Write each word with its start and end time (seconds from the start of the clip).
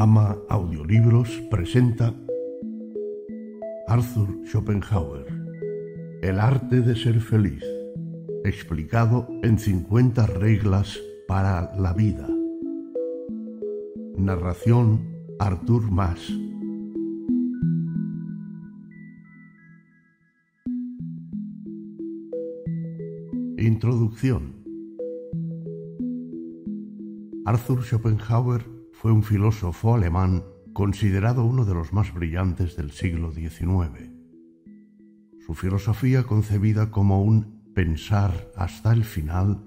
Ama 0.00 0.38
Audiolibros 0.48 1.28
presenta 1.50 2.14
Arthur 3.88 4.28
Schopenhauer 4.46 5.26
El 6.22 6.38
arte 6.38 6.82
de 6.82 6.94
ser 6.94 7.18
feliz, 7.18 7.64
explicado 8.44 9.26
en 9.42 9.58
50 9.58 10.24
reglas 10.26 11.00
para 11.26 11.74
la 11.76 11.94
vida. 11.94 12.28
Narración 14.16 15.00
Arthur 15.40 15.90
Mas. 15.90 16.20
Introducción 23.58 24.54
Arthur 27.44 27.82
Schopenhauer 27.82 28.77
fue 28.98 29.12
un 29.12 29.22
filósofo 29.22 29.94
alemán 29.94 30.42
considerado 30.72 31.44
uno 31.44 31.64
de 31.64 31.72
los 31.72 31.92
más 31.92 32.12
brillantes 32.12 32.74
del 32.74 32.90
siglo 32.90 33.30
XIX. 33.30 34.10
Su 35.46 35.54
filosofía, 35.54 36.24
concebida 36.24 36.90
como 36.90 37.22
un 37.22 37.62
pensar 37.76 38.50
hasta 38.56 38.92
el 38.92 39.04
final, 39.04 39.62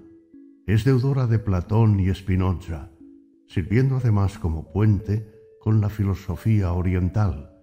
es 0.66 0.84
deudora 0.84 1.26
de 1.26 1.38
Platón 1.38 1.98
y 1.98 2.14
Spinoza, 2.14 2.90
sirviendo 3.46 3.96
además 3.96 4.38
como 4.38 4.70
puente 4.70 5.26
con 5.62 5.80
la 5.80 5.88
filosofía 5.88 6.74
oriental, 6.74 7.54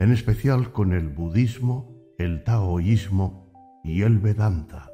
en 0.00 0.12
especial 0.12 0.72
con 0.72 0.94
el 0.94 1.08
budismo, 1.08 2.14
el 2.16 2.44
taoísmo 2.44 3.52
y 3.84 4.02
el 4.02 4.20
vedanta. 4.20 4.90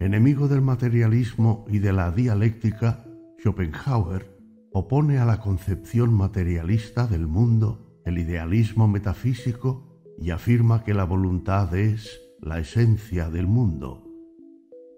Enemigo 0.00 0.48
del 0.48 0.62
materialismo 0.62 1.66
y 1.68 1.80
de 1.80 1.92
la 1.92 2.10
dialéctica, 2.10 3.04
Schopenhauer 3.38 4.33
opone 4.76 5.18
a 5.18 5.24
la 5.24 5.40
concepción 5.40 6.12
materialista 6.12 7.06
del 7.06 7.28
mundo 7.28 8.00
el 8.04 8.18
idealismo 8.18 8.88
metafísico 8.88 10.02
y 10.18 10.30
afirma 10.30 10.82
que 10.82 10.94
la 10.94 11.04
voluntad 11.04 11.72
es 11.76 12.20
la 12.40 12.58
esencia 12.58 13.30
del 13.30 13.46
mundo. 13.46 14.04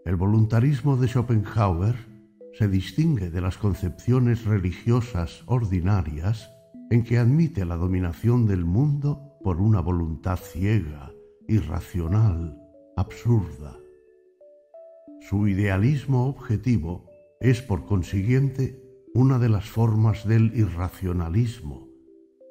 El 0.07 0.17
voluntarismo 0.17 0.97
de 0.97 1.09
Schopenhauer 1.09 1.95
se 2.55 2.69
distingue 2.69 3.29
de 3.29 3.43
las 3.43 3.59
concepciones 3.59 4.47
religiosas 4.47 5.43
ordinarias 5.45 6.51
en 6.91 7.05
que 7.05 7.19
admite 7.19 7.67
la 7.67 7.77
dominación 7.77 8.47
del 8.47 8.65
mundo 8.65 9.37
por 9.45 9.61
una 9.61 9.81
voluntad 9.81 10.39
ciega, 10.39 11.13
irracional, 11.49 12.59
absurda. 12.97 13.77
Su 15.29 15.47
idealismo 15.49 16.29
objetivo 16.29 17.11
es 17.41 17.61
por 17.61 17.85
consiguiente 17.85 18.86
una 19.17 19.39
de 19.39 19.49
las 19.49 19.65
formas 19.71 20.29
del 20.29 20.53
irracionalismo, 20.55 21.89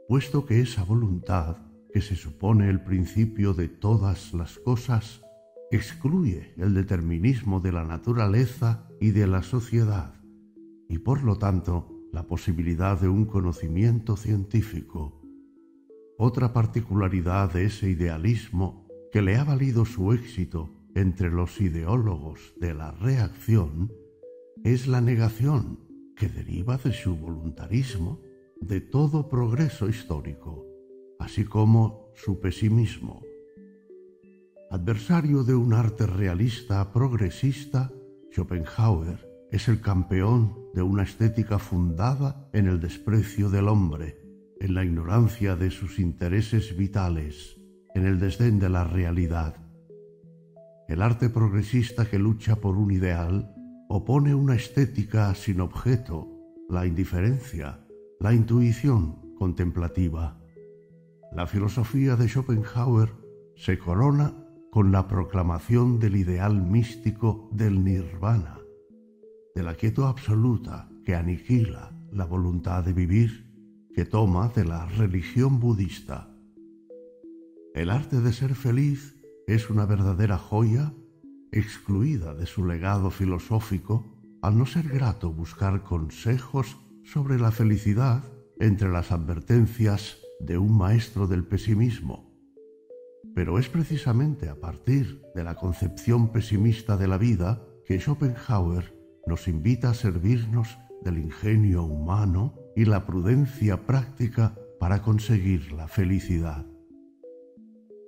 puesto 0.10 0.48
que 0.48 0.62
esa 0.62 0.84
voluntad, 0.84 1.58
que 1.94 2.02
se 2.02 2.16
supone 2.16 2.72
el 2.72 2.82
principio 2.82 3.54
de 3.54 3.68
todas 3.68 4.34
las 4.34 4.58
cosas, 4.58 5.22
excluye 5.70 6.56
el 6.58 6.74
determinismo 6.74 7.60
de 7.60 7.72
la 7.72 7.84
naturaleza 7.84 8.90
y 9.00 9.12
de 9.12 9.28
la 9.28 9.44
sociedad, 9.44 10.16
y 10.90 10.98
por 10.98 11.22
lo 11.22 11.38
tanto 11.38 11.92
la 12.12 12.24
posibilidad 12.24 13.00
de 13.00 13.10
un 13.10 13.26
conocimiento 13.26 14.18
científico. 14.18 15.22
Otra 16.18 16.52
particularidad 16.52 17.54
de 17.54 17.66
ese 17.66 17.92
idealismo 17.92 18.88
que 19.12 19.22
le 19.22 19.36
ha 19.36 19.44
valido 19.44 19.86
su 19.86 20.14
éxito 20.14 20.74
entre 20.96 21.30
los 21.30 21.62
ideólogos 21.62 22.56
de 22.60 22.74
la 22.74 22.90
reacción 22.90 23.94
es 24.64 24.88
la 24.88 25.00
negación 25.00 25.85
que 26.16 26.30
deriva 26.30 26.78
de 26.78 26.94
su 26.94 27.16
voluntarismo 27.16 28.22
de 28.62 28.82
todo 28.82 29.28
progreso 29.28 29.90
histórico, 29.90 30.66
así 31.20 31.46
como 31.46 32.12
su 32.16 32.40
pesimismo. 32.40 33.22
Adversario 34.72 35.44
de 35.44 35.56
un 35.56 35.74
arte 35.74 36.08
realista 36.08 36.92
progresista, 36.92 37.92
Schopenhauer 38.32 39.48
es 39.52 39.68
el 39.68 39.80
campeón 39.80 40.58
de 40.74 40.82
una 40.82 41.04
estética 41.04 41.60
fundada 41.60 42.50
en 42.54 42.68
el 42.68 42.80
desprecio 42.80 43.50
del 43.50 43.68
hombre, 43.68 44.20
en 44.60 44.74
la 44.74 44.84
ignorancia 44.84 45.56
de 45.56 45.70
sus 45.70 46.00
intereses 46.00 46.76
vitales, 46.76 47.58
en 47.94 48.06
el 48.06 48.20
desdén 48.20 48.60
de 48.60 48.70
la 48.70 48.84
realidad. 48.84 49.56
El 50.88 51.02
arte 51.02 51.30
progresista 51.30 52.06
que 52.10 52.20
lucha 52.20 52.58
por 52.58 52.78
un 52.78 52.92
ideal 52.92 53.55
opone 53.90 54.34
una 54.34 54.56
estética 54.56 55.34
sin 55.36 55.62
objeto, 55.62 56.28
la 56.70 56.86
indiferencia, 56.86 57.86
la 58.20 58.34
intuición 58.34 59.36
contemplativa. 59.36 60.40
La 61.34 61.46
filosofía 61.46 62.16
de 62.16 62.28
Schopenhauer 62.28 63.10
se 63.56 63.78
corona 63.78 64.34
con 64.72 64.92
la 64.92 65.08
proclamación 65.08 66.00
del 66.00 66.16
ideal 66.16 66.62
místico 66.62 67.50
del 67.54 67.84
nirvana, 67.84 68.60
de 69.54 69.64
la 69.64 69.76
quietud 69.76 70.04
absoluta 70.04 70.90
que 71.06 71.16
aniquila 71.16 71.96
la 72.12 72.26
voluntad 72.26 72.84
de 72.84 72.94
vivir 72.94 73.46
que 73.94 74.06
toma 74.06 74.50
de 74.50 74.66
la 74.66 74.86
religión 74.88 75.60
budista. 75.60 76.30
El 77.74 77.90
arte 77.90 78.20
de 78.20 78.34
ser 78.34 78.56
feliz 78.56 79.16
es 79.48 79.70
una 79.70 79.86
verdadera 79.86 80.38
joya 80.38 80.94
excluida 81.56 82.34
de 82.34 82.46
su 82.46 82.66
legado 82.66 83.10
filosófico 83.10 84.06
al 84.42 84.58
no 84.58 84.66
ser 84.66 84.90
grato 84.90 85.32
buscar 85.32 85.84
consejos 85.84 86.78
sobre 87.04 87.40
la 87.40 87.52
felicidad 87.52 88.24
entre 88.60 88.90
las 88.90 89.12
advertencias 89.12 90.18
de 90.40 90.58
un 90.58 90.78
maestro 90.78 91.28
del 91.28 91.46
pesimismo. 91.46 92.32
Pero 93.34 93.58
es 93.58 93.70
precisamente 93.70 94.50
a 94.50 94.60
partir 94.60 95.22
de 95.34 95.44
la 95.44 95.56
concepción 95.56 96.32
pesimista 96.32 96.98
de 96.98 97.08
la 97.08 97.18
vida 97.18 97.66
que 97.86 98.00
Schopenhauer 98.00 98.94
nos 99.26 99.48
invita 99.48 99.90
a 99.90 99.94
servirnos 99.94 100.78
del 101.04 101.18
ingenio 101.18 101.84
humano 101.84 102.54
y 102.76 102.86
la 102.86 103.06
prudencia 103.06 103.86
práctica 103.86 104.56
para 104.80 105.02
conseguir 105.02 105.72
la 105.72 105.88
felicidad. 105.88 106.66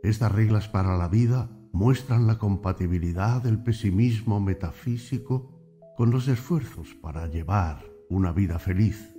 Estas 0.04 0.32
reglas 0.32 0.68
para 0.68 0.98
la 0.98 1.08
vida 1.08 1.50
muestran 1.72 2.28
la 2.28 2.38
compatibilidad 2.38 3.42
del 3.42 3.62
pesimismo 3.62 4.40
metafísico 4.40 5.58
con 5.96 6.12
los 6.12 6.28
esfuerzos 6.28 6.96
para 7.02 7.28
llevar 7.28 7.84
una 8.10 8.32
vida 8.32 8.60
feliz. 8.60 9.16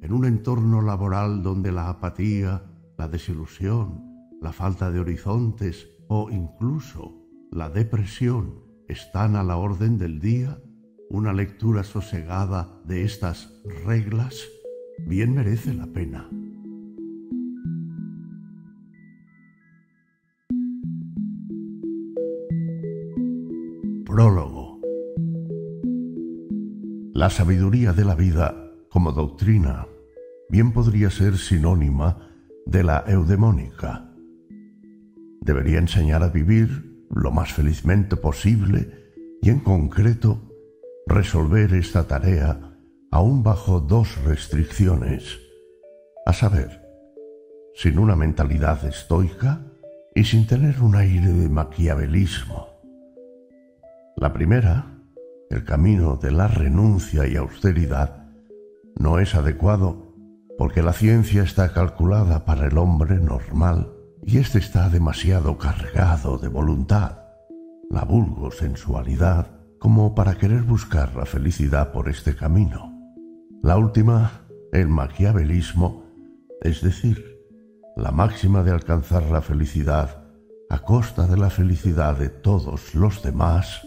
En 0.00 0.12
un 0.12 0.24
entorno 0.24 0.80
laboral 0.80 1.42
donde 1.42 1.72
la 1.72 1.88
apatía, 1.88 2.62
la 2.96 3.08
desilusión, 3.08 4.02
la 4.40 4.52
falta 4.52 4.90
de 4.90 5.00
horizontes 5.00 5.88
o 6.08 6.30
incluso 6.30 7.20
la 7.50 7.68
depresión 7.68 8.62
están 8.88 9.36
a 9.36 9.42
la 9.42 9.56
orden 9.56 9.98
del 9.98 10.20
día, 10.20 10.60
una 11.08 11.32
lectura 11.32 11.84
sosegada 11.84 12.80
de 12.84 13.04
estas 13.04 13.60
reglas 13.84 14.48
bien 15.06 15.34
merece 15.34 15.74
la 15.74 15.86
pena. 15.86 16.28
Prólogo 24.10 24.80
La 27.14 27.30
sabiduría 27.30 27.92
de 27.92 28.04
la 28.04 28.16
vida 28.16 28.72
como 28.88 29.12
doctrina 29.12 29.86
bien 30.48 30.72
podría 30.72 31.10
ser 31.10 31.38
sinónima 31.38 32.28
de 32.66 32.82
la 32.82 33.04
eudemónica. 33.06 34.12
Debería 35.42 35.78
enseñar 35.78 36.24
a 36.24 36.28
vivir 36.28 37.06
lo 37.08 37.30
más 37.30 37.52
felizmente 37.52 38.16
posible 38.16 38.90
y 39.42 39.50
en 39.50 39.60
concreto 39.60 40.42
resolver 41.06 41.72
esta 41.74 42.08
tarea 42.08 42.80
aún 43.12 43.44
bajo 43.44 43.78
dos 43.78 44.20
restricciones, 44.24 45.38
a 46.26 46.32
saber, 46.32 46.82
sin 47.76 47.96
una 47.96 48.16
mentalidad 48.16 48.84
estoica 48.84 49.64
y 50.16 50.24
sin 50.24 50.48
tener 50.48 50.82
un 50.82 50.96
aire 50.96 51.28
de 51.28 51.48
maquiavelismo. 51.48 52.69
La 54.20 54.34
primera, 54.34 54.84
el 55.48 55.64
camino 55.64 56.16
de 56.16 56.30
la 56.30 56.46
renuncia 56.46 57.26
y 57.26 57.36
austeridad, 57.36 58.28
no 58.98 59.18
es 59.18 59.34
adecuado 59.34 60.14
porque 60.58 60.82
la 60.82 60.92
ciencia 60.92 61.42
está 61.42 61.72
calculada 61.72 62.44
para 62.44 62.66
el 62.66 62.76
hombre 62.76 63.16
normal 63.16 63.94
y 64.22 64.36
éste 64.36 64.58
está 64.58 64.90
demasiado 64.90 65.56
cargado 65.56 66.36
de 66.36 66.48
voluntad, 66.48 67.20
la 67.88 68.04
vulgo 68.04 68.50
sensualidad, 68.50 69.46
como 69.78 70.14
para 70.14 70.34
querer 70.34 70.64
buscar 70.64 71.16
la 71.16 71.24
felicidad 71.24 71.90
por 71.90 72.10
este 72.10 72.36
camino. 72.36 72.92
La 73.62 73.78
última, 73.78 74.42
el 74.70 74.88
maquiavelismo, 74.88 76.04
es 76.60 76.82
decir, 76.82 77.24
la 77.96 78.10
máxima 78.10 78.62
de 78.64 78.72
alcanzar 78.72 79.30
la 79.30 79.40
felicidad 79.40 80.24
a 80.68 80.80
costa 80.80 81.26
de 81.26 81.38
la 81.38 81.48
felicidad 81.48 82.18
de 82.18 82.28
todos 82.28 82.94
los 82.94 83.22
demás, 83.22 83.80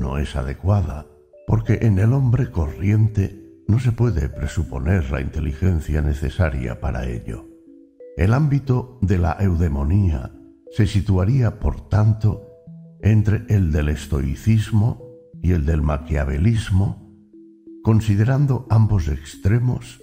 no 0.00 0.18
es 0.18 0.34
adecuada, 0.34 1.06
porque 1.46 1.80
en 1.82 1.98
el 1.98 2.12
hombre 2.12 2.50
corriente 2.50 3.62
no 3.68 3.78
se 3.78 3.92
puede 3.92 4.28
presuponer 4.28 5.10
la 5.12 5.20
inteligencia 5.20 6.00
necesaria 6.02 6.80
para 6.80 7.06
ello. 7.06 7.46
El 8.16 8.34
ámbito 8.34 8.98
de 9.02 9.18
la 9.18 9.36
eudemonía 9.38 10.32
se 10.72 10.86
situaría, 10.86 11.60
por 11.60 11.88
tanto, 11.88 12.46
entre 13.02 13.44
el 13.48 13.70
del 13.72 13.90
estoicismo 13.90 15.02
y 15.42 15.52
el 15.52 15.66
del 15.66 15.82
maquiavelismo, 15.82 17.08
considerando 17.82 18.66
ambos 18.70 19.08
extremos 19.08 20.00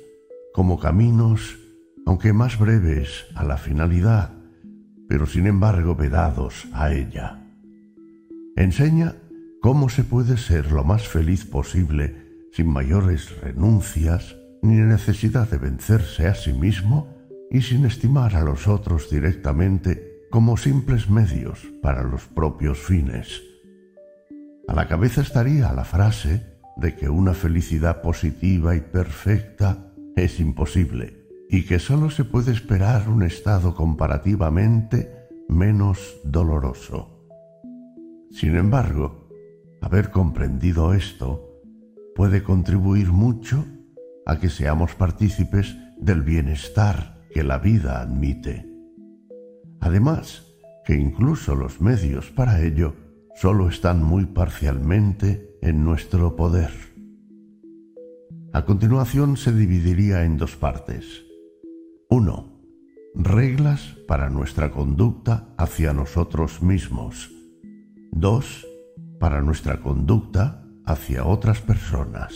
como 0.54 0.80
caminos, 0.80 1.60
aunque 2.06 2.34
más 2.34 2.58
breves, 2.58 3.26
a 3.36 3.44
la 3.44 3.58
finalidad, 3.58 4.32
pero 5.08 5.26
sin 5.26 5.48
embargo 5.48 5.96
vedados 5.96 6.68
a 6.74 6.92
ella. 6.94 7.44
Enseña 8.56 9.16
cómo 9.68 9.90
se 9.90 10.06
puede 10.06 10.38
ser 10.38 10.72
lo 10.72 10.86
más 10.86 11.10
feliz 11.10 11.44
posible 11.44 12.48
sin 12.54 12.70
mayores 12.70 13.38
renuncias 13.42 14.38
ni 14.62 14.76
necesidad 14.76 15.50
de 15.50 15.58
vencerse 15.58 16.26
a 16.26 16.36
sí 16.36 16.54
mismo 16.54 17.14
y 17.52 17.62
sin 17.62 17.84
estimar 17.84 18.38
a 18.38 18.44
los 18.44 18.70
otros 18.70 19.10
directamente 19.10 20.22
como 20.32 20.56
simples 20.56 21.10
medios 21.10 21.68
para 21.82 22.04
los 22.04 22.28
propios 22.28 22.78
fines. 22.78 23.42
A 24.70 24.74
la 24.74 24.88
cabeza 24.88 25.20
estaría 25.20 25.74
la 25.74 25.84
frase 25.84 26.46
de 26.78 26.96
que 26.96 27.10
una 27.10 27.34
felicidad 27.34 28.02
positiva 28.02 28.74
y 28.74 28.80
perfecta 28.80 29.92
es 30.16 30.40
imposible 30.40 31.28
y 31.50 31.66
que 31.66 31.80
sólo 31.80 32.10
se 32.10 32.24
puede 32.24 32.54
esperar 32.54 33.10
un 33.10 33.22
estado 33.22 33.76
comparativamente 33.76 35.28
menos 35.50 36.22
doloroso. 36.24 37.28
Sin 38.32 38.56
embargo, 38.56 39.27
haber 39.82 40.12
comprendido 40.12 40.94
esto 40.94 41.62
puede 42.16 42.44
contribuir 42.44 43.12
mucho 43.12 43.66
a 44.26 44.40
que 44.40 44.50
seamos 44.50 44.96
partícipes 44.96 45.78
del 45.98 46.22
bienestar 46.22 47.26
que 47.32 47.44
la 47.44 47.60
vida 47.60 48.02
admite. 48.02 48.68
Además, 49.80 50.46
que 50.86 50.96
incluso 50.96 51.56
los 51.56 51.82
medios 51.82 52.32
para 52.32 52.62
ello 52.62 52.96
solo 53.36 53.70
están 53.70 54.04
muy 54.04 54.26
parcialmente 54.26 55.58
en 55.62 55.84
nuestro 55.84 56.36
poder. 56.36 56.72
A 58.54 58.66
continuación 58.66 59.38
se 59.38 59.54
dividiría 59.54 60.24
en 60.24 60.38
dos 60.38 60.56
partes. 60.56 61.24
1. 62.10 62.62
Reglas 63.16 63.98
para 64.08 64.30
nuestra 64.30 64.72
conducta 64.72 65.54
hacia 65.58 65.94
nosotros 65.94 66.62
mismos. 66.62 67.32
2. 68.12 68.67
Para 69.20 69.42
nuestra 69.42 69.82
conducta 69.82 70.64
hacia 70.86 71.26
otras 71.26 71.62
personas. 71.62 72.34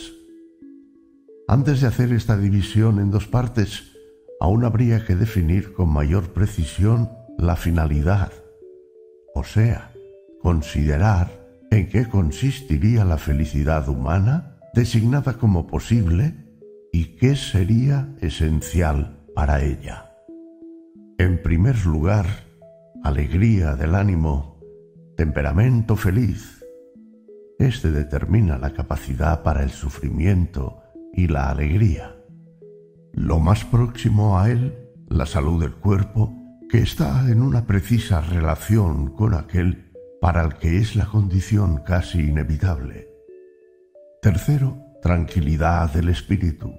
Antes 1.48 1.80
de 1.80 1.86
hacer 1.86 2.12
esta 2.12 2.36
división 2.36 2.98
en 2.98 3.10
dos 3.10 3.26
partes, 3.26 3.92
aún 4.40 4.64
habría 4.64 5.04
que 5.04 5.14
definir 5.14 5.72
con 5.72 5.88
mayor 5.88 6.32
precisión 6.32 7.10
la 7.38 7.56
finalidad, 7.56 8.32
o 9.34 9.44
sea, 9.44 9.92
considerar 10.40 11.30
en 11.70 11.88
qué 11.88 12.08
consistiría 12.08 13.04
la 13.04 13.18
felicidad 13.18 13.88
humana 13.88 14.58
designada 14.74 15.34
como 15.34 15.66
posible 15.66 16.34
y 16.92 17.16
qué 17.16 17.36
sería 17.36 18.14
esencial 18.20 19.24
para 19.34 19.62
ella. 19.62 20.10
En 21.18 21.40
primer 21.42 21.86
lugar, 21.86 22.26
alegría 23.02 23.74
del 23.76 23.94
ánimo, 23.94 24.60
temperamento 25.16 25.96
feliz, 25.96 26.61
este 27.66 27.90
determina 27.90 28.58
la 28.58 28.72
capacidad 28.72 29.42
para 29.42 29.62
el 29.62 29.70
sufrimiento 29.70 30.82
y 31.12 31.28
la 31.28 31.50
alegría. 31.50 32.16
Lo 33.12 33.38
más 33.38 33.64
próximo 33.64 34.38
a 34.38 34.50
él, 34.50 34.78
la 35.08 35.26
salud 35.26 35.60
del 35.60 35.74
cuerpo, 35.74 36.32
que 36.68 36.78
está 36.78 37.28
en 37.28 37.42
una 37.42 37.66
precisa 37.66 38.20
relación 38.20 39.14
con 39.14 39.34
aquel 39.34 39.92
para 40.20 40.42
el 40.42 40.54
que 40.54 40.78
es 40.78 40.96
la 40.96 41.06
condición 41.06 41.82
casi 41.84 42.20
inevitable. 42.20 43.08
Tercero, 44.22 44.78
tranquilidad 45.02 45.92
del 45.92 46.08
espíritu. 46.08 46.72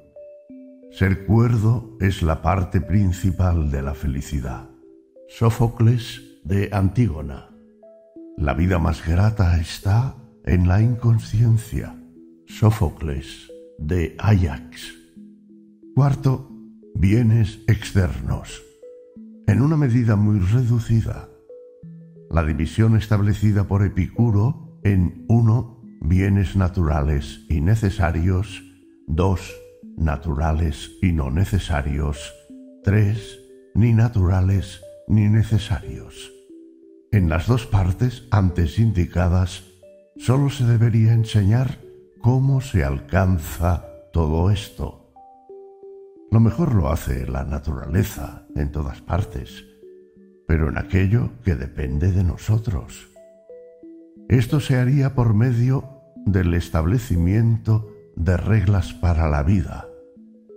Ser 0.92 1.26
cuerdo 1.26 1.98
es 2.00 2.22
la 2.22 2.42
parte 2.42 2.82
principal 2.82 3.70
de 3.70 3.82
la 3.82 3.94
felicidad. 3.94 4.70
Sófocles 5.28 6.22
de 6.44 6.70
Antígona. 6.72 7.50
La 8.38 8.54
vida 8.54 8.80
más 8.80 9.06
grata 9.06 9.60
está 9.60 10.16
en 10.46 10.68
la 10.68 10.82
inconsciencia. 10.82 11.96
Sófocles 12.46 13.52
de 13.78 14.16
Ajax. 14.20 14.94
Cuarto, 15.96 16.52
bienes 16.96 17.60
externos. 17.68 18.62
En 19.48 19.62
una 19.62 19.78
medida 19.78 20.16
muy 20.16 20.40
reducida. 20.40 21.30
La 22.30 22.44
división 22.44 22.98
establecida 22.98 23.68
por 23.68 23.86
Epicuro 23.86 24.80
en 24.84 25.26
uno, 25.28 25.82
bienes 26.02 26.56
naturales 26.56 27.46
y 27.50 27.62
necesarios, 27.62 28.64
dos, 29.08 29.54
naturales 29.98 30.92
y 31.02 31.12
no 31.14 31.32
necesarios, 31.32 32.34
tres, 32.84 33.40
ni 33.76 33.94
naturales 33.94 34.82
ni 35.08 35.30
necesarios. 35.30 36.32
En 37.12 37.30
las 37.30 37.48
dos 37.48 37.66
partes 37.68 38.28
antes 38.32 38.80
indicadas 38.80 39.73
Solo 40.18 40.50
se 40.50 40.66
debería 40.66 41.14
enseñar 41.14 41.80
cómo 42.22 42.62
se 42.62 42.84
alcanza 42.84 43.86
todo 44.14 44.52
esto. 44.52 45.12
Lo 46.32 46.40
mejor 46.40 46.76
lo 46.76 46.90
hace 46.90 47.26
la 47.26 47.44
naturaleza 47.44 48.46
en 48.56 48.72
todas 48.72 49.02
partes, 49.02 49.66
pero 50.48 50.70
en 50.70 50.78
aquello 50.78 51.32
que 51.44 51.56
depende 51.56 52.12
de 52.12 52.24
nosotros. 52.24 53.10
Esto 54.30 54.60
se 54.60 54.78
haría 54.78 55.16
por 55.16 55.34
medio 55.34 55.90
del 56.26 56.54
establecimiento 56.54 57.90
de 58.16 58.38
reglas 58.38 58.94
para 58.94 59.30
la 59.30 59.42
vida, 59.42 59.88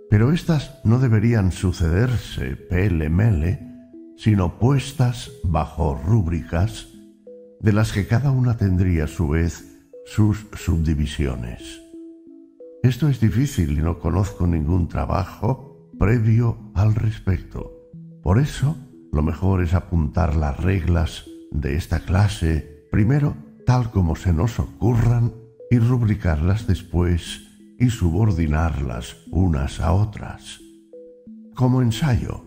pero 0.09 0.31
éstas 0.31 0.79
no 0.83 0.99
deberían 0.99 1.51
sucederse 1.51 2.55
pele-mele, 2.55 3.59
sino 4.17 4.59
puestas 4.59 5.31
bajo 5.43 5.95
rúbricas 5.95 6.87
de 7.59 7.73
las 7.73 7.91
que 7.91 8.07
cada 8.07 8.31
una 8.31 8.57
tendría 8.57 9.05
a 9.05 9.07
su 9.07 9.29
vez 9.29 9.87
sus 10.05 10.47
subdivisiones. 10.53 11.81
Esto 12.83 13.09
es 13.09 13.19
difícil 13.19 13.77
y 13.77 13.81
no 13.81 13.99
conozco 13.99 14.47
ningún 14.47 14.87
trabajo 14.87 15.91
previo 15.99 16.71
al 16.75 16.95
respecto. 16.95 17.71
Por 18.21 18.39
eso, 18.39 18.77
lo 19.11 19.21
mejor 19.23 19.63
es 19.63 19.73
apuntar 19.73 20.35
las 20.35 20.57
reglas 20.57 21.25
de 21.51 21.75
esta 21.75 21.99
clase 22.01 22.85
primero 22.91 23.35
tal 23.65 23.91
como 23.91 24.15
se 24.15 24.31
nos 24.31 24.59
ocurran 24.59 25.33
y 25.69 25.79
rubricarlas 25.79 26.67
después 26.67 27.41
y 27.77 27.89
subordinarlas 27.89 29.17
unas 29.29 29.81
a 29.81 29.91
otras. 29.91 30.61
Como 31.53 31.81
ensayo, 31.81 32.46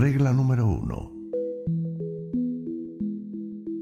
Regla 0.00 0.32
número 0.32 0.66
uno. 0.66 1.12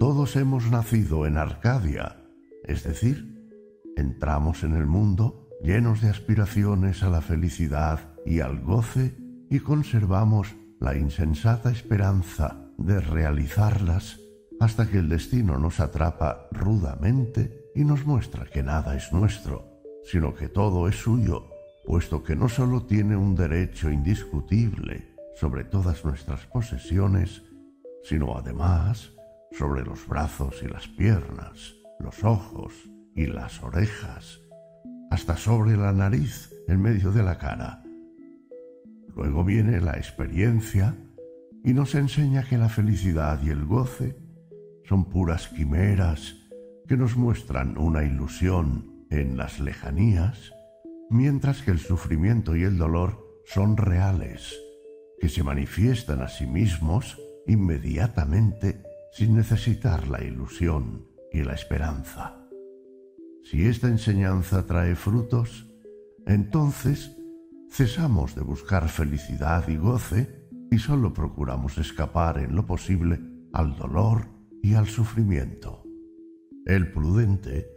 Todos 0.01 0.35
hemos 0.35 0.69
nacido 0.69 1.27
en 1.27 1.37
Arcadia, 1.37 2.25
es 2.65 2.83
decir, 2.83 3.49
entramos 3.97 4.65
en 4.65 4.75
el 4.75 4.89
mundo 4.89 5.49
llenos 5.63 6.01
de 6.01 6.09
aspiraciones 6.09 7.05
a 7.05 7.09
la 7.09 7.21
felicidad 7.21 8.17
y 8.27 8.41
al 8.41 8.59
goce 8.63 9.17
y 9.49 9.61
conservamos 9.61 10.57
la 10.81 10.97
insensata 10.97 11.71
esperanza 11.71 12.69
de 12.79 12.99
realizarlas 12.99 14.19
hasta 14.59 14.91
que 14.91 14.99
el 14.99 15.09
destino 15.09 15.57
nos 15.57 15.79
atrapa 15.79 16.49
rudamente 16.51 17.71
y 17.77 17.85
nos 17.85 18.05
muestra 18.07 18.45
que 18.47 18.65
nada 18.65 18.97
es 18.97 19.13
nuestro, 19.13 19.71
sino 20.03 20.35
que 20.35 20.49
todo 20.49 20.89
es 20.89 20.97
suyo, 20.97 21.49
puesto 21.87 22.25
que 22.25 22.35
no 22.35 22.49
sólo 22.49 22.87
tiene 22.87 23.15
un 23.15 23.37
derecho 23.37 23.89
indiscutible, 23.89 25.08
sobre 25.38 25.62
todas 25.62 26.04
nuestras 26.04 26.47
posesiones, 26.47 27.45
sino 28.02 28.37
además 28.37 29.12
sobre 29.52 29.85
los 29.85 30.07
brazos 30.09 30.62
y 30.64 30.68
las 30.68 30.88
piernas, 30.88 31.75
los 32.00 32.25
ojos 32.25 32.75
y 33.14 33.26
las 33.26 33.62
orejas, 33.62 34.40
hasta 35.11 35.37
sobre 35.37 35.76
la 35.76 35.92
nariz 35.92 36.52
en 36.66 36.83
medio 36.83 37.12
de 37.12 37.23
la 37.23 37.38
cara. 37.38 37.85
Luego 39.14 39.45
viene 39.45 39.80
la 39.80 39.92
experiencia 39.92 40.97
y 41.64 41.73
nos 41.73 41.95
enseña 41.95 42.42
que 42.42 42.59
la 42.59 42.68
felicidad 42.68 43.40
y 43.42 43.50
el 43.50 43.64
goce 43.64 44.18
son 44.88 45.09
puras 45.09 45.49
quimeras 45.49 46.35
que 46.88 46.97
nos 46.97 47.16
muestran 47.16 47.78
una 47.78 48.02
ilusión 48.02 49.07
en 49.11 49.37
las 49.37 49.61
lejanías, 49.61 50.52
mientras 51.11 51.62
que 51.62 51.71
el 51.71 51.78
sufrimiento 51.78 52.57
y 52.57 52.64
el 52.64 52.76
dolor 52.76 53.25
son 53.45 53.76
reales 53.76 54.59
que 55.21 55.29
se 55.29 55.43
manifiestan 55.43 56.23
a 56.23 56.29
sí 56.29 56.47
mismos 56.47 57.19
inmediatamente 57.47 58.83
sin 59.13 59.35
necesitar 59.35 60.09
la 60.09 60.23
ilusión 60.23 61.09
y 61.33 61.43
la 61.43 61.55
esperanza. 61.55 62.49
Si 63.43 63.65
esta 63.65 63.89
enseñanza 63.89 64.67
trae 64.67 64.95
frutos, 64.95 65.67
entonces 66.27 67.17
cesamos 67.71 68.35
de 68.35 68.43
buscar 68.43 68.89
felicidad 68.89 69.67
y 69.69 69.77
goce 69.77 70.47
y 70.71 70.79
solo 70.79 71.15
procuramos 71.15 71.79
escapar 71.79 72.39
en 72.39 72.55
lo 72.55 72.67
posible 72.67 73.21
al 73.53 73.77
dolor 73.77 74.27
y 74.63 74.75
al 74.75 74.87
sufrimiento. 74.87 75.83
El 76.67 76.93
prudente 76.93 77.71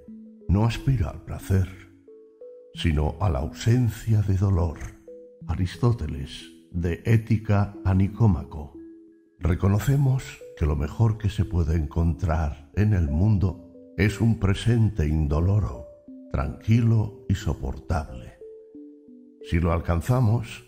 no 0.50 0.66
aspira 0.66 1.10
al 1.10 1.24
placer, 1.24 1.70
sino 2.74 3.16
a 3.22 3.30
la 3.30 3.40
ausencia 3.40 4.22
de 4.22 4.36
dolor. 4.36 4.78
Aristóteles, 5.48 6.52
de 6.72 7.02
Ética 7.06 7.76
a 7.84 7.94
Nicómaco. 7.94 8.74
Reconocemos 9.40 10.40
que 10.58 10.66
lo 10.66 10.76
mejor 10.76 11.18
que 11.18 11.30
se 11.30 11.44
puede 11.44 11.76
encontrar 11.76 12.72
en 12.76 12.94
el 12.94 13.10
mundo 13.10 13.70
es 13.98 14.22
un 14.22 14.40
presente 14.40 15.06
indoloro, 15.06 15.86
tranquilo 16.32 17.26
y 17.28 17.36
soportable. 17.36 18.38
Si 19.44 19.60
lo 19.60 19.74
alcanzamos, 19.74 20.64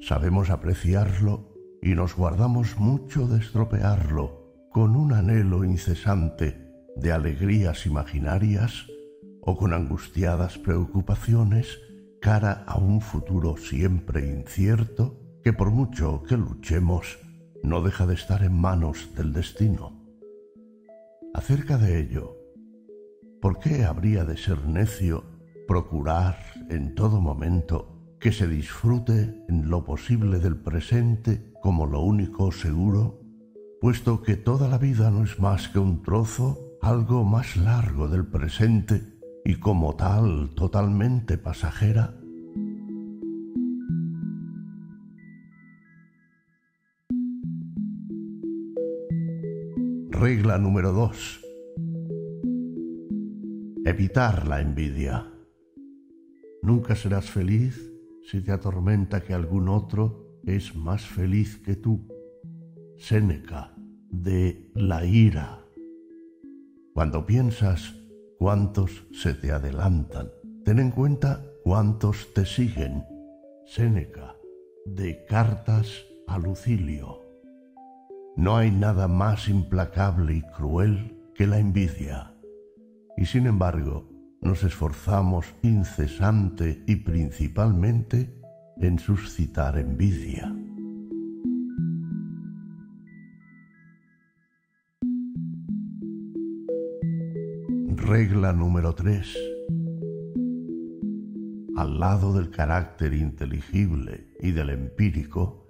sabemos 0.00 0.48
apreciarlo 0.48 1.52
y 1.82 1.94
nos 1.94 2.16
guardamos 2.16 2.78
mucho 2.78 3.28
de 3.28 3.38
estropearlo 3.38 4.68
con 4.70 4.96
un 4.96 5.12
anhelo 5.12 5.64
incesante 5.64 6.56
de 6.96 7.12
alegrías 7.12 7.84
imaginarias 7.84 8.86
o 9.42 9.56
con 9.56 9.74
angustiadas 9.74 10.56
preocupaciones 10.58 11.78
cara 12.22 12.64
a 12.66 12.78
un 12.78 13.00
futuro 13.00 13.56
siempre 13.56 14.26
incierto 14.26 15.21
que 15.42 15.52
por 15.52 15.70
mucho 15.70 16.22
que 16.22 16.36
luchemos 16.36 17.18
no 17.62 17.82
deja 17.82 18.06
de 18.06 18.14
estar 18.14 18.42
en 18.44 18.58
manos 18.60 19.14
del 19.16 19.32
destino. 19.32 20.00
Acerca 21.34 21.78
de 21.78 22.00
ello, 22.00 22.36
¿por 23.40 23.58
qué 23.58 23.84
habría 23.84 24.24
de 24.24 24.36
ser 24.36 24.66
necio 24.66 25.24
procurar 25.66 26.36
en 26.68 26.94
todo 26.94 27.20
momento 27.20 28.16
que 28.20 28.30
se 28.32 28.46
disfrute 28.46 29.44
en 29.48 29.68
lo 29.68 29.84
posible 29.84 30.38
del 30.38 30.56
presente 30.56 31.52
como 31.60 31.86
lo 31.86 32.00
único 32.00 32.52
seguro, 32.52 33.20
puesto 33.80 34.22
que 34.22 34.36
toda 34.36 34.68
la 34.68 34.78
vida 34.78 35.10
no 35.10 35.24
es 35.24 35.40
más 35.40 35.68
que 35.68 35.78
un 35.78 36.02
trozo 36.02 36.58
algo 36.82 37.24
más 37.24 37.56
largo 37.56 38.08
del 38.08 38.26
presente 38.26 39.18
y 39.44 39.56
como 39.56 39.96
tal 39.96 40.50
totalmente 40.54 41.38
pasajera? 41.38 42.21
Regla 50.22 50.56
número 50.56 50.92
2. 50.92 51.40
Evitar 53.84 54.46
la 54.46 54.60
envidia. 54.60 55.26
Nunca 56.62 56.94
serás 56.94 57.28
feliz 57.28 57.92
si 58.30 58.40
te 58.40 58.52
atormenta 58.52 59.24
que 59.24 59.34
algún 59.34 59.68
otro 59.68 60.38
es 60.46 60.76
más 60.76 61.04
feliz 61.04 61.56
que 61.56 61.74
tú. 61.74 62.06
Séneca, 62.98 63.74
de 64.10 64.70
la 64.76 65.04
ira. 65.04 65.64
Cuando 66.94 67.26
piensas 67.26 67.92
cuántos 68.38 69.08
se 69.10 69.34
te 69.34 69.50
adelantan, 69.50 70.30
ten 70.64 70.78
en 70.78 70.92
cuenta 70.92 71.44
cuántos 71.64 72.32
te 72.32 72.46
siguen. 72.46 73.02
Séneca, 73.66 74.36
de 74.86 75.24
cartas 75.26 76.06
a 76.28 76.38
Lucilio. 76.38 77.21
No 78.36 78.56
hay 78.56 78.70
nada 78.70 79.08
más 79.08 79.48
implacable 79.48 80.36
y 80.36 80.42
cruel 80.42 81.18
que 81.34 81.46
la 81.46 81.58
envidia. 81.58 82.34
Y 83.18 83.26
sin 83.26 83.46
embargo, 83.46 84.08
nos 84.40 84.64
esforzamos 84.64 85.54
incesante 85.62 86.82
y 86.86 86.96
principalmente 86.96 88.34
en 88.78 88.98
suscitar 88.98 89.78
envidia. 89.78 90.50
Regla 97.96 98.54
número 98.54 98.94
3. 98.94 99.36
Al 101.76 102.00
lado 102.00 102.32
del 102.32 102.50
carácter 102.50 103.12
inteligible 103.12 104.30
y 104.40 104.52
del 104.52 104.70
empírico, 104.70 105.66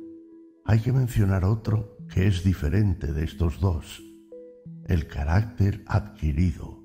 hay 0.64 0.78
que 0.78 0.92
mencionar 0.92 1.45
otro 1.45 1.91
que 2.12 2.26
es 2.26 2.45
diferente 2.45 3.12
de 3.14 3.25
estos 3.25 3.59
dos, 3.59 4.02
el 4.87 5.07
carácter 5.07 5.83
adquirido, 5.87 6.83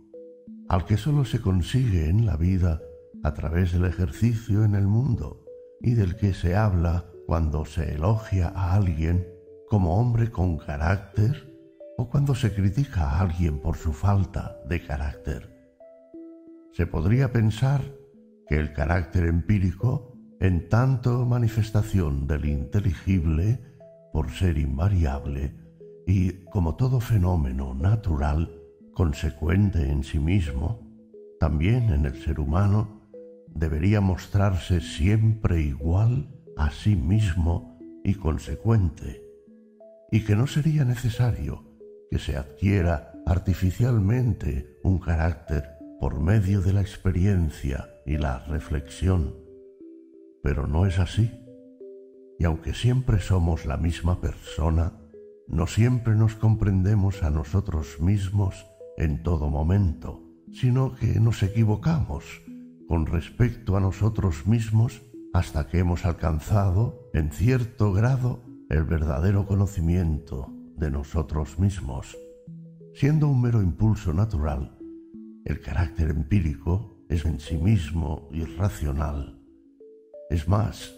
al 0.70 0.86
que 0.86 0.96
sólo 0.96 1.26
se 1.26 1.42
consigue 1.42 2.08
en 2.08 2.26
la 2.26 2.38
vida 2.38 2.82
a 3.24 3.34
través 3.34 3.74
del 3.74 3.86
ejercicio 3.86 4.64
en 4.64 4.74
el 4.74 4.88
mundo 4.88 5.44
y 5.82 5.96
del 5.96 6.16
que 6.16 6.34
se 6.34 6.56
habla 6.56 7.06
cuando 7.26 7.66
se 7.66 7.96
elogia 7.96 8.48
a 8.56 8.74
alguien 8.74 9.28
como 9.70 10.00
hombre 10.00 10.32
con 10.32 10.58
carácter 10.58 11.54
o 11.98 12.10
cuando 12.10 12.34
se 12.34 12.54
critica 12.54 13.10
a 13.10 13.20
alguien 13.20 13.60
por 13.60 13.76
su 13.76 13.92
falta 13.92 14.58
de 14.70 14.82
carácter. 14.86 15.54
Se 16.72 16.88
podría 16.88 17.34
pensar 17.34 17.82
que 18.48 18.56
el 18.56 18.72
carácter 18.72 19.26
empírico, 19.26 20.18
en 20.40 20.70
tanto 20.70 21.26
manifestación 21.26 22.28
del 22.28 22.46
inteligible, 22.46 23.67
por 24.18 24.32
ser 24.32 24.58
invariable 24.58 25.54
y, 26.08 26.44
como 26.46 26.76
todo 26.76 27.00
fenómeno 27.00 27.76
natural, 27.76 28.64
consecuente 28.92 29.92
en 29.92 30.04
sí 30.04 30.18
mismo, 30.18 30.80
también 31.40 31.92
en 31.92 32.08
el 32.08 32.20
ser 32.24 32.40
humano, 32.40 33.08
debería 33.46 34.02
mostrarse 34.02 34.82
siempre 34.82 35.62
igual 35.62 36.34
a 36.58 36.72
sí 36.72 36.96
mismo 36.96 37.78
y 38.04 38.16
consecuente, 38.16 39.22
y 40.12 40.26
que 40.26 40.36
no 40.36 40.48
sería 40.48 40.84
necesario 40.84 41.64
que 42.10 42.18
se 42.18 42.38
adquiera 42.38 43.14
artificialmente 43.28 44.80
un 44.82 44.98
carácter 44.98 45.78
por 46.00 46.20
medio 46.20 46.62
de 46.62 46.74
la 46.74 46.82
experiencia 46.82 47.88
y 48.04 48.18
la 48.18 48.40
reflexión. 48.48 49.36
Pero 50.42 50.66
no 50.66 50.88
es 50.88 50.98
así. 50.98 51.30
Y 52.40 52.46
aunque 52.46 52.74
siempre 52.74 53.20
somos 53.20 53.66
la 53.66 53.78
misma 53.78 54.22
persona, 54.22 54.94
no 55.48 55.66
siempre 55.66 56.16
nos 56.16 56.36
comprendemos 56.36 57.24
a 57.24 57.30
nosotros 57.30 58.00
mismos 58.00 58.68
en 58.98 59.24
todo 59.24 59.50
momento, 59.50 60.24
sino 60.52 60.96
que 60.96 61.20
nos 61.20 61.42
equivocamos 61.44 62.26
con 62.88 63.06
respecto 63.06 63.76
a 63.78 63.80
nosotros 63.80 64.48
mismos 64.48 65.02
hasta 65.34 65.68
que 65.68 65.80
hemos 65.80 66.06
alcanzado, 66.06 67.10
en 67.14 67.32
cierto 67.32 67.94
grado, 67.94 68.44
el 68.70 68.84
verdadero 68.84 69.46
conocimiento 69.46 70.52
de 70.76 70.92
nosotros 70.92 71.60
mismos. 71.60 72.18
Siendo 72.94 73.28
un 73.28 73.42
mero 73.42 73.62
impulso 73.62 74.14
natural, 74.14 74.78
el 75.46 75.62
carácter 75.62 76.10
empírico 76.10 77.06
es 77.10 77.26
en 77.26 77.40
sí 77.40 77.58
mismo 77.58 78.28
irracional. 78.32 79.40
Es 80.30 80.48
más, 80.48 80.94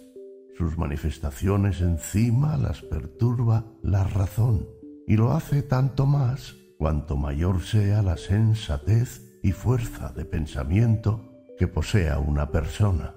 sus 0.60 0.78
manifestaciones 0.78 1.80
encima 1.80 2.58
las 2.58 2.82
perturba 2.82 3.64
la 3.82 4.04
razón 4.04 4.68
y 5.08 5.16
lo 5.16 5.32
hace 5.32 5.64
tanto 5.64 6.06
más 6.06 6.58
cuanto 6.78 7.16
mayor 7.16 7.62
sea 7.62 8.02
la 8.02 8.18
sensatez 8.18 9.40
y 9.42 9.54
fuerza 9.54 10.12
de 10.12 10.26
pensamiento 10.26 11.32
que 11.58 11.68
posea 11.68 12.20
una 12.20 12.52
persona, 12.52 13.16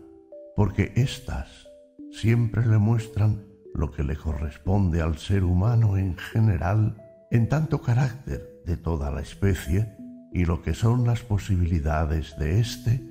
porque 0.55 0.93
éstas 0.95 1.67
siempre 2.13 2.65
le 2.65 2.79
muestran 2.79 3.45
lo 3.75 3.91
que 3.91 4.05
le 4.05 4.15
corresponde 4.15 5.03
al 5.03 5.19
ser 5.19 5.43
humano 5.43 5.97
en 5.97 6.17
general 6.17 6.97
en 7.33 7.49
tanto 7.49 7.83
carácter 7.83 8.63
de 8.65 8.77
toda 8.77 9.11
la 9.11 9.21
especie 9.21 9.97
y 10.33 10.45
lo 10.45 10.63
que 10.63 10.75
son 10.75 11.05
las 11.05 11.23
posibilidades 11.23 12.37
de 12.39 12.61
éste 12.61 13.05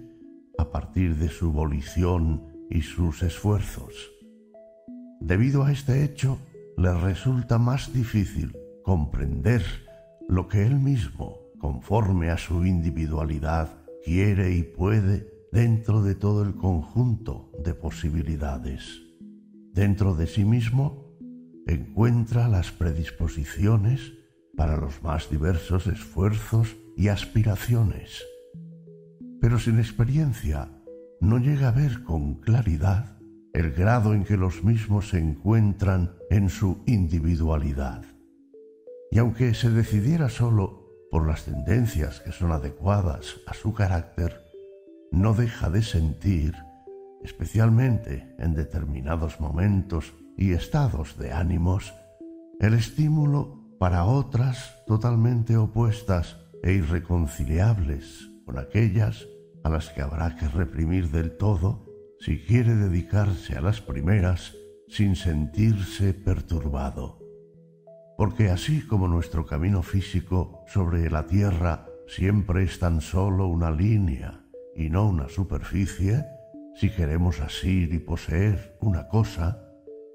a 0.57 0.71
partir 0.71 1.17
de 1.17 1.27
su 1.27 1.51
volición 1.51 2.47
y 2.69 2.81
sus 2.83 3.23
esfuerzos. 3.23 4.20
Debido 5.21 5.63
a 5.63 5.71
este 5.71 6.03
hecho, 6.03 6.39
le 6.77 6.91
resulta 6.95 7.59
más 7.59 7.93
difícil 7.93 8.57
comprender 8.83 9.61
lo 10.27 10.47
que 10.47 10.65
él 10.65 10.79
mismo, 10.79 11.37
conforme 11.59 12.31
a 12.31 12.37
su 12.39 12.65
individualidad, 12.65 13.69
quiere 14.03 14.55
y 14.55 14.63
puede 14.63 15.31
dentro 15.51 16.01
de 16.01 16.15
todo 16.15 16.41
el 16.43 16.55
conjunto 16.55 17.51
de 17.63 17.75
posibilidades. 17.75 18.99
Dentro 19.73 20.15
de 20.15 20.25
sí 20.25 20.43
mismo 20.43 21.15
encuentra 21.67 22.47
las 22.47 22.71
predisposiciones 22.71 24.13
para 24.57 24.75
los 24.75 25.03
más 25.03 25.29
diversos 25.29 25.85
esfuerzos 25.85 26.75
y 26.97 27.09
aspiraciones, 27.09 28.23
pero 29.39 29.59
sin 29.59 29.77
experiencia 29.77 30.69
no 31.19 31.37
llega 31.37 31.67
a 31.67 31.71
ver 31.71 32.03
con 32.03 32.41
claridad 32.41 33.20
el 33.53 33.71
grado 33.71 34.13
en 34.13 34.23
que 34.23 34.37
los 34.37 34.63
mismos 34.63 35.09
se 35.09 35.19
encuentran 35.19 36.15
en 36.29 36.49
su 36.49 36.81
individualidad. 36.85 38.03
Y 39.11 39.19
aunque 39.19 39.53
se 39.53 39.69
decidiera 39.69 40.29
solo 40.29 40.81
por 41.11 41.27
las 41.27 41.43
tendencias 41.43 42.21
que 42.21 42.31
son 42.31 42.51
adecuadas 42.51 43.41
a 43.45 43.53
su 43.53 43.73
carácter, 43.73 44.41
no 45.11 45.33
deja 45.33 45.69
de 45.69 45.83
sentir, 45.83 46.55
especialmente 47.21 48.33
en 48.39 48.53
determinados 48.55 49.41
momentos 49.41 50.13
y 50.37 50.53
estados 50.53 51.17
de 51.17 51.33
ánimos, 51.33 51.93
el 52.61 52.73
estímulo 52.73 53.61
para 53.79 54.05
otras 54.05 54.75
totalmente 54.87 55.57
opuestas 55.57 56.37
e 56.63 56.73
irreconciliables 56.73 58.29
con 58.45 58.57
aquellas 58.57 59.27
a 59.63 59.69
las 59.69 59.89
que 59.89 60.01
habrá 60.01 60.35
que 60.37 60.47
reprimir 60.47 61.09
del 61.09 61.35
todo 61.35 61.90
si 62.21 62.37
quiere 62.37 62.75
dedicarse 62.75 63.55
a 63.57 63.61
las 63.61 63.81
primeras 63.81 64.55
sin 64.87 65.15
sentirse 65.15 66.13
perturbado. 66.13 67.19
Porque 68.15 68.49
así 68.49 68.85
como 68.85 69.07
nuestro 69.07 69.47
camino 69.47 69.81
físico 69.81 70.63
sobre 70.67 71.09
la 71.09 71.25
Tierra 71.25 71.87
siempre 72.07 72.63
es 72.63 72.77
tan 72.77 73.01
solo 73.01 73.47
una 73.47 73.71
línea 73.71 74.45
y 74.75 74.89
no 74.89 75.09
una 75.09 75.29
superficie, 75.29 76.23
si 76.75 76.91
queremos 76.91 77.39
asir 77.39 77.91
y 77.91 77.99
poseer 77.99 78.77
una 78.81 79.07
cosa, 79.07 79.65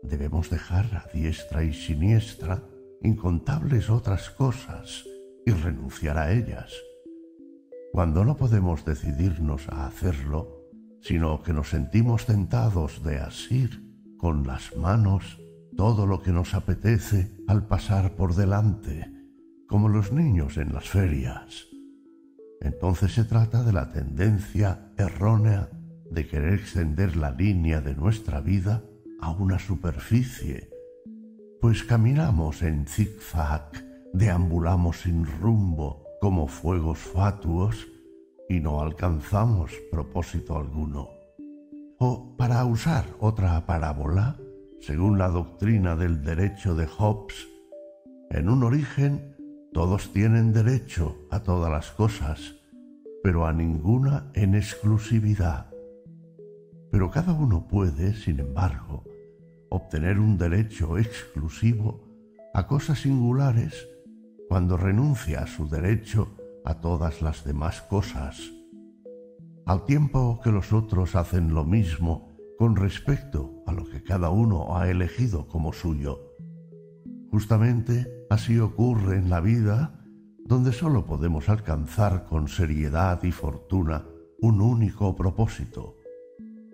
debemos 0.03 0.49
dejar 0.49 0.85
a 0.95 1.11
diestra 1.13 1.65
y 1.65 1.75
siniestra 1.75 2.63
incontables 3.03 3.91
otras 3.91 4.31
cosas 4.31 5.05
y 5.45 5.51
renunciar 5.51 6.19
a 6.19 6.33
ellas. 6.33 6.73
Cuando 7.93 8.25
no 8.25 8.37
podemos 8.37 8.85
decidirnos 8.85 9.69
a 9.69 9.87
hacerlo, 9.87 10.56
sino 11.07 11.41
que 11.43 11.53
nos 11.53 11.71
sentimos 11.71 12.27
tentados 12.27 13.05
de 13.05 13.19
asir 13.19 14.17
con 14.19 14.45
las 14.45 14.77
manos 14.77 15.39
todo 15.77 16.05
lo 16.05 16.21
que 16.21 16.33
nos 16.33 16.55
apetece 16.55 17.31
al 17.47 17.67
pasar 17.69 18.17
por 18.17 18.35
delante, 18.35 19.13
como 19.69 19.89
los 19.89 20.11
niños 20.11 20.57
en 20.57 20.73
las 20.73 20.89
ferias. 20.89 21.67
Entonces 22.61 23.13
se 23.13 23.23
trata 23.23 23.63
de 23.63 23.73
la 23.73 23.93
tendencia 23.93 24.91
errónea 24.97 25.69
de 26.11 26.27
querer 26.27 26.55
extender 26.55 27.17
la 27.17 27.31
línea 27.31 27.81
de 27.81 27.95
nuestra 27.95 28.41
vida 28.41 28.83
a 29.21 29.31
una 29.31 29.61
superficie, 29.61 30.71
pues 31.61 31.85
caminamos 31.85 32.63
en 32.63 32.85
zigzag, 32.87 33.71
deambulamos 34.13 35.03
sin 35.03 35.25
rumbo 35.25 36.03
como 36.21 36.49
fuegos 36.49 36.99
fatuos 36.99 37.87
y 38.49 38.61
no 38.61 38.81
alcanzamos 38.81 39.73
propósito 39.91 40.57
alguno. 40.57 41.09
O, 41.99 42.37
para 42.37 42.65
usar 42.65 43.05
otra 43.21 43.65
parábola, 43.67 44.37
según 44.81 45.19
la 45.19 45.29
doctrina 45.29 45.97
del 45.97 46.23
derecho 46.23 46.75
de 46.75 46.87
Hobbes, 46.87 47.49
en 48.31 48.49
un 48.49 48.63
origen 48.63 49.37
todos 49.73 50.13
tienen 50.13 50.53
derecho 50.53 51.17
a 51.31 51.43
todas 51.43 51.71
las 51.71 51.91
cosas, 51.91 52.55
pero 53.23 53.47
a 53.47 53.53
ninguna 53.53 54.31
en 54.35 54.55
exclusividad. 54.55 55.71
Pero 56.91 57.11
cada 57.11 57.33
uno 57.33 57.67
puede, 57.67 58.15
sin 58.15 58.41
embargo, 58.41 59.05
obtener 59.69 60.19
un 60.19 60.39
derecho 60.39 60.99
exclusivo 60.99 62.01
a 62.55 62.67
cosas 62.67 63.01
singulares 63.01 63.89
cuando 64.49 64.77
renuncia 64.77 65.41
a 65.41 65.47
su 65.47 65.69
derecho 65.69 66.37
a 66.67 66.81
todas 66.81 67.23
las 67.23 67.45
demás 67.45 67.81
cosas, 67.81 68.53
al 69.65 69.85
tiempo 69.85 70.41
que 70.43 70.51
los 70.51 70.73
otros 70.73 71.15
hacen 71.15 71.55
lo 71.55 71.65
mismo 71.65 72.37
con 72.59 72.75
respecto 72.77 73.63
a 73.67 73.73
lo 73.73 73.85
que 73.85 74.03
cada 74.03 74.31
uno 74.31 74.77
ha 74.77 74.91
elegido 74.91 75.47
como 75.47 75.73
suyo. 75.73 76.35
Justamente 77.31 78.27
así 78.31 78.59
ocurre 78.59 79.17
en 79.17 79.31
la 79.31 79.41
vida 79.41 80.05
donde 80.45 80.73
sólo 80.73 81.07
podemos 81.07 81.49
alcanzar 81.49 82.27
con 82.27 82.49
seriedad 82.49 83.23
y 83.23 83.33
fortuna 83.33 84.05
un 84.41 84.61
único 84.61 85.15
propósito. 85.15 85.99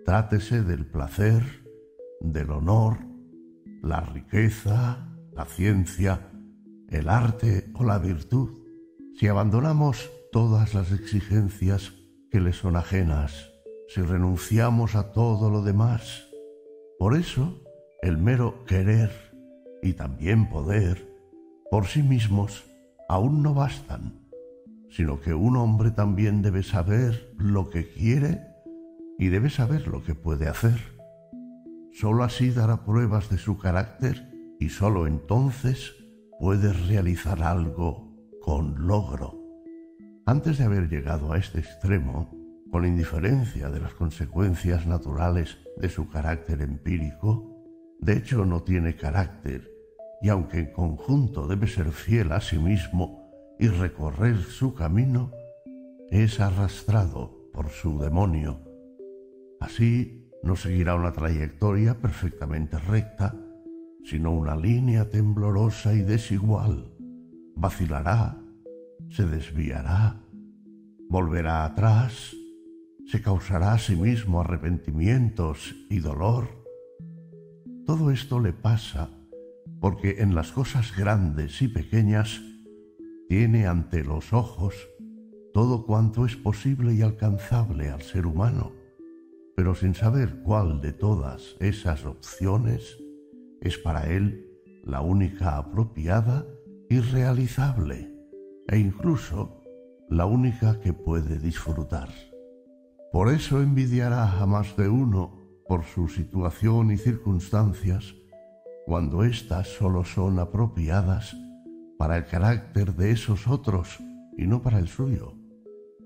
Trátese 0.05 0.63
del 0.63 0.85
placer, 0.85 1.43
del 2.19 2.51
honor, 2.51 2.97
la 3.81 4.01
riqueza, 4.01 5.07
la 5.33 5.45
ciencia, 5.45 6.31
el 6.89 7.09
arte 7.09 7.71
o 7.75 7.83
la 7.83 7.99
virtud, 7.99 8.62
si 9.15 9.27
abandonamos 9.27 10.09
todas 10.31 10.73
las 10.73 10.91
exigencias 10.91 11.93
que 12.31 12.41
le 12.41 12.51
son 12.51 12.75
ajenas, 12.75 13.51
si 13.87 14.01
renunciamos 14.01 14.95
a 14.95 15.11
todo 15.11 15.51
lo 15.51 15.61
demás. 15.61 16.27
Por 16.97 17.15
eso, 17.15 17.61
el 18.01 18.17
mero 18.17 18.65
querer 18.65 19.11
y 19.83 19.93
también 19.93 20.49
poder, 20.49 21.07
por 21.69 21.85
sí 21.85 22.01
mismos, 22.01 22.65
aún 23.07 23.43
no 23.43 23.53
bastan, 23.53 24.29
sino 24.89 25.19
que 25.19 25.35
un 25.35 25.57
hombre 25.57 25.91
también 25.91 26.41
debe 26.41 26.63
saber 26.63 27.33
lo 27.37 27.69
que 27.69 27.91
quiere 27.91 28.41
y 29.19 29.27
debe 29.27 29.51
saber 29.51 29.87
lo 29.87 30.03
que 30.03 30.15
puede 30.15 30.47
hacer. 30.47 30.79
Solo 31.91 32.23
así 32.23 32.49
dará 32.49 32.83
pruebas 32.83 33.29
de 33.29 33.37
su 33.37 33.59
carácter 33.59 34.55
y 34.59 34.69
sólo 34.69 35.05
entonces 35.05 35.93
puede 36.39 36.73
realizar 36.73 37.43
algo 37.43 38.12
con 38.43 38.87
logro. 38.87 39.39
Antes 40.25 40.57
de 40.57 40.65
haber 40.65 40.89
llegado 40.89 41.31
a 41.31 41.37
este 41.37 41.59
extremo, 41.59 42.29
con 42.69 42.85
indiferencia 42.85 43.69
de 43.69 43.79
las 43.79 43.93
consecuencias 43.93 44.85
naturales 44.85 45.57
de 45.77 45.87
su 45.87 46.09
carácter 46.09 46.61
empírico, 46.61 47.63
de 47.99 48.17
hecho 48.17 48.43
no 48.43 48.61
tiene 48.61 48.97
carácter, 48.97 49.71
y 50.21 50.27
aunque 50.27 50.59
en 50.59 50.73
conjunto 50.73 51.47
debe 51.47 51.67
ser 51.67 51.91
fiel 51.91 52.33
a 52.33 52.41
sí 52.41 52.57
mismo 52.57 53.31
y 53.59 53.67
recorrer 53.67 54.37
su 54.41 54.73
camino, 54.73 55.31
es 56.11 56.41
arrastrado 56.41 57.49
por 57.53 57.69
su 57.69 57.97
demonio. 57.97 58.59
Así 59.61 60.29
no 60.43 60.57
seguirá 60.57 60.95
una 60.95 61.13
trayectoria 61.13 61.97
perfectamente 61.97 62.77
recta, 62.77 63.33
sino 64.03 64.31
una 64.31 64.57
línea 64.57 65.09
temblorosa 65.09 65.93
y 65.93 66.01
desigual. 66.01 66.92
Vacilará, 67.55 68.37
se 69.09 69.25
desviará, 69.25 70.21
volverá 71.09 71.65
atrás, 71.65 72.35
se 73.05 73.21
causará 73.21 73.73
a 73.73 73.79
sí 73.79 73.95
mismo 73.95 74.41
arrepentimientos 74.41 75.75
y 75.89 75.99
dolor. 75.99 76.47
Todo 77.85 78.11
esto 78.11 78.39
le 78.39 78.53
pasa 78.53 79.09
porque 79.79 80.21
en 80.21 80.35
las 80.35 80.51
cosas 80.51 80.95
grandes 80.95 81.61
y 81.61 81.67
pequeñas 81.67 82.41
tiene 83.27 83.67
ante 83.67 84.03
los 84.03 84.33
ojos 84.33 84.75
todo 85.53 85.85
cuanto 85.85 86.25
es 86.25 86.35
posible 86.35 86.93
y 86.93 87.01
alcanzable 87.01 87.89
al 87.89 88.01
ser 88.01 88.25
humano 88.25 88.71
pero 89.55 89.75
sin 89.75 89.93
saber 89.93 90.41
cuál 90.43 90.81
de 90.81 90.93
todas 90.93 91.55
esas 91.59 92.05
opciones 92.05 92.97
es 93.61 93.77
para 93.77 94.09
él 94.09 94.49
la 94.83 95.01
única 95.01 95.57
apropiada 95.57 96.45
y 96.93 96.99
realizable, 96.99 98.13
e 98.67 98.77
incluso 98.77 99.63
la 100.09 100.27
única 100.27 100.79
que 100.79 100.93
puede 100.93 101.39
disfrutar. 101.39 102.09
Por 103.11 103.29
eso 103.29 103.63
envidiará 103.63 104.39
a 104.39 104.45
más 104.45 104.77
de 104.77 104.89
uno 104.89 105.39
por 105.67 105.85
su 105.85 106.07
situación 106.07 106.91
y 106.91 106.97
circunstancias, 106.97 108.13
cuando 108.85 109.23
éstas 109.23 109.69
solo 109.69 110.03
son 110.03 110.37
apropiadas 110.37 111.35
para 111.97 112.17
el 112.17 112.25
carácter 112.25 112.93
de 112.93 113.09
esos 113.09 113.47
otros 113.47 113.97
y 114.37 114.45
no 114.45 114.61
para 114.61 114.77
el 114.77 114.87
suyo, 114.87 115.33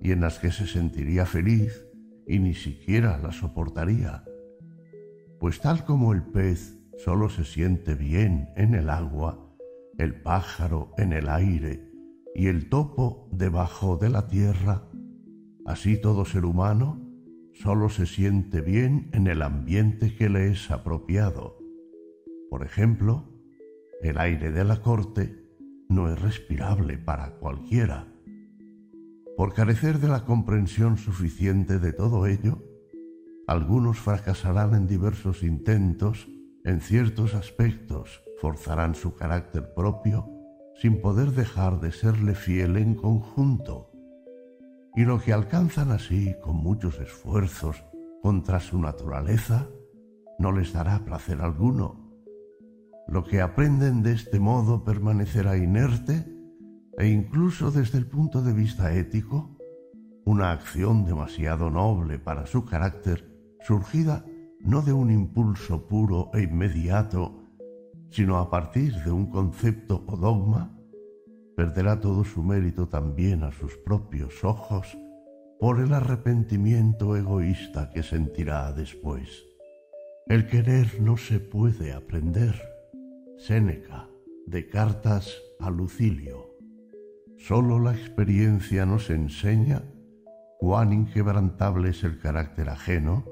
y 0.01 0.13
en 0.13 0.21
las 0.21 0.39
que 0.39 0.51
se 0.51 0.67
sentiría 0.67 1.25
feliz 1.25 1.85
y 2.25 2.39
ni 2.39 2.53
siquiera 2.53 3.17
la 3.17 3.33
soportaría, 3.33 4.23
pues 5.37 5.59
tal 5.59 5.83
como 5.83 6.13
el 6.13 6.23
pez 6.23 6.79
solo 6.97 7.27
se 7.27 7.43
siente 7.43 7.93
bien 7.93 8.47
en 8.55 8.73
el 8.73 8.89
agua, 8.89 9.46
el 9.97 10.21
pájaro 10.21 10.93
en 10.97 11.13
el 11.13 11.29
aire 11.29 11.91
y 12.35 12.47
el 12.47 12.69
topo 12.69 13.29
debajo 13.31 13.97
de 13.97 14.09
la 14.09 14.27
tierra, 14.27 14.89
así 15.65 15.99
todo 15.99 16.25
ser 16.25 16.45
humano 16.45 17.01
solo 17.53 17.89
se 17.89 18.05
siente 18.05 18.61
bien 18.61 19.09
en 19.13 19.27
el 19.27 19.41
ambiente 19.41 20.15
que 20.15 20.29
le 20.29 20.51
es 20.51 20.69
apropiado. 20.69 21.57
Por 22.49 22.63
ejemplo, 22.63 23.23
el 24.01 24.19
aire 24.19 24.51
de 24.51 24.63
la 24.63 24.81
corte 24.81 25.47
no 25.89 26.11
es 26.11 26.21
respirable 26.21 26.97
para 26.97 27.31
cualquiera 27.39 28.07
por 29.37 29.53
carecer 29.53 29.99
de 29.99 30.07
la 30.07 30.25
comprensión 30.25 30.97
suficiente 30.97 31.77
de 31.77 31.93
todo 31.93 32.25
ello, 32.25 32.57
algunos 33.45 33.99
fracasarán 33.99 34.73
en 34.73 34.87
diversos 34.87 35.43
intentos, 35.43 36.27
en 36.67 36.81
ciertos 36.81 37.33
aspectos 37.33 38.25
forzarán 38.41 38.93
su 38.93 39.15
carácter 39.15 39.73
propio 39.73 40.29
sin 40.75 40.99
poder 40.99 41.31
dejar 41.31 41.79
de 41.79 41.93
serle 41.93 42.35
fiel 42.35 42.75
en 42.75 42.93
conjunto. 42.93 43.89
Y 44.93 45.05
lo 45.05 45.17
que 45.21 45.31
alcanzan 45.31 45.91
así 45.91 46.35
con 46.43 46.57
muchos 46.57 46.99
esfuerzos 46.99 47.85
contra 48.21 48.59
su 48.59 48.79
naturaleza 48.79 49.69
no 50.39 50.51
les 50.51 50.73
dará 50.73 51.05
placer 51.05 51.41
alguno. 51.41 52.05
lo 53.07 53.23
que 53.23 53.39
aprenden 53.39 54.03
de 54.03 54.11
este 54.11 54.37
modo 54.37 54.83
permanecerá 54.83 55.55
inerte 55.55 56.25
e 56.97 57.07
incluso 57.07 57.71
desde 57.71 57.97
el 57.97 58.07
punto 58.07 58.41
de 58.41 58.51
vista 58.51 58.93
ético, 58.93 59.57
una 60.25 60.51
acción 60.51 61.05
demasiado 61.05 61.69
noble 61.69 62.19
para 62.19 62.45
su 62.45 62.65
carácter, 62.65 63.33
surgida 63.61 64.25
no 64.59 64.81
de 64.81 64.93
un 64.93 65.11
impulso 65.11 65.87
puro 65.87 66.31
e 66.33 66.41
inmediato, 66.41 67.43
sino 68.09 68.37
a 68.37 68.49
partir 68.49 68.93
de 69.03 69.11
un 69.11 69.27
concepto 69.27 70.03
o 70.07 70.17
dogma, 70.17 70.75
perderá 71.55 71.99
todo 71.99 72.23
su 72.23 72.43
mérito 72.43 72.87
también 72.87 73.43
a 73.43 73.51
sus 73.51 73.77
propios 73.77 74.43
ojos 74.43 74.97
por 75.59 75.79
el 75.79 75.93
arrepentimiento 75.93 77.15
egoísta 77.15 77.89
que 77.89 78.03
sentirá 78.03 78.71
después. 78.71 79.43
El 80.27 80.47
querer 80.47 81.01
no 81.01 81.17
se 81.17 81.39
puede 81.39 81.93
aprender. 81.93 82.55
Séneca, 83.37 84.07
de 84.45 84.67
cartas 84.67 85.35
a 85.59 85.69
Lucilio. 85.69 86.51
Solo 87.37 87.79
la 87.79 87.91
experiencia 87.91 88.85
nos 88.85 89.09
enseña 89.09 89.83
cuán 90.59 90.91
inquebrantable 90.91 91.89
es 91.89 92.03
el 92.03 92.19
carácter 92.19 92.69
ajeno 92.69 93.25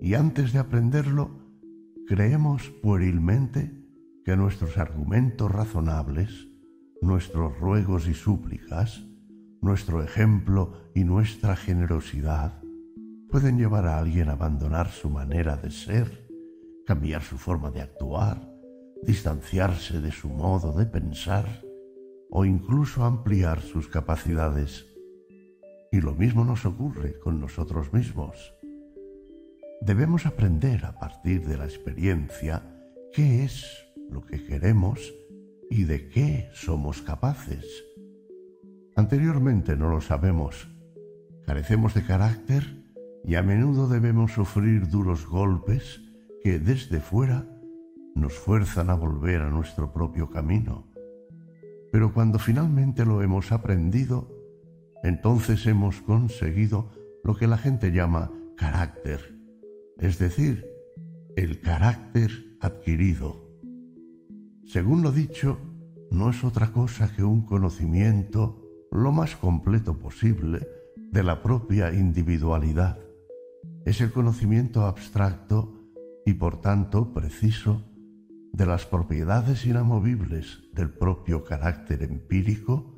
y 0.00 0.14
antes 0.14 0.52
de 0.52 0.58
aprenderlo 0.58 1.30
creemos 2.06 2.70
puerilmente 2.82 3.80
que 4.24 4.36
nuestros 4.36 4.78
argumentos 4.78 5.50
razonables, 5.50 6.48
nuestros 7.02 7.58
ruegos 7.58 8.08
y 8.08 8.14
súplicas, 8.14 9.04
nuestro 9.60 10.02
ejemplo 10.02 10.72
y 10.94 11.04
nuestra 11.04 11.54
generosidad 11.54 12.62
pueden 13.30 13.58
llevar 13.58 13.86
a 13.86 13.98
alguien 13.98 14.28
a 14.28 14.32
abandonar 14.32 14.90
su 14.90 15.08
manera 15.10 15.56
de 15.56 15.70
ser, 15.70 16.28
cambiar 16.86 17.22
su 17.22 17.38
forma 17.38 17.70
de 17.70 17.82
actuar, 17.82 18.50
distanciarse 19.02 20.00
de 20.00 20.10
su 20.10 20.28
modo 20.28 20.72
de 20.72 20.86
pensar 20.86 21.62
o 22.30 22.44
incluso 22.44 23.04
ampliar 23.04 23.60
sus 23.60 23.88
capacidades. 23.88 24.86
Y 25.92 26.00
lo 26.00 26.14
mismo 26.14 26.44
nos 26.44 26.64
ocurre 26.66 27.18
con 27.18 27.40
nosotros 27.40 27.92
mismos. 27.92 28.54
Debemos 29.80 30.26
aprender 30.26 30.84
a 30.84 30.98
partir 30.98 31.46
de 31.46 31.56
la 31.56 31.64
experiencia 31.64 32.62
qué 33.14 33.44
es 33.44 33.64
lo 34.10 34.20
que 34.20 34.44
queremos 34.44 35.14
y 35.70 35.84
de 35.84 36.08
qué 36.08 36.50
somos 36.52 37.00
capaces. 37.00 37.64
Anteriormente 38.94 39.76
no 39.76 39.88
lo 39.88 40.02
sabemos. 40.02 40.68
Carecemos 41.46 41.94
de 41.94 42.04
carácter 42.04 42.84
y 43.24 43.36
a 43.36 43.42
menudo 43.42 43.88
debemos 43.88 44.32
sufrir 44.32 44.88
duros 44.88 45.26
golpes 45.26 46.02
que 46.42 46.58
desde 46.58 47.00
fuera 47.00 47.46
nos 48.14 48.34
fuerzan 48.34 48.90
a 48.90 48.94
volver 48.94 49.40
a 49.40 49.48
nuestro 49.48 49.94
propio 49.94 50.28
camino. 50.28 50.90
Pero 51.90 52.12
cuando 52.12 52.38
finalmente 52.38 53.06
lo 53.06 53.22
hemos 53.22 53.50
aprendido, 53.50 54.28
entonces 55.02 55.66
hemos 55.66 56.02
conseguido 56.02 56.90
lo 57.24 57.34
que 57.34 57.46
la 57.46 57.56
gente 57.56 57.92
llama 57.92 58.30
carácter, 58.56 59.39
es 60.00 60.18
decir, 60.18 60.66
el 61.36 61.60
carácter 61.60 62.30
adquirido. 62.60 63.48
Según 64.64 65.02
lo 65.02 65.12
dicho, 65.12 65.58
no 66.10 66.30
es 66.30 66.42
otra 66.42 66.72
cosa 66.72 67.14
que 67.14 67.22
un 67.22 67.42
conocimiento 67.42 68.60
lo 68.90 69.12
más 69.12 69.36
completo 69.36 69.98
posible 69.98 70.66
de 70.96 71.22
la 71.22 71.42
propia 71.42 71.92
individualidad. 71.92 72.98
Es 73.84 74.00
el 74.00 74.10
conocimiento 74.12 74.86
abstracto 74.86 75.80
y 76.26 76.34
por 76.34 76.60
tanto 76.60 77.12
preciso 77.12 77.84
de 78.52 78.66
las 78.66 78.86
propiedades 78.86 79.64
inamovibles 79.64 80.62
del 80.72 80.90
propio 80.90 81.44
carácter 81.44 82.02
empírico 82.02 82.94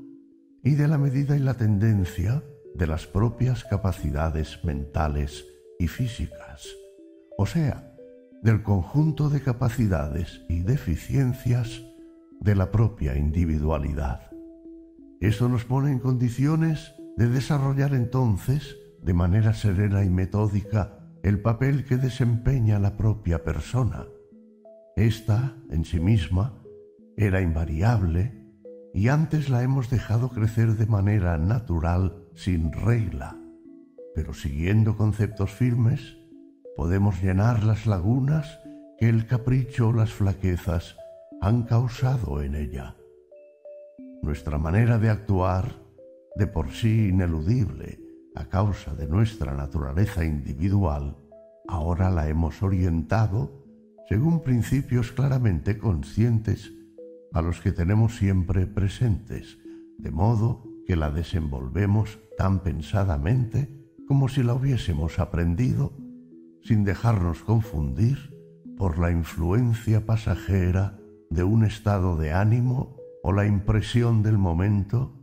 y 0.63 0.75
de 0.75 0.89
la 0.89 0.99
medida 0.99 1.37
y 1.37 1.41
la 1.41 1.55
tendencia 1.55 2.43
de 2.75 2.87
las 2.87 3.07
propias 3.07 3.65
capacidades 3.65 4.65
mentales 4.65 5.45
y 5.79 5.89
físicas, 5.89 6.69
o 7.43 7.47
sea, 7.47 7.93
del 8.41 8.63
conjunto 8.63 9.29
de 9.29 9.43
capacidades 9.43 10.43
y 10.49 10.61
deficiencias 10.61 11.83
de 12.41 12.55
la 12.55 12.71
propia 12.71 13.19
individualidad. 13.19 14.31
Eso 15.21 15.49
nos 15.49 15.65
pone 15.65 15.91
en 15.91 15.99
condiciones 15.99 16.95
de 17.17 17.29
desarrollar 17.29 17.95
entonces, 17.95 18.77
de 19.03 19.13
manera 19.13 19.55
serena 19.55 20.05
y 20.05 20.09
metódica, 20.09 21.01
el 21.25 21.43
papel 21.43 21.85
que 21.85 21.97
desempeña 21.97 22.79
la 22.79 22.97
propia 22.97 23.43
persona. 23.43 24.07
Esta, 24.95 25.57
en 25.69 25.85
sí 25.85 25.99
misma, 25.99 26.63
era 27.17 27.41
invariable 27.41 28.41
y 28.95 29.09
antes 29.09 29.49
la 29.49 29.65
hemos 29.65 29.91
dejado 29.91 30.29
crecer 30.29 30.77
de 30.77 30.87
manera 30.87 31.39
natural, 31.39 32.25
sin 32.37 32.71
regla. 32.71 33.37
Pero 34.15 34.33
siguiendo 34.33 34.97
conceptos 34.97 35.51
firmes, 35.51 36.22
podemos 36.77 37.23
llenar 37.23 37.65
las 37.65 37.87
lagunas 37.87 38.61
que 38.99 39.09
el 39.09 39.27
capricho 39.27 39.89
o 39.89 39.93
las 39.93 40.13
flaquezas 40.13 40.97
han 41.41 41.63
causado 41.63 42.43
en 42.43 42.55
ella. 42.55 42.97
Nuestra 44.23 44.59
manera 44.59 44.99
de 44.99 45.11
actuar, 45.11 45.73
de 46.37 46.47
por 46.47 46.71
sí 46.71 47.09
ineludible 47.09 48.01
a 48.35 48.45
causa 48.47 48.95
de 48.95 49.07
nuestra 49.07 49.55
naturaleza 49.55 50.25
individual, 50.25 51.17
ahora 51.69 52.11
la 52.11 52.29
hemos 52.29 52.63
orientado 52.63 53.63
según 54.09 54.43
principios 54.43 55.13
claramente 55.13 55.79
conscientes 55.79 56.73
a 57.33 57.43
los 57.43 57.61
que 57.61 57.73
tenemos 57.73 58.17
siempre 58.17 58.67
presentes, 58.67 59.59
de 59.99 60.11
modo 60.11 60.65
que 60.87 60.97
la 60.97 61.11
desenvolvemos 61.11 62.19
tan 62.37 62.63
pensadamente 62.63 63.83
como 64.07 64.29
si 64.29 64.43
la 64.43 64.55
hubiésemos 64.55 65.19
aprendido, 65.19 65.93
sin 66.63 66.85
dejarnos 66.85 67.43
confundir 67.43 68.37
por 68.77 68.99
la 68.99 69.11
influencia 69.11 70.07
pasajera 70.07 70.99
de 71.31 71.45
un 71.45 71.65
estado 71.65 72.17
de 72.17 72.33
ánimo 72.33 72.97
o 73.23 73.33
la 73.33 73.47
impresión 73.47 74.23
del 74.23 74.39
momento 74.39 75.15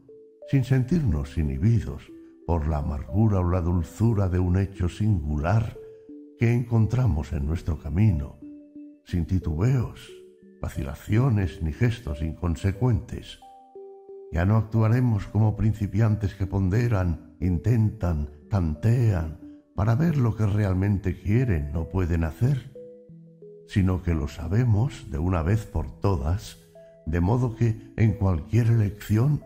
sin 0.47 0.63
sentirnos 0.63 1.38
inhibidos 1.38 2.12
por 2.45 2.67
la 2.67 2.78
amargura 2.78 3.39
o 3.39 3.49
la 3.49 3.62
dulzura 3.62 4.28
de 4.30 4.39
un 4.39 4.58
hecho 4.58 4.89
singular 4.89 5.78
que 6.39 6.54
encontramos 6.54 7.34
en 7.34 7.45
nuestro 7.45 7.78
camino, 7.78 8.39
sin 9.04 9.25
titubeos, 9.25 10.10
vacilaciones 10.62 11.62
ni 11.62 11.73
gestos 11.73 12.21
inconsecuentes. 12.21 13.39
Ya 14.32 14.45
no 14.45 14.58
actuaremos 14.58 15.28
como 15.28 15.56
principiantes 15.56 16.34
que 16.34 16.47
ponderan, 16.47 17.36
intentan, 17.39 18.30
tantean 18.49 19.48
para 19.79 19.95
ver 19.95 20.17
lo 20.17 20.35
que 20.35 20.45
realmente 20.45 21.21
quieren 21.21 21.73
o 21.73 21.87
pueden 21.87 22.25
hacer, 22.25 22.75
sino 23.65 24.03
que 24.03 24.13
lo 24.13 24.27
sabemos 24.27 25.09
de 25.09 25.19
una 25.19 25.41
vez 25.41 25.65
por 25.65 25.89
todas 26.01 26.57
de 27.05 27.21
modo 27.21 27.55
que 27.55 27.93
en 27.95 28.11
cualquier 28.11 28.67
elección 28.67 29.41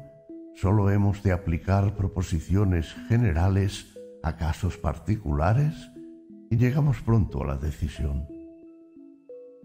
solo 0.56 0.90
hemos 0.90 1.22
de 1.22 1.34
aplicar 1.34 1.96
proposiciones 1.96 2.96
generales 3.08 3.96
a 4.24 4.36
casos 4.36 4.76
particulares 4.76 5.76
y 6.50 6.58
llegamos 6.58 7.00
pronto 7.02 7.44
a 7.44 7.46
la 7.46 7.58
decisión. 7.58 8.26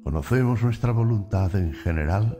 Conocemos 0.05 0.63
nuestra 0.63 0.93
voluntad 0.93 1.57
en 1.57 1.73
general 1.73 2.39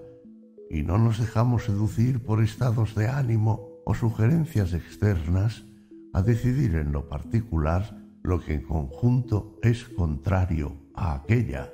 y 0.69 0.83
no 0.83 0.99
nos 0.99 1.19
dejamos 1.19 1.65
seducir 1.65 2.23
por 2.23 2.43
estados 2.43 2.95
de 2.95 3.09
ánimo 3.09 3.71
o 3.87 3.95
sugerencias 3.95 4.75
externas 4.75 5.65
a 6.13 6.21
decidir 6.21 6.75
en 6.75 6.93
lo 6.93 7.09
particular 7.09 7.98
lo 8.29 8.41
que 8.41 8.55
en 8.55 8.63
conjunto 8.63 9.59
es 9.63 9.85
contrario 9.85 10.77
a 10.95 11.15
aquella 11.15 11.73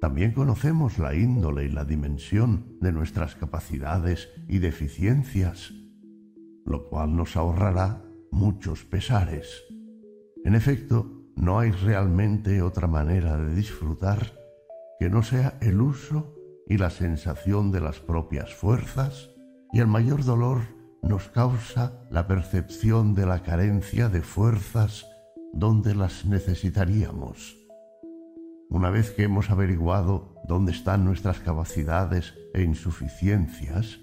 también 0.00 0.32
conocemos 0.32 0.98
la 0.98 1.14
índole 1.14 1.66
y 1.66 1.68
la 1.68 1.84
dimensión 1.84 2.78
de 2.80 2.90
nuestras 2.90 3.34
capacidades 3.34 4.30
y 4.48 4.58
deficiencias, 4.58 5.74
lo 6.64 6.88
cual 6.88 7.14
nos 7.14 7.36
ahorrará 7.36 8.02
muchos 8.32 8.84
pesares. 8.84 9.62
En 10.42 10.54
efecto, 10.54 11.26
no 11.36 11.58
hay 11.58 11.70
realmente 11.70 12.62
otra 12.62 12.86
manera 12.86 13.36
de 13.36 13.54
disfrutar 13.54 14.32
que 14.98 15.10
no 15.10 15.22
sea 15.22 15.58
el 15.60 15.82
uso 15.82 16.34
y 16.66 16.78
la 16.78 16.88
sensación 16.88 17.70
de 17.70 17.80
las 17.80 18.00
propias 18.00 18.54
fuerzas, 18.54 19.30
y 19.72 19.80
el 19.80 19.86
mayor 19.86 20.24
dolor 20.24 20.62
nos 21.02 21.28
causa 21.28 22.06
la 22.10 22.26
percepción 22.26 23.14
de 23.14 23.26
la 23.26 23.42
carencia 23.42 24.08
de 24.08 24.22
fuerzas 24.22 25.09
donde 25.52 25.94
las 25.94 26.24
necesitaríamos. 26.24 27.56
Una 28.68 28.90
vez 28.90 29.10
que 29.10 29.24
hemos 29.24 29.50
averiguado 29.50 30.36
dónde 30.46 30.72
están 30.72 31.04
nuestras 31.04 31.40
capacidades 31.40 32.34
e 32.54 32.62
insuficiencias, 32.62 33.98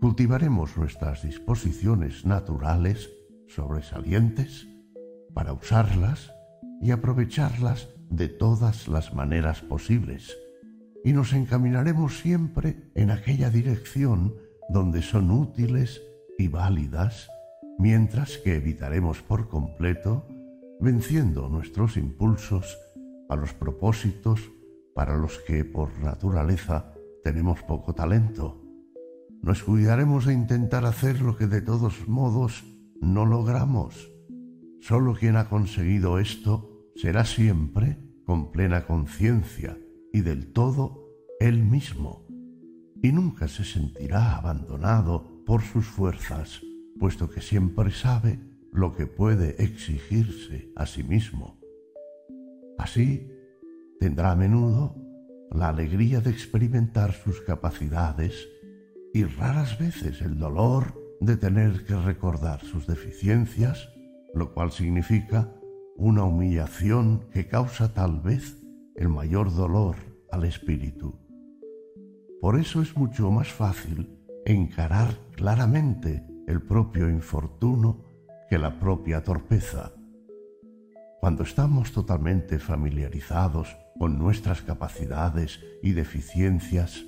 cultivaremos 0.00 0.76
nuestras 0.76 1.22
disposiciones 1.22 2.26
naturales 2.26 3.10
sobresalientes 3.48 4.68
para 5.32 5.52
usarlas 5.52 6.30
y 6.82 6.90
aprovecharlas 6.90 7.88
de 8.10 8.28
todas 8.28 8.88
las 8.88 9.14
maneras 9.14 9.62
posibles, 9.62 10.36
y 11.04 11.12
nos 11.12 11.32
encaminaremos 11.32 12.18
siempre 12.18 12.90
en 12.94 13.10
aquella 13.10 13.50
dirección 13.50 14.34
donde 14.68 15.02
son 15.02 15.30
útiles 15.30 16.02
y 16.38 16.48
válidas, 16.48 17.30
mientras 17.78 18.38
que 18.38 18.56
evitaremos 18.56 19.22
por 19.22 19.48
completo, 19.48 20.26
venciendo 20.80 21.48
nuestros 21.48 21.96
impulsos, 21.96 22.78
a 23.28 23.36
los 23.36 23.54
propósitos 23.54 24.52
para 24.94 25.16
los 25.16 25.38
que 25.40 25.64
por 25.64 25.98
naturaleza 25.98 26.92
tenemos 27.24 27.62
poco 27.62 27.94
talento. 27.94 28.62
Nos 29.42 29.62
cuidaremos 29.62 30.26
de 30.26 30.34
intentar 30.34 30.84
hacer 30.86 31.20
lo 31.20 31.36
que 31.36 31.46
de 31.46 31.60
todos 31.60 32.08
modos 32.08 32.64
no 33.00 33.26
logramos. 33.26 34.10
Solo 34.80 35.14
quien 35.14 35.36
ha 35.36 35.48
conseguido 35.48 36.18
esto 36.18 36.90
será 36.94 37.24
siempre, 37.24 37.98
con 38.24 38.50
plena 38.50 38.86
conciencia 38.86 39.78
y 40.12 40.20
del 40.20 40.52
todo, 40.52 41.08
él 41.40 41.62
mismo, 41.62 42.26
y 43.02 43.12
nunca 43.12 43.48
se 43.48 43.64
sentirá 43.64 44.36
abandonado 44.36 45.44
por 45.44 45.62
sus 45.62 45.86
fuerzas, 45.86 46.62
puesto 46.98 47.28
que 47.28 47.40
siempre 47.40 47.90
sabe 47.90 48.40
lo 48.76 48.92
que 48.92 49.06
puede 49.06 49.62
exigirse 49.64 50.70
a 50.76 50.84
sí 50.84 51.02
mismo. 51.02 51.58
Así, 52.76 53.26
tendrá 53.98 54.32
a 54.32 54.36
menudo 54.36 54.94
la 55.50 55.70
alegría 55.70 56.20
de 56.20 56.28
experimentar 56.30 57.14
sus 57.14 57.40
capacidades 57.40 58.46
y 59.14 59.24
raras 59.24 59.78
veces 59.78 60.20
el 60.20 60.38
dolor 60.38 60.94
de 61.22 61.38
tener 61.38 61.86
que 61.86 61.96
recordar 61.96 62.60
sus 62.60 62.86
deficiencias, 62.86 63.88
lo 64.34 64.52
cual 64.52 64.70
significa 64.72 65.54
una 65.96 66.24
humillación 66.24 67.30
que 67.30 67.48
causa 67.48 67.94
tal 67.94 68.20
vez 68.20 68.62
el 68.94 69.08
mayor 69.08 69.54
dolor 69.54 69.96
al 70.30 70.44
espíritu. 70.44 71.18
Por 72.42 72.58
eso 72.58 72.82
es 72.82 72.94
mucho 72.94 73.30
más 73.30 73.50
fácil 73.50 74.20
encarar 74.44 75.18
claramente 75.34 76.26
el 76.46 76.60
propio 76.60 77.08
infortuno 77.08 78.05
la 78.58 78.78
propia 78.78 79.22
torpeza. 79.22 79.92
Cuando 81.20 81.42
estamos 81.42 81.92
totalmente 81.92 82.58
familiarizados 82.58 83.76
con 83.98 84.18
nuestras 84.18 84.62
capacidades 84.62 85.60
y 85.82 85.92
deficiencias, 85.92 87.04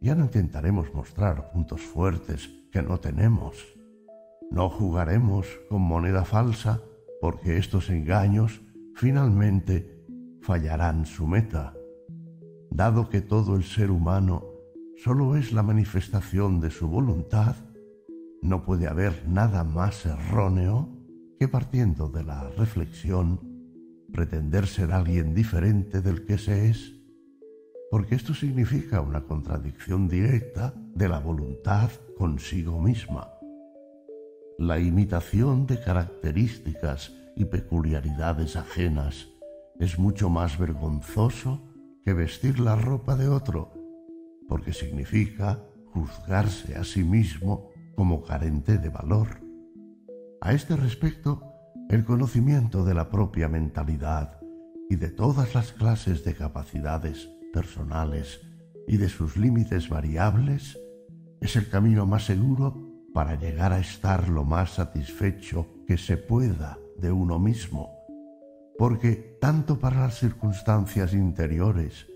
ya 0.00 0.14
no 0.14 0.24
intentaremos 0.24 0.92
mostrar 0.94 1.52
puntos 1.52 1.80
fuertes 1.80 2.50
que 2.70 2.82
no 2.82 2.98
tenemos. 3.00 3.56
No 4.50 4.68
jugaremos 4.68 5.46
con 5.68 5.82
moneda 5.82 6.24
falsa 6.24 6.82
porque 7.20 7.56
estos 7.56 7.88
engaños 7.88 8.60
finalmente 8.94 10.04
fallarán 10.40 11.06
su 11.06 11.26
meta. 11.26 11.74
Dado 12.70 13.08
que 13.08 13.20
todo 13.20 13.56
el 13.56 13.64
ser 13.64 13.90
humano 13.90 14.44
solo 14.96 15.36
es 15.36 15.52
la 15.52 15.62
manifestación 15.62 16.60
de 16.60 16.70
su 16.70 16.88
voluntad, 16.88 17.56
no 18.42 18.64
puede 18.64 18.88
haber 18.88 19.26
nada 19.28 19.64
más 19.64 20.04
erróneo 20.04 20.88
que 21.38 21.48
partiendo 21.48 22.08
de 22.08 22.24
la 22.24 22.50
reflexión 22.50 23.40
pretender 24.12 24.66
ser 24.66 24.92
alguien 24.92 25.32
diferente 25.32 26.02
del 26.02 26.26
que 26.26 26.36
se 26.36 26.68
es, 26.68 26.92
porque 27.90 28.14
esto 28.14 28.34
significa 28.34 29.00
una 29.00 29.22
contradicción 29.22 30.08
directa 30.08 30.74
de 30.94 31.08
la 31.08 31.18
voluntad 31.18 31.90
consigo 32.18 32.80
misma. 32.80 33.28
La 34.58 34.78
imitación 34.78 35.66
de 35.66 35.80
características 35.80 37.12
y 37.36 37.46
peculiaridades 37.46 38.56
ajenas 38.56 39.28
es 39.78 39.98
mucho 39.98 40.28
más 40.28 40.58
vergonzoso 40.58 41.62
que 42.04 42.12
vestir 42.12 42.60
la 42.60 42.76
ropa 42.76 43.16
de 43.16 43.28
otro, 43.28 43.72
porque 44.48 44.72
significa 44.72 45.64
juzgarse 45.92 46.76
a 46.76 46.84
sí 46.84 47.04
mismo 47.04 47.71
como 47.94 48.22
carente 48.22 48.78
de 48.78 48.88
valor. 48.88 49.40
A 50.40 50.52
este 50.52 50.76
respecto, 50.76 51.42
el 51.88 52.04
conocimiento 52.04 52.84
de 52.84 52.94
la 52.94 53.10
propia 53.10 53.48
mentalidad 53.48 54.40
y 54.88 54.96
de 54.96 55.08
todas 55.08 55.54
las 55.54 55.72
clases 55.72 56.24
de 56.24 56.34
capacidades 56.34 57.28
personales 57.52 58.40
y 58.88 58.96
de 58.96 59.08
sus 59.08 59.36
límites 59.36 59.88
variables 59.88 60.78
es 61.40 61.56
el 61.56 61.68
camino 61.68 62.06
más 62.06 62.24
seguro 62.26 62.92
para 63.12 63.34
llegar 63.34 63.72
a 63.72 63.78
estar 63.78 64.28
lo 64.28 64.44
más 64.44 64.74
satisfecho 64.74 65.66
que 65.86 65.98
se 65.98 66.16
pueda 66.16 66.78
de 66.98 67.12
uno 67.12 67.38
mismo, 67.38 67.90
porque 68.78 69.36
tanto 69.40 69.78
para 69.78 70.00
las 70.00 70.18
circunstancias 70.18 71.12
interiores 71.12 72.06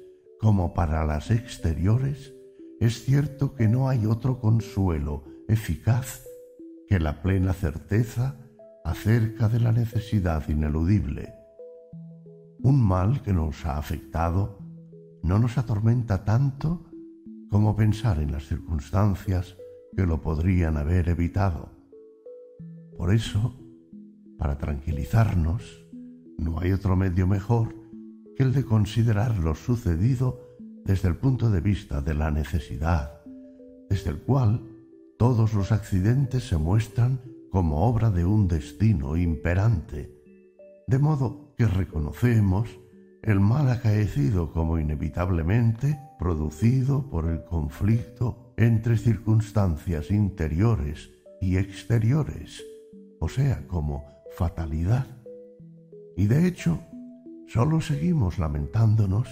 como 0.40 0.74
para 0.74 1.04
las 1.04 1.30
exteriores, 1.30 2.32
es 2.80 3.04
cierto 3.04 3.54
que 3.54 3.68
no 3.68 3.88
hay 3.88 4.06
otro 4.06 4.38
consuelo 4.38 5.24
eficaz 5.48 6.24
que 6.88 7.00
la 7.00 7.22
plena 7.22 7.52
certeza 7.52 8.36
acerca 8.84 9.48
de 9.48 9.60
la 9.60 9.72
necesidad 9.72 10.48
ineludible. 10.48 11.34
Un 12.60 12.80
mal 12.80 13.22
que 13.22 13.32
nos 13.32 13.66
ha 13.66 13.78
afectado 13.78 14.58
no 15.22 15.38
nos 15.38 15.58
atormenta 15.58 16.24
tanto 16.24 16.90
como 17.50 17.74
pensar 17.74 18.20
en 18.20 18.32
las 18.32 18.46
circunstancias 18.46 19.56
que 19.96 20.06
lo 20.06 20.20
podrían 20.20 20.76
haber 20.76 21.08
evitado. 21.08 21.70
Por 22.96 23.12
eso, 23.12 23.58
para 24.38 24.58
tranquilizarnos, 24.58 25.86
no 26.38 26.60
hay 26.60 26.72
otro 26.72 26.96
medio 26.96 27.26
mejor 27.26 27.74
que 28.36 28.42
el 28.42 28.52
de 28.52 28.64
considerar 28.64 29.38
lo 29.38 29.54
sucedido 29.54 30.40
desde 30.84 31.08
el 31.08 31.16
punto 31.16 31.50
de 31.50 31.60
vista 31.60 32.00
de 32.02 32.14
la 32.14 32.30
necesidad, 32.30 33.20
desde 33.88 34.10
el 34.10 34.18
cual 34.18 34.75
todos 35.18 35.54
los 35.54 35.72
accidentes 35.72 36.48
se 36.48 36.58
muestran 36.58 37.20
como 37.50 37.86
obra 37.86 38.10
de 38.10 38.26
un 38.26 38.48
destino 38.48 39.16
imperante, 39.16 40.12
de 40.86 40.98
modo 40.98 41.54
que 41.56 41.66
reconocemos 41.66 42.68
el 43.22 43.40
mal 43.40 43.70
acaecido 43.70 44.52
como 44.52 44.78
inevitablemente 44.78 45.98
producido 46.18 47.08
por 47.08 47.28
el 47.28 47.44
conflicto 47.44 48.52
entre 48.56 48.98
circunstancias 48.98 50.10
interiores 50.10 51.10
y 51.40 51.56
exteriores, 51.56 52.62
o 53.18 53.28
sea, 53.28 53.66
como 53.66 54.04
fatalidad. 54.36 55.06
Y 56.16 56.26
de 56.26 56.46
hecho, 56.46 56.80
solo 57.48 57.80
seguimos 57.80 58.38
lamentándonos 58.38 59.28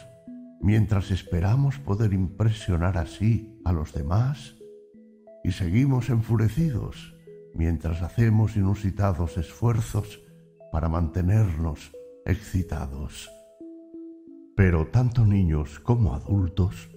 mientras 0.60 1.10
esperamos 1.10 1.78
poder 1.78 2.14
impresionar 2.14 2.96
así 2.96 3.60
a 3.64 3.72
los 3.72 3.92
demás 3.92 4.56
y 5.44 5.52
seguimos 5.52 6.08
enfurecidos 6.08 7.14
mientras 7.54 8.02
hacemos 8.02 8.56
inusitados 8.56 9.36
esfuerzos 9.36 10.20
para 10.72 10.88
mantenernos 10.88 11.92
excitados. 12.24 13.30
Pero 14.56 14.88
tanto 14.88 15.24
niños 15.24 15.78
como 15.78 16.14
adultos 16.14 16.90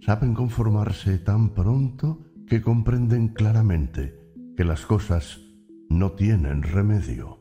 saben 0.00 0.34
conformarse 0.34 1.18
tan 1.18 1.54
pronto 1.54 2.26
que 2.46 2.60
comprenden 2.60 3.28
claramente 3.28 4.18
que 4.56 4.64
las 4.64 4.84
cosas 4.84 5.40
no 5.88 6.12
tienen 6.12 6.62
remedio, 6.62 7.38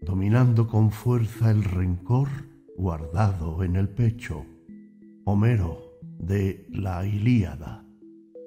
dominando 0.00 0.66
con 0.66 0.90
fuerza 0.90 1.50
el 1.50 1.64
rencor 1.64 2.28
guardado 2.76 3.62
en 3.62 3.76
el 3.76 3.88
pecho. 3.88 4.46
Homero 5.24 6.00
de 6.18 6.66
la 6.70 7.06
Ilíada. 7.06 7.84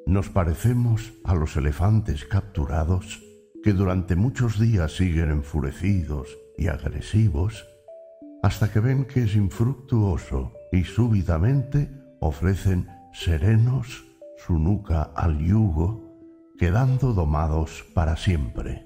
Nos 0.08 0.30
parecemos 0.30 1.13
a 1.24 1.34
los 1.34 1.58
elefantes 1.58 2.26
capturados 2.26 3.24
que 3.63 3.74
durante 3.74 4.15
muchos 4.15 4.60
días 4.60 4.96
siguen 4.96 5.32
enfurecidos 5.32 6.38
y 6.60 6.68
agresivos 6.68 7.65
hasta 8.44 8.72
que 8.72 8.80
ven 8.80 9.06
que 9.06 9.24
es 9.24 9.36
infructuoso 9.36 10.54
y 10.72 10.84
súbitamente 10.84 11.89
ofrecen 12.20 12.88
serenos 13.13 14.06
su 14.38 14.60
nuca 14.60 15.02
al 15.15 15.39
yugo, 15.39 16.15
quedando 16.60 17.13
domados 17.13 17.84
para 17.96 18.15
siempre. 18.15 18.86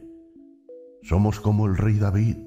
Somos 1.04 1.42
como 1.42 1.66
el 1.66 1.76
rey 1.76 2.00
David, 2.00 2.38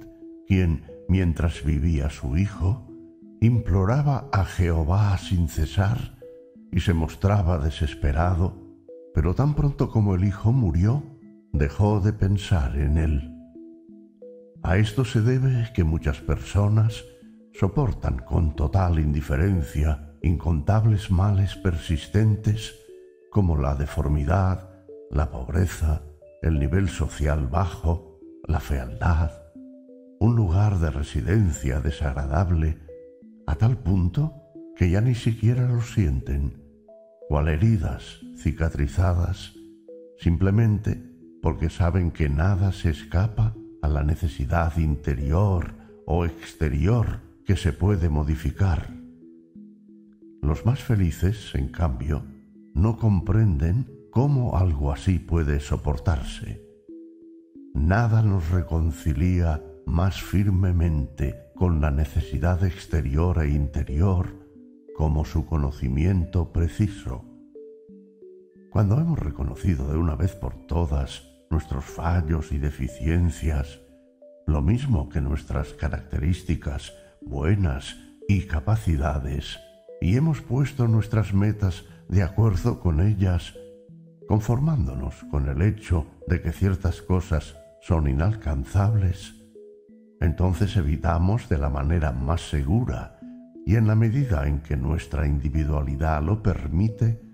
quien, 0.46 0.86
mientras 1.08 1.62
vivía 1.62 2.08
su 2.08 2.38
hijo, 2.38 2.88
imploraba 3.42 4.30
a 4.32 4.46
Jehová 4.46 5.18
sin 5.18 5.48
cesar 5.48 6.18
y 6.70 6.80
se 6.80 6.94
mostraba 6.94 7.58
desesperado 7.58 8.61
pero 9.14 9.34
tan 9.34 9.54
pronto 9.54 9.90
como 9.90 10.14
el 10.14 10.24
hijo 10.24 10.52
murió, 10.52 11.02
dejó 11.52 12.00
de 12.00 12.12
pensar 12.12 12.76
en 12.76 12.98
él. 12.98 13.32
A 14.62 14.78
esto 14.78 15.04
se 15.04 15.20
debe 15.20 15.70
que 15.74 15.84
muchas 15.84 16.20
personas 16.20 17.04
soportan 17.52 18.18
con 18.18 18.54
total 18.54 18.98
indiferencia 18.98 20.16
incontables 20.22 21.10
males 21.10 21.56
persistentes 21.56 22.74
como 23.30 23.56
la 23.56 23.74
deformidad, 23.74 24.70
la 25.10 25.30
pobreza, 25.30 26.02
el 26.42 26.58
nivel 26.58 26.88
social 26.88 27.48
bajo, 27.48 28.18
la 28.46 28.60
fealdad, 28.60 29.32
un 30.20 30.36
lugar 30.36 30.78
de 30.78 30.90
residencia 30.90 31.80
desagradable, 31.80 32.78
a 33.46 33.56
tal 33.56 33.76
punto 33.78 34.34
que 34.76 34.90
ya 34.90 35.00
ni 35.00 35.14
siquiera 35.14 35.68
lo 35.68 35.82
sienten, 35.82 36.62
cual 37.28 37.48
heridas 37.48 38.21
cicatrizadas, 38.42 39.54
simplemente 40.18 41.02
porque 41.42 41.70
saben 41.70 42.10
que 42.10 42.28
nada 42.28 42.72
se 42.72 42.90
escapa 42.90 43.54
a 43.82 43.88
la 43.88 44.04
necesidad 44.04 44.76
interior 44.76 45.74
o 46.06 46.24
exterior 46.24 47.20
que 47.44 47.56
se 47.56 47.72
puede 47.72 48.08
modificar. 48.08 48.88
Los 50.40 50.64
más 50.66 50.82
felices, 50.82 51.54
en 51.54 51.68
cambio, 51.68 52.24
no 52.74 52.96
comprenden 52.96 53.86
cómo 54.10 54.56
algo 54.56 54.92
así 54.92 55.18
puede 55.18 55.60
soportarse. 55.60 56.62
Nada 57.74 58.22
nos 58.22 58.50
reconcilia 58.50 59.62
más 59.86 60.22
firmemente 60.22 61.34
con 61.54 61.80
la 61.80 61.90
necesidad 61.90 62.64
exterior 62.64 63.42
e 63.42 63.50
interior 63.50 64.42
como 64.96 65.24
su 65.24 65.46
conocimiento 65.46 66.52
preciso. 66.52 67.31
Cuando 68.72 68.98
hemos 68.98 69.18
reconocido 69.18 69.86
de 69.92 69.98
una 69.98 70.14
vez 70.14 70.34
por 70.34 70.54
todas 70.66 71.28
nuestros 71.50 71.84
fallos 71.84 72.52
y 72.52 72.58
deficiencias, 72.58 73.80
lo 74.46 74.62
mismo 74.62 75.10
que 75.10 75.20
nuestras 75.20 75.74
características 75.74 76.94
buenas 77.20 77.94
y 78.28 78.46
capacidades, 78.46 79.60
y 80.00 80.16
hemos 80.16 80.40
puesto 80.40 80.88
nuestras 80.88 81.34
metas 81.34 81.84
de 82.08 82.22
acuerdo 82.22 82.80
con 82.80 83.02
ellas, 83.02 83.52
conformándonos 84.26 85.16
con 85.30 85.50
el 85.50 85.60
hecho 85.60 86.06
de 86.26 86.40
que 86.40 86.52
ciertas 86.52 87.02
cosas 87.02 87.54
son 87.82 88.08
inalcanzables, 88.08 89.34
entonces 90.18 90.78
evitamos 90.78 91.46
de 91.50 91.58
la 91.58 91.68
manera 91.68 92.10
más 92.12 92.48
segura 92.48 93.20
y 93.66 93.76
en 93.76 93.86
la 93.86 93.96
medida 93.96 94.46
en 94.46 94.60
que 94.60 94.78
nuestra 94.78 95.26
individualidad 95.26 96.22
lo 96.22 96.42
permite, 96.42 97.31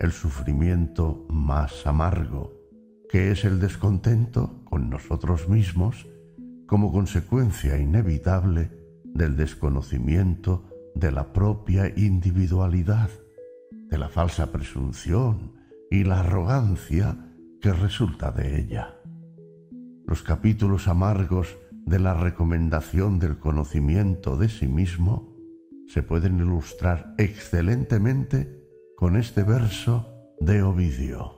el 0.00 0.12
sufrimiento 0.12 1.26
más 1.28 1.86
amargo, 1.86 2.52
que 3.10 3.30
es 3.30 3.44
el 3.44 3.58
descontento 3.58 4.62
con 4.64 4.90
nosotros 4.90 5.48
mismos 5.48 6.06
como 6.66 6.92
consecuencia 6.92 7.78
inevitable 7.78 8.70
del 9.04 9.36
desconocimiento 9.36 10.64
de 10.94 11.10
la 11.10 11.32
propia 11.32 11.92
individualidad, 11.96 13.10
de 13.70 13.98
la 13.98 14.08
falsa 14.08 14.52
presunción 14.52 15.54
y 15.90 16.04
la 16.04 16.20
arrogancia 16.20 17.16
que 17.60 17.72
resulta 17.72 18.30
de 18.30 18.60
ella. 18.60 18.94
Los 20.06 20.22
capítulos 20.22 20.86
amargos 20.88 21.56
de 21.86 21.98
la 21.98 22.14
recomendación 22.14 23.18
del 23.18 23.38
conocimiento 23.38 24.36
de 24.36 24.48
sí 24.48 24.68
mismo 24.68 25.34
se 25.86 26.02
pueden 26.02 26.38
ilustrar 26.38 27.14
excelentemente 27.16 28.57
con 28.98 29.14
este 29.14 29.44
verso 29.44 30.34
de 30.40 30.60
Ovidio. 30.60 31.36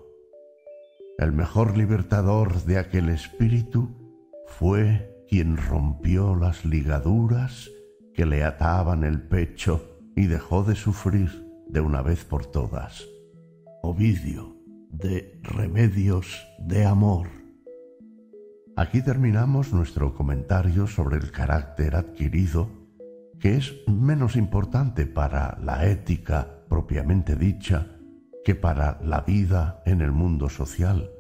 El 1.19 1.33
mejor 1.33 1.77
libertador 1.77 2.63
de 2.65 2.79
aquel 2.79 3.11
espíritu 3.11 3.91
fue 4.47 5.27
quien 5.29 5.59
rompió 5.59 6.35
las 6.37 6.65
ligaduras 6.65 7.71
que 8.15 8.25
le 8.25 8.45
ataban 8.45 9.05
el 9.05 9.21
pecho 9.21 10.01
y 10.17 10.27
dejó 10.27 10.65
de 10.65 10.75
sufrir 10.75 11.53
de 11.69 11.83
una 11.83 12.01
vez 12.01 12.25
por 12.25 12.47
todas. 12.47 13.05
Ovidio, 13.83 14.57
de 14.89 15.39
Remedios 15.43 16.43
de 16.61 16.87
Amor. 16.87 17.29
Aquí 18.75 19.03
terminamos 19.03 19.71
nuestro 19.75 20.15
comentario 20.15 20.87
sobre 20.87 21.19
el 21.19 21.31
carácter 21.31 21.95
adquirido 21.95 22.71
que 23.39 23.59
es 23.59 23.75
menos 23.87 24.37
importante 24.37 25.05
para 25.05 25.59
la 25.63 25.85
ética 25.85 26.60
propiamente 26.71 27.37
dicha 27.37 27.89
que 28.45 28.55
para 28.55 28.99
la 29.03 29.21
vida 29.21 29.83
en 29.85 30.01
el 30.01 30.13
mundo 30.13 30.49
social, 30.49 31.11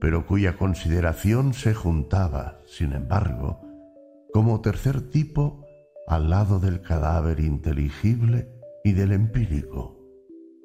pero 0.00 0.26
cuya 0.26 0.58
consideración 0.58 1.54
se 1.54 1.72
juntaba, 1.72 2.58
sin 2.66 2.92
embargo, 2.92 3.62
como 4.34 4.60
tercer 4.60 5.08
tipo 5.08 5.64
al 6.06 6.28
lado 6.28 6.58
del 6.58 6.82
cadáver 6.82 7.40
inteligible 7.40 8.50
y 8.84 8.92
del 8.92 9.12
empírico, 9.12 9.98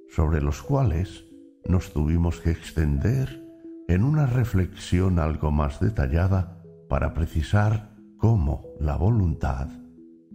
sobre 0.09 0.41
los 0.41 0.61
cuales 0.61 1.23
nos 1.65 1.93
tuvimos 1.93 2.41
que 2.41 2.51
extender 2.51 3.41
en 3.87 4.03
una 4.03 4.25
reflexión 4.25 5.19
algo 5.19 5.51
más 5.51 5.79
detallada 5.79 6.61
para 6.89 7.13
precisar 7.13 7.95
cómo 8.17 8.65
la 8.79 8.97
voluntad 8.97 9.69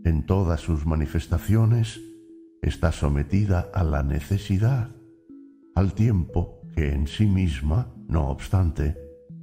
en 0.04 0.24
todas 0.24 0.60
sus 0.60 0.86
manifestaciones, 0.86 2.00
está 2.66 2.90
sometida 2.90 3.70
a 3.72 3.84
la 3.84 4.02
necesidad, 4.02 4.90
al 5.76 5.94
tiempo 5.94 6.60
que 6.74 6.92
en 6.92 7.06
sí 7.06 7.26
misma, 7.26 7.94
no 8.08 8.28
obstante, 8.28 8.96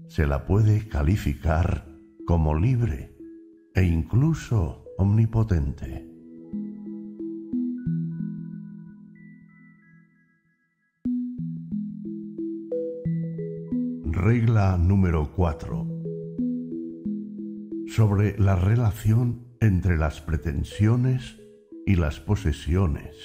se 0.07 0.27
la 0.27 0.45
puede 0.45 0.87
calificar 0.89 1.87
como 2.27 2.53
libre 2.53 3.15
e 3.73 3.83
incluso 3.83 4.85
omnipotente. 4.97 6.09
Regla 14.05 14.77
número 14.77 15.31
4. 15.33 15.87
Sobre 17.87 18.37
la 18.37 18.55
relación 18.55 19.47
entre 19.59 19.97
las 19.97 20.21
pretensiones 20.21 21.42
y 21.85 21.95
las 21.95 22.19
posesiones. 22.19 23.15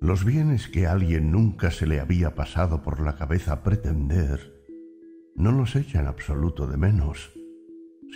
Los 0.00 0.24
bienes 0.24 0.68
que 0.68 0.86
a 0.86 0.92
alguien 0.92 1.30
nunca 1.30 1.70
se 1.70 1.86
le 1.86 2.00
había 2.00 2.34
pasado 2.34 2.82
por 2.82 3.00
la 3.00 3.16
cabeza 3.16 3.62
pretender, 3.62 4.64
no 5.36 5.52
los 5.52 5.76
echa 5.76 6.00
en 6.00 6.06
absoluto 6.06 6.66
de 6.66 6.76
menos, 6.76 7.32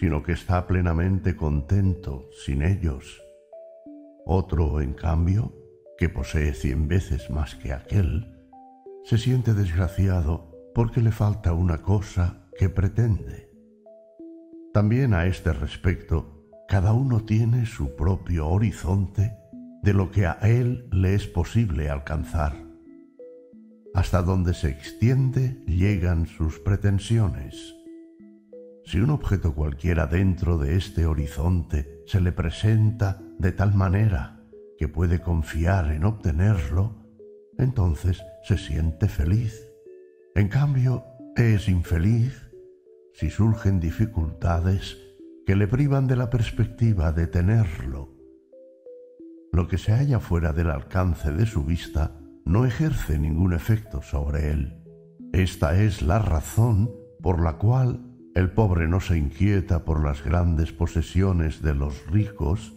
sino 0.01 0.23
que 0.23 0.33
está 0.33 0.67
plenamente 0.67 1.37
contento 1.37 2.29
sin 2.45 2.63
ellos. 2.63 3.23
Otro, 4.25 4.81
en 4.81 4.95
cambio, 4.95 5.53
que 5.99 6.09
posee 6.09 6.55
cien 6.55 6.89
veces 6.89 7.31
más 7.31 7.55
que 7.55 7.73
aquel, 7.73 8.35
se 9.05 9.19
siente 9.19 9.53
desgraciado 9.53 10.51
porque 10.75 11.03
le 11.03 11.13
falta 11.13 11.53
una 11.53 11.83
cosa 11.83 12.49
que 12.59 12.71
pretende. 12.71 13.51
También 14.73 15.15
a 15.15 15.27
este 15.27 15.53
respecto 15.53 16.34
cada 16.69 16.93
uno 16.93 17.25
tiene 17.25 17.67
su 17.67 17.95
propio 17.95 18.49
horizonte 18.49 19.37
de 19.83 19.93
lo 19.93 20.11
que 20.11 20.27
a 20.27 20.39
él 20.43 20.89
le 20.91 21.15
es 21.15 21.27
posible 21.27 21.91
alcanzar. 21.91 22.55
Hasta 23.95 24.23
donde 24.23 24.55
se 24.55 24.71
extiende 24.71 25.63
llegan 25.67 26.27
sus 26.27 26.59
pretensiones. 26.59 27.75
Si 28.87 28.99
un 28.99 29.11
objeto 29.11 29.55
cualquiera 29.55 30.07
dentro 30.07 30.59
de 30.59 30.77
este 30.77 31.07
horizonte 31.07 32.03
se 32.07 32.21
le 32.21 32.33
presenta 32.33 33.21
de 33.39 33.53
tal 33.53 33.75
manera 33.75 34.41
que 34.79 34.89
puede 34.89 35.21
confiar 35.21 35.93
en 35.93 36.05
obtenerlo, 36.05 36.97
entonces 37.59 38.23
se 38.43 38.59
siente 38.59 39.09
feliz. 39.09 39.69
En 40.35 40.49
cambio, 40.49 41.05
es 41.37 41.69
infeliz 41.69 42.51
si 43.13 43.31
surgen 43.31 43.81
dificultades 43.81 45.04
que 45.47 45.57
le 45.57 45.69
privan 45.69 46.07
de 46.07 46.17
la 46.17 46.31
perspectiva 46.31 47.13
de 47.13 47.27
tenerlo. 47.27 48.15
Lo 49.53 49.69
que 49.69 49.79
se 49.79 49.93
halla 49.93 50.21
fuera 50.21 50.53
del 50.53 50.71
alcance 50.71 51.31
de 51.31 51.47
su 51.47 51.65
vista 51.65 52.19
no 52.45 52.65
ejerce 52.65 53.19
ningún 53.19 53.53
efecto 53.53 54.03
sobre 54.03 54.51
él. 54.51 54.83
Esta 55.33 55.81
es 55.81 56.03
la 56.03 56.19
razón 56.19 56.91
por 57.21 57.43
la 57.43 57.55
cual 57.59 58.01
el 58.35 58.51
pobre 58.51 58.89
no 58.89 59.01
se 59.01 59.17
inquieta 59.17 59.85
por 59.85 60.05
las 60.05 60.25
grandes 60.25 60.73
posesiones 60.73 61.63
de 61.63 61.75
los 61.75 62.07
ricos 62.07 62.75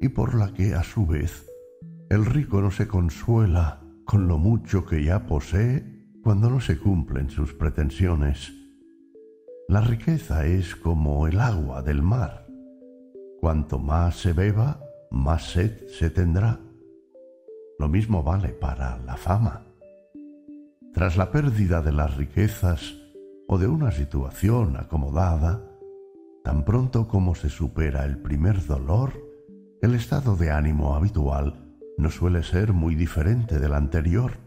y 0.00 0.08
por 0.08 0.34
la 0.34 0.52
que, 0.54 0.74
a 0.74 0.82
su 0.82 1.06
vez, 1.06 1.46
el 2.08 2.24
rico 2.24 2.60
no 2.62 2.70
se 2.70 2.86
consuela 2.86 3.82
con 4.04 4.28
lo 4.28 4.38
mucho 4.38 4.86
que 4.86 5.04
ya 5.04 5.26
posee 5.26 6.06
cuando 6.22 6.50
no 6.50 6.60
se 6.60 6.78
cumplen 6.78 7.30
sus 7.30 7.52
pretensiones. 7.52 8.52
La 9.68 9.80
riqueza 9.80 10.46
es 10.46 10.76
como 10.76 11.26
el 11.26 11.40
agua 11.40 11.82
del 11.82 12.00
mar. 12.00 12.46
Cuanto 13.40 13.80
más 13.80 14.14
se 14.14 14.32
beba, 14.32 14.80
más 15.10 15.50
sed 15.50 15.88
se 15.88 16.08
tendrá. 16.08 16.60
Lo 17.76 17.88
mismo 17.88 18.22
vale 18.22 18.50
para 18.50 18.96
la 18.98 19.16
fama. 19.16 19.66
Tras 20.94 21.16
la 21.16 21.32
pérdida 21.32 21.82
de 21.82 21.90
las 21.90 22.16
riquezas 22.16 22.94
o 23.48 23.58
de 23.58 23.66
una 23.66 23.90
situación 23.90 24.76
acomodada, 24.76 25.60
tan 26.44 26.64
pronto 26.64 27.08
como 27.08 27.34
se 27.34 27.48
supera 27.48 28.04
el 28.04 28.18
primer 28.18 28.64
dolor, 28.66 29.14
el 29.82 29.96
estado 29.96 30.36
de 30.36 30.52
ánimo 30.52 30.94
habitual 30.94 31.74
no 31.98 32.10
suele 32.10 32.44
ser 32.44 32.72
muy 32.72 32.94
diferente 32.94 33.58
del 33.58 33.74
anterior, 33.74 34.38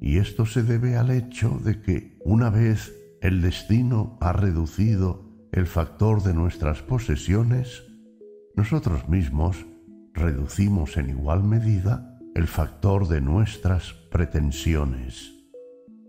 y 0.00 0.16
esto 0.16 0.46
se 0.46 0.62
debe 0.62 0.96
al 0.96 1.10
hecho 1.10 1.60
de 1.62 1.82
que 1.82 2.18
una 2.24 2.48
vez 2.48 3.01
el 3.22 3.40
destino 3.40 4.18
ha 4.20 4.32
reducido 4.32 5.30
el 5.52 5.66
factor 5.66 6.24
de 6.24 6.34
nuestras 6.34 6.82
posesiones, 6.82 7.84
nosotros 8.56 9.08
mismos 9.08 9.64
reducimos 10.12 10.96
en 10.96 11.10
igual 11.10 11.44
medida 11.44 12.18
el 12.34 12.48
factor 12.48 13.06
de 13.06 13.20
nuestras 13.20 13.92
pretensiones. 14.10 15.32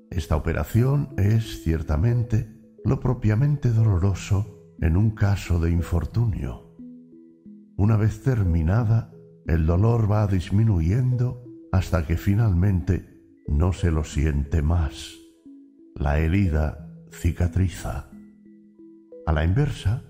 Esta 0.10 0.36
operación 0.36 1.14
es 1.18 1.64
ciertamente 1.64 2.60
lo 2.84 3.00
propiamente 3.00 3.70
doloroso 3.70 4.74
en 4.82 4.98
un 4.98 5.12
caso 5.12 5.60
de 5.60 5.70
infortunio. 5.70 6.76
Una 7.78 7.96
vez 7.96 8.24
terminada, 8.24 9.14
el 9.46 9.68
dolor 9.68 10.12
va 10.12 10.26
disminuyendo 10.26 11.46
hasta 11.72 12.08
que 12.08 12.18
finalmente 12.18 13.22
no 13.48 13.72
se 13.72 13.92
lo 13.92 14.04
siente 14.04 14.64
más. 14.64 15.14
La 15.96 16.18
herida 16.18 16.83
cicatriza. 17.14 18.10
A 19.26 19.32
la 19.32 19.44
inversa, 19.44 20.04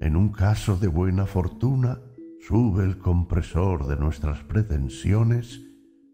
en 0.00 0.16
un 0.16 0.30
caso 0.30 0.76
de 0.76 0.88
buena 0.88 1.26
fortuna, 1.26 2.00
sube 2.40 2.84
el 2.84 2.98
compresor 2.98 3.86
de 3.86 3.96
nuestras 3.96 4.42
pretensiones 4.44 5.60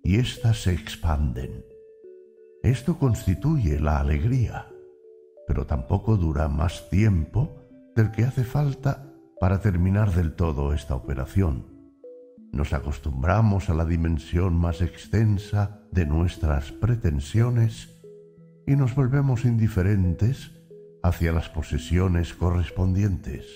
y 0.02 0.16
éstas 0.16 0.62
se 0.62 0.72
expanden. 0.72 1.64
Esto 2.62 2.98
constituye 2.98 3.80
la 3.80 4.00
alegría, 4.00 4.66
pero 5.46 5.66
tampoco 5.66 6.16
dura 6.16 6.48
más 6.48 6.88
tiempo 6.90 7.62
del 7.94 8.10
que 8.10 8.24
hace 8.24 8.44
falta 8.44 9.12
para 9.40 9.60
terminar 9.60 10.12
del 10.12 10.34
todo 10.34 10.72
esta 10.72 10.94
operación. 10.94 11.66
Nos 12.52 12.72
acostumbramos 12.72 13.68
a 13.68 13.74
la 13.74 13.84
dimensión 13.84 14.56
más 14.56 14.80
extensa 14.80 15.82
de 15.92 16.06
nuestras 16.06 16.72
pretensiones 16.72 17.97
y 18.68 18.76
nos 18.76 18.94
volvemos 18.94 19.46
indiferentes 19.46 20.50
hacia 21.02 21.32
las 21.32 21.48
posesiones 21.48 22.34
correspondientes. 22.34 23.46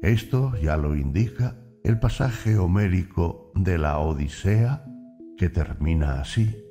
Esto 0.00 0.56
ya 0.56 0.78
lo 0.78 0.96
indica 0.96 1.58
el 1.82 2.00
pasaje 2.00 2.56
homérico 2.56 3.52
de 3.54 3.76
la 3.76 3.98
Odisea 3.98 4.86
que 5.36 5.50
termina 5.50 6.22
así. 6.22 6.64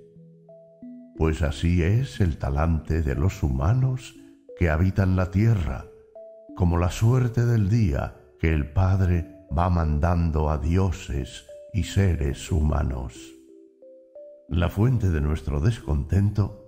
Pues 1.15 1.43
así 1.43 1.83
es 1.83 2.19
el 2.19 2.39
talante 2.39 3.03
de 3.03 3.13
los 3.13 3.43
humanos 3.43 4.15
que 4.57 4.71
habitan 4.71 5.15
la 5.15 5.29
tierra, 5.29 5.85
como 6.55 6.79
la 6.79 6.89
suerte 6.89 7.45
del 7.45 7.69
día 7.69 8.15
que 8.39 8.51
el 8.51 8.71
Padre 8.73 9.45
va 9.55 9.69
mandando 9.69 10.49
a 10.49 10.57
dioses 10.57 11.45
y 11.73 11.83
seres 11.83 12.51
humanos. 12.51 13.35
La 14.49 14.69
fuente 14.69 15.11
de 15.11 15.21
nuestro 15.21 15.59
descontento 15.59 16.62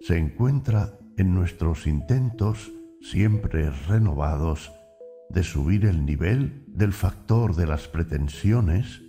se 0.00 0.16
encuentra 0.16 0.98
en 1.16 1.34
nuestros 1.34 1.86
intentos 1.86 2.72
siempre 3.00 3.70
renovados 3.70 4.72
de 5.30 5.42
subir 5.42 5.84
el 5.84 6.06
nivel 6.06 6.64
del 6.68 6.92
factor 6.92 7.54
de 7.54 7.66
las 7.66 7.88
pretensiones 7.88 9.02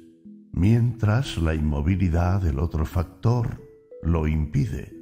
mientras 0.52 1.38
la 1.38 1.54
inmovilidad 1.54 2.42
del 2.42 2.60
otro 2.60 2.86
factor 2.86 3.62
lo 4.02 4.28
impide. 4.28 5.00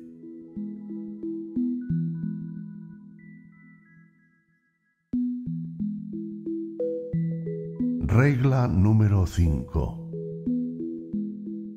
Regla 8.02 8.68
número 8.68 9.28
5. 9.28 10.12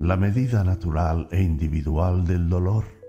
La 0.00 0.16
medida 0.16 0.64
natural 0.64 1.28
e 1.30 1.42
individual 1.42 2.24
del 2.26 2.48
dolor. 2.48 2.99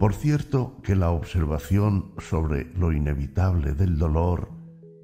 Por 0.00 0.14
cierto 0.14 0.80
que 0.82 0.96
la 0.96 1.10
observación 1.10 2.14
sobre 2.16 2.72
lo 2.72 2.90
inevitable 2.90 3.74
del 3.74 3.98
dolor 3.98 4.48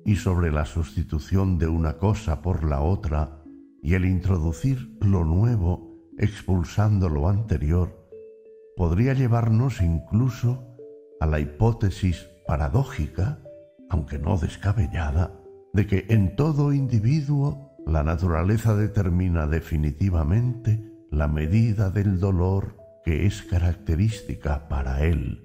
y 0.07 0.17
sobre 0.17 0.51
la 0.51 0.65
sustitución 0.65 1.59
de 1.59 1.67
una 1.67 1.99
cosa 1.99 2.41
por 2.41 2.65
la 2.65 2.81
otra 2.81 3.43
y 3.83 3.93
el 3.93 4.07
introducir 4.07 4.97
lo 5.03 5.23
nuevo 5.23 6.01
expulsando 6.17 7.11
lo 7.11 7.29
anterior 7.29 8.09
podría 8.75 9.13
llevarnos 9.13 9.83
incluso 9.83 10.67
a 11.21 11.27
la 11.27 11.41
hipótesis 11.41 12.27
paradójica, 12.47 13.43
aunque 13.91 14.19
no 14.19 14.39
descabellada, 14.39 15.39
de 15.75 15.87
que 15.87 16.07
en 16.09 16.37
todo 16.37 16.73
individuo 16.73 17.77
la 17.87 18.03
naturaleza 18.03 18.75
determina 18.75 19.47
definitivamente 19.47 20.91
la 21.11 21.29
medida 21.29 21.91
del 21.91 22.19
dolor 22.19 22.86
que 23.07 23.25
es 23.25 23.45
característica 23.45 24.67
para 24.67 25.05
él, 25.05 25.45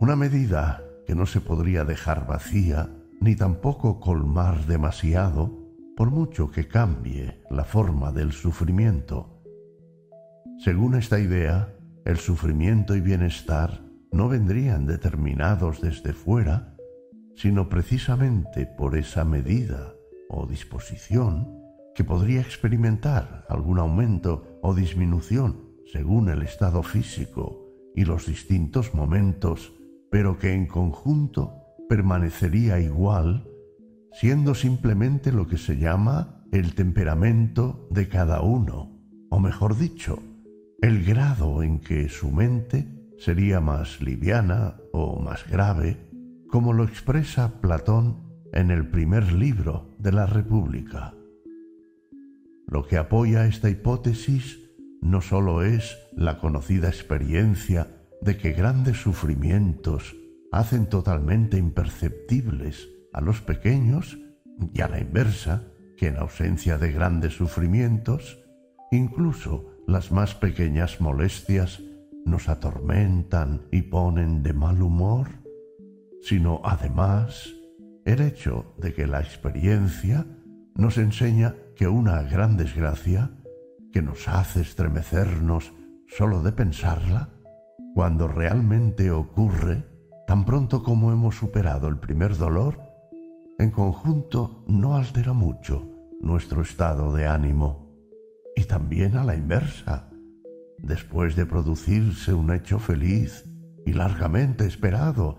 una 0.00 0.16
medida 0.16 0.82
que 1.06 1.14
no 1.14 1.24
se 1.24 1.40
podría 1.40 1.84
dejar 1.84 2.26
vacía 2.26 2.90
ni 3.20 3.36
tampoco 3.36 4.00
colmar 4.00 4.66
demasiado 4.66 5.56
por 5.96 6.10
mucho 6.10 6.50
que 6.50 6.66
cambie 6.66 7.40
la 7.48 7.62
forma 7.62 8.10
del 8.10 8.32
sufrimiento. 8.32 9.40
Según 10.58 10.96
esta 10.96 11.20
idea, 11.20 11.72
el 12.04 12.16
sufrimiento 12.16 12.96
y 12.96 13.00
bienestar 13.00 13.82
no 14.10 14.28
vendrían 14.28 14.84
determinados 14.86 15.80
desde 15.80 16.12
fuera, 16.12 16.74
sino 17.36 17.68
precisamente 17.68 18.66
por 18.66 18.96
esa 18.96 19.24
medida 19.24 19.94
o 20.28 20.44
disposición 20.44 21.56
que 21.94 22.02
podría 22.02 22.40
experimentar 22.40 23.46
algún 23.48 23.78
aumento 23.78 24.58
o 24.60 24.74
disminución 24.74 25.65
según 25.92 26.28
el 26.28 26.42
estado 26.42 26.82
físico 26.82 27.66
y 27.94 28.04
los 28.04 28.26
distintos 28.26 28.94
momentos, 28.94 29.72
pero 30.10 30.38
que 30.38 30.52
en 30.52 30.66
conjunto 30.66 31.54
permanecería 31.88 32.80
igual, 32.80 33.48
siendo 34.12 34.54
simplemente 34.54 35.32
lo 35.32 35.46
que 35.46 35.58
se 35.58 35.76
llama 35.76 36.44
el 36.52 36.74
temperamento 36.74 37.88
de 37.90 38.08
cada 38.08 38.42
uno, 38.42 38.92
o 39.30 39.40
mejor 39.40 39.76
dicho, 39.76 40.22
el 40.82 41.04
grado 41.04 41.62
en 41.62 41.80
que 41.80 42.08
su 42.08 42.30
mente 42.30 42.86
sería 43.18 43.60
más 43.60 44.00
liviana 44.00 44.76
o 44.92 45.20
más 45.20 45.48
grave 45.48 45.96
como 46.48 46.72
lo 46.72 46.84
expresa 46.84 47.60
Platón 47.60 48.22
en 48.52 48.70
el 48.70 48.88
primer 48.88 49.32
libro 49.32 49.94
de 49.98 50.12
la 50.12 50.26
República. 50.26 51.14
Lo 52.66 52.86
que 52.86 52.96
apoya 52.96 53.46
esta 53.46 53.68
hipótesis 53.70 54.65
no 55.10 55.20
sólo 55.20 55.62
es 55.62 55.98
la 56.14 56.38
conocida 56.38 56.88
experiencia 56.88 57.88
de 58.20 58.36
que 58.36 58.52
grandes 58.52 58.96
sufrimientos 58.96 60.16
hacen 60.52 60.86
totalmente 60.86 61.58
imperceptibles 61.58 62.88
a 63.12 63.20
los 63.20 63.40
pequeños 63.40 64.18
y 64.72 64.80
a 64.80 64.88
la 64.88 65.00
inversa, 65.00 65.64
que 65.96 66.08
en 66.08 66.16
ausencia 66.16 66.76
de 66.78 66.92
grandes 66.92 67.34
sufrimientos, 67.34 68.38
incluso 68.90 69.70
las 69.86 70.12
más 70.12 70.34
pequeñas 70.34 71.00
molestias 71.00 71.82
nos 72.24 72.48
atormentan 72.48 73.62
y 73.70 73.82
ponen 73.82 74.42
de 74.42 74.52
mal 74.52 74.82
humor, 74.82 75.28
sino 76.20 76.60
además 76.64 77.54
el 78.04 78.20
hecho 78.20 78.74
de 78.78 78.92
que 78.92 79.06
la 79.06 79.20
experiencia 79.20 80.26
nos 80.74 80.98
enseña 80.98 81.54
que 81.76 81.86
una 81.86 82.22
gran 82.22 82.56
desgracia, 82.56 83.30
que 83.92 84.02
nos 84.02 84.28
hace 84.28 84.60
estremecernos 84.60 85.72
solo 86.08 86.42
de 86.42 86.52
pensarla, 86.52 87.30
cuando 87.94 88.28
realmente 88.28 89.10
ocurre, 89.10 89.84
tan 90.26 90.44
pronto 90.44 90.82
como 90.82 91.12
hemos 91.12 91.36
superado 91.36 91.88
el 91.88 91.98
primer 91.98 92.36
dolor, 92.36 92.78
en 93.58 93.70
conjunto 93.70 94.64
no 94.66 94.96
altera 94.96 95.32
mucho 95.32 95.90
nuestro 96.20 96.62
estado 96.62 97.14
de 97.14 97.26
ánimo. 97.26 97.86
Y 98.54 98.64
también 98.64 99.16
a 99.16 99.24
la 99.24 99.34
inversa, 99.34 100.10
después 100.78 101.36
de 101.36 101.46
producirse 101.46 102.34
un 102.34 102.52
hecho 102.52 102.78
feliz 102.78 103.44
y 103.84 103.92
largamente 103.92 104.66
esperado, 104.66 105.38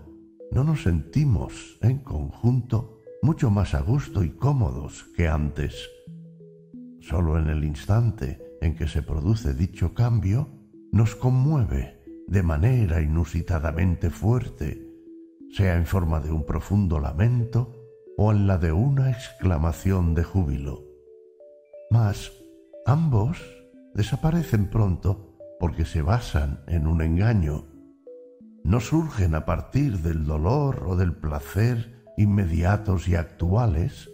no 0.50 0.64
nos 0.64 0.82
sentimos 0.82 1.78
en 1.82 1.98
conjunto 1.98 3.02
mucho 3.22 3.50
más 3.50 3.74
a 3.74 3.80
gusto 3.80 4.22
y 4.22 4.30
cómodos 4.30 5.04
que 5.16 5.28
antes. 5.28 5.88
Solo 7.08 7.38
en 7.38 7.48
el 7.48 7.64
instante 7.64 8.58
en 8.60 8.74
que 8.74 8.86
se 8.86 9.02
produce 9.02 9.54
dicho 9.54 9.94
cambio, 9.94 10.48
nos 10.92 11.16
conmueve 11.16 12.02
de 12.26 12.42
manera 12.42 13.00
inusitadamente 13.00 14.10
fuerte, 14.10 14.86
sea 15.50 15.76
en 15.76 15.86
forma 15.86 16.20
de 16.20 16.30
un 16.30 16.44
profundo 16.44 17.00
lamento 17.00 17.74
o 18.18 18.30
en 18.32 18.46
la 18.46 18.58
de 18.58 18.72
una 18.72 19.10
exclamación 19.10 20.14
de 20.14 20.24
júbilo. 20.24 20.84
Mas 21.90 22.30
ambos 22.84 23.38
desaparecen 23.94 24.68
pronto 24.68 25.38
porque 25.58 25.86
se 25.86 26.02
basan 26.02 26.62
en 26.66 26.86
un 26.86 27.00
engaño 27.00 27.64
no 28.64 28.80
surgen 28.80 29.34
a 29.34 29.46
partir 29.46 30.00
del 30.00 30.26
dolor 30.26 30.84
o 30.86 30.94
del 30.94 31.14
placer 31.14 32.04
inmediatos 32.18 33.08
y 33.08 33.14
actuales, 33.14 34.10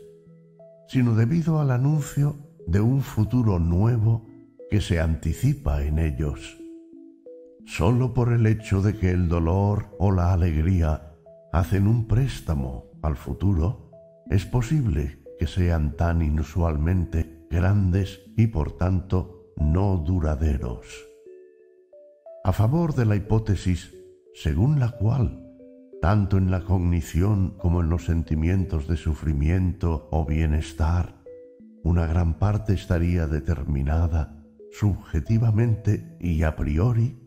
sino 0.87 1.17
debido 1.17 1.61
al 1.61 1.73
anuncio 1.73 2.37
de 2.67 2.81
un 2.81 3.03
futuro 3.03 3.59
nuevo 3.59 4.27
que 4.71 4.81
se 4.81 5.01
anticipa 5.01 5.83
en 5.83 5.99
ellos. 5.99 6.59
Solo 7.67 8.13
por 8.13 8.33
el 8.33 8.47
hecho 8.47 8.83
de 8.83 8.97
que 8.97 9.11
el 9.11 9.29
dolor 9.29 9.95
o 9.99 10.11
la 10.11 10.33
alegría 10.33 11.15
hacen 11.53 11.87
un 11.87 12.07
préstamo 12.07 12.91
al 13.03 13.17
futuro, 13.17 13.91
es 14.31 14.45
posible 14.45 15.23
que 15.39 15.47
sean 15.47 15.97
tan 15.97 16.23
inusualmente 16.23 17.47
grandes 17.51 18.21
y 18.37 18.49
por 18.49 18.77
tanto 18.77 19.53
no 19.57 19.97
duraderos. 19.97 20.87
A 22.45 22.53
favor 22.53 22.95
de 22.95 23.07
la 23.07 23.17
hipótesis 23.17 23.95
según 24.35 24.81
la 24.81 24.91
cual, 24.91 25.41
tanto 26.03 26.37
en 26.37 26.51
la 26.51 26.65
cognición 26.65 27.57
como 27.57 27.81
en 27.81 27.89
los 27.89 28.05
sentimientos 28.05 28.89
de 28.89 28.97
sufrimiento 28.97 30.09
o 30.11 30.27
bienestar, 30.27 31.24
una 31.85 32.07
gran 32.07 32.39
parte 32.39 32.73
estaría 32.73 33.27
determinada 33.27 34.43
subjetivamente 34.73 36.17
y 36.19 36.43
a 36.43 36.57
priori, 36.57 37.21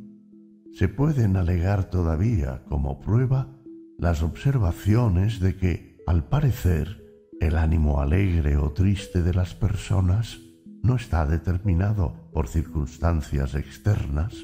se 0.74 0.89
pueden 0.89 1.38
alegar 1.38 1.89
todavía 1.89 2.64
como 2.68 2.99
prueba 2.99 3.55
las 3.97 4.24
observaciones 4.24 5.39
de 5.39 5.55
que, 5.55 5.97
al 6.08 6.28
parecer, 6.28 7.05
el 7.39 7.55
ánimo 7.55 8.01
alegre 8.01 8.58
o 8.58 8.74
triste 8.74 9.22
de 9.22 9.34
las 9.34 9.53
personas 9.53 10.39
no 10.82 10.95
está 10.95 11.26
determinado 11.28 12.30
por 12.34 12.47
circunstancias 12.47 13.53
externas 13.53 14.36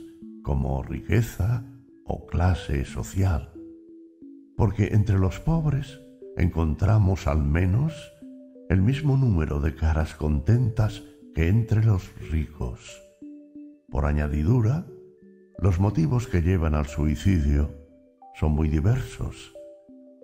como 0.43 0.84
riqueza 0.84 1.66
o 2.05 2.28
clase 2.28 2.86
social, 2.86 3.51
porque 4.55 4.89
entre 4.93 5.18
los 5.18 5.39
pobres 5.39 5.99
encontramos 6.38 7.28
al 7.28 7.43
menos 7.43 8.12
el 8.70 8.82
mismo 8.82 9.18
número 9.18 9.59
de 9.59 9.76
caras 9.76 10.16
contentas 10.16 11.03
que 11.36 11.49
entre 11.49 11.84
los 11.84 12.14
ricos. 12.32 13.01
Por 13.89 14.05
añadidura, 14.05 14.86
los 15.59 15.80
motivos 15.80 16.28
que 16.28 16.41
llevan 16.41 16.76
al 16.76 16.88
suicidio 16.88 17.72
son 18.36 18.53
muy 18.53 18.70
diversos, 18.70 19.53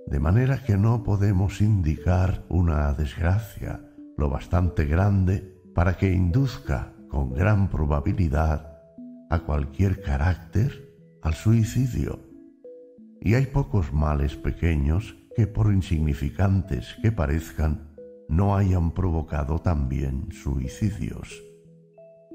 de 0.08 0.20
manera 0.20 0.64
que 0.64 0.78
no 0.78 1.04
podemos 1.04 1.62
indicar 1.62 2.44
una 2.50 2.94
desgracia 2.94 3.82
lo 4.18 4.30
bastante 4.30 4.86
grande 4.86 5.62
para 5.76 5.98
que 5.98 6.12
induzca 6.12 6.94
con 7.10 7.34
gran 7.34 7.70
probabilidad 7.70 8.82
a 9.30 9.40
cualquier 9.40 10.02
carácter 10.02 10.94
al 11.22 11.36
suicidio. 11.36 12.20
Y 13.22 13.36
hay 13.36 13.46
pocos 13.48 13.94
males 13.94 14.36
pequeños 14.36 15.16
que 15.36 15.48
por 15.48 15.72
insignificantes 15.72 16.98
que 17.02 17.12
parezcan 17.12 17.89
no 18.30 18.56
hayan 18.56 18.92
provocado 18.92 19.60
también 19.60 20.32
suicidios. 20.32 21.44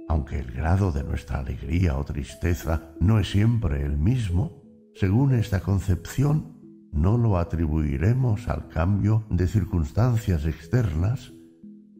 Aunque 0.09 0.41
el 0.41 0.51
grado 0.51 0.91
de 0.93 1.05
nuestra 1.05 1.39
alegría 1.39 1.97
o 1.97 2.05
tristeza 2.05 2.91
no 3.01 3.21
es 3.21 3.31
siempre 3.31 3.83
el 3.83 3.97
mismo, 3.97 4.61
según 4.95 5.33
esta 5.33 5.61
concepción, 5.61 6.59
no 6.93 7.17
lo 7.17 7.39
atribuiremos 7.39 8.49
al 8.49 8.69
cambio 8.69 9.25
de 9.31 9.47
circunstancias 9.47 10.47
externas, 10.47 11.33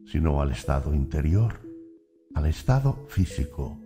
sino 0.05 0.41
al 0.41 0.51
estado 0.51 0.93
interior, 0.93 1.61
al 2.35 2.45
estado 2.47 3.05
físico. 3.07 3.79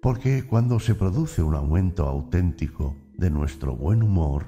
Porque 0.00 0.46
cuando 0.46 0.80
se 0.80 0.94
produce 0.94 1.42
un 1.42 1.54
aumento 1.54 2.08
auténtico 2.08 2.96
de 3.16 3.30
nuestro 3.30 3.76
buen 3.76 4.02
humor, 4.02 4.46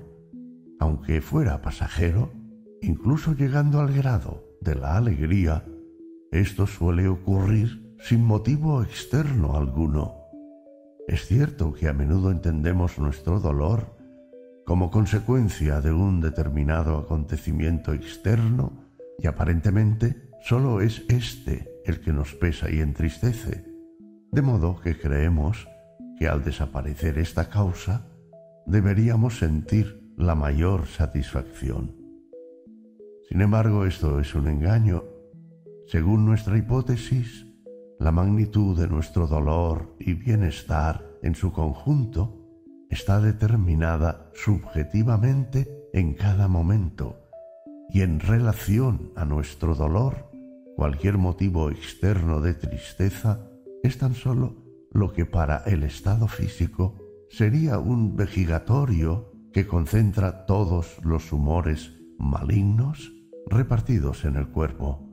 aunque 0.80 1.20
fuera 1.20 1.60
pasajero, 1.60 2.32
incluso 2.80 3.34
llegando 3.34 3.80
al 3.80 3.92
grado 3.92 4.53
de 4.64 4.74
la 4.74 4.96
alegría, 4.96 5.64
esto 6.32 6.66
suele 6.66 7.06
ocurrir 7.06 7.94
sin 8.00 8.24
motivo 8.24 8.82
externo 8.82 9.54
alguno 9.56 10.24
es 11.06 11.26
cierto 11.26 11.72
que 11.74 11.88
a 11.88 11.92
menudo 11.92 12.30
entendemos 12.30 12.98
nuestro 12.98 13.38
dolor 13.38 13.94
como 14.64 14.90
consecuencia 14.90 15.82
de 15.82 15.92
un 15.92 16.22
determinado 16.22 16.96
acontecimiento 16.96 17.92
externo 17.92 18.72
y 19.18 19.26
aparentemente 19.26 20.30
solo 20.40 20.80
es 20.80 21.04
éste 21.08 21.70
el 21.84 22.00
que 22.00 22.12
nos 22.12 22.34
pesa 22.34 22.70
y 22.70 22.80
entristece, 22.80 23.66
de 24.32 24.42
modo 24.42 24.80
que 24.80 24.98
creemos 24.98 25.68
que 26.18 26.26
al 26.26 26.42
desaparecer 26.42 27.18
esta 27.18 27.50
causa 27.50 28.06
deberíamos 28.66 29.38
sentir 29.38 30.10
la 30.16 30.34
mayor 30.34 30.86
satisfacción. 30.86 32.03
Sin 33.28 33.40
embargo, 33.40 33.86
esto 33.86 34.20
es 34.20 34.34
un 34.34 34.48
engaño. 34.48 35.04
Según 35.86 36.26
nuestra 36.26 36.56
hipótesis, 36.56 37.46
la 37.98 38.12
magnitud 38.12 38.78
de 38.78 38.88
nuestro 38.88 39.26
dolor 39.26 39.96
y 39.98 40.14
bienestar 40.14 41.04
en 41.22 41.34
su 41.34 41.52
conjunto 41.52 42.40
está 42.90 43.20
determinada 43.20 44.30
subjetivamente 44.34 45.66
en 45.92 46.14
cada 46.14 46.48
momento 46.48 47.24
y 47.88 48.02
en 48.02 48.20
relación 48.20 49.12
a 49.16 49.24
nuestro 49.24 49.74
dolor, 49.74 50.30
cualquier 50.76 51.16
motivo 51.16 51.70
externo 51.70 52.40
de 52.40 52.54
tristeza 52.54 53.48
es 53.82 53.98
tan 53.98 54.14
solo 54.14 54.56
lo 54.92 55.12
que 55.12 55.26
para 55.26 55.58
el 55.66 55.82
estado 55.82 56.28
físico 56.28 56.98
sería 57.30 57.78
un 57.78 58.16
vejigatorio 58.16 59.32
que 59.52 59.66
concentra 59.66 60.46
todos 60.46 60.98
los 61.04 61.32
humores 61.32 61.92
malignos 62.18 63.13
repartidos 63.46 64.24
en 64.24 64.36
el 64.36 64.48
cuerpo. 64.48 65.08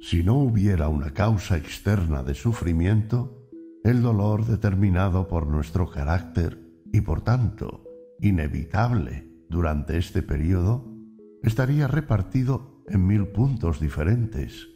Si 0.00 0.22
no 0.22 0.36
hubiera 0.38 0.88
una 0.88 1.12
causa 1.12 1.56
externa 1.56 2.22
de 2.22 2.34
sufrimiento, 2.34 3.48
el 3.84 4.02
dolor 4.02 4.46
determinado 4.46 5.28
por 5.28 5.46
nuestro 5.46 5.90
carácter 5.90 6.58
y 6.92 7.00
por 7.00 7.22
tanto 7.22 7.84
inevitable 8.20 9.30
durante 9.48 9.98
este 9.98 10.22
periodo, 10.22 10.94
estaría 11.42 11.86
repartido 11.86 12.84
en 12.88 13.06
mil 13.06 13.28
puntos 13.28 13.80
diferentes 13.80 14.68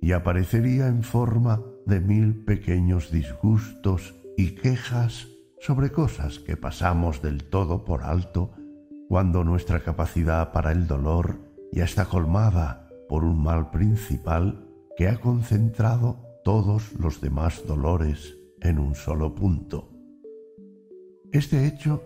y 0.00 0.12
aparecería 0.12 0.88
en 0.88 1.02
forma 1.02 1.62
de 1.86 2.00
mil 2.00 2.44
pequeños 2.44 3.10
disgustos 3.10 4.14
y 4.36 4.52
quejas 4.56 5.28
sobre 5.60 5.92
cosas 5.92 6.38
que 6.40 6.56
pasamos 6.56 7.22
del 7.22 7.44
todo 7.44 7.84
por 7.84 8.02
alto 8.02 8.52
cuando 9.08 9.44
nuestra 9.44 9.80
capacidad 9.80 10.52
para 10.52 10.72
el 10.72 10.86
dolor 10.86 11.51
ya 11.72 11.84
está 11.84 12.04
colmada 12.04 12.88
por 13.08 13.24
un 13.24 13.42
mal 13.42 13.70
principal 13.70 14.68
que 14.96 15.08
ha 15.08 15.18
concentrado 15.18 16.20
todos 16.44 16.92
los 16.98 17.20
demás 17.20 17.62
dolores 17.66 18.36
en 18.60 18.78
un 18.78 18.94
solo 18.94 19.34
punto. 19.34 19.90
Este 21.32 21.66
hecho 21.66 22.02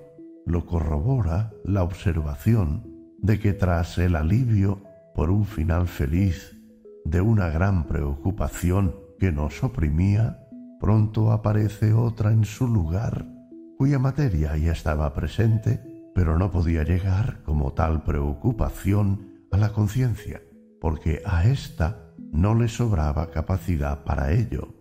lo 0.46 0.64
corrobora 0.64 1.52
la 1.64 1.82
observación 1.82 2.96
de 3.18 3.40
que 3.40 3.52
tras 3.52 3.98
el 3.98 4.14
alivio 4.14 4.82
por 5.14 5.30
un 5.30 5.44
final 5.44 5.88
feliz 5.88 6.56
de 7.04 7.20
una 7.20 7.48
gran 7.48 7.86
preocupación 7.88 8.94
que 9.18 9.32
nos 9.32 9.64
oprimía, 9.64 10.46
pronto 10.80 11.32
aparece 11.32 11.92
otra 11.92 12.32
en 12.32 12.44
su 12.44 12.68
lugar, 12.68 13.26
cuya 13.78 13.98
materia 13.98 14.56
ya 14.56 14.72
estaba 14.72 15.12
presente, 15.14 15.80
pero 16.14 16.38
no 16.38 16.50
podía 16.50 16.84
llegar 16.84 17.42
como 17.42 17.72
tal 17.72 18.04
preocupación 18.04 19.35
a 19.56 19.58
la 19.58 19.72
conciencia 19.72 20.42
porque 20.82 21.22
a 21.24 21.48
ésta 21.48 22.12
no 22.30 22.54
le 22.54 22.68
sobraba 22.68 23.30
capacidad 23.30 24.04
para 24.04 24.32
ello, 24.32 24.74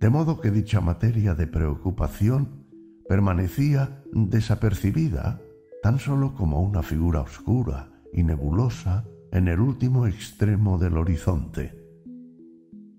de 0.00 0.10
modo 0.10 0.40
que 0.40 0.50
dicha 0.50 0.80
materia 0.80 1.36
de 1.36 1.46
preocupación 1.46 2.66
permanecía 3.08 4.02
desapercibida 4.12 5.40
tan 5.80 6.00
solo 6.00 6.34
como 6.34 6.60
una 6.60 6.82
figura 6.82 7.20
oscura 7.20 7.92
y 8.12 8.24
nebulosa 8.24 9.04
en 9.30 9.46
el 9.46 9.60
último 9.60 10.08
extremo 10.08 10.76
del 10.76 10.96
horizonte. 10.96 11.78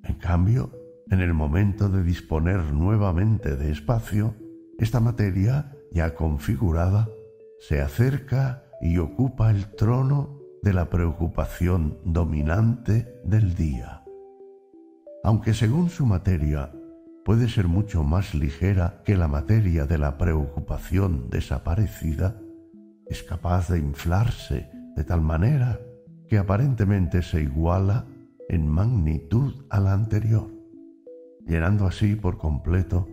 En 0.04 0.16
cambio, 0.16 0.72
en 1.10 1.20
el 1.20 1.34
momento 1.34 1.90
de 1.90 2.04
disponer 2.04 2.72
nuevamente 2.72 3.58
de 3.58 3.70
espacio, 3.70 4.34
esta 4.80 5.02
materia, 5.02 5.76
ya 5.92 6.16
configurada, 6.16 7.10
se 7.60 7.82
acerca 7.82 8.64
y 8.80 8.98
ocupa 8.98 9.52
el 9.52 9.76
trono 9.76 10.41
de 10.64 10.74
la 10.74 10.90
preocupación 10.90 11.98
dominante 12.06 13.20
del 13.24 13.56
día. 13.56 14.04
Aunque 15.24 15.54
según 15.54 15.90
su 15.90 16.06
materia 16.06 16.72
puede 17.26 17.50
ser 17.50 17.68
mucho 17.68 18.04
más 18.04 18.36
ligera 18.36 19.02
que 19.04 19.18
la 19.18 19.28
materia 19.28 19.86
de 19.86 19.98
la 19.98 20.18
preocupación 20.18 21.30
desaparecida, 21.30 22.40
es 23.08 23.24
capaz 23.24 23.70
de 23.70 23.80
inflarse 23.80 24.70
de 24.96 25.04
tal 25.04 25.22
manera 25.22 25.80
que 26.30 26.38
aparentemente 26.38 27.24
se 27.24 27.42
iguala 27.42 28.06
en 28.48 28.68
magnitud 28.68 29.66
a 29.70 29.80
la 29.80 29.94
anterior, 29.94 30.48
llenando 31.46 31.88
así 31.88 32.16
por 32.16 32.38
completo 32.38 33.08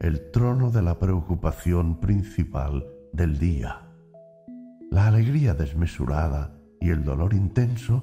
el 0.00 0.30
trono 0.30 0.70
de 0.70 0.82
la 0.82 0.98
preocupación 0.98 1.98
principal 1.98 2.86
del 3.12 3.38
día. 3.38 3.88
La 4.90 5.06
alegría 5.06 5.54
desmesurada 5.54 6.61
y 6.82 6.90
el 6.90 7.04
dolor 7.04 7.32
intenso 7.32 8.02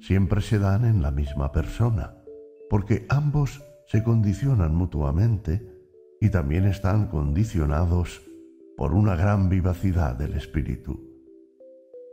siempre 0.00 0.42
se 0.42 0.58
dan 0.58 0.84
en 0.84 1.00
la 1.00 1.10
misma 1.10 1.50
persona, 1.50 2.18
porque 2.68 3.06
ambos 3.08 3.64
se 3.86 4.04
condicionan 4.04 4.74
mutuamente 4.74 5.66
y 6.20 6.28
también 6.28 6.66
están 6.66 7.06
condicionados 7.06 8.20
por 8.76 8.92
una 8.92 9.16
gran 9.16 9.48
vivacidad 9.48 10.14
del 10.14 10.34
espíritu. 10.34 11.08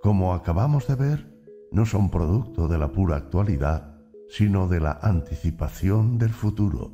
Como 0.02 0.34
acabamos 0.34 0.88
de 0.88 0.96
ver, 0.96 1.36
no 1.74 1.86
son 1.86 2.10
producto 2.10 2.70
de 2.70 2.78
la 2.78 2.94
pura 2.94 3.18
actualidad, 3.18 4.00
sino 4.30 4.70
de 4.70 4.80
la 4.80 4.98
anticipación 5.02 6.18
del 6.18 6.32
futuro. 6.32 6.94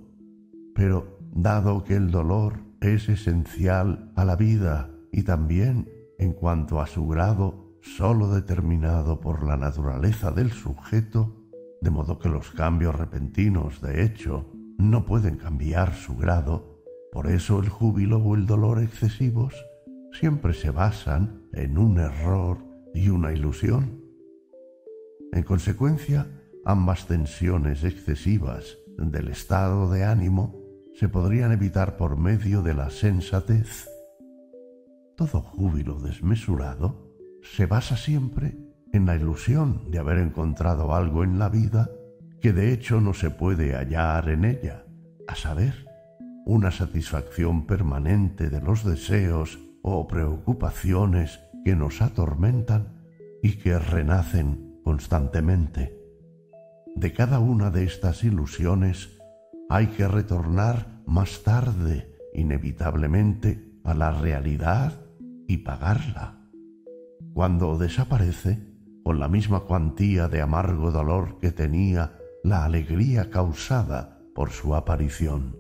Pero 0.74 1.19
dado 1.32 1.84
que 1.84 1.93
el 1.93 2.09
dolor 2.09 2.61
es 2.82 3.07
esencial 3.07 4.11
a 4.15 4.26
la 4.26 4.36
vida 4.36 4.89
y 5.11 5.22
también, 5.22 5.88
en 6.17 6.34
cuanto 6.34 6.82
a 6.82 6.88
su 6.88 7.07
grado, 7.07 7.70
sólo 7.82 8.29
determinado 8.29 9.19
por 9.19 9.43
la 9.43 9.57
naturaleza 9.57 10.32
del 10.32 10.51
sujeto, 10.51 11.36
de 11.82 11.89
modo 11.89 12.19
que 12.19 12.29
los 12.29 12.51
cambios 12.51 12.95
repentinos, 12.95 13.82
de 13.82 14.03
hecho, 14.03 14.51
no 14.77 15.05
pueden 15.05 15.38
cambiar 15.38 15.93
su 15.93 16.15
grado, 16.15 16.84
por 17.11 17.27
eso 17.27 17.59
el 17.59 17.69
júbilo 17.69 18.17
o 18.19 18.36
el 18.36 18.45
dolor 18.45 18.82
excesivos 18.82 19.53
siempre 20.13 20.53
se 20.53 20.69
basan 20.69 21.47
en 21.53 21.77
un 21.77 21.99
error 21.99 22.57
y 22.93 23.09
una 23.09 23.34
ilusión. 23.34 24.01
En 25.32 25.43
consecuencia, 25.43 26.27
ambas 26.65 27.07
tensiones 27.07 27.84
excesivas 27.84 28.77
del 28.97 29.29
estado 29.29 29.89
de 29.89 30.03
ánimo 30.03 30.61
se 30.93 31.09
podrían 31.09 31.51
evitar 31.51 31.97
por 31.97 32.17
medio 32.17 32.61
de 32.61 32.73
la 32.73 32.89
sensatez. 32.89 33.88
Todo 35.15 35.41
júbilo 35.41 35.99
desmesurado 35.99 37.11
se 37.43 37.65
basa 37.65 37.97
siempre 37.97 38.57
en 38.93 39.05
la 39.05 39.15
ilusión 39.15 39.89
de 39.89 39.99
haber 39.99 40.17
encontrado 40.17 40.93
algo 40.93 41.23
en 41.23 41.39
la 41.39 41.49
vida 41.49 41.89
que 42.41 42.53
de 42.53 42.73
hecho 42.73 42.99
no 43.01 43.13
se 43.13 43.29
puede 43.29 43.75
hallar 43.75 44.29
en 44.29 44.45
ella, 44.45 44.85
a 45.27 45.35
saber, 45.35 45.87
una 46.45 46.71
satisfacción 46.71 47.67
permanente 47.67 48.49
de 48.49 48.61
los 48.61 48.83
deseos 48.83 49.59
o 49.83 50.07
preocupaciones 50.07 51.39
que 51.63 51.75
nos 51.75 52.01
atormentan 52.01 53.05
y 53.43 53.57
que 53.57 53.77
renacen 53.77 54.79
constantemente. 54.83 55.97
De 56.95 57.13
cada 57.13 57.39
una 57.39 57.69
de 57.69 57.83
estas 57.83 58.23
ilusiones 58.23 59.17
hay 59.69 59.87
que 59.87 60.07
retornar 60.07 61.01
más 61.05 61.43
tarde, 61.43 62.11
inevitablemente, 62.33 63.79
a 63.83 63.93
la 63.93 64.11
realidad 64.11 64.99
y 65.47 65.57
pagarla. 65.57 66.40
Cuando 67.34 67.77
desaparece, 67.77 68.59
con 69.03 69.19
la 69.19 69.27
misma 69.27 69.61
cuantía 69.61 70.27
de 70.27 70.41
amargo 70.41 70.91
dolor 70.91 71.39
que 71.39 71.51
tenía 71.51 72.17
la 72.43 72.65
alegría 72.65 73.29
causada 73.29 74.19
por 74.36 74.51
su 74.51 74.75
aparición. 74.75 75.57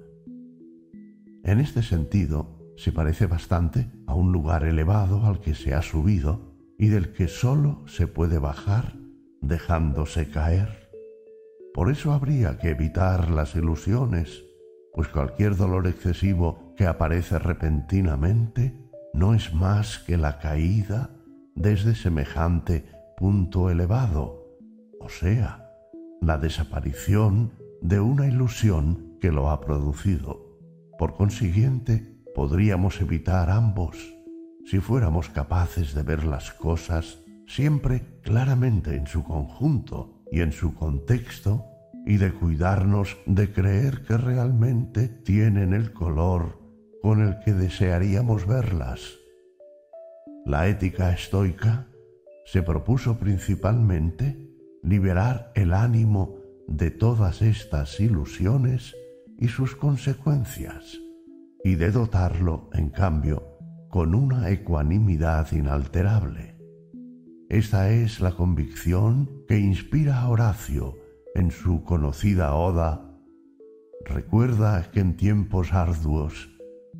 En 1.43 1.59
este 1.59 1.81
sentido, 1.81 2.59
se 2.75 2.91
parece 2.91 3.25
bastante 3.25 3.91
a 4.05 4.15
un 4.15 4.31
lugar 4.31 4.63
elevado 4.63 5.25
al 5.25 5.39
que 5.39 5.55
se 5.55 5.73
ha 5.73 5.81
subido 5.81 6.55
y 6.77 6.87
del 6.87 7.13
que 7.13 7.27
sólo 7.27 7.83
se 7.87 8.07
puede 8.07 8.37
bajar 8.37 8.95
dejándose 9.41 10.29
caer. 10.29 10.89
Por 11.73 11.89
eso 11.89 12.11
habría 12.11 12.57
que 12.57 12.71
evitar 12.71 13.29
las 13.31 13.55
ilusiones, 13.55 14.43
pues 14.93 15.07
cualquier 15.07 15.55
dolor 15.55 15.87
excesivo 15.87 16.73
que 16.75 16.85
aparece 16.85 17.39
repentinamente 17.39 18.77
no 19.13 19.33
es 19.33 19.53
más 19.53 19.99
que 19.99 20.17
la 20.17 20.39
caída 20.39 21.20
desde 21.55 21.95
semejante 21.95 22.85
punto 23.17 23.69
elevado, 23.69 24.45
o 24.99 25.09
sea, 25.09 25.69
la 26.21 26.37
desaparición 26.37 27.53
de 27.81 27.99
una 27.99 28.27
ilusión 28.27 29.17
que 29.19 29.31
lo 29.31 29.49
ha 29.49 29.61
producido. 29.61 30.59
Por 30.97 31.15
consiguiente, 31.15 32.23
podríamos 32.35 33.01
evitar 33.01 33.49
ambos 33.49 33.97
si 34.65 34.79
fuéramos 34.79 35.29
capaces 35.29 35.93
de 35.93 36.03
ver 36.03 36.23
las 36.23 36.51
cosas 36.51 37.19
siempre 37.47 38.19
claramente 38.21 38.95
en 38.95 39.07
su 39.07 39.23
conjunto 39.23 40.23
y 40.31 40.41
en 40.41 40.51
su 40.51 40.73
contexto 40.75 41.65
y 42.05 42.17
de 42.17 42.31
cuidarnos 42.33 43.17
de 43.25 43.51
creer 43.51 44.03
que 44.03 44.17
realmente 44.17 45.07
tienen 45.07 45.73
el 45.73 45.91
color 45.93 46.59
con 47.01 47.21
el 47.21 47.39
que 47.39 47.53
desearíamos 47.53 48.47
verlas. 48.47 49.20
La 50.45 50.67
ética 50.67 51.11
estoica 51.11 51.87
se 52.45 52.63
propuso 52.63 53.17
principalmente 53.17 54.49
liberar 54.83 55.51
el 55.55 55.73
ánimo 55.73 56.35
de 56.67 56.91
todas 56.91 57.41
estas 57.41 57.99
ilusiones 57.99 58.95
y 59.37 59.47
sus 59.47 59.75
consecuencias, 59.75 60.99
y 61.63 61.75
de 61.75 61.91
dotarlo, 61.91 62.69
en 62.73 62.89
cambio, 62.89 63.57
con 63.89 64.15
una 64.15 64.49
ecuanimidad 64.49 65.51
inalterable. 65.51 66.57
Esta 67.49 67.91
es 67.91 68.19
la 68.21 68.31
convicción 68.31 69.43
que 69.47 69.59
inspira 69.59 70.21
a 70.21 70.29
Horacio 70.29 70.95
en 71.35 71.51
su 71.51 71.83
conocida 71.83 72.55
oda 72.55 73.11
Recuerda 74.05 74.89
que 74.91 74.99
en 74.99 75.15
tiempos 75.15 75.73
arduos 75.73 76.49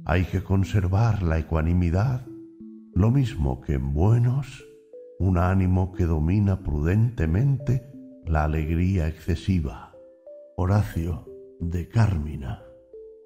hay 0.06 0.24
que 0.26 0.44
conservar 0.44 1.24
la 1.24 1.40
ecuanimidad, 1.40 2.26
lo 2.94 3.12
mismo 3.12 3.62
que 3.62 3.74
en 3.74 3.94
buenos 3.94 4.66
un 5.20 5.38
ánimo 5.38 5.92
que 5.92 6.06
domina 6.06 6.62
prudentemente 6.62 7.88
la 8.26 8.44
alegría 8.44 9.08
excesiva. 9.08 9.94
Horacio 10.58 11.28
de 11.60 11.88
Cármina. 11.88 12.64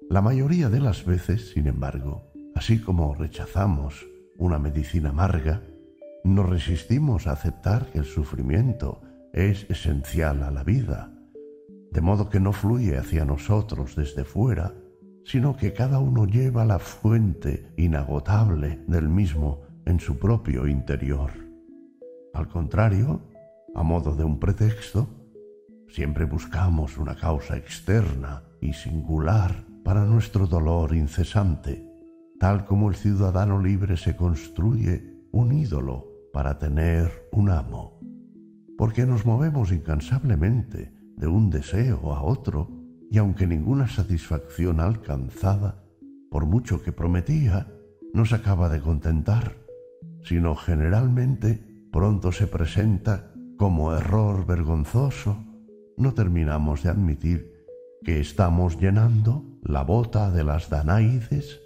La 0.08 0.22
mayoría 0.22 0.68
de 0.68 0.80
las 0.80 1.04
veces, 1.04 1.50
sin 1.50 1.66
embargo, 1.66 2.32
así 2.54 2.80
como 2.80 3.14
rechazamos 3.14 4.06
una 4.36 4.58
medicina 4.58 5.08
amarga, 5.08 5.62
nos 6.22 6.48
resistimos 6.48 7.26
a 7.26 7.32
aceptar 7.32 7.90
que 7.90 7.98
el 7.98 8.04
sufrimiento 8.04 9.00
es 9.32 9.68
esencial 9.70 10.42
a 10.42 10.50
la 10.50 10.64
vida, 10.64 11.12
de 11.90 12.00
modo 12.00 12.28
que 12.28 12.40
no 12.40 12.52
fluye 12.52 12.96
hacia 12.98 13.24
nosotros 13.24 13.96
desde 13.96 14.24
fuera, 14.24 14.74
sino 15.26 15.56
que 15.56 15.72
cada 15.72 15.98
uno 15.98 16.24
lleva 16.24 16.64
la 16.64 16.78
fuente 16.78 17.72
inagotable 17.76 18.80
del 18.86 19.08
mismo 19.08 19.62
en 19.84 19.98
su 19.98 20.18
propio 20.18 20.68
interior. 20.68 21.30
Al 22.32 22.48
contrario, 22.48 23.20
a 23.74 23.82
modo 23.82 24.14
de 24.14 24.22
un 24.22 24.38
pretexto, 24.38 25.08
siempre 25.88 26.26
buscamos 26.26 26.96
una 26.96 27.16
causa 27.16 27.56
externa 27.56 28.44
y 28.60 28.72
singular 28.72 29.64
para 29.84 30.04
nuestro 30.04 30.46
dolor 30.46 30.94
incesante, 30.94 31.84
tal 32.38 32.64
como 32.64 32.88
el 32.88 32.94
ciudadano 32.94 33.60
libre 33.60 33.96
se 33.96 34.14
construye 34.14 35.26
un 35.32 35.52
ídolo 35.52 36.06
para 36.32 36.56
tener 36.58 37.28
un 37.32 37.50
amo, 37.50 37.98
porque 38.78 39.06
nos 39.06 39.26
movemos 39.26 39.72
incansablemente 39.72 40.92
de 41.16 41.26
un 41.26 41.50
deseo 41.50 42.12
a 42.14 42.22
otro 42.22 42.75
y 43.10 43.18
aunque 43.18 43.46
ninguna 43.46 43.88
satisfacción 43.88 44.80
alcanzada, 44.80 45.84
por 46.30 46.46
mucho 46.46 46.82
que 46.82 46.92
prometía, 46.92 47.72
nos 48.12 48.32
acaba 48.32 48.68
de 48.68 48.80
contentar, 48.80 49.56
sino 50.22 50.54
generalmente 50.56 51.64
pronto 51.92 52.32
se 52.32 52.46
presenta 52.46 53.32
como 53.56 53.94
error 53.94 54.46
vergonzoso, 54.46 55.44
no 55.96 56.14
terminamos 56.14 56.82
de 56.82 56.90
admitir 56.90 57.52
que 58.04 58.20
estamos 58.20 58.78
llenando 58.78 59.44
la 59.62 59.82
bota 59.82 60.30
de 60.30 60.44
las 60.44 60.68
Danaides, 60.68 61.60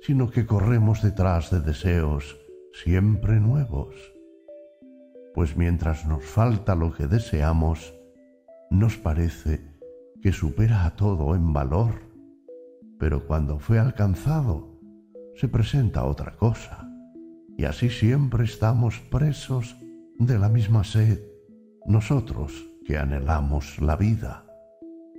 sino 0.00 0.30
que 0.30 0.46
corremos 0.46 1.02
detrás 1.02 1.50
de 1.50 1.60
deseos 1.60 2.38
siempre 2.72 3.40
nuevos. 3.40 3.94
Pues 5.34 5.56
mientras 5.56 6.06
nos 6.06 6.24
falta 6.24 6.74
lo 6.74 6.92
que 6.92 7.06
deseamos, 7.06 7.94
nos 8.70 8.96
parece 8.96 9.75
que 10.26 10.32
supera 10.32 10.86
a 10.86 10.96
todo 10.96 11.36
en 11.36 11.52
valor, 11.52 12.00
pero 12.98 13.28
cuando 13.28 13.60
fue 13.60 13.78
alcanzado, 13.78 14.76
se 15.36 15.46
presenta 15.46 16.04
otra 16.04 16.34
cosa 16.34 16.90
y 17.56 17.64
así 17.64 17.90
siempre 17.90 18.42
estamos 18.42 18.98
presos 18.98 19.76
de 20.18 20.36
la 20.36 20.48
misma 20.48 20.82
sed, 20.82 21.20
nosotros 21.86 22.68
que 22.84 22.98
anhelamos 22.98 23.80
la 23.80 23.94
vida. 23.94 24.44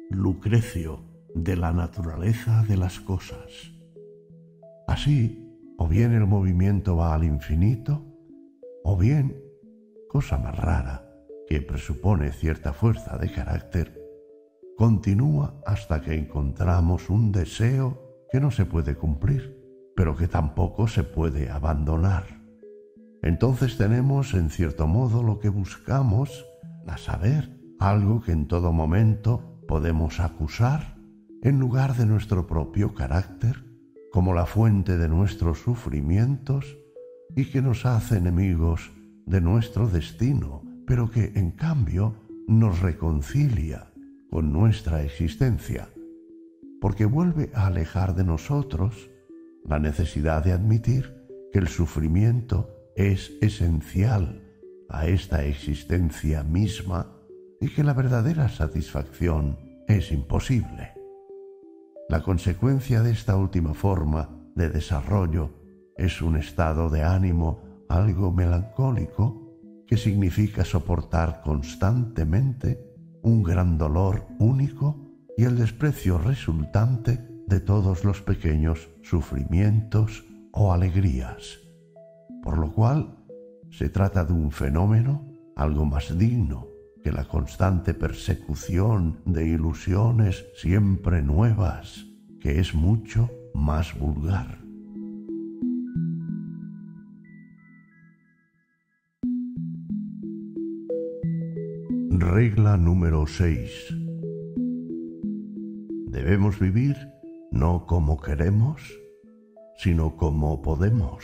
Lucrecio, 0.10 0.99
de 1.34 1.55
la 1.55 1.72
naturaleza 1.72 2.66
de 2.68 2.76
las 2.76 2.99
cosas. 2.99 3.72
Así, 4.89 5.58
o 5.78 5.88
bien 5.88 6.12
el 6.12 6.28
movimiento 6.28 6.97
va 6.97 7.16
al 7.16 7.24
infinito, 7.24 8.03
o 8.84 8.97
bien, 8.97 9.41
cosa 10.10 10.38
más 10.38 10.58
rara, 10.58 11.10
que 11.47 11.62
presupone 11.62 12.34
cierta 12.34 12.74
fuerza 12.74 13.18
de 13.18 13.32
carácter, 13.32 13.97
continúa 14.78 15.60
hasta 15.66 16.02
que 16.02 16.14
encontramos 16.14 17.10
un 17.10 17.32
deseo 17.32 18.02
que 18.32 18.40
no 18.40 18.52
se 18.52 18.66
puede 18.66 18.96
cumplir 18.96 19.58
pero 19.98 20.16
que 20.16 20.28
tampoco 20.28 20.88
se 20.88 21.04
puede 21.04 21.50
abandonar. 21.50 22.40
Entonces 23.24 23.78
tenemos, 23.78 24.36
en 24.36 24.52
cierto 24.52 24.86
modo, 24.86 25.24
lo 25.24 25.40
que 25.40 25.50
buscamos, 25.50 26.46
a 26.86 26.98
saber, 26.98 27.60
algo 27.80 28.22
que 28.22 28.32
en 28.32 28.48
todo 28.48 28.72
momento 28.72 29.60
podemos 29.68 30.20
acusar 30.20 30.96
en 31.42 31.60
lugar 31.60 31.96
de 31.96 32.06
nuestro 32.06 32.46
propio 32.46 32.94
carácter, 32.94 33.66
como 34.12 34.36
la 34.36 34.46
fuente 34.46 34.98
de 34.98 35.10
nuestros 35.10 35.60
sufrimientos 35.60 36.78
y 37.36 37.46
que 37.46 37.64
nos 37.64 37.88
hace 37.88 38.18
enemigos 38.18 38.92
de 39.26 39.42
nuestro 39.42 39.88
destino, 39.88 40.62
pero 40.86 41.10
que 41.10 41.34
en 41.36 41.52
cambio 41.52 42.14
nos 42.48 42.82
reconcilia 42.82 43.92
con 44.30 44.52
nuestra 44.52 45.04
existencia, 45.04 45.90
porque 46.82 47.06
vuelve 47.06 47.50
a 47.54 47.68
alejar 47.68 48.16
de 48.16 48.24
nosotros 48.24 49.10
la 49.64 49.80
necesidad 49.80 50.44
de 50.44 50.54
admitir 50.54 51.14
que 51.52 51.60
el 51.60 51.68
sufrimiento 51.68 52.70
es 52.96 53.34
esencial 53.42 54.44
a 54.90 55.08
esta 55.08 55.46
existencia 55.46 56.44
misma 56.44 57.18
y 57.60 57.70
que 57.70 57.84
la 57.84 57.94
verdadera 57.94 58.50
satisfacción 58.50 59.58
es 59.88 60.12
imposible. 60.12 60.94
La 62.10 62.22
consecuencia 62.22 63.02
de 63.02 63.12
esta 63.12 63.36
última 63.36 63.74
forma 63.74 64.30
de 64.56 64.70
desarrollo 64.70 65.52
es 65.98 66.22
un 66.22 66.38
estado 66.38 66.90
de 66.90 67.04
ánimo 67.04 67.62
algo 67.90 68.32
melancólico 68.32 69.48
que 69.88 69.98
significa 69.98 70.66
soportar 70.66 71.42
constantemente 71.42 72.87
un 73.24 73.43
gran 73.43 73.78
dolor 73.78 74.28
único 74.39 75.07
y 75.38 75.43
el 75.43 75.57
desprecio 75.57 76.18
resultante 76.18 77.20
de 77.47 77.59
todos 77.59 78.03
los 78.03 78.22
pequeños 78.22 78.89
sufrimientos 79.03 80.26
o 80.51 80.74
alegrías, 80.74 81.59
por 82.43 82.57
lo 82.57 82.74
cual 82.74 83.18
se 83.70 83.89
trata 83.89 84.26
de 84.26 84.34
un 84.34 84.51
fenómeno 84.51 85.26
algo 85.55 85.86
más 85.86 86.18
digno 86.18 86.68
que 87.03 87.11
la 87.11 87.26
constante 87.26 87.93
persecución 87.93 89.22
de 89.26 89.47
ilusiones 89.47 90.45
siempre 90.55 91.22
nuevas, 91.22 92.05
que 92.39 92.59
es 92.59 92.74
mucho 92.74 93.30
más 93.53 93.97
vulgar. 93.97 94.66
Regla 102.20 102.78
número 102.78 103.28
6. 103.28 103.95
Debemos 106.07 106.59
vivir 106.59 106.95
no 107.51 107.86
como 107.86 108.20
queremos, 108.20 108.82
sino 109.78 110.15
como 110.18 110.63
podemos. 110.63 111.24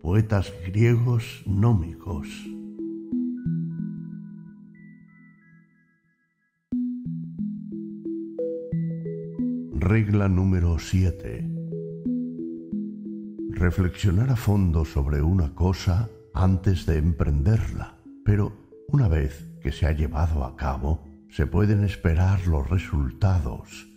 Poetas 0.00 0.52
griegos 0.64 1.42
nómicos. 1.44 2.28
Regla 9.74 10.28
número 10.28 10.78
7. 10.78 11.50
Reflexionar 13.50 14.30
a 14.30 14.36
fondo 14.36 14.84
sobre 14.84 15.20
una 15.20 15.52
cosa 15.52 16.08
antes 16.32 16.86
de 16.86 16.98
emprenderla, 16.98 17.98
pero 18.24 18.65
una 18.88 19.08
vez 19.08 19.50
que 19.60 19.72
se 19.72 19.86
ha 19.86 19.92
llevado 19.92 20.44
a 20.44 20.56
cabo, 20.56 21.04
se 21.28 21.46
pueden 21.46 21.84
esperar 21.84 22.46
los 22.46 22.68
resultados, 22.70 23.88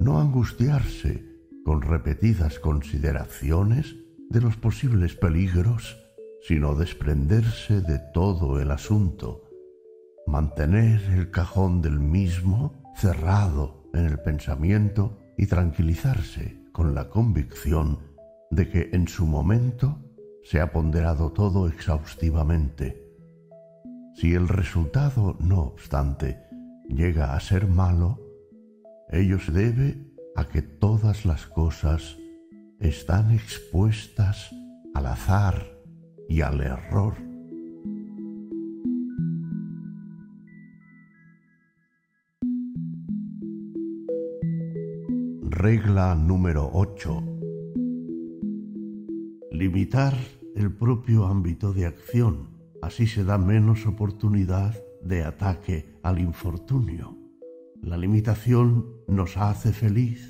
no 0.00 0.20
angustiarse 0.20 1.24
con 1.64 1.82
repetidas 1.82 2.58
consideraciones 2.58 3.96
de 4.30 4.40
los 4.40 4.56
posibles 4.56 5.14
peligros, 5.14 5.98
sino 6.42 6.74
desprenderse 6.74 7.80
de 7.82 8.00
todo 8.12 8.60
el 8.60 8.70
asunto, 8.70 9.44
mantener 10.26 11.02
el 11.12 11.30
cajón 11.30 11.82
del 11.82 12.00
mismo 12.00 12.82
cerrado 12.96 13.88
en 13.94 14.06
el 14.06 14.18
pensamiento 14.18 15.18
y 15.36 15.46
tranquilizarse 15.46 16.62
con 16.72 16.94
la 16.94 17.08
convicción 17.08 17.98
de 18.50 18.68
que 18.68 18.90
en 18.92 19.08
su 19.08 19.26
momento 19.26 19.98
se 20.42 20.60
ha 20.60 20.72
ponderado 20.72 21.32
todo 21.32 21.68
exhaustivamente. 21.68 23.01
Si 24.14 24.34
el 24.34 24.48
resultado, 24.48 25.36
no 25.40 25.62
obstante, 25.62 26.38
llega 26.88 27.34
a 27.34 27.40
ser 27.40 27.66
malo, 27.66 28.20
ello 29.10 29.38
se 29.38 29.52
debe 29.52 30.12
a 30.36 30.48
que 30.48 30.62
todas 30.62 31.24
las 31.24 31.46
cosas 31.46 32.18
están 32.78 33.32
expuestas 33.32 34.50
al 34.94 35.06
azar 35.06 35.66
y 36.28 36.42
al 36.42 36.60
error. 36.60 37.14
Regla 45.42 46.14
número 46.14 46.70
8. 46.72 47.22
Limitar 49.52 50.14
el 50.56 50.72
propio 50.72 51.26
ámbito 51.26 51.72
de 51.72 51.86
acción. 51.86 52.51
Así 52.82 53.06
se 53.06 53.24
da 53.24 53.38
menos 53.38 53.86
oportunidad 53.86 54.74
de 55.02 55.24
ataque 55.24 55.98
al 56.02 56.18
infortunio. 56.18 57.16
La 57.80 57.96
limitación 57.96 58.86
nos 59.08 59.36
hace 59.36 59.72
feliz. 59.72 60.28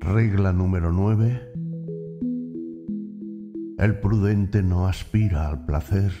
Regla 0.00 0.52
número 0.52 0.92
9. 0.92 1.52
El 3.78 4.00
prudente 4.00 4.62
no 4.62 4.86
aspira 4.86 5.48
al 5.48 5.64
placer 5.66 6.12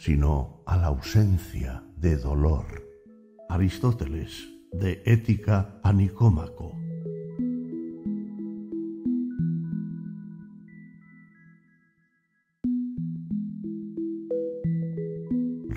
sino 0.00 0.62
a 0.64 0.78
la 0.78 0.86
ausencia 0.86 1.84
de 1.98 2.16
dolor. 2.16 2.88
Aristóteles, 3.50 4.48
de 4.72 5.02
Ética 5.04 5.78
a 5.82 5.92
Nicómaco. 5.92 6.79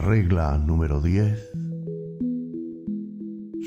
Regla 0.06 0.58
número 0.58 1.00
10. 1.00 1.54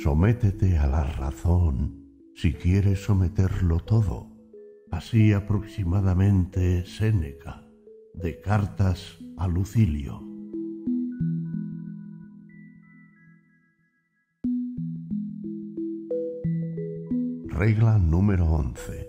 Sométete 0.03 0.77
a 0.77 0.87
la 0.87 1.03
razón 1.03 2.11
si 2.35 2.53
quieres 2.53 3.03
someterlo 3.03 3.81
todo. 3.81 4.29
Así 4.91 5.33
aproximadamente 5.33 6.85
Séneca, 6.85 7.67
de 8.13 8.39
Cartas 8.43 9.17
a 9.39 9.49
Lucilio. 9.49 10.23
Regla 17.47 17.97
número 17.97 18.45
11. 18.45 19.09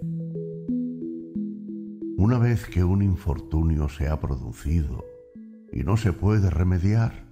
Una 2.15 2.39
vez 2.39 2.65
que 2.67 2.85
un 2.85 3.01
infortunio 3.01 3.89
se 3.89 4.07
ha 4.07 4.17
producido 4.17 5.16
y 5.71 5.83
no 5.83 5.97
se 5.97 6.13
puede 6.13 6.49
remediar, 6.49 7.27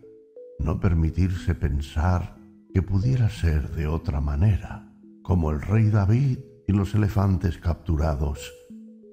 no 0.59 0.79
permitirse 0.79 1.55
pensar 1.55 2.37
que 2.73 2.81
pudiera 2.81 3.29
ser 3.29 3.71
de 3.71 3.87
otra 3.87 4.21
manera, 4.21 4.91
como 5.23 5.51
el 5.51 5.61
rey 5.61 5.89
David 5.89 6.39
y 6.67 6.73
los 6.73 6.93
elefantes 6.95 7.57
capturados. 7.57 8.53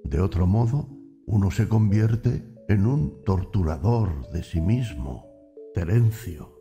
De 0.05 0.21
otro 0.21 0.47
modo, 0.47 0.89
uno 1.27 1.51
se 1.51 1.69
convierte 1.69 2.45
en 2.69 2.87
un 2.87 3.23
torturador 3.25 4.31
de 4.31 4.43
sí 4.43 4.61
mismo, 4.61 5.27
Terencio. 5.75 6.55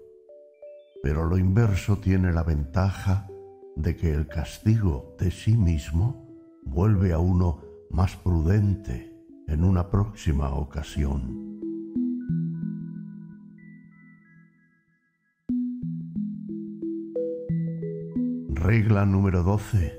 Pero 1.03 1.26
lo 1.26 1.38
inverso 1.38 1.97
tiene 1.97 2.32
la 2.32 2.43
ventaja 2.43 3.28
de 3.76 3.95
que 3.95 4.14
el 4.14 4.28
castigo 4.28 5.16
de 5.18 5.32
sí 5.32 5.57
mismo 5.57 6.28
vuelve 6.64 7.14
a 7.14 7.20
uno 7.20 7.62
más 7.89 8.16
prudente 8.16 9.12
en 9.47 9.64
una 9.64 9.89
próxima 9.89 10.53
ocasión. 10.53 11.51
Regla 18.64 19.07
número 19.07 19.41
12. 19.41 19.91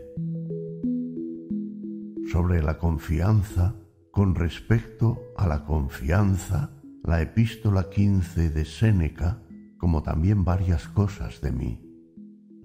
Sobre 2.31 2.63
la 2.63 2.79
confianza 2.79 3.75
con 4.13 4.37
respecto 4.37 5.33
a 5.37 5.49
la 5.49 5.65
confianza, 5.65 6.71
la 7.03 7.21
epístola 7.21 7.91
15 7.91 8.51
de 8.51 8.65
Séneca, 8.65 9.43
como 9.79 10.05
también 10.05 10.45
varias 10.45 10.87
cosas 10.87 11.41
de 11.41 11.51
mí. 11.51 11.81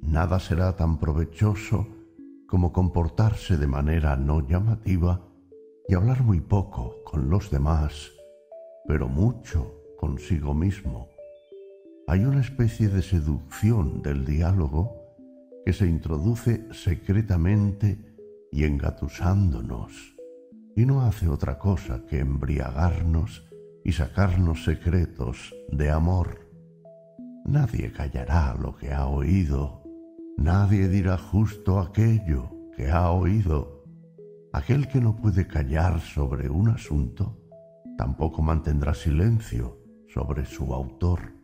Nada 0.03 0.39
será 0.39 0.75
tan 0.75 0.99
provechoso 0.99 1.87
como 2.47 2.71
comportarse 2.71 3.57
de 3.57 3.65
manera 3.65 4.15
no 4.15 4.47
llamativa 4.47 5.27
y 5.89 5.95
hablar 5.95 6.21
muy 6.21 6.41
poco 6.41 6.97
con 7.05 7.31
los 7.31 7.49
demás, 7.49 8.11
pero 8.87 9.07
mucho 9.07 9.73
consigo 9.97 10.53
mismo. 10.53 11.07
Hay 12.05 12.23
una 12.23 12.41
especie 12.41 12.87
de 12.87 13.01
seducción 13.01 14.03
del 14.03 14.25
diálogo 14.25 15.06
que 15.67 15.73
se 15.73 15.85
introduce 15.85 16.65
secretamente 16.71 17.99
y 18.53 18.63
engatusándonos, 18.63 20.15
y 20.77 20.85
no 20.85 21.01
hace 21.01 21.27
otra 21.27 21.59
cosa 21.59 22.05
que 22.05 22.19
embriagarnos 22.19 23.43
y 23.83 23.91
sacarnos 23.91 24.63
secretos 24.63 25.53
de 25.69 25.91
amor. 25.91 26.49
Nadie 27.43 27.91
callará 27.91 28.55
lo 28.57 28.77
que 28.77 28.93
ha 28.93 29.07
oído 29.07 29.83
Nadie 30.37 30.87
dirá 30.87 31.17
justo 31.17 31.79
aquello 31.79 32.49
que 32.77 32.89
ha 32.89 33.11
oído. 33.11 33.83
Aquel 34.53 34.87
que 34.87 35.01
no 35.01 35.17
puede 35.17 35.47
callar 35.47 35.99
sobre 35.99 36.47
un 36.49 36.69
asunto 36.69 37.41
tampoco 37.97 38.41
mantendrá 38.41 38.93
silencio 38.93 39.81
sobre 40.07 40.45
su 40.45 40.73
autor. 40.73 41.36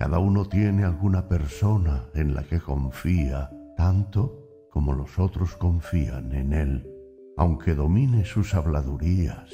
Cada 0.00 0.18
uno 0.18 0.46
tiene 0.46 0.84
alguna 0.84 1.28
persona 1.28 2.08
en 2.14 2.32
la 2.32 2.42
que 2.44 2.58
confía 2.58 3.50
tanto 3.76 4.48
como 4.70 4.94
los 4.94 5.18
otros 5.18 5.56
confían 5.56 6.32
en 6.32 6.54
él, 6.54 6.90
aunque 7.36 7.74
domine 7.74 8.24
sus 8.24 8.54
habladurías 8.54 9.50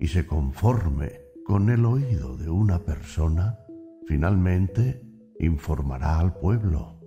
y 0.00 0.06
se 0.06 0.26
conforme 0.26 1.10
con 1.44 1.68
el 1.68 1.84
oído 1.84 2.38
de 2.38 2.48
una 2.48 2.78
persona, 2.78 3.58
finalmente 4.06 5.06
informará 5.38 6.18
al 6.18 6.32
pueblo. 6.32 6.98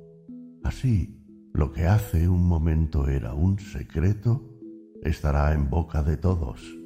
Así, 0.63 1.25
lo 1.55 1.71
que 1.71 1.87
hace 1.87 2.29
un 2.29 2.47
momento 2.47 3.07
era 3.07 3.33
un 3.33 3.57
secreto, 3.57 4.53
estará 5.01 5.51
en 5.53 5.67
boca 5.67 6.03
de 6.03 6.17
todos. 6.17 6.76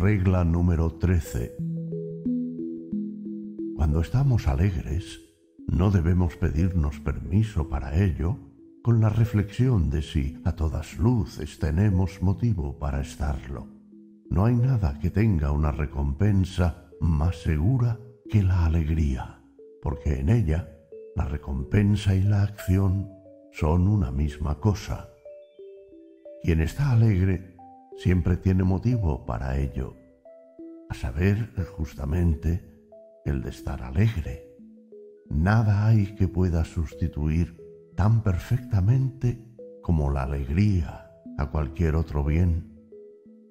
Regla 0.00 0.44
número 0.44 0.92
13. 0.92 1.56
Cuando 3.74 4.00
estamos 4.00 4.46
alegres, 4.46 5.18
no 5.66 5.90
debemos 5.90 6.36
pedirnos 6.36 7.00
permiso 7.00 7.68
para 7.68 8.00
ello 8.00 8.38
con 8.84 9.00
la 9.00 9.08
reflexión 9.08 9.90
de 9.90 10.02
si 10.02 10.40
a 10.44 10.54
todas 10.54 10.98
luces 10.98 11.58
tenemos 11.58 12.22
motivo 12.22 12.78
para 12.78 13.00
estarlo. 13.00 13.66
No 14.30 14.44
hay 14.44 14.54
nada 14.54 15.00
que 15.00 15.10
tenga 15.10 15.50
una 15.50 15.72
recompensa 15.72 16.88
más 17.00 17.42
segura 17.42 17.98
que 18.30 18.44
la 18.44 18.66
alegría, 18.66 19.42
porque 19.82 20.20
en 20.20 20.28
ella 20.28 20.68
la 21.16 21.24
recompensa 21.24 22.14
y 22.14 22.22
la 22.22 22.44
acción 22.44 23.10
son 23.50 23.88
una 23.88 24.12
misma 24.12 24.60
cosa. 24.60 25.08
Quien 26.44 26.60
está 26.60 26.92
alegre 26.92 27.57
siempre 27.98 28.36
tiene 28.36 28.62
motivo 28.62 29.26
para 29.26 29.58
ello, 29.58 29.96
a 30.88 30.94
saber 30.94 31.50
justamente 31.76 32.64
el 33.24 33.42
de 33.42 33.50
estar 33.50 33.82
alegre. 33.82 34.48
Nada 35.28 35.86
hay 35.86 36.14
que 36.14 36.28
pueda 36.28 36.64
sustituir 36.64 37.60
tan 37.96 38.22
perfectamente 38.22 39.44
como 39.82 40.10
la 40.10 40.22
alegría 40.22 41.10
a 41.36 41.50
cualquier 41.50 41.96
otro 41.96 42.24
bien. 42.24 42.72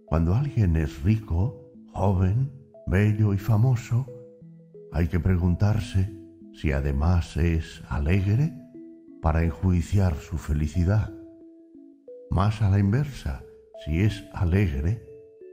Cuando 0.06 0.34
alguien 0.34 0.78
es 0.78 1.04
rico, 1.04 1.74
joven, 1.92 2.52
bello 2.88 3.34
y 3.34 3.38
famoso, 3.38 4.08
hay 4.94 5.10
que 5.10 5.20
preguntarse 5.20 6.18
si 6.54 6.72
además 6.72 7.36
es 7.36 7.84
alegre 7.90 8.54
para 9.22 9.44
enjuiciar 9.44 10.16
su 10.16 10.38
felicidad. 10.38 11.14
Más 12.32 12.62
a 12.62 12.70
la 12.70 12.80
inversa, 12.80 13.44
si 13.86 14.02
es 14.02 14.24
alegre, 14.34 15.04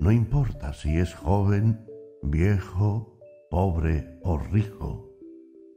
no 0.01 0.11
importa 0.13 0.73
si 0.73 0.99
es 0.99 1.15
joven, 1.15 1.85
viejo, 2.23 3.19
pobre 3.51 4.19
o 4.23 4.39
rico 4.39 5.15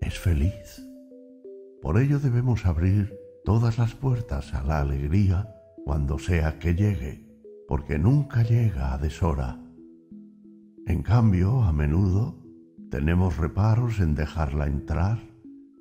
es 0.02 0.18
feliz. 0.18 0.84
Por 1.82 2.00
ello 2.00 2.20
debemos 2.20 2.66
abrir 2.66 3.14
todas 3.44 3.78
las 3.78 3.94
puertas 3.94 4.54
a 4.54 4.64
la 4.64 4.82
alegría 4.82 5.54
cuando 5.86 6.18
sea 6.20 6.60
que 6.60 6.76
llegue, 6.76 7.28
porque 7.68 8.00
nunca 8.00 8.44
llega 8.44 8.94
a 8.94 8.98
deshora. 8.98 9.60
En 10.86 11.04
cambio, 11.04 11.64
a 11.64 11.74
menudo 11.74 12.44
tenemos 12.90 13.38
reparos 13.38 14.00
en 14.00 14.16
dejarla 14.16 14.68
entrar, 14.68 15.20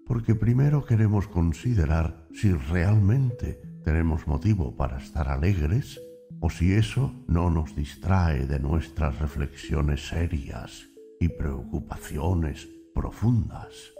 porque 0.04 0.34
primero 0.34 0.84
queremos 0.84 1.28
considerar 1.28 2.26
si 2.32 2.52
realmente 2.52 3.60
tenemos 3.84 4.26
motivo 4.26 4.76
para 4.76 4.98
estar 4.98 5.28
alegres 5.28 6.00
o 6.40 6.50
si 6.50 6.72
eso 6.72 7.12
no 7.26 7.50
nos 7.50 7.74
distrae 7.74 8.46
de 8.46 8.60
nuestras 8.60 9.18
reflexiones 9.18 10.08
serias 10.08 10.88
y 11.20 11.28
preocupaciones 11.28 12.68
profundas. 12.94 13.92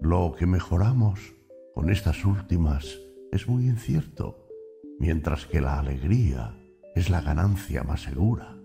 Lo 0.00 0.34
que 0.38 0.46
mejoramos 0.46 1.34
con 1.74 1.90
estas 1.90 2.24
últimas 2.24 2.98
es 3.32 3.48
muy 3.48 3.66
incierto, 3.66 4.48
mientras 4.98 5.46
que 5.46 5.60
la 5.60 5.78
alegría 5.78 6.54
es 6.94 7.10
la 7.10 7.20
ganancia 7.20 7.82
más 7.82 8.02
segura, 8.02 8.56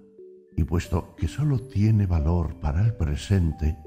y 0.56 0.64
puesto 0.64 1.16
que 1.16 1.28
sólo 1.28 1.60
tiene 1.60 2.06
valor 2.06 2.60
para 2.60 2.86
el 2.86 2.94
presente, 2.96 3.78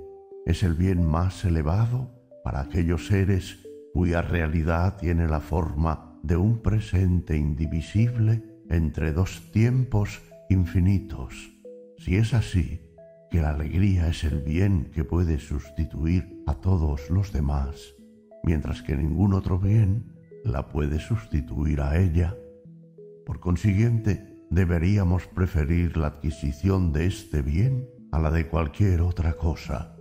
es 0.47 0.63
el 0.63 0.75
bien 0.75 1.07
más 1.07 1.45
elevado 1.45 2.11
para 2.43 2.61
aquellos 2.61 3.07
seres 3.07 3.67
cuya 3.93 4.23
realidad 4.23 4.97
tiene 4.99 5.29
la 5.29 5.41
forma 5.41 6.19
de 6.23 6.37
un 6.37 6.61
presente 6.61 7.37
indivisible 7.37 8.54
entre 8.69 9.13
dos 9.13 9.51
tiempos 9.53 10.23
infinitos. 10.49 11.53
Si 11.99 12.17
es 12.17 12.35
así, 12.35 12.81
que 13.31 13.41
la 13.41 13.51
alegría 13.51 14.09
es 14.09 14.25
el 14.25 14.43
bien 14.43 14.91
que 14.93 15.05
puede 15.05 15.39
sustituir 15.39 16.43
a 16.47 16.55
todos 16.55 17.11
los 17.11 17.33
demás, 17.33 17.95
mientras 18.45 18.83
que 18.83 18.97
ningún 18.97 19.35
otro 19.35 19.59
bien 19.59 20.13
la 20.45 20.69
puede 20.69 21.01
sustituir 21.01 21.81
a 21.81 21.99
ella. 21.99 22.37
Por 23.27 23.41
consiguiente, 23.41 24.39
deberíamos 24.51 25.27
preferir 25.27 25.97
la 25.97 26.09
adquisición 26.09 26.93
de 26.93 27.07
este 27.07 27.43
bien 27.43 27.89
a 28.13 28.21
la 28.21 28.31
de 28.31 28.47
cualquier 28.47 29.01
otra 29.01 29.33
cosa. 29.33 29.97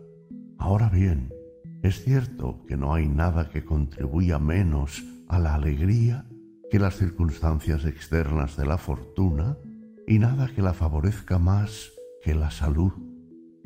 Ahora 0.59 0.89
bien, 0.89 1.33
es 1.81 2.03
cierto 2.03 2.63
que 2.67 2.77
no 2.77 2.93
hay 2.93 3.07
nada 3.07 3.49
que 3.49 3.65
contribuya 3.65 4.37
menos 4.39 5.03
a 5.27 5.39
la 5.39 5.55
alegría 5.55 6.25
que 6.73 6.79
las 6.79 6.97
circunstancias 6.97 7.85
externas 7.85 8.57
de 8.57 8.65
la 8.65 8.79
fortuna 8.79 9.59
y 10.07 10.17
nada 10.17 10.47
que 10.47 10.63
la 10.63 10.73
favorezca 10.73 11.37
más 11.37 11.91
que 12.23 12.33
la 12.33 12.49
salud. 12.49 12.93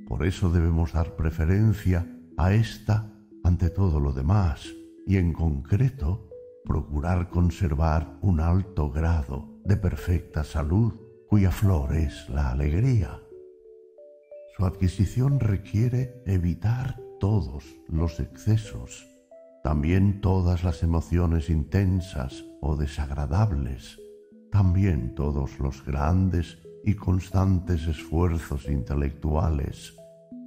Por 0.09 0.25
eso 0.25 0.49
debemos 0.49 0.91
dar 0.91 1.15
preferencia 1.15 2.05
a 2.35 2.53
esta 2.53 3.09
ante 3.45 3.69
todo 3.69 4.01
lo 4.01 4.11
demás 4.11 4.73
y 5.05 5.15
en 5.15 5.31
concreto 5.31 6.27
procurar 6.65 7.29
conservar 7.29 8.17
un 8.19 8.41
alto 8.41 8.91
grado 8.91 9.57
de 9.63 9.77
perfecta 9.77 10.43
salud 10.43 10.93
cuya 11.29 11.51
flor 11.51 11.95
es 11.95 12.27
la 12.27 12.51
alegría. 12.51 13.21
Su 14.57 14.65
adquisición 14.65 15.39
requiere 15.39 16.21
evitar 16.25 16.99
todos 17.21 17.63
los 17.87 18.19
excesos, 18.19 19.07
también 19.63 20.19
todas 20.19 20.65
las 20.65 20.83
emociones 20.83 21.49
intensas 21.49 22.43
o 22.61 22.75
desagradables, 22.75 23.99
también 24.51 25.15
todos 25.15 25.59
los 25.59 25.85
grandes 25.85 26.57
y 26.83 26.93
constantes 26.93 27.87
esfuerzos 27.87 28.69
intelectuales, 28.69 29.95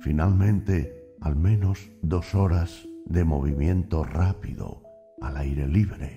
finalmente 0.01 1.15
al 1.21 1.37
menos 1.37 1.91
dos 2.03 2.35
horas 2.35 2.89
de 3.07 3.25
movimiento 3.25 4.05
rápido 4.05 4.83
al 5.21 5.37
aire 5.37 5.69
libre. 5.69 6.17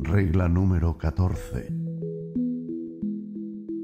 Regla 0.00 0.48
número 0.48 0.98
14. 0.98 1.68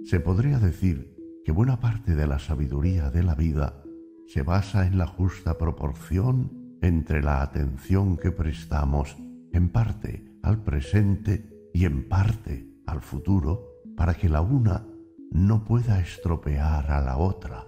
Se 0.04 0.20
podría 0.20 0.58
decir 0.58 1.17
que 1.48 1.52
buena 1.52 1.80
parte 1.80 2.14
de 2.14 2.26
la 2.26 2.38
sabiduría 2.38 3.08
de 3.08 3.22
la 3.22 3.34
vida 3.34 3.82
se 4.26 4.42
basa 4.42 4.86
en 4.86 4.98
la 4.98 5.06
justa 5.06 5.56
proporción 5.56 6.76
entre 6.82 7.22
la 7.22 7.40
atención 7.40 8.18
que 8.18 8.30
prestamos 8.32 9.16
en 9.54 9.70
parte 9.70 10.30
al 10.42 10.62
presente 10.62 11.70
y 11.72 11.86
en 11.86 12.06
parte 12.06 12.68
al 12.84 13.00
futuro 13.00 13.80
para 13.96 14.12
que 14.12 14.28
la 14.28 14.42
una 14.42 14.86
no 15.30 15.64
pueda 15.64 16.00
estropear 16.00 16.90
a 16.90 17.00
la 17.00 17.16
otra. 17.16 17.66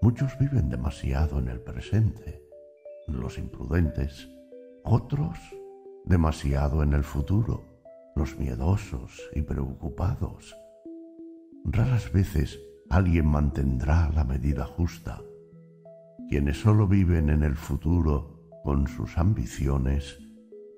Muchos 0.00 0.36
viven 0.40 0.68
demasiado 0.68 1.38
en 1.38 1.46
el 1.46 1.60
presente, 1.60 2.42
los 3.06 3.38
imprudentes, 3.38 4.28
otros 4.82 5.38
demasiado 6.04 6.82
en 6.82 6.94
el 6.94 7.04
futuro, 7.04 7.62
los 8.16 8.36
miedosos 8.40 9.22
y 9.36 9.42
preocupados. 9.42 10.56
Raras 11.64 12.10
veces 12.10 12.58
alguien 12.92 13.26
mantendrá 13.26 14.10
la 14.10 14.24
medida 14.24 14.64
justa 14.64 15.22
quienes 16.32 16.62
solo 16.62 16.88
viven 16.88 17.28
en 17.28 17.42
el 17.42 17.56
futuro 17.56 18.48
con 18.64 18.86
sus 18.88 19.18
ambiciones, 19.18 20.18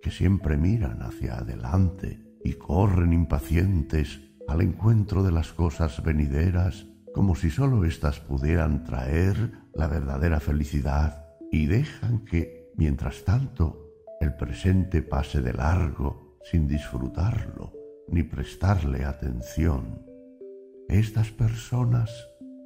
que 0.03 0.11
siempre 0.11 0.57
miran 0.57 1.01
hacia 1.01 1.39
adelante 1.39 2.21
y 2.43 2.55
corren 2.55 3.13
impacientes 3.13 4.21
al 4.49 4.63
encuentro 4.63 5.23
de 5.23 5.31
las 5.31 5.53
cosas 5.53 6.03
venideras 6.03 6.89
como 7.15 7.37
si 7.37 7.51
sólo 7.51 7.85
éstas 7.85 8.19
pudieran 8.19 8.83
traer 8.83 9.53
la 9.75 9.87
verdadera 9.87 10.41
felicidad 10.41 11.25
y 11.53 11.67
dejan 11.67 12.25
que, 12.25 12.73
mientras 12.77 13.25
tanto, 13.25 13.93
el 14.21 14.35
presente 14.35 15.03
pase 15.03 15.41
de 15.41 15.53
largo 15.53 16.37
sin 16.51 16.67
disfrutarlo 16.67 17.73
ni 18.09 18.25
prestarle 18.25 19.05
atención. 19.05 20.14
Estas 20.89 21.31
personas 21.31 22.11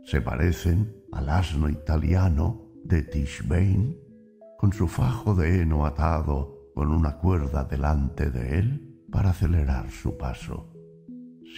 se 0.04 0.20
parecen 0.20 0.94
al 1.12 1.28
asno 1.28 1.68
italiano 1.68 2.68
de 2.84 3.02
Tischbein, 3.02 3.96
con 4.58 4.72
su 4.72 4.88
fajo 4.88 5.34
de 5.34 5.60
heno 5.62 5.86
atado 5.86 6.72
con 6.74 6.92
una 6.92 7.16
cuerda 7.18 7.64
delante 7.64 8.30
de 8.30 8.58
él 8.58 9.04
para 9.10 9.30
acelerar 9.30 9.90
su 9.90 10.16
paso. 10.16 10.72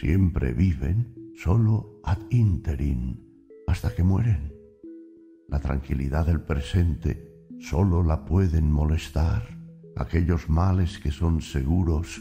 Siempre 0.01 0.53
viven 0.53 1.33
solo 1.35 2.01
ad 2.05 2.19
interim, 2.31 3.19
hasta 3.67 3.95
que 3.95 4.03
mueren. 4.03 4.53
La 5.49 5.61
tranquilidad 5.61 6.27
del 6.27 6.43
presente 6.43 7.31
solo 7.59 8.03
la 8.03 8.25
pueden 8.25 8.71
molestar 8.71 9.59
aquellos 9.97 10.49
males 10.49 10.99
que 10.99 11.11
son 11.11 11.41
seguros 11.41 12.21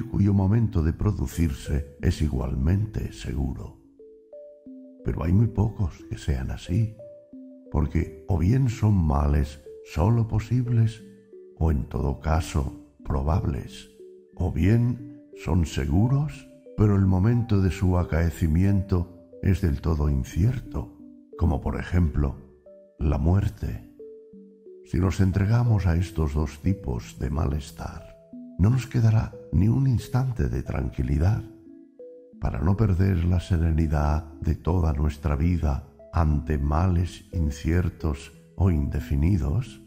cuyo 0.00 0.34
momento 0.34 0.82
de 0.82 0.92
producirse 0.92 1.96
es 2.00 2.22
igualmente 2.22 3.12
seguro. 3.12 3.78
Pero 5.04 5.24
hay 5.24 5.32
muy 5.32 5.46
pocos 5.46 6.04
que 6.10 6.18
sean 6.18 6.50
así, 6.50 6.96
porque 7.70 8.24
o 8.28 8.38
bien 8.38 8.68
son 8.68 8.94
males 8.94 9.62
sólo 9.84 10.26
posibles 10.26 11.04
o 11.58 11.70
en 11.70 11.88
todo 11.88 12.20
caso 12.20 12.72
probables, 13.04 13.90
o 14.34 14.52
bien 14.52 15.22
son 15.36 15.66
seguros, 15.66 16.48
pero 16.76 16.96
el 16.96 17.06
momento 17.06 17.60
de 17.60 17.70
su 17.70 17.96
acaecimiento 17.98 19.30
es 19.42 19.60
del 19.60 19.80
todo 19.80 20.10
incierto, 20.10 20.98
como 21.38 21.60
por 21.60 21.78
ejemplo 21.78 22.36
la 22.98 23.18
muerte. 23.18 23.94
Si 24.84 24.98
nos 24.98 25.20
entregamos 25.20 25.86
a 25.86 25.96
estos 25.96 26.34
dos 26.34 26.60
tipos 26.62 27.18
de 27.18 27.30
malestar, 27.30 28.05
no 28.58 28.70
nos 28.70 28.86
quedará 28.86 29.32
ni 29.52 29.68
un 29.68 29.86
instante 29.86 30.48
de 30.48 30.62
tranquilidad. 30.62 31.42
Para 32.40 32.60
no 32.60 32.76
perder 32.76 33.24
la 33.24 33.40
serenidad 33.40 34.24
de 34.40 34.54
toda 34.54 34.92
nuestra 34.92 35.36
vida 35.36 35.88
ante 36.12 36.58
males 36.58 37.24
inciertos 37.32 38.32
o 38.56 38.70
indefinidos, 38.70 39.82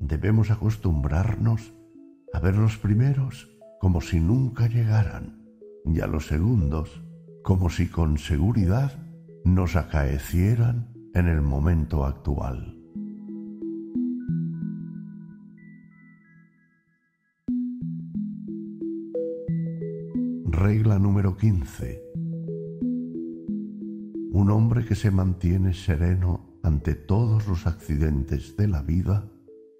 debemos 0.00 0.50
acostumbrarnos 0.50 1.72
a 2.32 2.40
ver 2.40 2.56
los 2.56 2.76
primeros 2.76 3.48
como 3.80 4.00
si 4.00 4.20
nunca 4.20 4.66
llegaran 4.66 5.44
y 5.84 6.00
a 6.00 6.06
los 6.06 6.26
segundos 6.26 7.02
como 7.42 7.70
si 7.70 7.88
con 7.88 8.18
seguridad 8.18 8.92
nos 9.44 9.76
acaecieran 9.76 10.92
en 11.14 11.28
el 11.28 11.40
momento 11.40 12.04
actual. 12.04 12.77
Regla 20.58 20.98
número 20.98 21.36
15. 21.36 22.02
Un 24.32 24.50
hombre 24.50 24.84
que 24.84 24.96
se 24.96 25.12
mantiene 25.12 25.72
sereno 25.72 26.58
ante 26.64 26.96
todos 26.96 27.46
los 27.46 27.68
accidentes 27.68 28.56
de 28.56 28.66
la 28.66 28.82
vida 28.82 29.30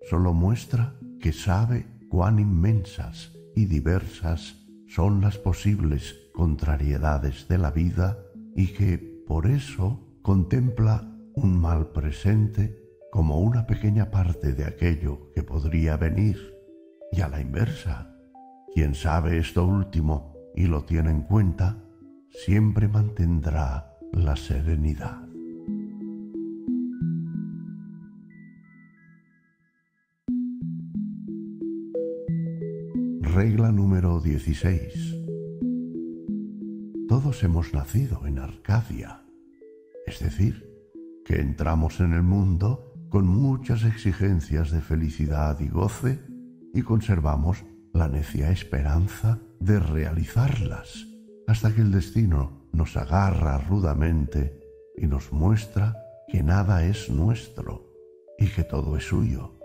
solo 0.09 0.33
muestra 0.35 0.97
que 1.21 1.33
sabe 1.33 1.85
cuán 2.09 2.39
inmensas 2.39 3.33
y 3.57 3.65
diversas 3.65 4.69
son 4.87 5.21
las 5.21 5.37
posibles 5.37 6.15
contrariedades 6.33 7.49
de 7.49 7.59
la 7.59 7.73
vida 7.73 8.17
y 8.55 8.69
que, 8.69 8.99
por 9.27 9.49
eso, 9.49 9.99
contempla 10.23 11.13
un 11.35 11.61
mal 11.61 11.91
presente 11.91 12.81
como 13.11 13.41
una 13.41 13.67
pequeña 13.67 14.13
parte 14.13 14.53
de 14.53 14.65
aquello 14.65 15.33
que 15.35 15.43
podría 15.43 15.97
venir, 15.97 16.39
y 17.11 17.21
a 17.21 17.29
la 17.29 17.41
inversa, 17.41 18.15
quien 18.73 18.95
sabe 18.95 19.39
esto 19.39 19.67
último 19.67 20.38
y 20.59 20.67
lo 20.67 20.83
tiene 20.83 21.13
en 21.13 21.23
cuenta, 21.23 21.85
siempre 22.31 22.89
mantendrá 22.89 23.97
la 24.13 24.35
serenidad. 24.35 25.23
Regla 33.21 33.71
número 33.71 34.21
16. 34.21 35.17
Todos 37.07 37.45
hemos 37.45 37.73
nacido 37.73 38.27
en 38.27 38.41
Arcadia, 38.41 39.23
es 40.09 40.19
decir, 40.19 40.69
que 41.25 41.37
entramos 41.37 42.01
en 42.01 42.15
el 42.15 42.25
mundo 42.25 42.95
con 43.11 43.29
muchas 43.29 43.85
exigencias 43.85 44.73
de 44.73 44.81
felicidad 44.81 45.61
y 45.61 45.69
goce 45.69 46.19
y 46.75 46.83
conservamos 46.83 47.65
la 47.93 48.09
necia 48.09 48.51
esperanza 48.51 49.41
de 49.61 49.79
realizarlas 49.81 51.07
hasta 51.47 51.75
que 51.75 51.81
el 51.81 51.91
destino 51.91 52.69
nos 52.73 52.97
agarra 52.97 53.59
rudamente 53.59 54.61
y 54.97 55.07
nos 55.07 55.33
muestra 55.33 55.97
que 56.29 56.43
nada 56.43 56.85
es 56.85 57.09
nuestro 57.09 57.91
y 58.39 58.47
que 58.49 58.65
todo 58.65 58.97
es 58.97 59.05
suyo, 59.05 59.59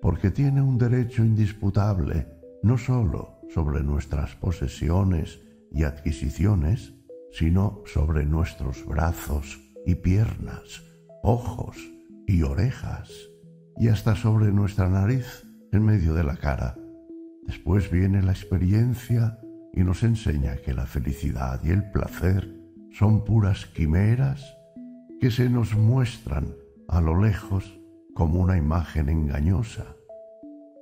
porque 0.00 0.30
tiene 0.30 0.62
un 0.62 0.78
derecho 0.78 1.22
indisputable 1.22 2.26
no 2.62 2.78
sólo 2.78 3.40
sobre 3.54 3.82
nuestras 3.82 4.34
posesiones 4.36 5.40
y 5.70 5.84
adquisiciones, 5.84 6.94
sino 7.30 7.82
sobre 7.84 8.24
nuestros 8.24 8.84
brazos 8.86 9.60
y 9.84 9.94
piernas, 9.96 10.82
ojos 11.22 11.76
y 12.26 12.42
orejas, 12.42 13.10
y 13.76 13.88
hasta 13.88 14.16
sobre 14.16 14.50
nuestra 14.52 14.88
nariz 14.88 15.46
en 15.72 15.84
medio 15.84 16.14
de 16.14 16.24
la 16.24 16.36
cara 16.36 16.76
Después 17.46 17.90
viene 17.90 18.22
la 18.22 18.32
experiencia 18.32 19.38
y 19.72 19.84
nos 19.84 20.02
enseña 20.02 20.56
que 20.56 20.74
la 20.74 20.86
felicidad 20.86 21.60
y 21.62 21.70
el 21.70 21.90
placer 21.90 22.56
son 22.90 23.24
puras 23.24 23.66
quimeras 23.66 24.56
que 25.20 25.30
se 25.30 25.48
nos 25.48 25.74
muestran 25.74 26.54
a 26.88 27.00
lo 27.00 27.20
lejos 27.20 27.80
como 28.14 28.40
una 28.40 28.56
imagen 28.56 29.08
engañosa, 29.08 29.96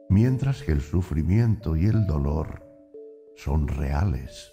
mientras 0.09 0.63
que 0.63 0.73
el 0.73 0.81
sufrimiento 0.81 1.77
y 1.77 1.87
el 1.87 2.07
dolor 2.07 2.65
son 3.37 3.67
reales, 3.67 4.53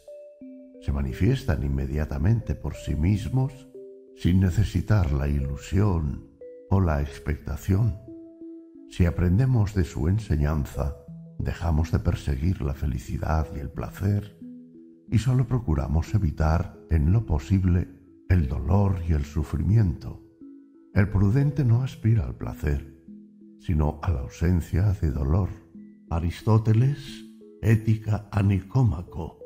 se 0.81 0.91
manifiestan 0.91 1.63
inmediatamente 1.63 2.55
por 2.55 2.73
sí 2.75 2.95
mismos 2.95 3.69
sin 4.15 4.39
necesitar 4.39 5.11
la 5.11 5.27
ilusión 5.27 6.27
o 6.69 6.81
la 6.81 7.01
expectación. 7.01 7.99
Si 8.89 9.05
aprendemos 9.05 9.73
de 9.75 9.83
su 9.83 10.07
enseñanza, 10.07 10.95
dejamos 11.43 11.91
de 11.91 11.99
perseguir 11.99 12.61
la 12.61 12.73
felicidad 12.73 13.47
y 13.55 13.59
el 13.59 13.69
placer 13.69 14.37
y 15.09 15.17
solo 15.17 15.45
procuramos 15.45 16.13
evitar 16.13 16.79
en 16.89 17.11
lo 17.11 17.25
posible 17.25 17.89
el 18.29 18.47
dolor 18.47 18.99
y 19.07 19.13
el 19.13 19.25
sufrimiento. 19.25 20.23
El 20.93 21.09
prudente 21.09 21.65
no 21.65 21.83
aspira 21.83 22.25
al 22.25 22.35
placer, 22.35 22.97
sino 23.59 23.99
a 24.01 24.11
la 24.11 24.21
ausencia 24.21 24.93
de 25.01 25.11
dolor. 25.11 25.49
Aristóteles, 26.09 27.25
Ética 27.61 28.27
a 28.31 28.41
Nicómaco. 28.41 29.37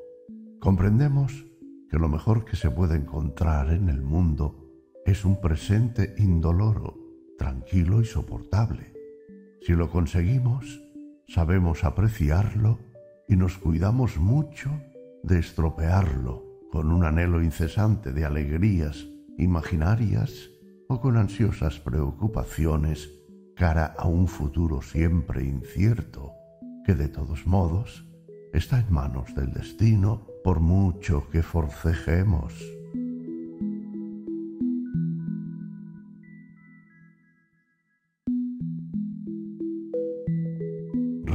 Comprendemos 0.59 1.45
que 1.89 1.97
lo 1.97 2.09
mejor 2.09 2.45
que 2.45 2.55
se 2.55 2.69
puede 2.69 2.95
encontrar 2.95 3.71
en 3.71 3.89
el 3.89 4.01
mundo 4.01 4.71
es 5.05 5.25
un 5.25 5.41
presente 5.41 6.15
indoloro, 6.17 6.97
tranquilo 7.37 8.01
y 8.01 8.05
soportable. 8.05 8.93
Si 9.61 9.73
lo 9.73 9.89
conseguimos, 9.89 10.84
sabemos 11.27 11.83
apreciarlo 11.83 12.79
y 13.27 13.35
nos 13.35 13.57
cuidamos 13.57 14.17
mucho 14.17 14.71
de 15.23 15.39
estropearlo 15.39 16.43
con 16.71 16.91
un 16.91 17.03
anhelo 17.03 17.41
incesante 17.41 18.11
de 18.11 18.25
alegrías 18.25 19.07
imaginarias 19.37 20.51
o 20.87 21.01
con 21.01 21.17
ansiosas 21.17 21.79
preocupaciones 21.79 23.09
cara 23.55 23.95
a 23.97 24.07
un 24.07 24.27
futuro 24.27 24.81
siempre 24.81 25.43
incierto, 25.43 26.33
que 26.85 26.93
de 26.93 27.07
todos 27.07 27.47
modos 27.47 28.05
está 28.53 28.79
en 28.79 28.93
manos 28.93 29.33
del 29.35 29.51
destino 29.51 30.27
por 30.43 30.59
mucho 30.59 31.29
que 31.29 31.41
forcejemos. 31.41 32.53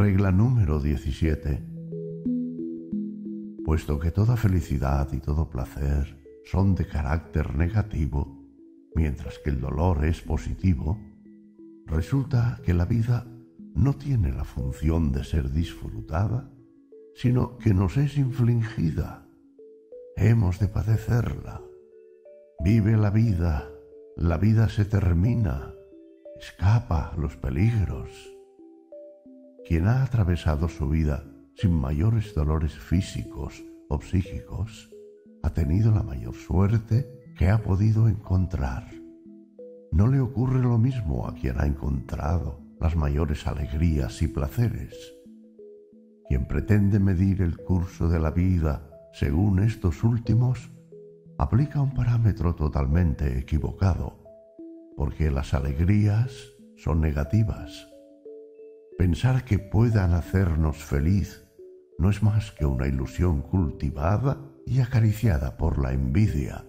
Regla 0.00 0.32
número 0.32 0.80
17. 0.80 1.62
Puesto 3.62 3.98
que 3.98 4.10
toda 4.10 4.34
felicidad 4.34 5.12
y 5.12 5.18
todo 5.18 5.50
placer 5.50 6.16
son 6.42 6.74
de 6.74 6.86
carácter 6.86 7.54
negativo, 7.54 8.42
mientras 8.94 9.38
que 9.40 9.50
el 9.50 9.60
dolor 9.60 10.06
es 10.06 10.22
positivo, 10.22 10.98
resulta 11.84 12.62
que 12.64 12.72
la 12.72 12.86
vida 12.86 13.26
no 13.74 13.92
tiene 13.92 14.32
la 14.32 14.44
función 14.44 15.12
de 15.12 15.22
ser 15.22 15.50
disfrutada, 15.50 16.50
sino 17.14 17.58
que 17.58 17.74
nos 17.74 17.98
es 17.98 18.16
infligida. 18.16 19.26
Hemos 20.16 20.58
de 20.60 20.68
padecerla. 20.68 21.60
Vive 22.64 22.96
la 22.96 23.10
vida, 23.10 23.68
la 24.16 24.38
vida 24.38 24.70
se 24.70 24.86
termina, 24.86 25.74
escapa 26.40 27.12
los 27.18 27.36
peligros 27.36 28.39
quien 29.70 29.86
ha 29.86 30.02
atravesado 30.02 30.68
su 30.68 30.88
vida 30.88 31.22
sin 31.54 31.80
mayores 31.80 32.34
dolores 32.34 32.76
físicos 32.76 33.62
o 33.88 34.00
psíquicos, 34.00 34.90
ha 35.44 35.50
tenido 35.50 35.92
la 35.92 36.02
mayor 36.02 36.34
suerte 36.34 37.08
que 37.38 37.50
ha 37.50 37.62
podido 37.62 38.08
encontrar. 38.08 38.88
No 39.92 40.08
le 40.08 40.18
ocurre 40.18 40.58
lo 40.58 40.76
mismo 40.76 41.28
a 41.28 41.34
quien 41.34 41.60
ha 41.60 41.66
encontrado 41.66 42.58
las 42.80 42.96
mayores 42.96 43.46
alegrías 43.46 44.20
y 44.22 44.26
placeres. 44.26 45.14
Quien 46.28 46.48
pretende 46.48 46.98
medir 46.98 47.40
el 47.40 47.56
curso 47.56 48.08
de 48.08 48.18
la 48.18 48.32
vida 48.32 48.90
según 49.12 49.60
estos 49.60 50.02
últimos, 50.02 50.72
aplica 51.38 51.80
un 51.80 51.94
parámetro 51.94 52.56
totalmente 52.56 53.38
equivocado, 53.38 54.18
porque 54.96 55.30
las 55.30 55.54
alegrías 55.54 56.32
son 56.74 57.00
negativas. 57.00 57.89
Pensar 59.00 59.46
que 59.46 59.58
puedan 59.58 60.12
hacernos 60.12 60.76
feliz 60.84 61.42
no 61.98 62.10
es 62.10 62.22
más 62.22 62.52
que 62.52 62.66
una 62.66 62.86
ilusión 62.86 63.40
cultivada 63.40 64.52
y 64.66 64.80
acariciada 64.80 65.56
por 65.56 65.78
la 65.78 65.94
envidia, 65.94 66.66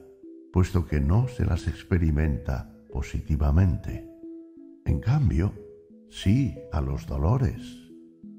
puesto 0.54 0.86
que 0.86 1.02
no 1.02 1.28
se 1.28 1.44
las 1.44 1.68
experimenta 1.68 2.74
positivamente. 2.90 4.08
En 4.86 5.02
cambio, 5.02 5.54
sí 6.10 6.58
a 6.72 6.80
los 6.80 7.06
dolores, 7.06 7.92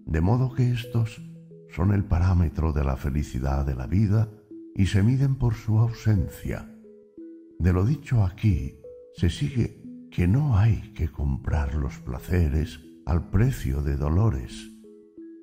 de 0.07 0.23
modo 0.23 0.55
que 0.55 0.73
estos 0.73 1.21
son 1.69 1.93
el 1.93 2.07
parámetro 2.07 2.73
de 2.73 2.85
la 2.85 2.97
felicidad 2.97 3.67
de 3.67 3.75
la 3.75 3.87
vida 3.87 4.31
y 4.75 4.87
se 4.87 5.03
miden 5.03 5.37
por 5.37 5.53
su 5.53 5.79
ausencia. 5.79 6.67
De 7.59 7.75
lo 7.75 7.85
dicho 7.85 8.25
aquí, 8.25 8.81
se 9.13 9.29
sigue 9.29 9.83
que 10.11 10.27
no 10.27 10.57
hay 10.57 10.95
que 10.95 11.13
comprar 11.13 11.75
los 11.75 11.99
placeres 11.99 12.81
al 13.07 13.31
precio 13.31 13.83
de 13.83 13.97
dolores, 13.97 14.71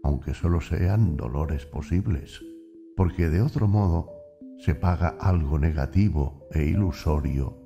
aunque 0.04 0.34
solo 0.34 0.62
sean 0.62 1.18
dolores 1.18 1.66
posibles, 1.66 2.42
porque 2.96 3.30
de 3.30 3.42
otro 3.42 3.68
modo 3.68 4.10
se 4.60 4.76
paga 4.76 5.16
algo 5.20 5.60
negativo 5.60 6.48
e 6.52 6.66
ilusorio 6.66 7.58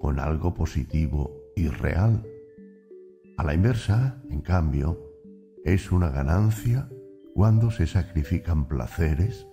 con 0.00 0.18
algo 0.18 0.54
positivo 0.54 1.36
y 1.54 1.68
real. 1.68 2.26
A 3.36 3.44
la 3.44 3.54
inversa, 3.54 4.22
en 4.30 4.40
cambio, 4.40 5.00
es 5.64 5.92
una 5.92 6.10
ganancia 6.10 6.88
cuando 7.34 7.70
se 7.70 7.86
sacrifican 7.86 8.66
placeres 8.66 9.46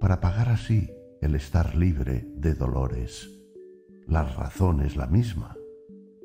para 0.00 0.20
pagar 0.20 0.48
así 0.48 0.90
el 1.20 1.34
estar 1.34 1.76
libre 1.76 2.26
de 2.34 2.54
dolores. 2.54 3.30
La 4.06 4.24
razón 4.24 4.80
es 4.80 4.96
la 4.96 5.06
misma. 5.06 5.54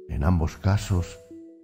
En 0.08 0.24
ambos 0.24 0.58
casos 0.58 1.20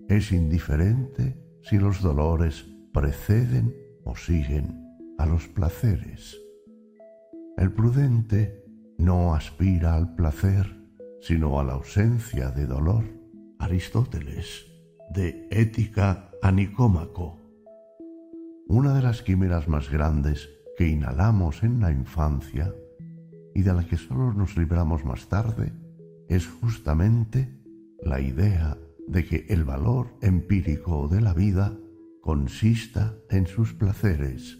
es 0.10 0.32
indiferente 0.32 1.38
si 1.64 1.78
los 1.78 2.02
dolores 2.02 2.66
preceden 2.93 3.76
o 4.04 4.16
siguen 4.16 4.82
a 5.18 5.26
los 5.26 5.47
placeres. 5.47 6.38
El 7.58 7.72
prudente 7.72 8.66
no 8.97 9.34
aspira 9.34 9.95
al 9.95 10.16
placer, 10.16 10.66
sino 11.22 11.60
a 11.60 11.64
la 11.64 11.74
ausencia 11.74 12.52
de 12.52 12.66
dolor. 12.66 13.06
Aristóteles, 13.60 14.66
de 15.14 15.47
Ética 15.52 16.32
a 16.41 16.52
Nicómaco. 16.52 17.38
Una 18.68 18.95
de 18.95 19.04
las 19.04 19.22
quimeras 19.22 19.68
más 19.68 19.91
grandes 19.91 20.49
que 20.78 20.88
inhalamos 20.88 21.62
en 21.62 21.80
la 21.80 21.91
infancia 21.91 22.74
y 23.54 23.62
de 23.62 23.74
la 23.74 23.86
que 23.86 23.97
solo 23.97 24.34
nos 24.34 24.58
libramos 24.58 25.06
más 25.06 25.28
tarde 25.28 25.74
es 26.28 26.47
justamente 26.47 27.62
la 28.02 28.20
idea 28.20 28.78
de 29.08 29.26
que 29.26 29.45
el 29.49 29.64
valor 29.64 30.16
empírico 30.22 31.08
de 31.08 31.22
la 31.22 31.34
vida 31.34 31.78
consista 32.22 33.16
en 33.30 33.47
sus 33.47 33.74
placeres, 33.74 34.60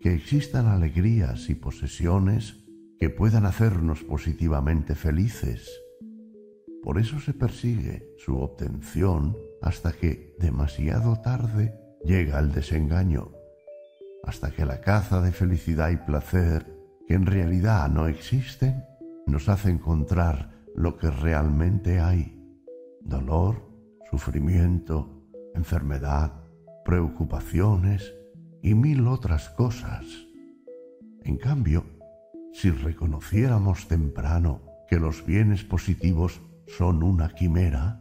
que 0.00 0.14
existan 0.14 0.66
alegrías 0.66 1.50
y 1.50 1.54
posesiones 1.54 2.64
que 2.98 3.10
puedan 3.10 3.44
hacernos 3.44 4.02
positivamente 4.04 4.94
felices. 4.94 5.70
Por 6.82 6.98
eso 6.98 7.20
se 7.20 7.34
persigue 7.34 8.14
su 8.16 8.38
obtención 8.38 9.36
hasta 9.60 9.92
que 9.92 10.34
demasiado 10.38 11.20
tarde 11.20 11.74
llega 12.04 12.38
el 12.38 12.52
desengaño, 12.52 13.32
hasta 14.24 14.50
que 14.50 14.64
la 14.64 14.80
caza 14.80 15.20
de 15.20 15.32
felicidad 15.32 15.90
y 15.90 15.96
placer, 15.96 16.66
que 17.06 17.14
en 17.14 17.26
realidad 17.26 17.88
no 17.88 18.06
existen, 18.06 18.84
nos 19.26 19.48
hace 19.48 19.70
encontrar 19.70 20.56
lo 20.74 20.96
que 20.96 21.10
realmente 21.10 22.00
hay, 22.00 22.35
dolor, 23.08 23.62
sufrimiento, 24.10 25.24
enfermedad, 25.54 26.32
preocupaciones 26.84 28.14
y 28.62 28.74
mil 28.74 29.06
otras 29.06 29.48
cosas. 29.50 30.04
En 31.22 31.36
cambio, 31.36 31.84
si 32.52 32.70
reconociéramos 32.70 33.88
temprano 33.88 34.62
que 34.88 34.98
los 34.98 35.24
bienes 35.26 35.64
positivos 35.64 36.40
son 36.66 37.02
una 37.02 37.28
quimera, 37.30 37.98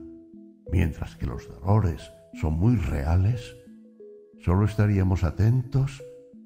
mientras 0.71 1.15
que 1.15 1.25
los 1.25 1.47
dolores 1.47 2.11
son 2.33 2.53
muy 2.53 2.75
reales, 2.75 3.55
Solo 4.45 4.65
estaríamos 4.65 5.23
atentos 5.23 6.03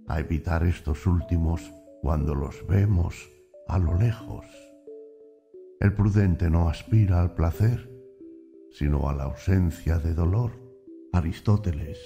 a 0.07 0.21
evitar 0.21 0.63
estos 0.63 1.05
últimos 1.05 1.73
cuando 2.01 2.33
los 2.33 2.65
vemos 2.65 3.29
a 3.67 3.77
lo 3.77 3.97
lejos. 3.97 4.45
El 5.81 5.93
prudente 5.93 6.49
no 6.49 6.69
aspira 6.69 7.19
al 7.19 7.33
placer, 7.35 7.88
sino 8.71 9.09
a 9.09 9.13
la 9.13 9.23
ausencia 9.23 9.99
de 9.99 10.13
dolor. 10.13 10.51
Aristóteles, 11.11 11.97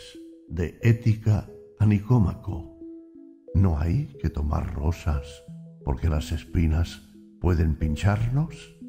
de 0.48 0.80
Ética 0.82 1.50
a 1.78 1.86
Nicómaco. 1.86 2.80
No 3.54 3.78
hay 3.78 4.16
que 4.22 4.30
tomar 4.30 4.74
rosas 4.74 5.44
porque 5.84 6.08
las 6.08 6.32
espinas 6.32 7.10
pueden 7.42 7.76
pincharnos. 7.76 8.80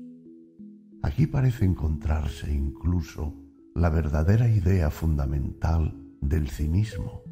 Aquí 1.03 1.27
parece 1.27 1.65
encontrarse 1.65 2.53
incluso 2.53 3.35
la 3.75 3.91
verdadera 3.91 4.49
idea 4.49 4.91
fundamental 4.91 6.01
del 6.21 6.49
cinismo. 6.49 7.23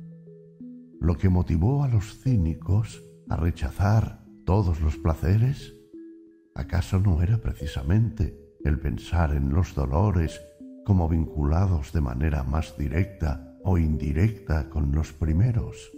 Lo 1.00 1.16
que 1.16 1.28
motivó 1.28 1.84
a 1.84 1.88
los 1.88 2.18
cínicos 2.20 3.04
a 3.28 3.36
rechazar 3.36 4.24
todos 4.44 4.80
los 4.80 4.96
placeres, 4.96 5.74
¿acaso 6.56 6.98
no 6.98 7.22
era 7.22 7.38
precisamente 7.38 8.41
el 8.64 8.78
pensar 8.78 9.34
en 9.34 9.52
los 9.52 9.74
dolores 9.74 10.40
como 10.84 11.08
vinculados 11.08 11.92
de 11.92 12.00
manera 12.00 12.42
más 12.42 12.76
directa 12.76 13.56
o 13.64 13.78
indirecta 13.78 14.68
con 14.68 14.92
los 14.92 15.12
primeros, 15.12 15.90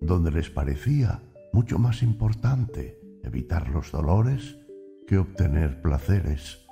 donde 0.00 0.30
les 0.30 0.50
parecía 0.50 1.22
mucho 1.52 1.78
más 1.78 2.02
importante 2.02 2.98
evitar 3.22 3.68
los 3.68 3.92
dolores 3.92 4.58
que 5.06 5.18
obtener 5.18 5.82
placeres? 5.82 6.66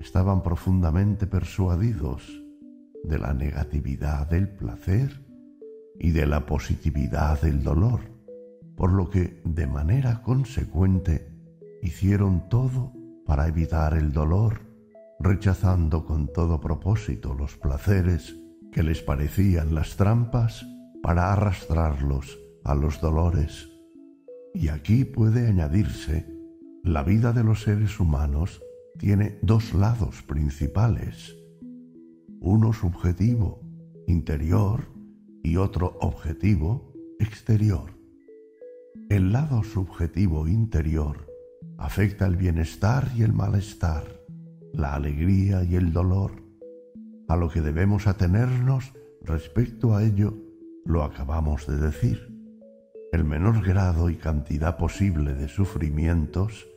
Estaban 0.00 0.42
profundamente 0.42 1.26
persuadidos 1.26 2.42
de 3.04 3.18
la 3.18 3.32
negatividad 3.34 4.28
del 4.28 4.48
placer 4.48 5.24
y 5.98 6.10
de 6.10 6.26
la 6.26 6.46
positividad 6.46 7.40
del 7.42 7.62
dolor, 7.62 8.00
por 8.76 8.92
lo 8.92 9.10
que 9.10 9.40
de 9.44 9.66
manera 9.66 10.22
consecuente 10.22 11.30
hicieron 11.82 12.48
todo 12.48 12.92
para 13.30 13.46
evitar 13.46 13.94
el 13.94 14.12
dolor, 14.12 14.58
rechazando 15.20 16.04
con 16.04 16.32
todo 16.32 16.58
propósito 16.58 17.32
los 17.32 17.56
placeres 17.56 18.36
que 18.72 18.82
les 18.82 19.02
parecían 19.02 19.72
las 19.72 19.94
trampas 19.96 20.66
para 21.00 21.32
arrastrarlos 21.32 22.40
a 22.64 22.74
los 22.74 23.00
dolores. 23.00 23.70
Y 24.52 24.66
aquí 24.66 25.04
puede 25.04 25.46
añadirse, 25.46 26.26
la 26.82 27.04
vida 27.04 27.32
de 27.32 27.44
los 27.44 27.62
seres 27.62 28.00
humanos 28.00 28.64
tiene 28.98 29.38
dos 29.42 29.74
lados 29.74 30.22
principales 30.22 31.36
uno 32.40 32.72
subjetivo, 32.72 33.60
interior, 34.08 34.88
y 35.44 35.56
otro 35.56 35.98
objetivo, 36.00 36.92
exterior. 37.20 37.92
El 39.08 39.30
lado 39.30 39.62
subjetivo 39.62 40.48
interior 40.48 41.29
afecta 41.80 42.26
el 42.26 42.36
bienestar 42.36 43.08
y 43.16 43.24
el 43.24 43.32
malestar, 43.32 44.04
la 44.72 44.94
alegría 44.94 45.64
y 45.64 45.74
el 45.74 45.92
dolor. 45.92 46.30
A 47.26 47.34
lo 47.34 47.48
que 47.48 47.60
debemos 47.60 48.06
atenernos 48.06 48.92
respecto 49.22 49.96
a 49.96 50.04
ello 50.04 50.38
lo 50.84 51.02
acabamos 51.02 51.66
de 51.66 51.76
decir. 51.76 52.32
El 53.12 53.24
menor 53.24 53.64
grado 53.66 54.08
y 54.10 54.14
cantidad 54.14 54.76
posible 54.76 55.34
de 55.34 55.48
sufrimientos 55.48 56.68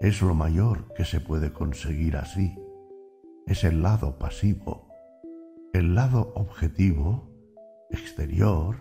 es 0.00 0.20
lo 0.20 0.34
mayor 0.34 0.92
que 0.94 1.06
se 1.06 1.20
puede 1.20 1.54
conseguir 1.54 2.18
así. 2.18 2.54
Es 3.46 3.64
el 3.64 3.82
lado 3.82 4.18
pasivo 4.18 4.92
el 5.72 5.94
lado 5.94 6.32
objetivo, 6.34 7.30
exterior, 7.90 8.76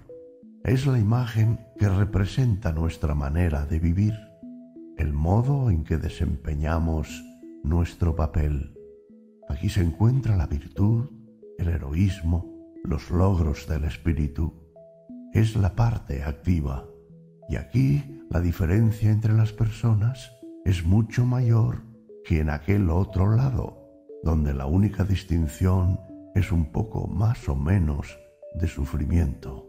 es 0.65 0.85
la 0.85 0.99
imagen 0.99 1.65
que 1.79 1.87
representa 1.87 2.73
nuestra 2.73 3.15
manera 3.15 3.65
de 3.65 3.79
vivir, 3.79 4.13
el 5.01 5.13
modo 5.13 5.71
en 5.71 5.83
que 5.83 5.97
desempeñamos 5.97 7.25
nuestro 7.63 8.15
papel. 8.15 8.77
Aquí 9.49 9.67
se 9.67 9.81
encuentra 9.81 10.37
la 10.37 10.45
virtud, 10.45 11.09
el 11.57 11.69
heroísmo, 11.69 12.69
los 12.83 13.09
logros 13.09 13.67
del 13.67 13.85
espíritu. 13.85 14.53
Es 15.33 15.55
la 15.55 15.75
parte 15.75 16.21
activa. 16.21 16.87
Y 17.49 17.55
aquí 17.55 18.21
la 18.29 18.41
diferencia 18.41 19.09
entre 19.09 19.33
las 19.33 19.51
personas 19.51 20.31
es 20.65 20.85
mucho 20.85 21.25
mayor 21.25 21.81
que 22.23 22.39
en 22.39 22.51
aquel 22.51 22.91
otro 22.91 23.35
lado, 23.35 23.83
donde 24.21 24.53
la 24.53 24.67
única 24.67 25.03
distinción 25.03 25.99
es 26.35 26.51
un 26.51 26.71
poco 26.71 27.07
más 27.07 27.49
o 27.49 27.55
menos 27.55 28.19
de 28.53 28.67
sufrimiento. 28.67 29.67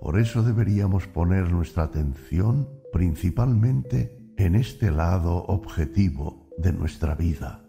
Por 0.00 0.18
eso 0.18 0.42
deberíamos 0.42 1.06
poner 1.06 1.52
nuestra 1.52 1.84
atención 1.84 2.79
principalmente 2.92 4.18
en 4.36 4.54
este 4.54 4.90
lado 4.90 5.44
objetivo 5.44 6.48
de 6.58 6.72
nuestra 6.72 7.14
vida, 7.14 7.64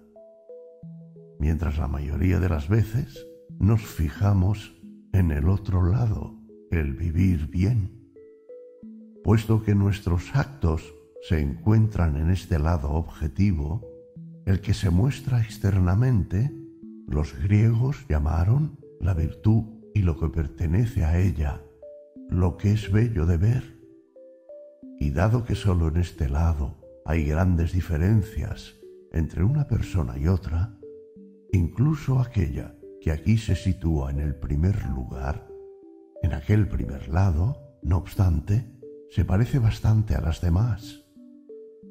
mientras 1.40 1.78
la 1.78 1.88
mayoría 1.88 2.40
de 2.40 2.50
las 2.50 2.70
veces 2.70 3.28
nos 3.60 3.82
fijamos 3.82 4.80
en 5.14 5.32
el 5.32 5.50
otro 5.50 5.86
lado, 5.86 6.36
el 6.72 6.94
vivir 6.94 7.48
bien. 7.48 8.12
Puesto 9.24 9.64
que 9.64 9.76
nuestros 9.76 10.36
actos 10.36 10.94
se 11.22 11.40
encuentran 11.40 12.18
en 12.18 12.32
este 12.32 12.58
lado 12.58 12.92
objetivo, 12.92 13.82
el 14.46 14.62
que 14.62 14.74
se 14.74 14.90
muestra 14.90 15.42
externamente, 15.42 16.52
los 17.08 17.38
griegos 17.38 18.06
llamaron 18.10 18.80
la 19.00 19.14
virtud 19.14 19.66
y 19.94 20.02
lo 20.02 20.18
que 20.18 20.30
pertenece 20.30 21.04
a 21.04 21.20
ella, 21.20 21.62
lo 22.30 22.58
que 22.58 22.72
es 22.72 22.92
bello 22.92 23.26
de 23.26 23.38
ver. 23.38 23.81
Y 25.02 25.10
dado 25.10 25.46
que 25.46 25.56
solo 25.56 25.88
en 25.88 25.98
este 25.98 26.30
lado 26.30 26.78
hay 27.06 27.26
grandes 27.26 27.74
diferencias 27.74 28.76
entre 29.12 29.44
una 29.44 29.68
persona 29.68 30.16
y 30.20 30.28
otra, 30.28 30.78
incluso 31.52 32.20
aquella 32.20 32.76
que 33.02 33.12
aquí 33.12 33.40
se 33.40 33.56
sitúa 33.56 34.12
en 34.12 34.20
el 34.20 34.36
primer 34.36 34.86
lugar, 34.86 35.48
en 36.22 36.34
aquel 36.34 36.68
primer 36.68 37.10
lado, 37.10 37.58
no 37.82 37.98
obstante, 37.98 38.64
se 39.10 39.26
parece 39.26 39.58
bastante 39.58 40.14
a 40.14 40.22
las 40.22 40.40
demás. 40.40 41.04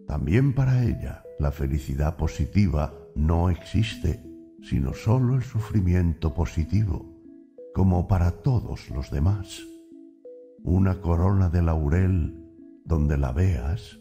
También 0.06 0.54
para 0.54 0.84
ella 0.84 1.24
la 1.40 1.50
felicidad 1.50 2.16
positiva 2.16 2.94
no 3.16 3.50
existe, 3.50 4.22
sino 4.62 4.94
solo 4.94 5.34
el 5.34 5.42
sufrimiento 5.42 6.32
positivo, 6.32 7.12
como 7.74 8.06
para 8.06 8.30
todos 8.30 8.88
los 8.90 9.10
demás. 9.10 9.66
Una 10.62 11.00
corona 11.00 11.48
de 11.48 11.62
laurel 11.62 12.39
donde 12.90 13.16
la 13.16 13.30
veas 13.30 14.00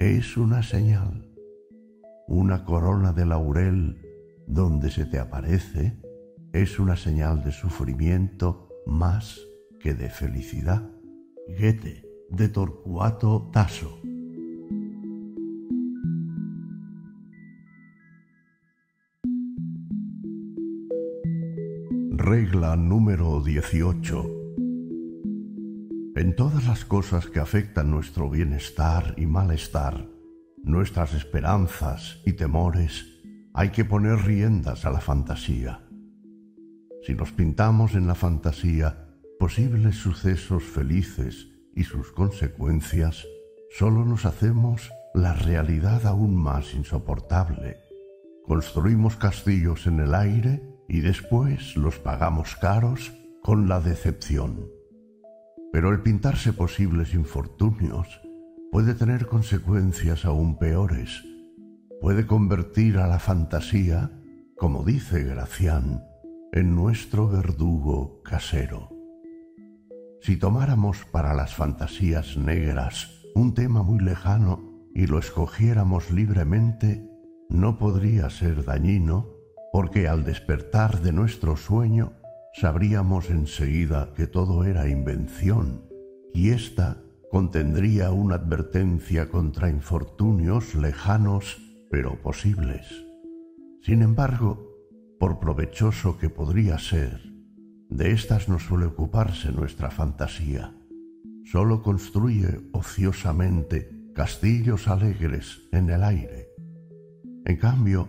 es 0.00 0.36
una 0.36 0.64
señal. 0.64 1.30
Una 2.26 2.64
corona 2.64 3.12
de 3.12 3.24
laurel 3.24 4.02
donde 4.48 4.90
se 4.90 5.06
te 5.06 5.20
aparece 5.20 6.02
es 6.52 6.80
una 6.80 6.96
señal 6.96 7.44
de 7.44 7.52
sufrimiento 7.52 8.68
más 8.86 9.40
que 9.78 9.94
de 9.94 10.10
felicidad. 10.10 10.90
Goethe, 11.46 12.04
de 12.28 12.48
Torcuato 12.48 13.48
Tasso. 13.52 14.00
Regla 22.10 22.74
número 22.74 23.40
18. 23.40 24.41
En 26.22 26.36
todas 26.36 26.68
las 26.68 26.84
cosas 26.84 27.26
que 27.26 27.40
afectan 27.40 27.90
nuestro 27.90 28.30
bienestar 28.30 29.16
y 29.16 29.26
malestar, 29.26 30.06
nuestras 30.62 31.14
esperanzas 31.14 32.20
y 32.24 32.34
temores, 32.34 33.04
hay 33.54 33.70
que 33.70 33.84
poner 33.84 34.20
riendas 34.20 34.84
a 34.84 34.90
la 34.90 35.00
fantasía. 35.00 35.80
Si 37.04 37.16
nos 37.16 37.32
pintamos 37.32 37.96
en 37.96 38.06
la 38.06 38.14
fantasía 38.14 39.18
posibles 39.40 39.96
sucesos 39.96 40.62
felices 40.62 41.48
y 41.74 41.82
sus 41.82 42.12
consecuencias, 42.12 43.26
solo 43.76 44.04
nos 44.04 44.24
hacemos 44.24 44.92
la 45.14 45.34
realidad 45.34 46.06
aún 46.06 46.36
más 46.36 46.72
insoportable. 46.74 47.78
Construimos 48.46 49.16
castillos 49.16 49.88
en 49.88 49.98
el 49.98 50.14
aire 50.14 50.62
y 50.88 51.00
después 51.00 51.76
los 51.76 51.98
pagamos 51.98 52.54
caros 52.54 53.12
con 53.42 53.68
la 53.68 53.80
decepción. 53.80 54.81
Pero 55.72 55.90
el 55.90 56.02
pintarse 56.02 56.52
posibles 56.52 57.14
infortunios 57.14 58.20
puede 58.70 58.94
tener 58.94 59.26
consecuencias 59.26 60.26
aún 60.26 60.58
peores. 60.58 61.24
Puede 62.00 62.26
convertir 62.26 62.98
a 62.98 63.06
la 63.06 63.18
fantasía, 63.18 64.10
como 64.56 64.84
dice 64.84 65.24
Gracián, 65.24 66.04
en 66.52 66.74
nuestro 66.76 67.28
verdugo 67.28 68.22
casero. 68.22 68.90
Si 70.20 70.36
tomáramos 70.36 71.04
para 71.10 71.32
las 71.32 71.54
fantasías 71.54 72.36
negras 72.36 73.10
un 73.34 73.54
tema 73.54 73.82
muy 73.82 73.98
lejano 73.98 74.88
y 74.94 75.06
lo 75.06 75.18
escogiéramos 75.18 76.10
libremente, 76.10 77.08
no 77.48 77.78
podría 77.78 78.28
ser 78.28 78.64
dañino 78.64 79.30
porque 79.72 80.06
al 80.06 80.22
despertar 80.24 81.00
de 81.00 81.12
nuestro 81.12 81.56
sueño 81.56 82.12
sabríamos 82.54 83.30
enseguida 83.30 84.12
que 84.14 84.26
todo 84.26 84.64
era 84.64 84.88
invención 84.88 85.84
y 86.34 86.50
ésta 86.50 87.02
contendría 87.30 88.10
una 88.10 88.34
advertencia 88.36 89.28
contra 89.28 89.70
infortunios 89.70 90.74
lejanos 90.74 91.60
pero 91.90 92.20
posibles. 92.22 92.86
Sin 93.82 94.02
embargo, 94.02 94.70
por 95.18 95.38
provechoso 95.38 96.18
que 96.18 96.30
podría 96.30 96.78
ser, 96.78 97.20
de 97.88 98.12
éstas 98.12 98.48
no 98.48 98.58
suele 98.58 98.86
ocuparse 98.86 99.52
nuestra 99.52 99.90
fantasía. 99.90 100.74
Solo 101.44 101.82
construye 101.82 102.60
ociosamente 102.72 104.10
castillos 104.14 104.88
alegres 104.88 105.68
en 105.72 105.90
el 105.90 106.02
aire. 106.02 106.48
En 107.44 107.56
cambio, 107.56 108.08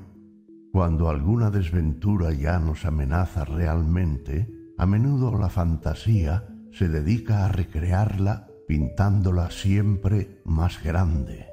cuando 0.74 1.08
alguna 1.08 1.52
desventura 1.52 2.34
ya 2.34 2.58
nos 2.58 2.84
amenaza 2.86 3.46
realmente, 3.46 4.52
a 4.76 4.88
menudo 4.88 5.38
la 5.38 5.48
fantasía 5.48 6.48
se 6.72 6.90
dedica 6.90 7.46
a 7.46 7.48
recrearla 7.48 8.48
pintándola 8.68 9.52
siempre 9.52 10.42
más 10.46 10.84
grande, 10.84 11.46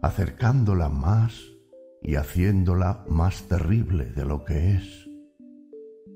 acercándola 0.00 0.88
más 0.88 1.42
y 2.00 2.14
haciéndola 2.14 3.04
más 3.06 3.42
terrible 3.48 4.06
de 4.06 4.24
lo 4.24 4.44
que 4.44 4.76
es. 4.76 5.10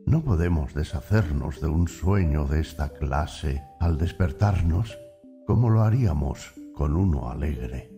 No 0.06 0.24
podemos 0.24 0.72
deshacernos 0.72 1.60
de 1.60 1.66
un 1.66 1.86
sueño 1.86 2.46
de 2.46 2.60
esta 2.60 2.94
clase 2.94 3.62
al 3.78 3.98
despertarnos 3.98 4.96
como 5.46 5.68
lo 5.68 5.82
haríamos 5.82 6.54
con 6.74 6.96
uno 6.96 7.28
alegre. 7.28 7.92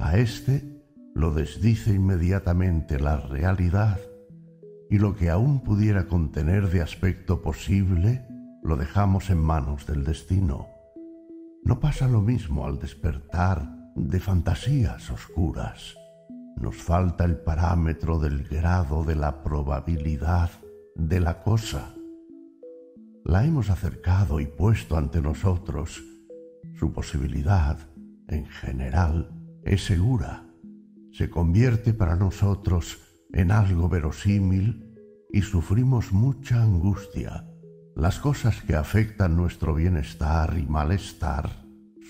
A 0.00 0.18
éste 0.18 0.73
lo 1.14 1.32
desdice 1.32 1.94
inmediatamente 1.94 2.98
la 2.98 3.16
realidad 3.16 3.98
y 4.90 4.98
lo 4.98 5.14
que 5.14 5.30
aún 5.30 5.62
pudiera 5.62 6.06
contener 6.06 6.70
de 6.70 6.82
aspecto 6.82 7.42
posible 7.42 8.26
lo 8.62 8.76
dejamos 8.76 9.30
en 9.30 9.38
manos 9.38 9.86
del 9.86 10.04
destino. 10.04 10.66
No 11.64 11.80
pasa 11.80 12.08
lo 12.08 12.20
mismo 12.20 12.66
al 12.66 12.78
despertar 12.78 13.68
de 13.96 14.20
fantasías 14.20 15.10
oscuras 15.10 15.96
nos 16.56 16.76
falta 16.76 17.24
el 17.24 17.36
parámetro 17.36 18.18
del 18.18 18.44
grado 18.44 19.04
de 19.04 19.16
la 19.16 19.42
probabilidad 19.42 20.50
de 20.94 21.20
la 21.20 21.42
cosa. 21.42 21.94
La 23.24 23.44
hemos 23.44 23.70
acercado 23.70 24.40
y 24.40 24.46
puesto 24.46 24.96
ante 24.96 25.20
nosotros. 25.20 26.02
Su 26.78 26.92
posibilidad, 26.92 27.78
en 28.28 28.46
general, 28.46 29.30
es 29.64 29.84
segura. 29.84 30.43
Se 31.14 31.30
convierte 31.30 31.94
para 31.94 32.16
nosotros 32.16 32.98
en 33.32 33.52
algo 33.52 33.88
verosímil 33.88 34.98
y 35.30 35.42
sufrimos 35.42 36.10
mucha 36.10 36.60
angustia. 36.60 37.48
Las 37.94 38.18
cosas 38.18 38.62
que 38.62 38.74
afectan 38.74 39.36
nuestro 39.36 39.76
bienestar 39.76 40.58
y 40.58 40.66
malestar 40.66 41.50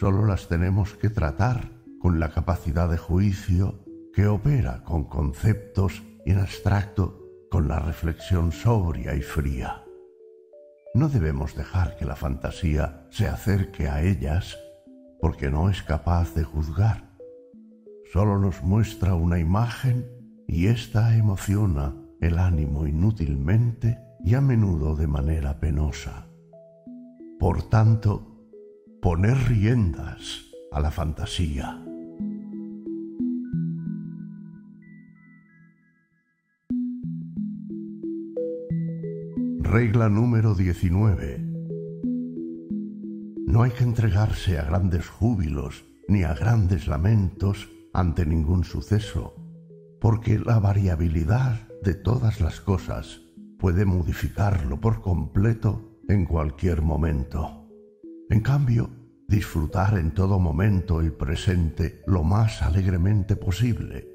solo 0.01 0.25
las 0.25 0.49
tenemos 0.49 0.95
que 0.95 1.11
tratar 1.11 1.71
con 2.01 2.19
la 2.19 2.31
capacidad 2.31 2.89
de 2.89 2.97
juicio 2.97 3.85
que 4.15 4.27
opera 4.27 4.83
con 4.85 5.05
conceptos 5.05 6.03
y 6.25 6.31
en 6.31 6.39
abstracto 6.39 7.21
con 7.51 7.69
la 7.69 7.81
reflexión 7.81 8.53
sobria 8.53 9.15
y 9.15 9.21
fría. 9.21 9.85
No 10.95 11.11
debemos 11.11 11.55
dejar 11.55 11.99
que 11.99 12.07
la 12.07 12.17
fantasía 12.17 13.07
se 13.11 13.29
acerque 13.29 13.87
a 13.87 14.01
ellas 14.01 14.57
porque 15.21 15.51
no 15.51 15.69
es 15.69 15.83
capaz 15.83 16.35
de 16.35 16.45
juzgar. 16.45 17.04
Solo 18.15 18.39
nos 18.39 18.63
muestra 18.63 19.17
una 19.17 19.41
imagen 19.41 20.07
y 20.47 20.69
ésta 20.69 21.17
emociona 21.17 21.97
el 22.21 22.39
ánimo 22.39 22.87
inútilmente 22.87 23.99
y 24.25 24.35
a 24.35 24.41
menudo 24.41 24.95
de 24.95 25.09
manera 25.09 25.59
penosa. 25.59 26.29
Por 27.41 27.65
tanto, 27.65 28.47
poner 29.03 29.37
riendas 29.49 30.45
a 30.71 30.79
la 30.79 30.93
fantasía. 30.93 31.85
Regla 39.59 40.09
número 40.09 40.55
19. 40.55 41.41
No 43.49 43.65
hay 43.65 43.73
que 43.73 43.83
entregarse 43.83 44.61
a 44.61 44.67
grandes 44.67 45.09
júbilos 45.09 45.85
ni 46.07 46.23
a 46.23 46.33
grandes 46.35 46.87
lamentos 46.87 47.74
ante 47.95 48.27
ningún 48.27 48.65
suceso, 48.65 49.37
porque 50.01 50.39
la 50.39 50.59
variabilidad 50.59 51.69
de 51.83 51.95
todas 51.95 52.41
las 52.41 52.61
cosas 52.61 53.23
puede 53.59 53.85
modificarlo 53.85 54.81
por 54.81 55.01
completo 55.01 56.01
en 56.09 56.27
cualquier 56.27 56.83
momento. 56.83 57.67
En 58.29 58.41
cambio, 58.41 58.91
disfrutar 59.29 59.97
en 59.97 60.13
todo 60.13 60.39
momento 60.39 61.01
el 61.01 61.13
presente 61.13 62.03
lo 62.07 62.25
más 62.25 62.63
alegremente 62.63 63.37
posible. 63.37 64.09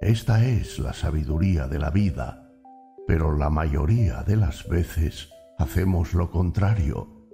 Esta 0.00 0.44
es 0.44 0.80
la 0.80 0.92
sabiduría 0.92 1.68
de 1.68 1.78
la 1.78 1.90
vida, 1.90 2.50
pero 3.06 3.36
la 3.36 3.50
mayoría 3.50 4.24
de 4.24 4.36
las 4.36 4.68
veces 4.68 5.30
hacemos 5.58 6.12
lo 6.12 6.30
contrario. 6.30 7.28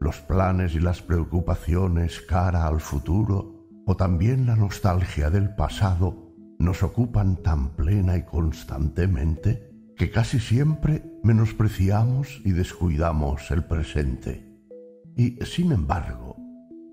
Los 0.00 0.20
planes 0.20 0.74
y 0.74 0.80
las 0.80 1.02
preocupaciones 1.02 2.20
cara 2.22 2.66
al 2.66 2.80
futuro 2.80 3.57
o 3.90 3.96
también 3.96 4.44
la 4.44 4.54
nostalgia 4.54 5.30
del 5.30 5.54
pasado 5.54 6.34
nos 6.58 6.82
ocupan 6.82 7.42
tan 7.42 7.70
plena 7.70 8.18
y 8.18 8.24
constantemente 8.26 9.70
que 9.96 10.10
casi 10.10 10.40
siempre 10.40 11.02
menospreciamos 11.22 12.42
y 12.44 12.52
descuidamos 12.52 13.50
el 13.50 13.64
presente. 13.64 14.46
Y, 15.16 15.42
sin 15.46 15.72
embargo, 15.72 16.36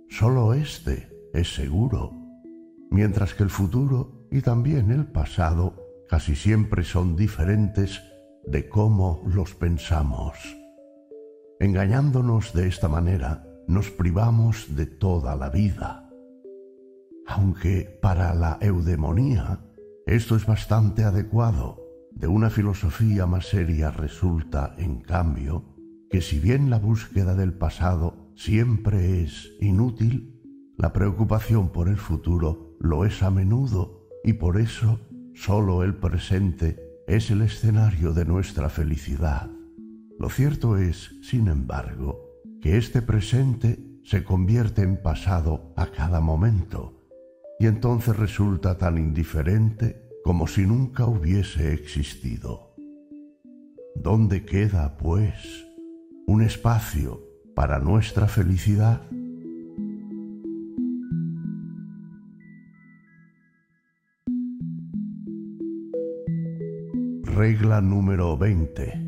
sólo 0.09 0.53
éste 0.53 1.09
es 1.33 1.53
seguro, 1.53 2.13
mientras 2.89 3.33
que 3.33 3.43
el 3.43 3.49
futuro 3.49 4.29
y 4.31 4.39
también 4.39 4.89
el 4.89 5.05
pasado 5.05 5.75
casi 6.07 6.33
siempre 6.33 6.85
son 6.85 7.17
diferentes 7.17 8.01
de 8.47 8.69
cómo 8.69 9.21
los 9.25 9.53
pensamos. 9.53 10.37
Engañándonos 11.59 12.53
de 12.53 12.69
esta 12.69 12.87
manera, 12.87 13.45
nos 13.67 13.91
privamos 13.91 14.77
de 14.77 14.85
toda 14.85 15.35
la 15.35 15.49
vida. 15.49 16.04
Aunque 17.27 17.97
para 18.01 18.33
la 18.33 18.57
eudemonía 18.61 19.59
esto 20.05 20.35
es 20.35 20.45
bastante 20.45 21.03
adecuado, 21.03 21.81
de 22.11 22.27
una 22.27 22.51
filosofía 22.51 23.25
más 23.25 23.47
seria 23.47 23.89
resulta, 23.89 24.75
en 24.77 25.01
cambio, 25.01 25.75
que 26.11 26.21
si 26.21 26.39
bien 26.39 26.69
la 26.69 26.77
búsqueda 26.77 27.33
del 27.33 27.53
pasado 27.53 28.31
siempre 28.35 29.23
es 29.23 29.51
inútil, 29.59 30.39
la 30.77 30.93
preocupación 30.93 31.69
por 31.69 31.89
el 31.89 31.97
futuro 31.97 32.77
lo 32.79 33.03
es 33.03 33.23
a 33.23 33.31
menudo 33.31 34.07
y 34.23 34.33
por 34.33 34.59
eso 34.59 34.99
sólo 35.33 35.83
el 35.83 35.95
presente 35.95 36.79
es 37.07 37.31
el 37.31 37.41
escenario 37.41 38.13
de 38.13 38.25
nuestra 38.25 38.69
felicidad. 38.69 39.49
Lo 40.19 40.29
cierto 40.29 40.77
es, 40.77 41.15
sin 41.23 41.47
embargo, 41.47 42.19
que 42.61 42.77
este 42.77 43.01
presente 43.01 43.99
se 44.03 44.23
convierte 44.23 44.83
en 44.83 45.01
pasado 45.01 45.73
a 45.75 45.87
cada 45.87 46.21
momento 46.21 46.94
y 47.59 47.67
entonces 47.67 48.17
resulta 48.17 48.77
tan 48.77 48.97
indiferente 48.97 50.05
como 50.23 50.47
si 50.47 50.65
nunca 50.65 51.05
hubiese 51.05 51.73
existido. 51.73 52.75
¿Dónde 53.95 54.43
queda, 54.43 54.97
pues, 54.97 55.65
un 56.27 56.41
espacio 56.41 57.21
para 57.55 57.79
nuestra 57.79 58.27
felicidad? 58.27 59.01
Regla 67.23 67.81
número 67.81 68.37
20. 68.37 69.05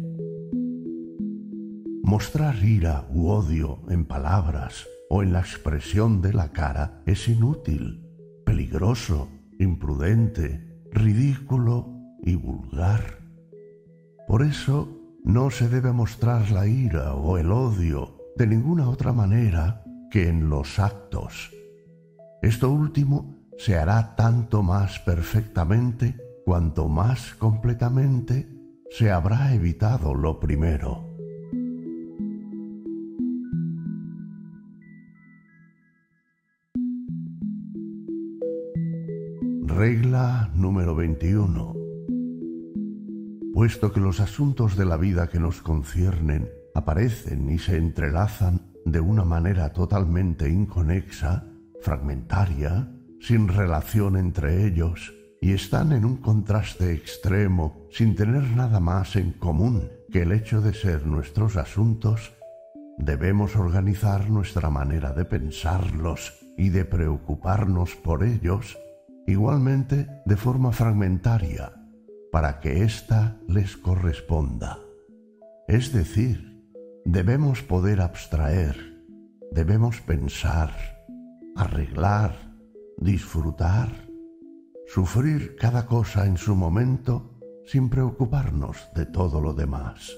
Mostrar 2.03 2.63
ira 2.63 3.05
u 3.09 3.29
odio 3.29 3.81
en 3.89 4.05
palabras 4.05 4.87
o 5.09 5.23
en 5.23 5.33
la 5.33 5.39
expresión 5.39 6.21
de 6.21 6.33
la 6.33 6.51
cara 6.51 7.01
es 7.05 7.27
inútil, 7.27 8.06
peligroso, 8.47 9.27
imprudente, 9.59 10.65
ridículo 10.93 11.91
y 12.23 12.35
vulgar. 12.35 13.19
Por 14.25 14.41
eso 14.41 14.87
no 15.25 15.51
se 15.51 15.67
debe 15.67 15.91
mostrar 15.91 16.49
la 16.51 16.65
ira 16.65 17.13
o 17.13 17.37
el 17.37 17.51
odio 17.51 18.17
de 18.37 18.47
ninguna 18.47 18.89
otra 18.89 19.11
manera 19.11 19.83
que 20.09 20.29
en 20.29 20.49
los 20.49 20.79
actos. 20.79 21.51
Esto 22.41 22.71
último 22.71 23.35
se 23.57 23.77
hará 23.77 24.15
tanto 24.15 24.63
más 24.63 24.99
perfectamente 24.99 26.15
cuanto 26.45 26.87
más 26.87 27.35
completamente 27.35 28.47
se 28.89 29.11
habrá 29.11 29.53
evitado 29.53 30.15
lo 30.15 30.39
primero. 30.39 31.06
Regla 39.77 40.49
número 40.55 40.95
21. 40.95 41.75
Puesto 43.53 43.93
que 43.93 43.99
los 43.99 44.19
asuntos 44.19 44.75
de 44.75 44.85
la 44.85 44.97
vida 44.97 45.29
que 45.29 45.39
nos 45.39 45.61
conciernen 45.61 46.49
aparecen 46.73 47.47
y 47.51 47.59
se 47.59 47.77
entrelazan 47.77 48.71
de 48.85 48.99
una 48.99 49.23
manera 49.23 49.73
totalmente 49.73 50.49
inconexa, 50.49 51.45
fragmentaria, 51.79 52.91
sin 53.19 53.49
relación 53.49 54.17
entre 54.17 54.65
ellos, 54.65 55.13
y 55.41 55.51
están 55.51 55.91
en 55.91 56.05
un 56.05 56.17
contraste 56.17 56.91
extremo 56.93 57.85
sin 57.91 58.15
tener 58.15 58.49
nada 58.55 58.79
más 58.79 59.15
en 59.15 59.33
común 59.33 59.91
que 60.11 60.23
el 60.23 60.31
hecho 60.31 60.59
de 60.59 60.73
ser 60.73 61.05
nuestros 61.05 61.55
asuntos, 61.55 62.33
debemos 62.97 63.55
organizar 63.55 64.27
nuestra 64.27 64.71
manera 64.71 65.13
de 65.13 65.25
pensarlos 65.25 66.33
y 66.57 66.69
de 66.69 66.83
preocuparnos 66.83 67.95
por 67.95 68.23
ellos 68.23 68.75
igualmente 69.27 70.07
de 70.25 70.37
forma 70.37 70.71
fragmentaria 70.71 71.73
para 72.31 72.59
que 72.59 72.83
ésta 72.83 73.37
les 73.47 73.77
corresponda. 73.77 74.79
Es 75.67 75.91
decir, 75.91 76.63
debemos 77.05 77.61
poder 77.61 78.01
abstraer, 78.01 78.75
debemos 79.51 80.01
pensar, 80.01 80.71
arreglar, 81.55 82.35
disfrutar, 82.97 83.89
sufrir 84.87 85.55
cada 85.57 85.85
cosa 85.85 86.25
en 86.25 86.37
su 86.37 86.55
momento 86.55 87.37
sin 87.65 87.89
preocuparnos 87.89 88.87
de 88.95 89.05
todo 89.05 89.41
lo 89.41 89.53
demás. 89.53 90.11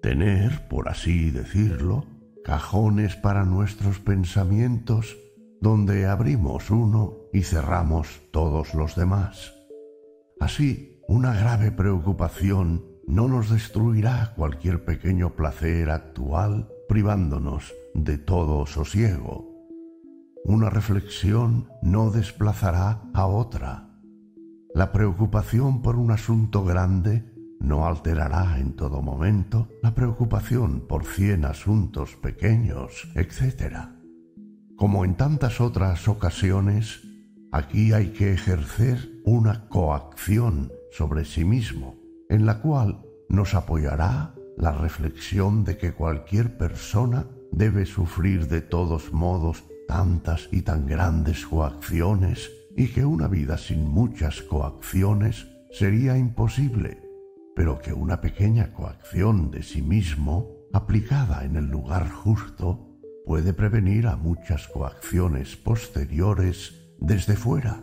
Tener, 0.00 0.68
por 0.68 0.88
así 0.88 1.30
decirlo, 1.30 2.06
cajones 2.44 3.16
para 3.16 3.44
nuestros 3.44 3.98
pensamientos 3.98 5.16
donde 5.62 6.06
abrimos 6.06 6.72
uno 6.72 7.18
y 7.32 7.44
cerramos 7.44 8.20
todos 8.32 8.74
los 8.74 8.96
demás. 8.96 9.54
Así, 10.40 11.00
una 11.06 11.34
grave 11.34 11.70
preocupación 11.70 12.84
no 13.06 13.28
nos 13.28 13.48
destruirá 13.48 14.34
cualquier 14.34 14.84
pequeño 14.84 15.36
placer 15.36 15.88
actual 15.90 16.68
privándonos 16.88 17.72
de 17.94 18.18
todo 18.18 18.66
sosiego. 18.66 19.48
Una 20.44 20.68
reflexión 20.68 21.68
no 21.80 22.10
desplazará 22.10 23.04
a 23.14 23.26
otra. 23.26 23.88
La 24.74 24.90
preocupación 24.90 25.80
por 25.80 25.94
un 25.94 26.10
asunto 26.10 26.64
grande 26.64 27.32
no 27.60 27.86
alterará 27.86 28.58
en 28.58 28.74
todo 28.74 29.00
momento 29.00 29.68
la 29.80 29.94
preocupación 29.94 30.88
por 30.88 31.04
cien 31.04 31.44
asuntos 31.44 32.16
pequeños, 32.16 33.08
etc. 33.14 33.91
Como 34.76 35.04
en 35.04 35.14
tantas 35.16 35.60
otras 35.60 36.08
ocasiones, 36.08 37.02
aquí 37.52 37.92
hay 37.92 38.08
que 38.08 38.32
ejercer 38.32 39.20
una 39.24 39.68
coacción 39.68 40.72
sobre 40.90 41.24
sí 41.24 41.44
mismo, 41.44 41.96
en 42.28 42.46
la 42.46 42.60
cual 42.60 43.02
nos 43.28 43.54
apoyará 43.54 44.34
la 44.56 44.72
reflexión 44.72 45.64
de 45.64 45.78
que 45.78 45.92
cualquier 45.92 46.56
persona 46.56 47.26
debe 47.52 47.86
sufrir 47.86 48.48
de 48.48 48.60
todos 48.60 49.12
modos 49.12 49.64
tantas 49.86 50.48
y 50.50 50.62
tan 50.62 50.86
grandes 50.86 51.46
coacciones 51.46 52.50
y 52.76 52.88
que 52.88 53.04
una 53.04 53.28
vida 53.28 53.58
sin 53.58 53.88
muchas 53.88 54.42
coacciones 54.42 55.46
sería 55.70 56.16
imposible, 56.16 57.02
pero 57.54 57.78
que 57.78 57.92
una 57.92 58.20
pequeña 58.20 58.72
coacción 58.72 59.50
de 59.50 59.62
sí 59.62 59.82
mismo, 59.82 60.50
aplicada 60.72 61.44
en 61.44 61.56
el 61.56 61.66
lugar 61.66 62.10
justo, 62.10 62.91
puede 63.24 63.52
prevenir 63.52 64.06
a 64.06 64.16
muchas 64.16 64.68
coacciones 64.68 65.56
posteriores 65.56 66.74
desde 66.98 67.36
fuera, 67.36 67.82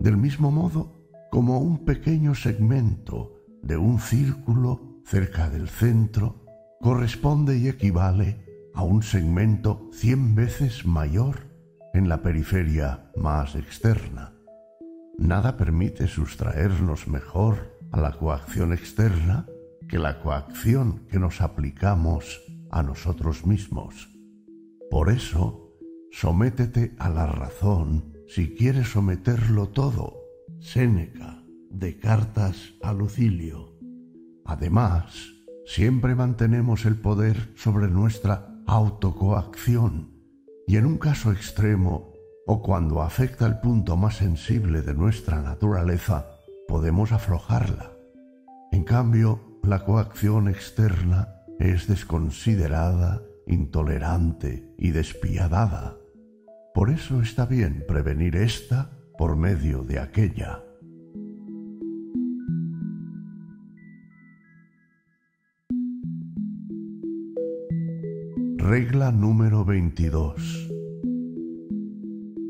del 0.00 0.16
mismo 0.16 0.50
modo 0.50 1.08
como 1.30 1.58
un 1.58 1.84
pequeño 1.84 2.34
segmento 2.34 3.42
de 3.62 3.76
un 3.76 3.98
círculo 3.98 5.00
cerca 5.04 5.50
del 5.50 5.68
centro 5.68 6.44
corresponde 6.80 7.58
y 7.58 7.68
equivale 7.68 8.44
a 8.74 8.82
un 8.82 9.02
segmento 9.02 9.88
cien 9.92 10.34
veces 10.34 10.84
mayor 10.84 11.46
en 11.94 12.08
la 12.08 12.22
periferia 12.22 13.10
más 13.16 13.54
externa. 13.54 14.32
Nada 15.18 15.56
permite 15.56 16.08
sustraernos 16.08 17.08
mejor 17.08 17.78
a 17.90 18.00
la 18.00 18.12
coacción 18.12 18.72
externa 18.72 19.46
que 19.88 19.98
la 19.98 20.20
coacción 20.20 21.06
que 21.10 21.18
nos 21.18 21.40
aplicamos 21.40 22.42
a 22.70 22.82
nosotros 22.82 23.46
mismos. 23.46 24.15
Por 24.90 25.10
eso, 25.10 25.72
sométete 26.10 26.94
a 26.98 27.08
la 27.08 27.26
razón 27.26 28.14
si 28.28 28.54
quiere 28.54 28.84
someterlo 28.84 29.68
todo. 29.68 30.16
Séneca, 30.60 31.42
de 31.70 31.98
cartas 31.98 32.74
a 32.82 32.92
Lucilio. 32.92 33.76
Además, 34.44 35.34
siempre 35.66 36.14
mantenemos 36.14 36.86
el 36.86 36.96
poder 36.96 37.52
sobre 37.56 37.88
nuestra 37.88 38.62
autocoacción 38.66 40.16
y 40.66 40.76
en 40.76 40.86
un 40.86 40.98
caso 40.98 41.30
extremo 41.30 42.12
o 42.46 42.62
cuando 42.62 43.02
afecta 43.02 43.46
el 43.46 43.58
punto 43.58 43.96
más 43.96 44.16
sensible 44.16 44.82
de 44.82 44.94
nuestra 44.94 45.42
naturaleza, 45.42 46.26
podemos 46.68 47.12
aflojarla. 47.12 47.92
En 48.72 48.84
cambio, 48.84 49.58
la 49.62 49.84
coacción 49.84 50.48
externa 50.48 51.28
es 51.58 51.88
desconsiderada, 51.88 53.22
intolerante 53.46 54.74
y 54.76 54.90
despiadada. 54.90 55.96
Por 56.74 56.90
eso 56.90 57.22
está 57.22 57.46
bien 57.46 57.84
prevenir 57.86 58.36
esta 58.36 58.90
por 59.16 59.36
medio 59.36 59.82
de 59.82 59.98
aquella. 59.98 60.62
Regla 68.58 69.12
número 69.12 69.64
22. 69.64 70.70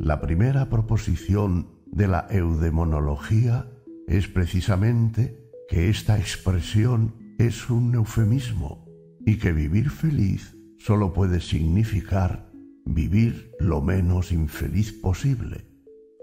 La 0.00 0.20
primera 0.20 0.70
proposición 0.70 1.68
de 1.92 2.08
la 2.08 2.26
eudemonología 2.30 3.70
es 4.08 4.26
precisamente 4.28 5.50
que 5.68 5.90
esta 5.90 6.18
expresión 6.18 7.14
es 7.38 7.68
un 7.68 7.94
eufemismo 7.94 8.86
y 9.26 9.38
que 9.38 9.52
vivir 9.52 9.90
feliz 9.90 10.55
solo 10.86 11.12
puede 11.12 11.40
significar 11.40 12.48
vivir 12.84 13.50
lo 13.58 13.82
menos 13.82 14.30
infeliz 14.30 14.92
posible, 14.92 15.66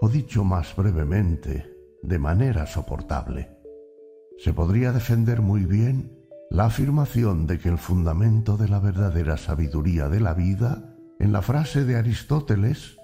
o 0.00 0.08
dicho 0.08 0.42
más 0.42 0.74
brevemente, 0.74 1.70
de 2.02 2.18
manera 2.18 2.66
soportable. 2.66 3.50
Se 4.38 4.54
podría 4.54 4.92
defender 4.92 5.42
muy 5.42 5.66
bien 5.66 6.16
la 6.48 6.64
afirmación 6.64 7.46
de 7.46 7.58
que 7.58 7.68
el 7.68 7.76
fundamento 7.76 8.56
de 8.56 8.68
la 8.70 8.78
verdadera 8.78 9.36
sabiduría 9.36 10.08
de 10.08 10.20
la 10.20 10.32
vida, 10.32 10.96
en 11.20 11.30
la 11.30 11.42
frase 11.42 11.84
de 11.84 11.96
Aristóteles, 11.96 12.96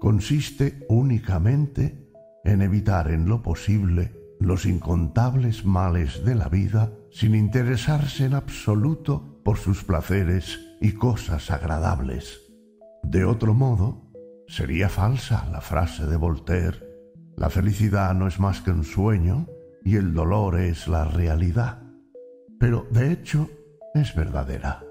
consiste 0.00 0.84
únicamente 0.88 2.10
en 2.44 2.60
evitar 2.60 3.12
en 3.12 3.28
lo 3.28 3.40
posible 3.40 4.20
los 4.40 4.66
incontables 4.66 5.64
males 5.64 6.24
de 6.24 6.34
la 6.34 6.48
vida 6.48 6.92
sin 7.12 7.36
interesarse 7.36 8.24
en 8.24 8.34
absoluto 8.34 9.40
por 9.44 9.58
sus 9.58 9.84
placeres 9.84 10.58
y 10.84 10.92
cosas 10.92 11.50
agradables. 11.50 12.40
De 13.02 13.24
otro 13.24 13.54
modo, 13.54 14.10
sería 14.46 14.88
falsa 14.88 15.48
la 15.50 15.60
frase 15.60 16.06
de 16.06 16.16
Voltaire, 16.16 16.78
la 17.36 17.50
felicidad 17.50 18.14
no 18.14 18.28
es 18.28 18.38
más 18.38 18.60
que 18.60 18.70
un 18.70 18.84
sueño 18.84 19.48
y 19.84 19.96
el 19.96 20.14
dolor 20.14 20.60
es 20.60 20.86
la 20.86 21.04
realidad 21.04 21.84
pero 22.64 22.86
de 22.90 23.12
hecho 23.12 23.50
es 23.94 24.14
verdadera. 24.14 24.82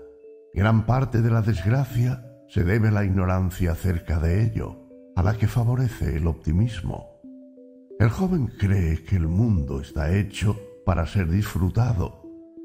Gran 0.53 0.85
parte 0.85 1.23
de 1.23 1.31
la 1.31 1.41
desgracia 1.41 2.23
se 2.47 2.63
debe 2.63 2.89
a 2.89 2.91
la 2.91 3.03
ignorancia 3.03 3.71
acerca 3.71 4.19
de 4.19 4.43
ello, 4.43 4.77
a 5.15 5.23
la 5.23 5.39
que 5.39 5.47
favorece 5.47 6.17
el 6.17 6.27
optimismo. 6.27 7.07
El 7.99 8.09
joven 8.09 8.45
cree 8.59 9.03
que 9.03 9.15
el 9.15 9.27
mundo 9.27 9.81
está 9.81 10.15
hecho 10.15 10.55
para 10.85 11.07
ser 11.07 11.31
disfrutado, 11.31 12.21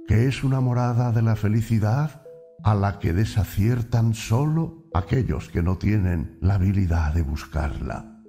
que 0.06 0.26
es 0.26 0.44
una 0.44 0.60
morada 0.60 1.10
de 1.10 1.22
la 1.22 1.36
felicidad 1.36 2.22
a 2.64 2.74
la 2.74 2.98
que 2.98 3.12
desaciertan 3.12 4.14
sólo 4.14 4.88
aquellos 4.94 5.48
que 5.48 5.62
no 5.62 5.78
tienen 5.78 6.38
la 6.40 6.54
habilidad 6.54 7.14
de 7.14 7.22
buscarla. 7.22 8.22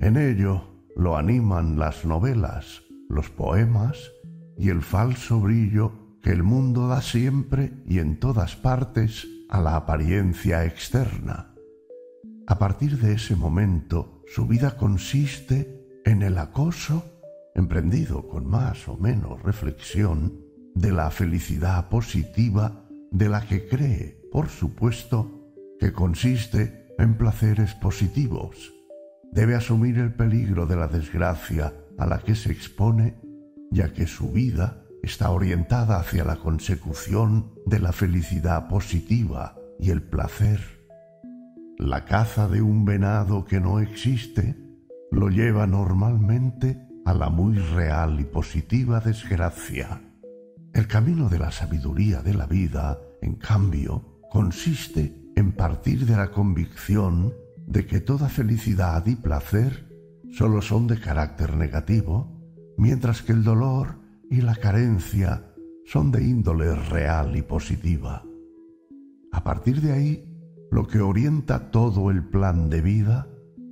En 0.00 0.16
ello 0.16 0.84
lo 0.94 1.16
animan 1.16 1.78
las 1.78 2.04
novelas, 2.04 2.82
los 3.08 3.30
poemas 3.30 4.12
y 4.56 4.70
el 4.70 4.82
falso 4.82 5.40
brillo 5.40 6.18
que 6.22 6.30
el 6.30 6.42
mundo 6.42 6.88
da 6.88 7.02
siempre 7.02 7.82
y 7.86 7.98
en 7.98 8.18
todas 8.18 8.56
partes 8.56 9.26
a 9.48 9.60
la 9.60 9.76
apariencia 9.76 10.64
externa. 10.64 11.54
A 12.46 12.58
partir 12.58 12.98
de 12.98 13.14
ese 13.14 13.36
momento, 13.36 14.22
su 14.26 14.46
vida 14.46 14.76
consiste 14.76 15.84
en 16.04 16.22
el 16.22 16.38
acoso, 16.38 17.04
emprendido 17.54 18.28
con 18.28 18.46
más 18.46 18.88
o 18.88 18.96
menos 18.96 19.42
reflexión, 19.42 20.46
de 20.74 20.92
la 20.92 21.10
felicidad 21.10 21.88
positiva 21.88 22.85
de 23.10 23.28
la 23.28 23.40
que 23.42 23.68
cree, 23.68 24.20
por 24.32 24.48
supuesto, 24.48 25.52
que 25.78 25.92
consiste 25.92 26.94
en 26.98 27.16
placeres 27.16 27.74
positivos. 27.74 28.72
Debe 29.32 29.54
asumir 29.54 29.98
el 29.98 30.14
peligro 30.14 30.66
de 30.66 30.76
la 30.76 30.88
desgracia 30.88 31.74
a 31.98 32.06
la 32.06 32.18
que 32.18 32.34
se 32.34 32.52
expone 32.52 33.20
ya 33.70 33.92
que 33.92 34.06
su 34.06 34.30
vida 34.32 34.84
está 35.02 35.30
orientada 35.30 35.98
hacia 35.98 36.24
la 36.24 36.36
consecución 36.36 37.52
de 37.66 37.78
la 37.78 37.92
felicidad 37.92 38.68
positiva 38.68 39.56
y 39.78 39.90
el 39.90 40.02
placer. 40.02 40.60
La 41.78 42.04
caza 42.04 42.48
de 42.48 42.62
un 42.62 42.84
venado 42.84 43.44
que 43.44 43.60
no 43.60 43.80
existe 43.80 44.56
lo 45.10 45.28
lleva 45.28 45.66
normalmente 45.66 46.88
a 47.04 47.14
la 47.14 47.28
muy 47.28 47.58
real 47.58 48.18
y 48.18 48.24
positiva 48.24 49.00
desgracia. 49.00 50.05
El 50.76 50.86
camino 50.88 51.30
de 51.30 51.38
la 51.38 51.50
sabiduría 51.50 52.20
de 52.20 52.34
la 52.34 52.44
vida, 52.44 53.00
en 53.22 53.36
cambio, 53.36 54.20
consiste 54.30 55.32
en 55.34 55.52
partir 55.52 56.04
de 56.04 56.14
la 56.14 56.30
convicción 56.30 57.32
de 57.66 57.86
que 57.86 58.00
toda 58.00 58.28
felicidad 58.28 59.06
y 59.06 59.16
placer 59.16 59.88
solo 60.30 60.60
son 60.60 60.86
de 60.86 61.00
carácter 61.00 61.56
negativo 61.56 62.30
mientras 62.76 63.22
que 63.22 63.32
el 63.32 63.42
dolor 63.42 63.98
y 64.30 64.42
la 64.42 64.54
carencia 64.54 65.50
son 65.86 66.12
de 66.12 66.22
índole 66.22 66.74
real 66.74 67.34
y 67.36 67.40
positiva. 67.40 68.22
A 69.32 69.42
partir 69.42 69.80
de 69.80 69.92
ahí, 69.92 70.30
lo 70.70 70.86
que 70.86 71.00
orienta 71.00 71.70
todo 71.70 72.10
el 72.10 72.22
plan 72.22 72.68
de 72.68 72.82
vida 72.82 73.26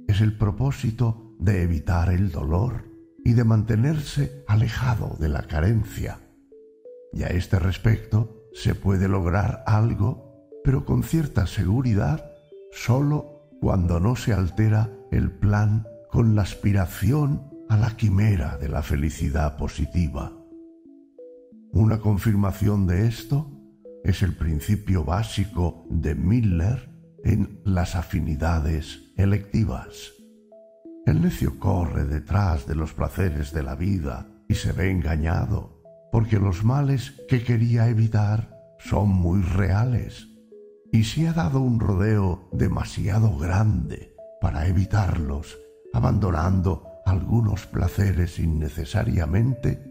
es 0.09 0.23
el 0.23 0.39
propósito 0.39 1.37
de 1.39 1.65
evitar 1.65 2.11
el 2.11 2.33
dolor 2.33 2.91
y 3.27 3.35
de 3.35 3.45
mantenerse 3.45 4.43
alejado 4.49 5.19
de 5.21 5.29
la 5.29 5.43
carencia. 5.43 6.24
Y 7.15 7.23
a 7.23 7.29
este 7.29 7.59
respecto 7.59 8.49
se 8.53 8.75
puede 8.75 9.09
lograr 9.09 9.63
algo, 9.67 10.51
pero 10.65 10.85
con 10.85 11.03
cierta 11.03 11.47
seguridad, 11.47 12.33
sólo 12.73 13.49
cuando 13.61 14.01
no 14.01 14.17
se 14.17 14.33
altera 14.33 14.91
el 15.13 15.31
plan 15.31 15.87
con 16.11 16.35
la 16.35 16.43
aspiración 16.43 17.51
a 17.69 17.77
la 17.77 17.97
quimera 17.97 18.59
de 18.59 18.69
la 18.69 18.83
felicidad 18.83 19.57
positiva. 19.57 20.33
Una 21.73 21.99
confirmación 21.99 22.87
de 22.87 23.07
esto 23.07 23.51
es 24.05 24.23
el 24.23 24.37
principio 24.37 25.05
básico 25.05 25.87
de 25.91 26.15
Miller 26.15 26.91
en 27.25 27.61
las 27.65 27.97
afinidades 27.97 29.13
electivas. 29.17 30.13
El 31.07 31.23
necio 31.23 31.59
corre 31.59 32.05
detrás 32.05 32.67
de 32.67 32.75
los 32.75 32.93
placeres 32.93 33.53
de 33.53 33.63
la 33.63 33.75
vida 33.75 34.29
y 34.49 34.55
se 34.55 34.73
ve 34.73 34.91
engañado, 34.91 35.74
porque 36.15 36.39
los 36.39 36.63
males 36.63 37.25
que 37.27 37.43
quería 37.43 37.89
evitar 37.89 38.57
son 38.79 39.09
muy 39.09 39.43
reales, 39.43 40.29
y 40.93 41.03
si 41.03 41.27
ha 41.27 41.33
dado 41.33 41.59
un 41.59 41.81
rodeo 41.81 42.49
demasiado 42.53 43.37
grande 43.37 44.15
para 44.41 44.69
evitarlos, 44.69 45.59
abandonando 45.93 46.85
algunos 47.05 47.67
placeres 47.67 48.39
innecesariamente, 48.39 49.83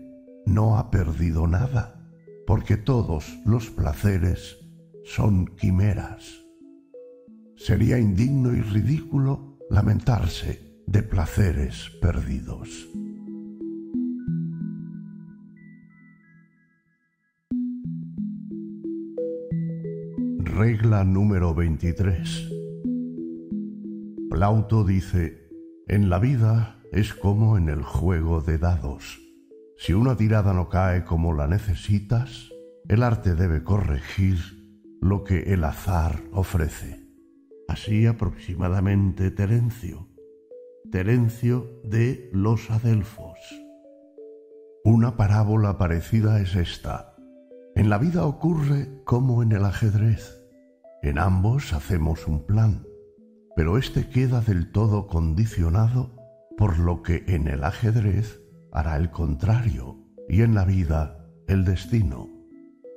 no 0.46 0.78
ha 0.78 0.92
perdido 0.92 1.46
nada, 1.46 2.10
porque 2.48 2.78
todos 2.78 3.26
los 3.46 3.70
placeres 3.70 4.56
son 5.04 5.48
quimeras. 5.58 6.24
Sería 7.58 8.00
indigno 8.00 8.54
y 8.54 8.62
ridículo 8.62 9.58
lamentarse 9.70 10.80
de 10.88 11.04
placeres 11.04 11.92
perdidos. 12.02 12.88
Regla 20.56 21.04
número 21.04 21.56
23. 21.56 22.48
Plauto 24.30 24.84
dice, 24.84 25.50
en 25.88 26.12
la 26.12 26.20
vida 26.20 26.80
es 26.92 27.16
como 27.16 27.58
en 27.58 27.70
el 27.70 27.82
juego 27.82 28.40
de 28.42 28.60
dados. 28.60 29.20
Si 29.78 29.94
una 29.94 30.16
tirada 30.16 30.54
no 30.54 30.70
cae 30.70 31.06
como 31.06 31.34
la 31.34 31.48
necesitas, 31.48 32.52
el 32.88 33.02
arte 33.02 33.34
debe 33.34 33.64
corregir 33.64 34.38
lo 35.02 35.24
que 35.24 35.54
el 35.54 35.64
azar 35.64 36.22
ofrece. 36.32 37.04
Así 37.68 38.06
aproximadamente 38.06 39.32
Terencio. 39.32 40.08
Terencio 40.92 41.82
de 41.84 42.30
los 42.32 42.70
Adelfos. 42.70 43.40
Una 44.86 45.18
parábola 45.18 45.80
parecida 45.80 46.40
es 46.42 46.56
esta. 46.56 47.16
En 47.76 47.90
la 47.90 47.98
vida 47.98 48.28
ocurre 48.28 49.02
como 49.04 49.42
en 49.42 49.52
el 49.52 49.66
ajedrez. 49.66 50.43
En 51.04 51.20
ambos 51.20 51.74
hacemos 51.74 52.28
un 52.28 52.46
plan. 52.46 52.88
pero 53.56 53.78
éste 53.78 54.10
queda 54.10 54.42
del 54.42 54.72
todo 54.72 55.06
condicionado 55.06 56.16
por 56.58 56.80
lo 56.80 57.04
que 57.04 57.24
en 57.28 57.48
el 57.48 57.64
ajedrez 57.64 58.42
hará 58.72 58.98
el 58.98 59.12
contrario 59.12 60.00
y 60.28 60.42
en 60.42 60.56
la 60.56 60.66
vida 60.66 61.30
el 61.48 61.64
destino. 61.64 62.30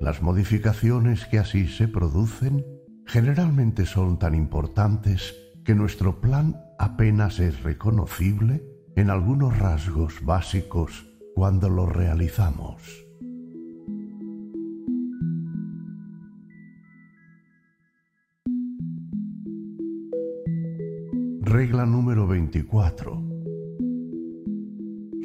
Las 0.01 0.23
modificaciones 0.23 1.27
que 1.27 1.39
así 1.39 1.69
se 1.69 1.89
producen 1.89 2.65
generalmente 3.07 3.85
son 3.85 4.19
tan 4.19 4.35
importantes 4.35 5.35
que 5.65 5.75
nuestro 5.75 6.23
plan 6.23 6.59
apenas 6.79 7.39
es 7.39 7.63
reconocible 7.63 8.65
en 8.95 9.11
algunos 9.11 9.59
rasgos 9.59 10.25
básicos 10.25 11.07
cuando 11.35 11.69
lo 11.69 11.85
realizamos. 11.85 13.06
Regla 21.57 21.87
número 21.87 22.27
24. 22.27 23.23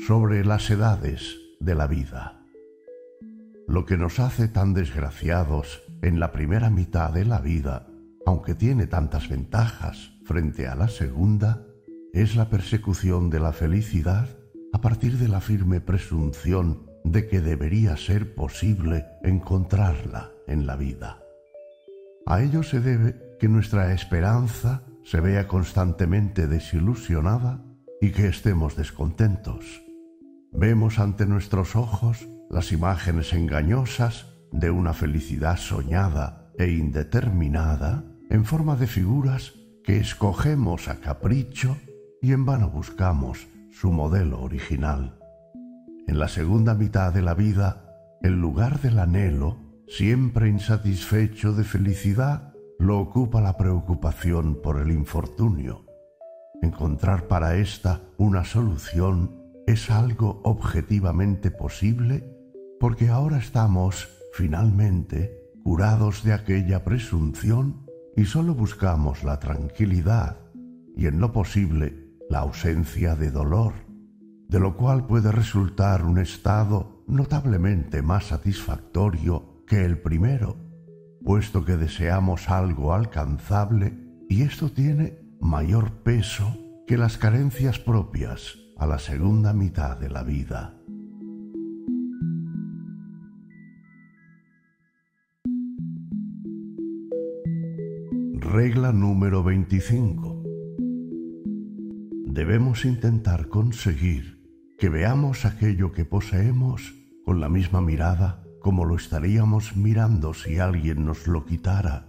Sobre 0.08 0.46
las 0.46 0.70
edades 0.70 1.36
de 1.60 1.76
la 1.76 1.88
vida. 1.88 2.46
Lo 3.68 3.86
que 3.86 3.98
nos 3.98 4.18
hace 4.22 4.48
tan 4.48 4.74
desgraciados 4.74 5.84
en 6.02 6.22
la 6.22 6.32
primera 6.32 6.70
mitad 6.70 7.12
de 7.12 7.26
la 7.26 7.42
vida, 7.42 7.90
aunque 8.26 8.56
tiene 8.56 8.88
tantas 8.88 9.28
ventajas 9.28 10.14
frente 10.24 10.70
a 10.70 10.76
la 10.76 10.88
segunda, 10.88 11.66
es 12.14 12.38
la 12.38 12.50
persecución 12.50 13.30
de 13.30 13.42
la 13.42 13.52
felicidad 13.52 14.30
a 14.72 14.80
partir 14.80 15.18
de 15.18 15.28
la 15.28 15.42
firme 15.42 15.82
presunción 15.82 16.86
de 17.04 17.28
que 17.28 17.42
debería 17.42 17.98
ser 17.98 18.36
posible 18.36 19.06
encontrarla 19.22 20.32
en 20.48 20.66
la 20.66 20.78
vida. 20.78 21.22
A 22.26 22.42
ello 22.42 22.64
se 22.64 22.80
debe 22.80 23.36
que 23.38 23.50
nuestra 23.50 23.92
esperanza 23.92 24.86
se 25.04 25.20
vea 25.20 25.48
constantemente 25.48 26.48
desilusionada 26.48 27.64
y 28.02 28.12
que 28.12 28.28
estemos 28.28 28.76
descontentos. 28.76 29.82
Vemos 30.52 31.00
ante 31.00 31.26
nuestros 31.26 31.76
ojos 31.76 32.28
las 32.50 32.72
imágenes 32.72 33.34
engañosas 33.34 34.28
de 34.52 34.70
una 34.70 34.94
felicidad 34.94 35.58
soñada 35.58 36.52
e 36.58 36.70
indeterminada 36.72 38.04
en 38.30 38.46
forma 38.46 38.76
de 38.76 38.88
figuras 38.88 39.54
que 39.84 39.98
escogemos 39.98 40.88
a 40.88 41.00
capricho 41.00 41.78
y 42.22 42.34
en 42.34 42.46
vano 42.46 42.70
buscamos 42.70 43.48
su 43.72 43.92
modelo 43.92 44.42
original. 44.42 45.18
En 46.08 46.20
la 46.20 46.28
segunda 46.28 46.74
mitad 46.74 47.14
de 47.14 47.22
la 47.22 47.34
vida, 47.34 47.86
el 48.22 48.40
lugar 48.40 48.82
del 48.82 49.00
anhelo, 49.00 49.58
siempre 49.88 50.50
insatisfecho 50.50 51.54
de 51.54 51.64
felicidad, 51.64 52.51
lo 52.82 52.98
ocupa 53.00 53.42
la 53.42 53.58
preocupación 53.58 54.60
por 54.60 54.82
el 54.82 54.90
infortunio. 54.90 55.86
Encontrar 56.64 57.28
para 57.28 57.58
ésta 57.58 58.02
una 58.18 58.44
solución 58.44 59.40
es 59.68 59.92
algo 59.92 60.42
objetivamente 60.44 61.52
posible 61.52 62.28
porque 62.80 63.10
ahora 63.10 63.38
estamos, 63.38 64.10
finalmente, 64.34 65.52
curados 65.64 66.24
de 66.24 66.34
aquella 66.34 66.84
presunción 66.84 67.86
y 68.18 68.26
sólo 68.26 68.56
buscamos 68.56 69.24
la 69.24 69.38
tranquilidad 69.38 70.38
y 70.98 71.06
en 71.06 71.20
lo 71.20 71.32
posible 71.32 72.18
la 72.32 72.40
ausencia 72.40 73.16
de 73.16 73.30
dolor, 73.30 73.74
de 74.48 74.60
lo 74.60 74.76
cual 74.76 75.06
puede 75.06 75.32
resultar 75.32 76.04
un 76.04 76.18
estado 76.18 77.04
notablemente 77.06 78.02
más 78.02 78.26
satisfactorio 78.26 79.64
que 79.68 79.86
el 79.86 80.00
primero 80.00 80.71
puesto 81.24 81.66
que 81.66 81.78
deseamos 81.78 82.50
algo 82.50 82.94
alcanzable 82.94 83.98
y 84.30 84.44
esto 84.44 84.72
tiene 84.72 85.20
mayor 85.40 86.04
peso 86.04 86.58
que 86.88 86.98
las 86.98 87.18
carencias 87.18 87.80
propias 87.80 88.58
a 88.78 88.88
la 88.88 89.00
segunda 89.00 89.54
mitad 89.54 89.98
de 89.98 90.10
la 90.10 90.24
vida. 90.24 90.78
Regla 98.34 98.92
número 98.92 99.44
25. 99.44 100.44
Debemos 102.26 102.86
intentar 102.86 103.48
conseguir 103.48 104.42
que 104.78 104.90
veamos 104.90 105.46
aquello 105.46 105.92
que 105.92 106.06
poseemos 106.06 106.96
con 107.24 107.40
la 107.40 107.50
misma 107.50 107.82
mirada 107.82 108.44
como 108.62 108.86
lo 108.86 108.96
estaríamos 108.96 109.76
mirando 109.76 110.34
si 110.34 110.60
alguien 110.60 111.06
nos 111.06 111.28
lo 111.28 111.46
quitara, 111.46 112.08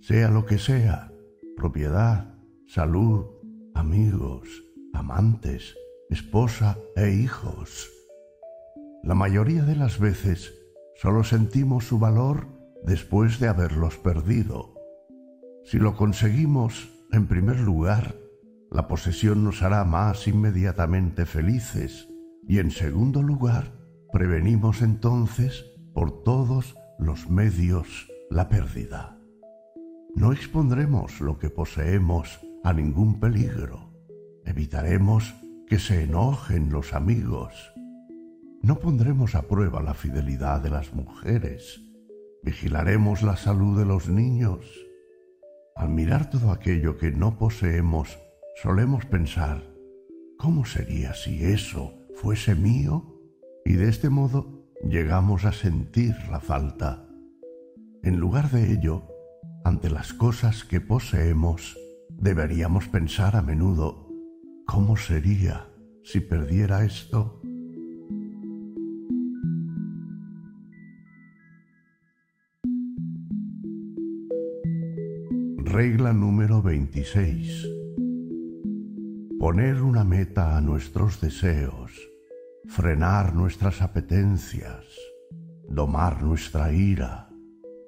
sea 0.00 0.30
lo 0.30 0.46
que 0.46 0.58
sea, 0.58 1.12
propiedad, 1.56 2.34
salud, 2.66 3.26
amigos, 3.74 4.48
amantes, 4.94 5.76
esposa 6.10 6.78
e 6.96 7.10
hijos. 7.10 7.90
La 9.02 9.14
mayoría 9.14 9.62
de 9.64 9.76
las 9.76 9.98
veces 9.98 10.54
solo 10.96 11.24
sentimos 11.24 11.84
su 11.86 11.98
valor 11.98 12.48
después 12.84 13.38
de 13.38 13.48
haberlos 13.48 13.96
perdido. 13.98 14.74
Si 15.64 15.78
lo 15.78 15.96
conseguimos, 15.96 16.90
en 17.12 17.26
primer 17.26 17.60
lugar, 17.60 18.16
la 18.70 18.88
posesión 18.88 19.44
nos 19.44 19.62
hará 19.62 19.84
más 19.84 20.26
inmediatamente 20.26 21.26
felices 21.26 22.08
y 22.48 22.58
en 22.58 22.70
segundo 22.70 23.22
lugar, 23.22 23.72
prevenimos 24.12 24.82
entonces 24.82 25.71
por 25.94 26.22
todos 26.22 26.76
los 26.98 27.28
medios 27.28 28.08
la 28.30 28.48
pérdida. 28.48 29.18
No 30.14 30.32
expondremos 30.32 31.20
lo 31.20 31.38
que 31.38 31.50
poseemos 31.50 32.40
a 32.64 32.72
ningún 32.72 33.18
peligro. 33.18 33.92
Evitaremos 34.44 35.34
que 35.66 35.78
se 35.78 36.02
enojen 36.04 36.70
los 36.70 36.92
amigos. 36.92 37.72
No 38.62 38.78
pondremos 38.78 39.34
a 39.34 39.42
prueba 39.48 39.82
la 39.82 39.94
fidelidad 39.94 40.60
de 40.60 40.70
las 40.70 40.92
mujeres. 40.94 41.80
Vigilaremos 42.42 43.22
la 43.22 43.36
salud 43.36 43.78
de 43.78 43.86
los 43.86 44.08
niños. 44.08 44.66
Al 45.74 45.88
mirar 45.88 46.28
todo 46.30 46.52
aquello 46.52 46.98
que 46.98 47.10
no 47.10 47.38
poseemos, 47.38 48.18
solemos 48.62 49.06
pensar, 49.06 49.62
¿cómo 50.38 50.64
sería 50.64 51.14
si 51.14 51.44
eso 51.44 51.94
fuese 52.14 52.54
mío? 52.54 53.18
Y 53.64 53.74
de 53.74 53.88
este 53.88 54.10
modo 54.10 54.51
llegamos 54.88 55.44
a 55.44 55.52
sentir 55.52 56.14
la 56.30 56.40
falta. 56.40 57.06
En 58.02 58.18
lugar 58.18 58.50
de 58.50 58.72
ello, 58.72 59.06
ante 59.64 59.90
las 59.90 60.12
cosas 60.12 60.64
que 60.64 60.80
poseemos, 60.80 61.76
deberíamos 62.10 62.88
pensar 62.88 63.36
a 63.36 63.42
menudo, 63.42 64.08
¿cómo 64.66 64.96
sería 64.96 65.68
si 66.02 66.20
perdiera 66.20 66.84
esto? 66.84 67.40
Regla 75.58 76.12
número 76.12 76.60
26. 76.60 77.66
Poner 79.38 79.82
una 79.82 80.04
meta 80.04 80.56
a 80.56 80.60
nuestros 80.60 81.20
deseos 81.20 82.11
frenar 82.68 83.34
nuestras 83.34 83.82
apetencias, 83.82 84.84
domar 85.68 86.22
nuestra 86.22 86.72
ira, 86.72 87.28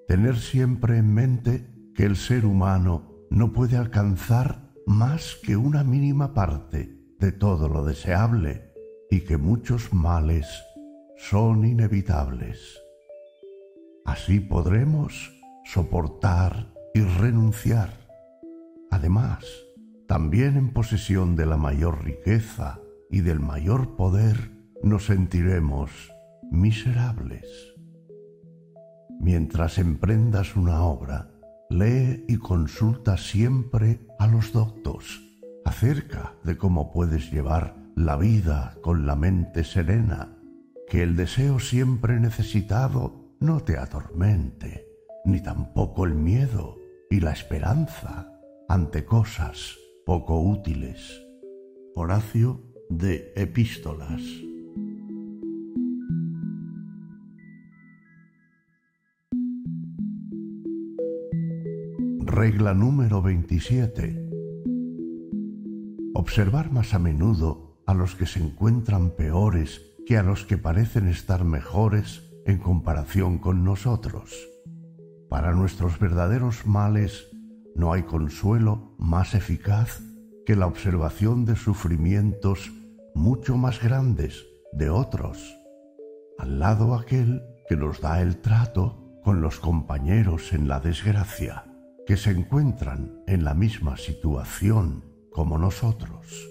tener 0.09 0.37
siempre 0.37 0.99
en 0.99 1.15
mente 1.15 1.71
que 1.95 2.05
el 2.05 2.17
ser 2.17 2.45
humano 2.45 3.27
no 3.31 3.53
puede 3.53 3.77
alcanzar 3.77 4.73
más 4.87 5.39
que 5.43 5.57
una 5.57 5.85
mínima 5.85 6.35
parte 6.35 6.99
de 7.19 7.33
todo 7.33 7.69
lo 7.69 7.85
deseable 7.85 8.73
y 9.11 9.21
que 9.21 9.37
muchos 9.37 9.93
males 9.93 10.47
son 11.17 11.65
inevitables. 11.65 12.81
Así 14.05 14.41
podremos 14.41 15.33
soportar 15.65 16.75
y 16.93 17.01
renunciar. 17.01 17.91
Además, 18.91 19.45
también 20.07 20.57
en 20.57 20.73
posesión 20.73 21.35
de 21.37 21.47
la 21.47 21.57
mayor 21.57 22.05
riqueza 22.05 22.81
y 23.11 23.21
del 23.21 23.41
mayor 23.41 23.97
poder, 23.97 24.54
nos 24.85 25.07
sentiremos 25.07 26.13
miserables. 26.51 27.75
Mientras 29.19 29.79
emprendas 29.79 30.57
una 30.57 30.83
obra, 30.83 31.31
lee 31.71 32.25
y 32.29 32.37
consulta 32.37 33.17
siempre 33.17 34.07
a 34.19 34.27
los 34.27 34.53
doctos 34.53 35.23
acerca 35.65 36.35
de 36.45 36.59
cómo 36.59 36.93
puedes 36.93 37.33
llevar 37.33 37.77
la 37.97 38.17
vida 38.19 38.77
con 38.83 39.07
la 39.07 39.17
mente 39.17 39.65
serena, 39.65 40.37
que 40.87 41.03
el 41.03 41.17
deseo 41.17 41.61
siempre 41.61 42.21
necesitado 42.21 43.35
no 43.41 43.61
te 43.61 43.79
atormente, 43.79 44.87
ni 45.25 45.43
tampoco 45.43 46.05
el 46.05 46.15
miedo 46.15 46.77
y 47.11 47.21
la 47.21 47.33
esperanza 47.33 48.31
ante 48.69 49.07
cosas 49.07 49.79
poco 50.05 50.39
útiles. 50.41 51.23
Horacio 51.95 52.61
de 52.91 53.33
Epístolas 53.35 54.21
Regla 62.35 62.75
número 62.75 63.23
27. 63.23 64.29
observar 66.15 66.73
más 66.73 66.93
a 66.93 66.99
menudo 66.99 67.79
a 67.87 67.95
los 67.95 68.17
que 68.17 68.27
se 68.27 68.41
encuentran 68.41 69.11
peores 69.11 69.81
que 70.05 70.19
a 70.19 70.25
los 70.25 70.45
que 70.45 70.59
parecen 70.59 71.07
estar 71.07 71.45
mejores 71.45 72.25
en 72.45 72.59
comparación 72.59 73.39
con 73.39 73.63
nosotros. 73.63 74.35
Para 75.31 75.53
nuestros 75.53 76.01
verdaderos 76.01 76.67
males 76.67 77.29
no 77.77 77.93
hay 77.93 78.03
consuelo 78.03 78.97
más 78.99 79.37
eficaz 79.37 80.03
que 80.45 80.57
la 80.57 80.67
observación 80.67 81.45
de 81.45 81.55
sufrimientos 81.55 82.73
mucho 83.15 83.57
más 83.57 83.81
grandes 83.81 84.45
de 84.73 84.91
otros, 84.91 85.57
al 86.37 86.59
lado 86.59 86.97
aquel 86.97 87.45
que 87.69 87.77
nos 87.77 88.01
da 88.01 88.21
el 88.21 88.39
trato 88.39 89.21
con 89.23 89.41
los 89.41 89.61
compañeros 89.61 90.53
en 90.53 90.67
la 90.67 90.81
desgracia, 90.81 91.67
que 92.07 92.17
se 92.19 92.31
encuentran 92.31 93.23
en 93.27 93.45
la 93.45 93.55
misma 93.55 93.97
situación 93.97 95.05
como 95.33 95.59
nosotros. 95.59 96.51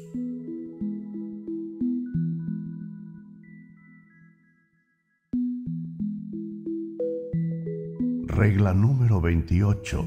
Regla 8.25 8.73
número 8.73 9.21
28. 9.21 10.05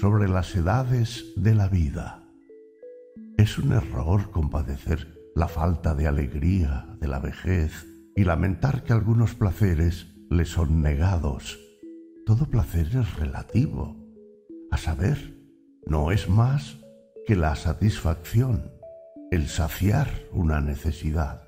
Sobre 0.00 0.28
las 0.28 0.54
edades 0.56 1.32
de 1.36 1.54
la 1.54 1.68
vida. 1.68 2.24
Es 3.36 3.58
un 3.58 3.72
error 3.72 4.30
compadecer 4.30 5.14
la 5.34 5.48
falta 5.48 5.94
de 5.94 6.06
alegría 6.06 6.96
de 7.00 7.08
la 7.08 7.18
vejez 7.18 7.86
y 8.16 8.24
lamentar 8.24 8.82
que 8.82 8.94
algunos 8.94 9.34
placeres 9.34 10.06
le 10.30 10.46
son 10.46 10.80
negados. 10.80 11.65
Todo 12.26 12.44
placer 12.46 12.88
es 12.88 13.14
relativo. 13.14 13.94
A 14.72 14.76
saber, 14.76 15.38
no 15.86 16.10
es 16.10 16.28
más 16.28 16.76
que 17.24 17.36
la 17.36 17.54
satisfacción, 17.54 18.72
el 19.30 19.46
saciar 19.46 20.08
una 20.32 20.60
necesidad. 20.60 21.44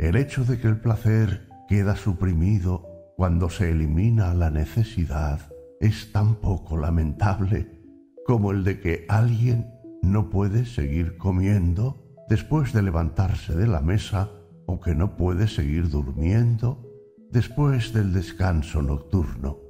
El 0.00 0.16
hecho 0.16 0.44
de 0.44 0.58
que 0.58 0.66
el 0.66 0.80
placer 0.80 1.48
queda 1.68 1.94
suprimido 1.94 2.84
cuando 3.16 3.48
se 3.48 3.70
elimina 3.70 4.34
la 4.34 4.50
necesidad 4.50 5.38
es 5.78 6.10
tan 6.10 6.40
poco 6.40 6.76
lamentable 6.76 7.80
como 8.26 8.50
el 8.50 8.64
de 8.64 8.80
que 8.80 9.06
alguien 9.08 9.70
no 10.02 10.28
puede 10.28 10.66
seguir 10.66 11.16
comiendo 11.18 12.02
después 12.28 12.72
de 12.72 12.82
levantarse 12.82 13.54
de 13.54 13.68
la 13.68 13.80
mesa 13.80 14.28
o 14.66 14.80
que 14.80 14.96
no 14.96 15.14
puede 15.14 15.46
seguir 15.46 15.88
durmiendo 15.88 16.84
después 17.30 17.92
del 17.92 18.12
descanso 18.12 18.82
nocturno. 18.82 19.63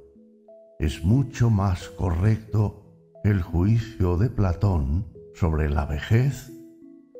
Es 0.79 1.03
mucho 1.03 1.49
más 1.49 1.89
correcto 1.89 2.85
el 3.23 3.41
juicio 3.41 4.17
de 4.17 4.29
Platón 4.29 5.07
sobre 5.33 5.69
la 5.69 5.85
vejez 5.85 6.51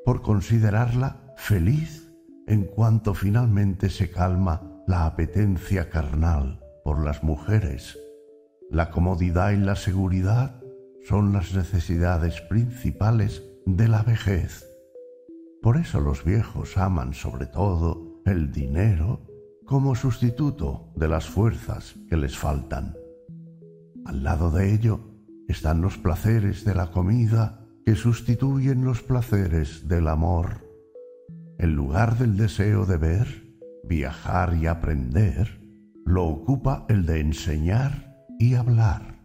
por 0.04 0.22
considerarla 0.22 1.34
feliz 1.38 2.12
en 2.48 2.66
cuanto 2.66 3.14
finalmente 3.14 3.90
se 3.90 4.12
calma 4.12 4.84
la 4.88 5.06
apetencia 5.06 5.90
carnal 5.90 6.60
por 6.84 7.04
las 7.04 7.24
mujeres. 7.24 7.98
La 8.70 8.92
comodidad 8.92 9.52
y 9.52 9.58
la 9.58 9.76
seguridad 9.76 10.62
son 11.08 11.32
las 11.32 11.54
necesidades 11.54 12.42
principales 12.42 13.42
de 13.66 13.88
la 13.88 14.04
vejez. 14.04 14.66
Por 15.62 15.78
eso 15.78 16.02
los 16.02 16.26
viejos 16.26 16.78
aman 16.78 17.14
sobre 17.14 17.46
todo 17.46 18.22
el 18.26 18.52
dinero 18.52 19.26
como 19.66 19.96
sustituto 19.96 20.92
de 20.96 21.08
las 21.08 21.26
fuerzas 21.26 21.96
que 22.10 22.18
les 22.18 22.38
faltan. 22.38 22.96
Al 24.06 24.24
lado 24.24 24.52
de 24.52 24.74
ello 24.74 25.00
están 25.48 25.82
los 25.82 25.98
placeres 25.98 26.64
de 26.64 26.76
la 26.76 26.92
comida 26.92 27.68
que 27.86 27.96
sustituyen 27.96 28.86
los 28.86 29.02
placeres 29.02 29.88
del 29.88 30.08
amor. 30.08 30.66
En 31.58 31.76
lugar 31.76 32.18
del 32.18 32.38
deseo 32.38 32.86
de 32.86 32.98
ver, 32.98 33.58
viajar 33.84 34.56
y 34.56 34.68
aprender, 34.68 35.62
lo 36.06 36.26
ocupa 36.26 36.86
el 36.88 37.06
de 37.06 37.20
enseñar 37.20 38.26
y 38.40 38.54
hablar. 38.54 39.24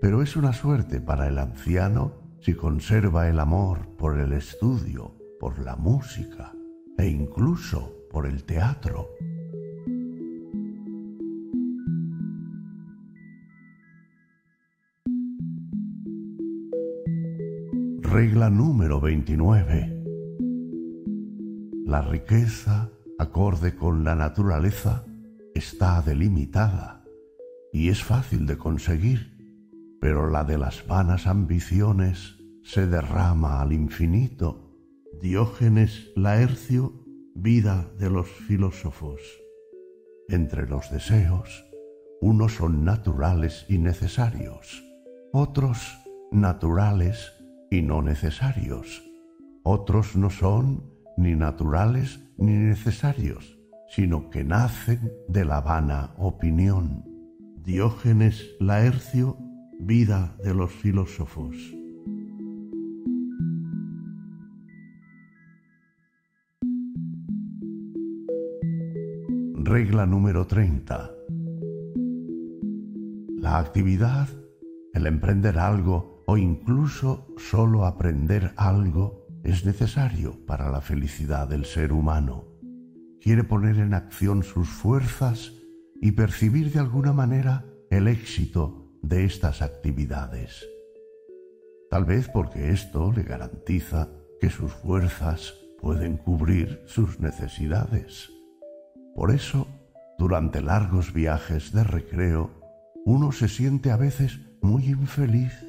Pero 0.00 0.22
es 0.22 0.36
una 0.36 0.52
suerte 0.52 1.00
para 1.00 1.26
el 1.26 1.38
anciano 1.38 2.36
si 2.40 2.54
conserva 2.54 3.28
el 3.28 3.40
amor 3.40 3.96
por 3.96 4.18
el 4.18 4.32
estudio 4.32 5.16
por 5.40 5.58
la 5.58 5.76
música 5.76 6.52
e 6.98 7.08
incluso 7.08 8.06
por 8.10 8.26
el 8.26 8.44
teatro. 8.44 9.10
Regla 18.10 18.50
número 18.50 19.00
29. 19.00 20.04
La 21.86 22.02
riqueza, 22.02 22.92
acorde 23.18 23.74
con 23.74 24.04
la 24.04 24.14
naturaleza, 24.14 25.04
está 25.56 26.00
delimitada 26.02 27.04
y 27.72 27.88
es 27.88 28.04
fácil 28.04 28.46
de 28.46 28.56
conseguir, 28.56 29.36
pero 30.00 30.30
la 30.30 30.44
de 30.44 30.56
las 30.56 30.86
vanas 30.86 31.26
ambiciones 31.26 32.38
se 32.62 32.86
derrama 32.86 33.60
al 33.60 33.72
infinito 33.72 34.70
Diógenes 35.20 36.12
Laercio, 36.14 36.92
Vida 37.34 37.90
de 37.98 38.08
los 38.08 38.28
filósofos. 38.28 39.20
Entre 40.28 40.68
los 40.68 40.92
deseos, 40.92 41.66
unos 42.20 42.54
son 42.54 42.84
naturales 42.84 43.66
y 43.68 43.78
necesarios, 43.78 44.84
otros 45.32 45.98
naturales 46.30 47.35
y 47.70 47.82
no 47.82 48.02
necesarios, 48.02 49.04
otros 49.62 50.16
no 50.16 50.30
son 50.30 50.84
ni 51.16 51.34
naturales 51.34 52.20
ni 52.36 52.52
necesarios, 52.52 53.58
sino 53.88 54.30
que 54.30 54.44
nacen 54.44 55.12
de 55.28 55.44
la 55.44 55.60
vana 55.60 56.14
opinión. 56.18 57.04
Diógenes 57.64 58.44
Laercio, 58.60 59.36
Vida 59.78 60.36
de 60.42 60.54
los 60.54 60.72
filósofos. 60.72 61.54
Regla 69.54 70.06
número 70.06 70.46
30. 70.46 71.10
La 73.38 73.58
actividad, 73.58 74.28
el 74.94 75.06
emprender 75.06 75.58
algo 75.58 76.15
o 76.26 76.36
incluso 76.36 77.28
solo 77.38 77.86
aprender 77.86 78.52
algo 78.56 79.26
es 79.44 79.64
necesario 79.64 80.44
para 80.46 80.70
la 80.70 80.80
felicidad 80.80 81.48
del 81.48 81.64
ser 81.64 81.92
humano. 81.92 82.44
Quiere 83.20 83.44
poner 83.44 83.78
en 83.78 83.94
acción 83.94 84.42
sus 84.42 84.68
fuerzas 84.68 85.52
y 86.00 86.12
percibir 86.12 86.72
de 86.72 86.80
alguna 86.80 87.12
manera 87.12 87.64
el 87.90 88.08
éxito 88.08 88.92
de 89.02 89.24
estas 89.24 89.62
actividades. 89.62 90.66
Tal 91.90 92.04
vez 92.04 92.28
porque 92.28 92.70
esto 92.70 93.12
le 93.12 93.22
garantiza 93.22 94.08
que 94.40 94.50
sus 94.50 94.72
fuerzas 94.72 95.54
pueden 95.80 96.16
cubrir 96.16 96.82
sus 96.86 97.20
necesidades. 97.20 98.30
Por 99.14 99.30
eso, 99.30 99.66
durante 100.18 100.60
largos 100.60 101.12
viajes 101.12 101.72
de 101.72 101.84
recreo, 101.84 102.50
uno 103.04 103.32
se 103.32 103.48
siente 103.48 103.90
a 103.92 103.96
veces 103.96 104.40
muy 104.60 104.86
infeliz. 104.86 105.65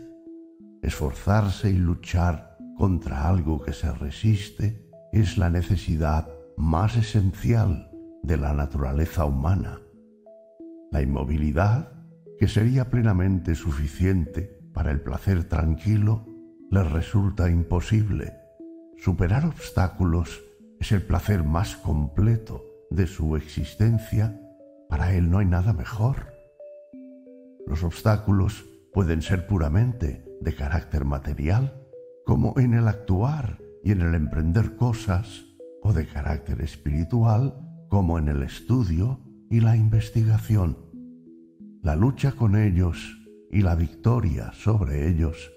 Esforzarse 0.81 1.69
y 1.69 1.77
luchar 1.77 2.57
contra 2.77 3.27
algo 3.27 3.61
que 3.61 3.73
se 3.73 3.91
resiste 3.91 4.87
es 5.11 5.37
la 5.37 5.49
necesidad 5.49 6.29
más 6.57 6.95
esencial 6.95 7.89
de 8.23 8.37
la 8.37 8.53
naturaleza 8.53 9.25
humana. 9.25 9.79
La 10.91 11.01
inmovilidad, 11.01 11.91
que 12.39 12.47
sería 12.47 12.89
plenamente 12.89 13.55
suficiente 13.55 14.59
para 14.73 14.91
el 14.91 15.01
placer 15.01 15.45
tranquilo, 15.45 16.25
le 16.69 16.83
resulta 16.83 17.49
imposible. 17.49 18.33
Superar 18.97 19.45
obstáculos 19.45 20.41
es 20.79 20.91
el 20.91 21.01
placer 21.01 21.43
más 21.43 21.75
completo 21.77 22.63
de 22.91 23.07
su 23.07 23.35
existencia, 23.35 24.39
para 24.89 25.13
él 25.13 25.29
no 25.29 25.39
hay 25.39 25.45
nada 25.45 25.73
mejor. 25.73 26.33
Los 27.65 27.83
obstáculos 27.83 28.65
pueden 28.93 29.21
ser 29.21 29.47
puramente 29.47 30.26
de 30.41 30.55
carácter 30.55 31.05
material, 31.05 31.81
como 32.25 32.57
en 32.57 32.73
el 32.73 32.87
actuar 32.87 33.59
y 33.83 33.91
en 33.91 34.01
el 34.01 34.15
emprender 34.15 34.75
cosas, 34.75 35.45
o 35.81 35.93
de 35.93 36.07
carácter 36.07 36.61
espiritual, 36.61 37.55
como 37.89 38.19
en 38.19 38.27
el 38.27 38.43
estudio 38.43 39.21
y 39.49 39.61
la 39.61 39.77
investigación. 39.77 40.77
La 41.81 41.95
lucha 41.95 42.33
con 42.33 42.55
ellos 42.55 43.17
y 43.51 43.61
la 43.61 43.75
victoria 43.75 44.51
sobre 44.53 45.07
ellos 45.07 45.51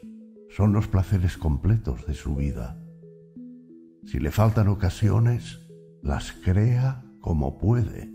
son 0.50 0.72
los 0.72 0.86
placeres 0.86 1.36
completos 1.36 2.06
de 2.06 2.14
su 2.14 2.36
vida. 2.36 2.80
Si 4.04 4.18
le 4.18 4.30
faltan 4.30 4.68
ocasiones, 4.68 5.60
las 6.02 6.32
crea 6.32 7.04
como 7.20 7.58
puede. 7.58 8.12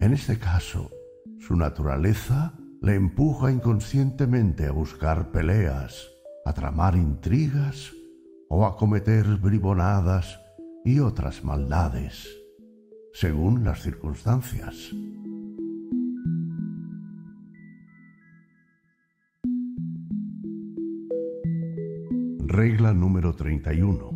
En 0.00 0.12
este 0.12 0.38
caso, 0.38 0.90
su 1.38 1.56
naturaleza 1.56 2.54
le 2.86 2.94
empuja 2.94 3.50
inconscientemente 3.50 4.66
a 4.66 4.70
buscar 4.70 5.32
peleas, 5.32 6.08
a 6.44 6.52
tramar 6.52 6.94
intrigas 6.94 7.92
o 8.48 8.64
a 8.64 8.76
cometer 8.76 9.26
bribonadas 9.38 10.40
y 10.84 11.00
otras 11.00 11.42
maldades, 11.42 12.28
según 13.12 13.64
las 13.64 13.82
circunstancias. 13.82 14.92
Regla 22.38 22.92
número 22.92 23.34
31. 23.34 24.12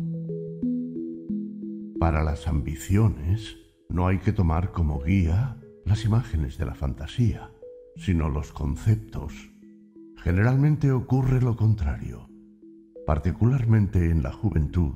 Para 1.99 2.23
las 2.23 2.47
ambiciones 2.47 3.57
no 3.89 4.07
hay 4.07 4.19
que 4.19 4.31
tomar 4.31 4.71
como 4.71 5.01
guía 5.01 5.57
las 5.83 6.05
imágenes 6.05 6.57
de 6.57 6.65
la 6.65 6.73
fantasía, 6.73 7.50
sino 7.95 8.29
los 8.29 8.51
conceptos. 8.51 9.51
Generalmente 10.17 10.91
ocurre 10.91 11.41
lo 11.41 11.55
contrario. 11.55 12.29
Particularmente 13.05 14.09
en 14.09 14.23
la 14.23 14.31
juventud, 14.31 14.93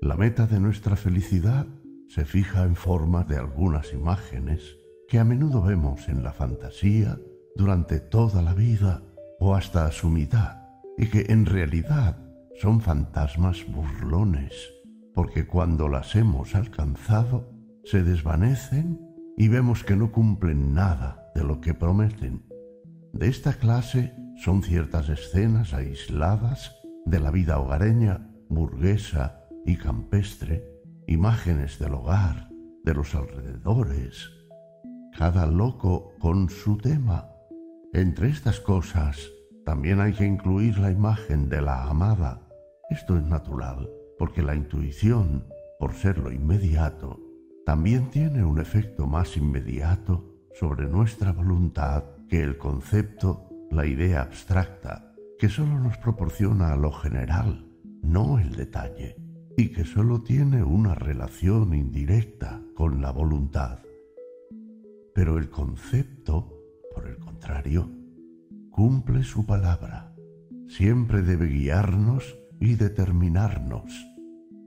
la 0.00 0.16
meta 0.16 0.46
de 0.46 0.60
nuestra 0.60 0.96
felicidad 0.96 1.66
se 2.08 2.24
fija 2.24 2.64
en 2.64 2.76
forma 2.76 3.24
de 3.24 3.36
algunas 3.36 3.92
imágenes 3.92 4.76
que 5.08 5.18
a 5.18 5.24
menudo 5.24 5.62
vemos 5.62 6.08
en 6.08 6.22
la 6.22 6.32
fantasía 6.32 7.18
durante 7.56 8.00
toda 8.00 8.42
la 8.42 8.54
vida 8.54 9.02
o 9.40 9.54
hasta 9.54 9.90
su 9.90 10.10
mitad 10.10 10.58
y 10.98 11.08
que 11.08 11.26
en 11.28 11.46
realidad 11.46 12.18
son 12.60 12.80
fantasmas 12.80 13.66
burlones, 13.66 14.52
porque 15.14 15.46
cuando 15.46 15.88
las 15.88 16.14
hemos 16.16 16.54
alcanzado 16.54 17.50
se 17.84 18.02
desvanecen 18.02 19.00
y 19.36 19.48
vemos 19.48 19.84
que 19.84 19.96
no 19.96 20.12
cumplen 20.12 20.74
nada 20.74 21.25
de 21.36 21.44
lo 21.44 21.60
que 21.60 21.74
prometen. 21.74 22.46
De 23.12 23.28
esta 23.28 23.52
clase 23.52 24.14
son 24.36 24.62
ciertas 24.62 25.10
escenas 25.10 25.74
aisladas 25.74 26.74
de 27.04 27.20
la 27.20 27.30
vida 27.30 27.58
hogareña, 27.58 28.30
burguesa 28.48 29.46
y 29.66 29.76
campestre, 29.76 30.64
imágenes 31.06 31.78
del 31.78 31.92
hogar, 31.92 32.48
de 32.84 32.94
los 32.94 33.14
alrededores, 33.14 34.30
cada 35.18 35.46
loco 35.46 36.14
con 36.18 36.48
su 36.48 36.78
tema. 36.78 37.28
Entre 37.92 38.30
estas 38.30 38.58
cosas 38.58 39.30
también 39.66 40.00
hay 40.00 40.14
que 40.14 40.24
incluir 40.24 40.78
la 40.78 40.90
imagen 40.90 41.50
de 41.50 41.60
la 41.60 41.84
amada. 41.84 42.48
Esto 42.88 43.18
es 43.18 43.24
natural, 43.24 43.90
porque 44.18 44.42
la 44.42 44.54
intuición, 44.54 45.46
por 45.78 45.92
ser 45.92 46.16
lo 46.16 46.32
inmediato, 46.32 47.20
también 47.66 48.08
tiene 48.10 48.42
un 48.42 48.58
efecto 48.58 49.06
más 49.06 49.36
inmediato 49.36 50.35
sobre 50.58 50.88
nuestra 50.88 51.32
voluntad 51.32 52.04
que 52.28 52.42
el 52.42 52.56
concepto, 52.56 53.48
la 53.70 53.84
idea 53.84 54.22
abstracta, 54.22 55.12
que 55.38 55.50
sólo 55.50 55.78
nos 55.78 55.98
proporciona 55.98 56.76
lo 56.76 56.92
general, 56.92 57.66
no 58.02 58.38
el 58.38 58.52
detalle, 58.56 59.16
y 59.58 59.68
que 59.68 59.84
sólo 59.84 60.22
tiene 60.22 60.62
una 60.62 60.94
relación 60.94 61.74
indirecta 61.74 62.62
con 62.74 63.02
la 63.02 63.10
voluntad. 63.10 63.80
Pero 65.14 65.36
el 65.36 65.50
concepto, 65.50 66.52
por 66.94 67.06
el 67.06 67.18
contrario, 67.18 67.90
cumple 68.70 69.24
su 69.24 69.44
palabra, 69.44 70.14
siempre 70.68 71.20
debe 71.20 71.48
guiarnos 71.48 72.38
y 72.60 72.76
determinarnos. 72.76 73.92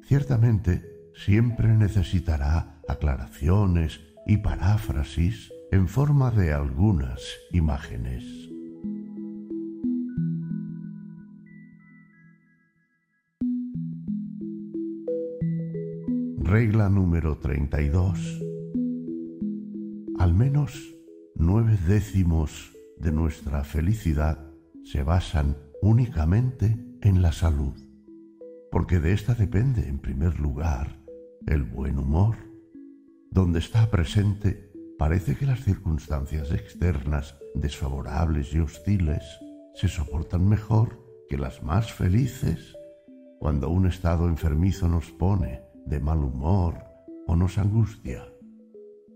Ciertamente, 0.04 0.84
siempre 1.16 1.68
necesitará 1.70 2.80
aclaraciones 2.88 4.02
y 4.28 4.38
paráfrasis 4.38 5.52
en 5.72 5.88
forma 5.88 6.32
de 6.32 6.52
algunas 6.52 7.22
imágenes. 7.52 8.24
Regla 16.40 16.90
número 16.90 17.38
32. 17.38 18.44
Al 20.18 20.34
menos 20.34 20.96
nueve 21.36 21.78
décimos 21.88 22.76
de 22.98 23.12
nuestra 23.12 23.64
felicidad 23.64 24.52
se 24.84 25.04
basan 25.04 25.56
únicamente 25.84 26.84
en 27.02 27.22
la 27.22 27.32
salud, 27.32 27.76
porque 28.72 29.00
de 29.00 29.14
esta 29.14 29.36
depende 29.36 29.88
en 29.88 30.00
primer 30.00 30.40
lugar 30.40 31.00
el 31.46 31.64
buen 31.64 32.00
humor 32.00 32.36
donde 33.32 33.60
está 33.60 33.90
presente, 33.92 34.69
parece 35.00 35.38
que 35.38 35.46
las 35.46 35.64
circunstancias 35.64 36.52
externas 36.52 37.36
desfavorables 37.56 38.54
y 38.54 38.60
hostiles 38.60 39.24
se 39.74 39.88
soportan 39.88 40.48
mejor 40.48 41.02
que 41.30 41.38
las 41.38 41.64
más 41.64 41.94
felices 41.94 42.76
cuando 43.40 43.70
un 43.70 43.88
estado 43.88 44.28
enfermizo 44.28 44.90
nos 44.90 45.10
pone 45.10 45.64
de 45.86 46.02
mal 46.02 46.20
humor 46.20 46.84
o 47.28 47.38
nos 47.38 47.58
angustia. 47.58 48.26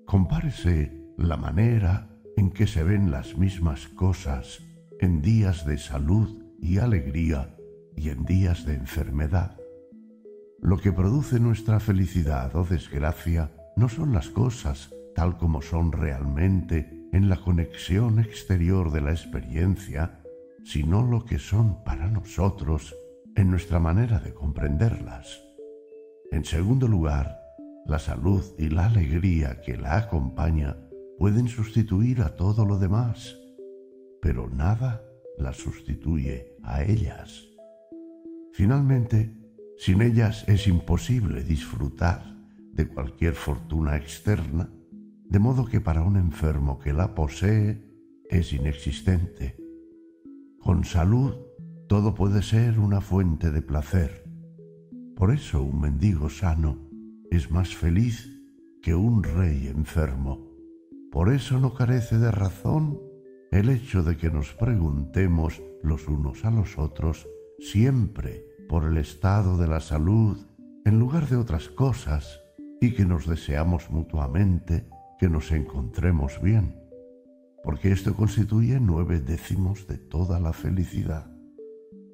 Compárese 0.05 1.05
la 1.17 1.35
manera 1.35 2.09
en 2.37 2.51
que 2.51 2.65
se 2.65 2.81
ven 2.81 3.11
las 3.11 3.37
mismas 3.37 3.89
cosas 3.89 4.61
en 5.01 5.21
días 5.21 5.65
de 5.65 5.77
salud 5.77 6.45
y 6.61 6.77
alegría 6.77 7.57
y 7.97 8.07
en 8.07 8.23
días 8.23 8.65
de 8.65 8.75
enfermedad. 8.75 9.57
Lo 10.61 10.77
que 10.77 10.93
produce 10.93 11.41
nuestra 11.41 11.81
felicidad 11.81 12.55
o 12.55 12.63
desgracia 12.63 13.51
no 13.75 13.89
son 13.89 14.13
las 14.13 14.29
cosas 14.29 14.93
tal 15.15 15.37
como 15.37 15.61
son 15.61 15.91
realmente 15.91 17.07
en 17.11 17.29
la 17.29 17.37
conexión 17.37 18.19
exterior 18.19 18.91
de 18.91 19.01
la 19.01 19.11
experiencia, 19.11 20.21
sino 20.63 21.03
lo 21.03 21.25
que 21.25 21.39
son 21.39 21.83
para 21.83 22.09
nosotros 22.09 22.95
en 23.35 23.51
nuestra 23.51 23.79
manera 23.79 24.19
de 24.19 24.33
comprenderlas. 24.33 25.41
En 26.31 26.45
segundo 26.45 26.87
lugar, 26.87 27.39
la 27.85 27.99
salud 27.99 28.43
y 28.57 28.69
la 28.69 28.85
alegría 28.85 29.61
que 29.61 29.77
la 29.77 29.97
acompaña 29.97 30.77
pueden 31.17 31.47
sustituir 31.47 32.21
a 32.21 32.35
todo 32.35 32.65
lo 32.65 32.79
demás, 32.79 33.37
pero 34.21 34.49
nada 34.49 35.03
las 35.37 35.57
sustituye 35.57 36.55
a 36.63 36.83
ellas. 36.83 37.47
Finalmente, 38.53 39.35
sin 39.77 40.01
ellas 40.01 40.45
es 40.47 40.67
imposible 40.67 41.43
disfrutar 41.43 42.23
de 42.71 42.87
cualquier 42.87 43.33
fortuna 43.33 43.97
externa, 43.97 44.69
de 45.33 45.39
modo 45.39 45.65
que 45.65 45.81
para 45.81 46.03
un 46.03 46.15
enfermo 46.15 46.77
que 46.77 46.93
la 46.93 47.15
posee 47.15 47.81
es 48.29 48.53
inexistente. 48.53 49.57
Con 50.59 50.83
salud 50.83 51.33
todo 51.89 52.13
puede 52.13 52.43
ser 52.43 52.77
una 52.77 53.01
fuente 53.01 53.49
de 53.49 53.63
placer. 53.63 54.25
Por 55.15 55.33
eso 55.33 55.63
un 55.63 55.81
mendigo 55.81 56.29
sano 56.29 56.87
es 57.31 57.49
más 57.49 57.75
feliz 57.75 58.29
que 58.83 58.93
un 58.93 59.23
rey 59.23 59.69
enfermo. 59.69 60.51
Por 61.11 61.33
eso 61.33 61.57
no 61.57 61.73
carece 61.73 62.19
de 62.19 62.29
razón 62.29 63.01
el 63.51 63.69
hecho 63.69 64.03
de 64.03 64.17
que 64.17 64.29
nos 64.29 64.53
preguntemos 64.53 65.63
los 65.81 66.07
unos 66.07 66.45
a 66.45 66.51
los 66.51 66.77
otros 66.77 67.27
siempre 67.57 68.45
por 68.69 68.85
el 68.85 68.99
estado 68.99 69.57
de 69.57 69.67
la 69.67 69.79
salud 69.79 70.37
en 70.85 70.99
lugar 70.99 71.27
de 71.27 71.37
otras 71.37 71.69
cosas 71.69 72.39
y 72.79 72.93
que 72.93 73.05
nos 73.05 73.25
deseamos 73.25 73.89
mutuamente 73.89 74.92
que 75.23 75.29
nos 75.29 75.53
encontremos 75.53 76.41
bien, 76.41 76.75
porque 77.63 77.93
esto 77.93 78.13
constituye 78.13 78.77
nueve 78.81 79.21
décimos 79.21 79.87
de 79.87 79.97
toda 79.97 80.37
la 80.37 80.51
felicidad. 80.51 81.31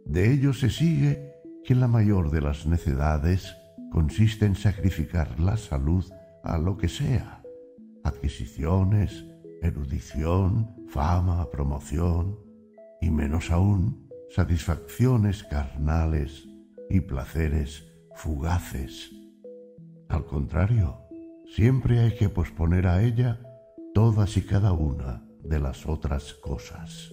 De 0.05 0.31
ello 0.31 0.53
se 0.53 0.69
sigue 0.69 1.33
que 1.63 1.73
la 1.73 1.87
mayor 1.87 2.29
de 2.29 2.41
las 2.41 2.67
necedades 2.67 3.57
consiste 3.91 4.45
en 4.45 4.53
sacrificar 4.53 5.39
la 5.39 5.57
salud 5.57 6.05
a 6.43 6.59
lo 6.59 6.77
que 6.77 6.87
sea, 6.87 7.41
adquisiciones, 8.03 9.25
erudición, 9.63 10.75
fama, 10.87 11.49
promoción, 11.49 12.37
y 13.01 13.09
menos 13.09 13.49
aún 13.49 14.07
satisfacciones 14.29 15.43
carnales 15.45 16.47
y 16.91 16.99
placeres 16.99 17.83
fugaces 18.13 19.09
al 20.09 20.25
contrario, 20.25 21.08
siempre 21.55 21.99
hay 21.99 22.15
que 22.15 22.29
posponer 22.29 22.87
a 22.87 23.03
ella 23.03 23.39
todas 23.93 24.37
y 24.37 24.43
cada 24.43 24.71
una 24.71 25.25
de 25.43 25.59
las 25.59 25.87
otras 25.87 26.33
cosas. 26.35 27.11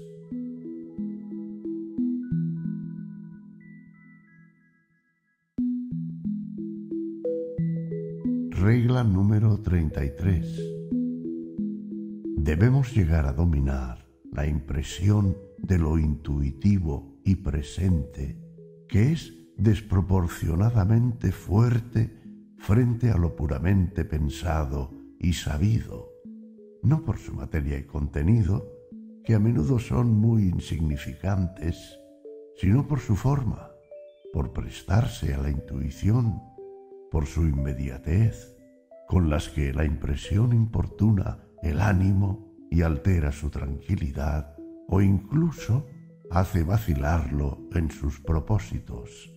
Regla 8.50 9.04
número 9.04 9.60
33. 9.60 10.60
Debemos 12.36 12.94
llegar 12.94 13.26
a 13.26 13.32
dominar 13.32 14.06
la 14.32 14.46
impresión 14.46 15.36
de 15.58 15.78
lo 15.78 15.98
intuitivo 15.98 17.20
y 17.24 17.36
presente, 17.36 18.38
que 18.88 19.12
es 19.12 19.32
desproporcionadamente 19.56 21.32
fuerte 21.32 22.15
frente 22.58 23.10
a 23.10 23.16
lo 23.16 23.36
puramente 23.36 24.04
pensado 24.04 24.90
y 25.18 25.32
sabido, 25.34 26.10
no 26.82 27.04
por 27.04 27.18
su 27.18 27.34
materia 27.34 27.78
y 27.78 27.84
contenido, 27.84 28.70
que 29.24 29.34
a 29.34 29.38
menudo 29.38 29.78
son 29.78 30.14
muy 30.14 30.44
insignificantes, 30.44 31.98
sino 32.56 32.86
por 32.86 33.00
su 33.00 33.16
forma, 33.16 33.70
por 34.32 34.52
prestarse 34.52 35.34
a 35.34 35.38
la 35.38 35.50
intuición, 35.50 36.40
por 37.10 37.26
su 37.26 37.42
inmediatez, 37.42 38.56
con 39.08 39.30
las 39.30 39.48
que 39.48 39.72
la 39.72 39.84
impresión 39.84 40.52
importuna 40.52 41.44
el 41.62 41.80
ánimo 41.80 42.52
y 42.70 42.82
altera 42.82 43.32
su 43.32 43.50
tranquilidad 43.50 44.56
o 44.88 45.00
incluso 45.00 45.86
hace 46.30 46.64
vacilarlo 46.64 47.68
en 47.72 47.90
sus 47.90 48.20
propósitos. 48.20 49.32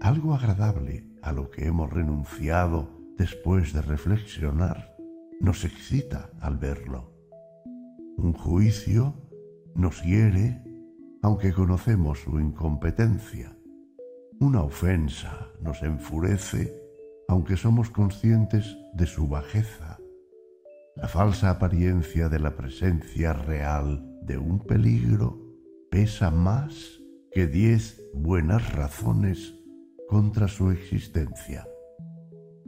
Algo 0.00 0.34
agradable 0.34 1.09
a 1.22 1.32
lo 1.32 1.50
que 1.50 1.66
hemos 1.66 1.92
renunciado 1.92 2.88
después 3.16 3.72
de 3.72 3.82
reflexionar 3.82 4.96
nos 5.40 5.64
excita 5.64 6.30
al 6.40 6.58
verlo. 6.58 7.12
Un 8.16 8.32
juicio 8.32 9.14
nos 9.74 10.02
hiere 10.02 10.62
aunque 11.22 11.52
conocemos 11.52 12.20
su 12.20 12.38
incompetencia. 12.40 13.56
Una 14.38 14.62
ofensa 14.62 15.48
nos 15.60 15.82
enfurece 15.82 16.74
aunque 17.28 17.56
somos 17.56 17.90
conscientes 17.90 18.76
de 18.94 19.06
su 19.06 19.28
bajeza. 19.28 19.98
La 20.96 21.08
falsa 21.08 21.50
apariencia 21.50 22.28
de 22.28 22.38
la 22.38 22.56
presencia 22.56 23.32
real 23.32 24.04
de 24.22 24.38
un 24.38 24.60
peligro 24.60 25.38
pesa 25.90 26.30
más 26.30 27.00
que 27.32 27.46
diez 27.46 28.02
buenas 28.12 28.72
razones 28.74 29.59
contra 30.10 30.48
su 30.48 30.72
existencia. 30.72 31.68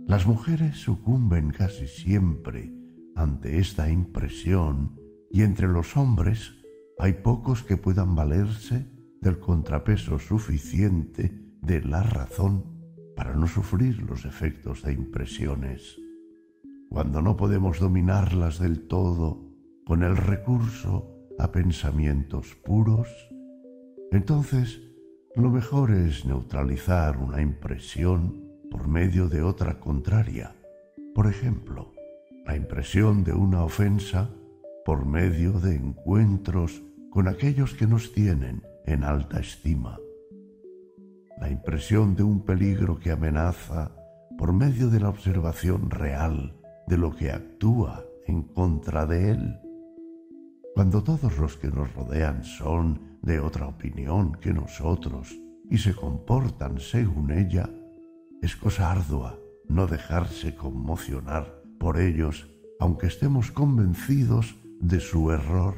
Las 0.06 0.28
mujeres 0.28 0.77
sucumben 0.77 1.51
casi 1.51 1.89
siempre 1.89 2.73
ante 3.16 3.59
esta 3.59 3.90
impresión 3.90 4.97
y 5.28 5.43
entre 5.43 5.66
los 5.66 5.97
hombres 5.97 6.52
hay 7.01 7.14
pocos 7.14 7.64
que 7.64 7.77
puedan 7.77 8.14
valerse 8.14 8.89
del 9.20 9.40
contrapeso 9.40 10.20
suficiente 10.20 11.36
de 11.60 11.82
la 11.82 12.05
razón 12.05 12.64
para 13.16 13.35
no 13.35 13.48
sufrir 13.48 14.01
los 14.05 14.24
efectos 14.24 14.85
de 14.85 14.93
impresiones. 14.93 15.98
Cuando 16.90 17.23
no 17.23 17.36
podemos 17.36 17.81
dominarlas 17.81 18.60
del 18.60 18.86
todo 18.86 19.52
con 19.85 20.05
el 20.05 20.16
recurso 20.16 21.27
a 21.40 21.51
pensamientos 21.51 22.55
puros, 22.64 23.09
entonces 24.12 24.91
lo 25.35 25.51
mejor 25.51 25.93
es 25.93 26.27
neutralizar 26.27 27.17
una 27.17 27.41
impresión 27.41 28.53
por 28.71 28.87
medio 28.87 29.29
de 29.29 29.43
otra 29.43 29.81
contraria. 29.81 30.55
Por 31.15 31.27
ejemplo, 31.27 31.93
la 32.45 32.55
impresión 32.55 33.25
de 33.25 33.33
una 33.33 33.65
ofensa 33.65 34.31
por 34.85 35.07
medio 35.07 35.53
de 35.53 35.77
encuentros 35.77 36.83
con 37.11 37.29
aquellos 37.29 37.75
que 37.75 37.87
nos 37.87 38.13
tienen 38.13 38.63
en 38.85 39.05
alta 39.05 39.41
estima. 39.41 39.99
La 41.41 41.49
impresión 41.49 42.15
de 42.15 42.23
un 42.23 42.45
peligro 42.45 42.99
que 42.99 43.11
amenaza 43.11 43.93
por 44.37 44.53
medio 44.53 44.91
de 44.91 45.01
la 45.01 45.09
observación 45.09 45.91
real 45.91 46.55
de 46.87 46.99
lo 46.99 47.15
que 47.15 47.31
actúa 47.31 48.05
en 48.27 48.43
contra 48.43 49.07
de 49.07 49.31
él. 49.31 49.61
Cuando 50.75 51.03
todos 51.03 51.39
los 51.39 51.57
que 51.57 51.69
nos 51.69 51.93
rodean 51.95 52.45
son 52.45 53.11
de 53.23 53.40
otra 53.40 53.69
opinión 53.69 54.32
que 54.32 54.53
nosotros 54.53 55.39
y 55.70 55.78
se 55.78 55.94
comportan 55.94 56.78
según 56.81 57.31
ella, 57.31 57.70
es 58.43 58.57
cosa 58.57 58.90
ardua 58.90 59.39
no 59.69 59.86
dejarse 59.86 60.55
conmocionar 60.55 61.62
por 61.78 61.99
ellos, 61.99 62.51
aunque 62.78 63.07
estemos 63.07 63.51
convencidos 63.51 64.57
de 64.81 65.01
su 65.01 65.31
error, 65.31 65.74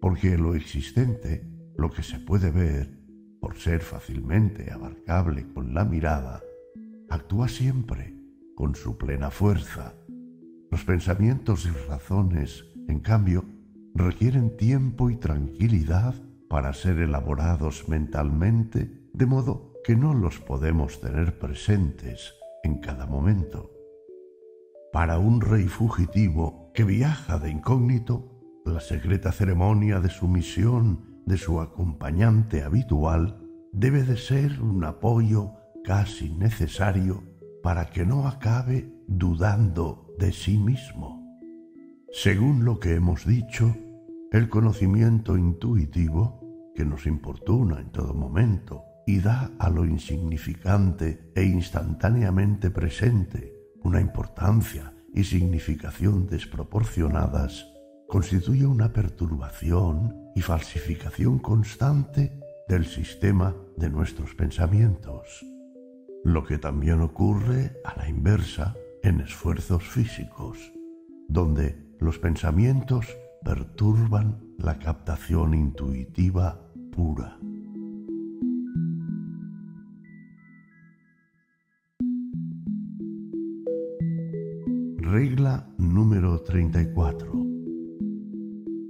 porque 0.00 0.36
lo 0.36 0.54
existente, 0.54 1.48
lo 1.76 1.90
que 1.90 2.02
se 2.02 2.18
puede 2.18 2.50
ver, 2.50 3.00
por 3.40 3.56
ser 3.56 3.80
fácilmente 3.80 4.70
abarcable 4.72 5.46
con 5.52 5.72
la 5.72 5.84
mirada, 5.84 6.42
actúa 7.08 7.48
siempre 7.48 8.14
con 8.54 8.74
su 8.74 8.98
plena 8.98 9.30
fuerza. 9.30 9.94
Los 10.70 10.84
pensamientos 10.84 11.64
y 11.66 11.70
razones, 11.88 12.64
en 12.88 13.00
cambio, 13.00 13.44
requieren 13.94 14.56
tiempo 14.56 15.10
y 15.10 15.16
tranquilidad 15.16 16.14
para 16.48 16.72
ser 16.72 16.98
elaborados 16.98 17.88
mentalmente, 17.88 19.08
de 19.12 19.26
modo 19.26 19.72
que 19.84 19.96
no 19.96 20.14
los 20.14 20.38
podemos 20.38 21.00
tener 21.00 21.38
presentes 21.38 22.34
en 22.62 22.78
cada 22.78 23.06
momento. 23.06 23.70
Para 24.92 25.18
un 25.18 25.40
rey 25.40 25.68
fugitivo 25.68 26.72
que 26.74 26.84
viaja 26.84 27.38
de 27.38 27.50
incógnito, 27.50 28.40
la 28.64 28.80
secreta 28.80 29.30
ceremonia 29.32 30.00
de 30.00 30.10
sumisión 30.10 31.22
de 31.26 31.36
su 31.36 31.60
acompañante 31.60 32.62
habitual 32.62 33.38
debe 33.72 34.02
de 34.02 34.16
ser 34.16 34.60
un 34.60 34.84
apoyo 34.84 35.52
casi 35.84 36.30
necesario 36.30 37.22
para 37.62 37.86
que 37.86 38.04
no 38.04 38.26
acabe 38.26 38.92
dudando 39.06 40.14
de 40.18 40.32
sí 40.32 40.56
mismo. 40.56 41.22
Según 42.12 42.64
lo 42.64 42.80
que 42.80 42.94
hemos 42.94 43.26
dicho, 43.26 43.76
el 44.32 44.48
conocimiento 44.48 45.36
intuitivo, 45.36 46.72
que 46.74 46.84
nos 46.84 47.06
importuna 47.06 47.80
en 47.80 47.90
todo 47.90 48.12
momento 48.12 48.84
y 49.06 49.20
da 49.20 49.52
a 49.58 49.70
lo 49.70 49.84
insignificante 49.84 51.30
e 51.34 51.44
instantáneamente 51.44 52.70
presente 52.70 53.54
una 53.82 54.00
importancia 54.00 54.92
y 55.14 55.24
significación 55.24 56.26
desproporcionadas, 56.26 57.66
constituye 58.08 58.66
una 58.66 58.92
perturbación 58.92 60.14
y 60.34 60.42
falsificación 60.42 61.38
constante 61.38 62.40
del 62.68 62.84
sistema 62.84 63.54
de 63.76 63.88
nuestros 63.88 64.34
pensamientos, 64.34 65.46
lo 66.24 66.44
que 66.44 66.58
también 66.58 67.00
ocurre 67.00 67.80
a 67.84 67.96
la 67.96 68.08
inversa 68.08 68.74
en 69.02 69.20
esfuerzos 69.20 69.84
físicos, 69.84 70.58
donde 71.28 71.86
los 72.00 72.18
pensamientos 72.18 73.06
perturban 73.46 74.42
la 74.58 74.76
captación 74.76 75.54
intuitiva 75.54 76.60
pura. 76.90 77.38
Regla 84.98 85.68
número 85.78 86.42
34. 86.42 87.32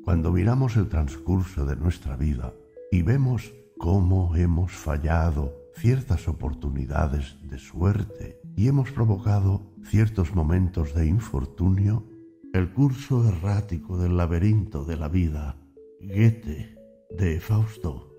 Cuando 0.03 0.33
miramos 0.33 0.78
el 0.78 0.89
transcurso 0.89 1.66
de 1.66 1.77
nuestra 1.77 2.16
vida 2.16 2.55
y 2.91 3.03
vemos 3.03 3.53
cómo 3.77 4.37
hemos 4.37 4.73
fallado 4.73 5.53
ciertas 5.74 6.28
oportunidades 6.28 7.37
de 7.43 7.59
suerte 7.59 8.41
y 8.57 8.69
hemos 8.69 8.91
provocado 8.91 9.66
ciertos 9.85 10.35
momentos 10.35 10.95
de 10.95 11.09
infortunio, 11.09 12.15
el 12.57 12.73
curso 12.73 13.28
errático 13.28 13.99
del 13.99 14.16
laberinto 14.16 14.85
de 14.85 14.97
la 14.97 15.09
vida, 15.09 15.57
Goethe, 16.01 16.74
de 17.11 17.39
Fausto, 17.39 18.15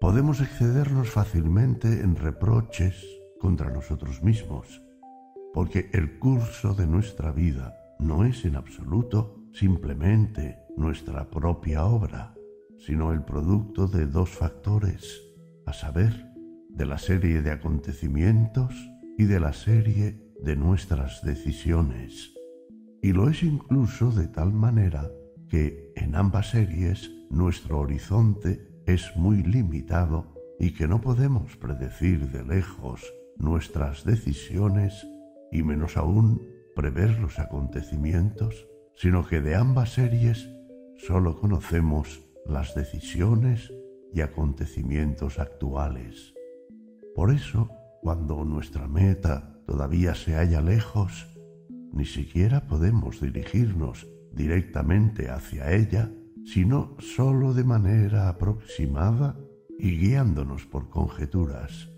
podemos 0.00 0.40
excedernos 0.40 1.10
fácilmente 1.10 1.88
en 2.00 2.14
reproches 2.14 3.04
contra 3.40 3.70
nosotros 3.70 4.22
mismos 4.22 4.82
porque 5.52 5.90
el 5.92 6.18
curso 6.20 6.74
de 6.74 6.86
nuestra 6.86 7.32
vida 7.32 7.74
no 7.98 8.24
es 8.24 8.44
en 8.44 8.54
absoluto 8.54 9.42
simplemente 9.52 10.58
nuestra 10.76 11.28
propia 11.28 11.84
obra, 11.84 12.34
sino 12.78 13.12
el 13.12 13.24
producto 13.24 13.88
de 13.88 14.06
dos 14.06 14.30
factores, 14.30 15.20
a 15.66 15.72
saber, 15.72 16.30
de 16.70 16.86
la 16.86 16.98
serie 16.98 17.42
de 17.42 17.50
acontecimientos 17.50 18.74
y 19.18 19.24
de 19.24 19.40
la 19.40 19.52
serie 19.52 20.32
de 20.40 20.56
nuestras 20.56 21.22
decisiones. 21.22 22.32
Y 23.02 23.12
lo 23.12 23.28
es 23.28 23.42
incluso 23.42 24.12
de 24.12 24.28
tal 24.28 24.52
manera 24.52 25.10
que 25.48 25.92
en 25.96 26.14
ambas 26.14 26.50
series 26.50 27.10
nuestro 27.30 27.80
horizonte 27.80 28.68
es 28.86 29.16
muy 29.16 29.42
limitado 29.42 30.32
y 30.60 30.72
que 30.72 30.86
no 30.86 31.00
podemos 31.00 31.56
predecir 31.56 32.30
de 32.30 32.44
lejos 32.44 33.12
nuestras 33.36 34.04
decisiones 34.04 35.04
y 35.50 35.64
menos 35.64 35.96
aún 35.96 36.40
prever 36.76 37.18
los 37.18 37.40
acontecimientos, 37.40 38.68
sino 38.94 39.26
que 39.26 39.40
de 39.40 39.56
ambas 39.56 39.94
series 39.94 40.48
sólo 40.96 41.40
conocemos 41.40 42.22
las 42.46 42.74
decisiones 42.76 43.72
y 44.14 44.20
acontecimientos 44.20 45.40
actuales. 45.40 46.34
Por 47.16 47.32
eso, 47.32 47.68
cuando 48.00 48.44
nuestra 48.44 48.86
meta 48.86 49.58
todavía 49.66 50.14
se 50.14 50.34
halla 50.34 50.60
lejos, 50.60 51.31
ni 51.92 52.04
siquiera 52.04 52.66
podemos 52.66 53.20
dirigirnos 53.20 54.06
directamente 54.32 55.30
hacia 55.30 55.72
ella, 55.72 56.10
sino 56.44 56.96
sólo 56.98 57.54
de 57.54 57.64
manera 57.64 58.28
aproximada 58.28 59.38
y 59.78 59.98
guiándonos 59.98 60.66
por 60.66 60.88
conjeturas, 60.88 61.88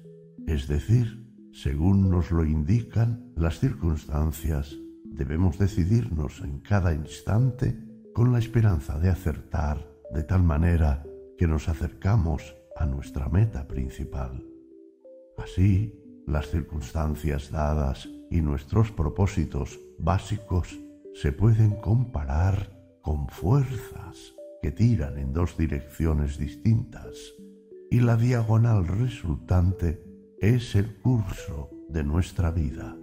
es 0.46 0.68
decir, 0.68 1.24
según 1.52 2.10
nos 2.10 2.30
lo 2.30 2.44
indican 2.44 3.32
las 3.36 3.60
circunstancias, 3.60 4.76
debemos 5.04 5.58
decidirnos 5.58 6.40
en 6.40 6.58
cada 6.58 6.92
instante 6.92 7.78
con 8.12 8.32
la 8.32 8.38
esperanza 8.38 8.98
de 8.98 9.08
acertar 9.08 9.86
de 10.12 10.24
tal 10.24 10.42
manera 10.42 11.04
que 11.38 11.46
nos 11.46 11.68
acercamos 11.68 12.54
a 12.76 12.86
nuestra 12.86 13.28
meta 13.28 13.66
principal. 13.66 14.44
Así, 15.38 16.00
las 16.26 16.48
circunstancias 16.48 17.50
dadas 17.50 18.08
y 18.30 18.40
nuestros 18.40 18.90
propósitos 18.90 19.78
básicos 19.98 20.78
se 21.14 21.32
pueden 21.32 21.80
comparar 21.80 22.70
con 23.02 23.28
fuerzas 23.28 24.34
que 24.62 24.72
tiran 24.72 25.18
en 25.18 25.32
dos 25.32 25.56
direcciones 25.56 26.38
distintas 26.38 27.16
y 27.90 28.00
la 28.00 28.16
diagonal 28.16 28.86
resultante 28.86 30.02
es 30.40 30.74
el 30.74 30.96
curso 30.96 31.70
de 31.88 32.02
nuestra 32.02 32.50
vida. 32.50 32.96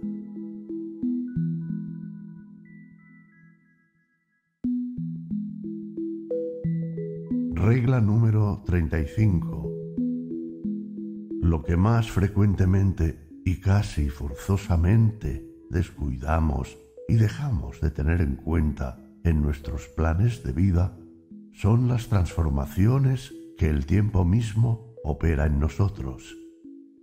Regla 7.54 8.00
número 8.00 8.62
35. 8.66 9.72
Lo 11.42 11.62
que 11.62 11.76
más 11.76 12.10
frecuentemente 12.10 13.40
y 13.44 13.60
casi 13.60 14.10
forzosamente 14.10 15.48
descuidamos 15.70 16.76
y 17.12 17.16
dejamos 17.16 17.78
de 17.82 17.90
tener 17.90 18.22
en 18.22 18.36
cuenta 18.36 18.96
en 19.22 19.42
nuestros 19.42 19.86
planes 19.88 20.42
de 20.44 20.52
vida 20.52 20.96
son 21.52 21.86
las 21.86 22.08
transformaciones 22.08 23.34
que 23.58 23.68
el 23.68 23.84
tiempo 23.84 24.24
mismo 24.24 24.94
opera 25.04 25.44
en 25.44 25.60
nosotros. 25.60 26.34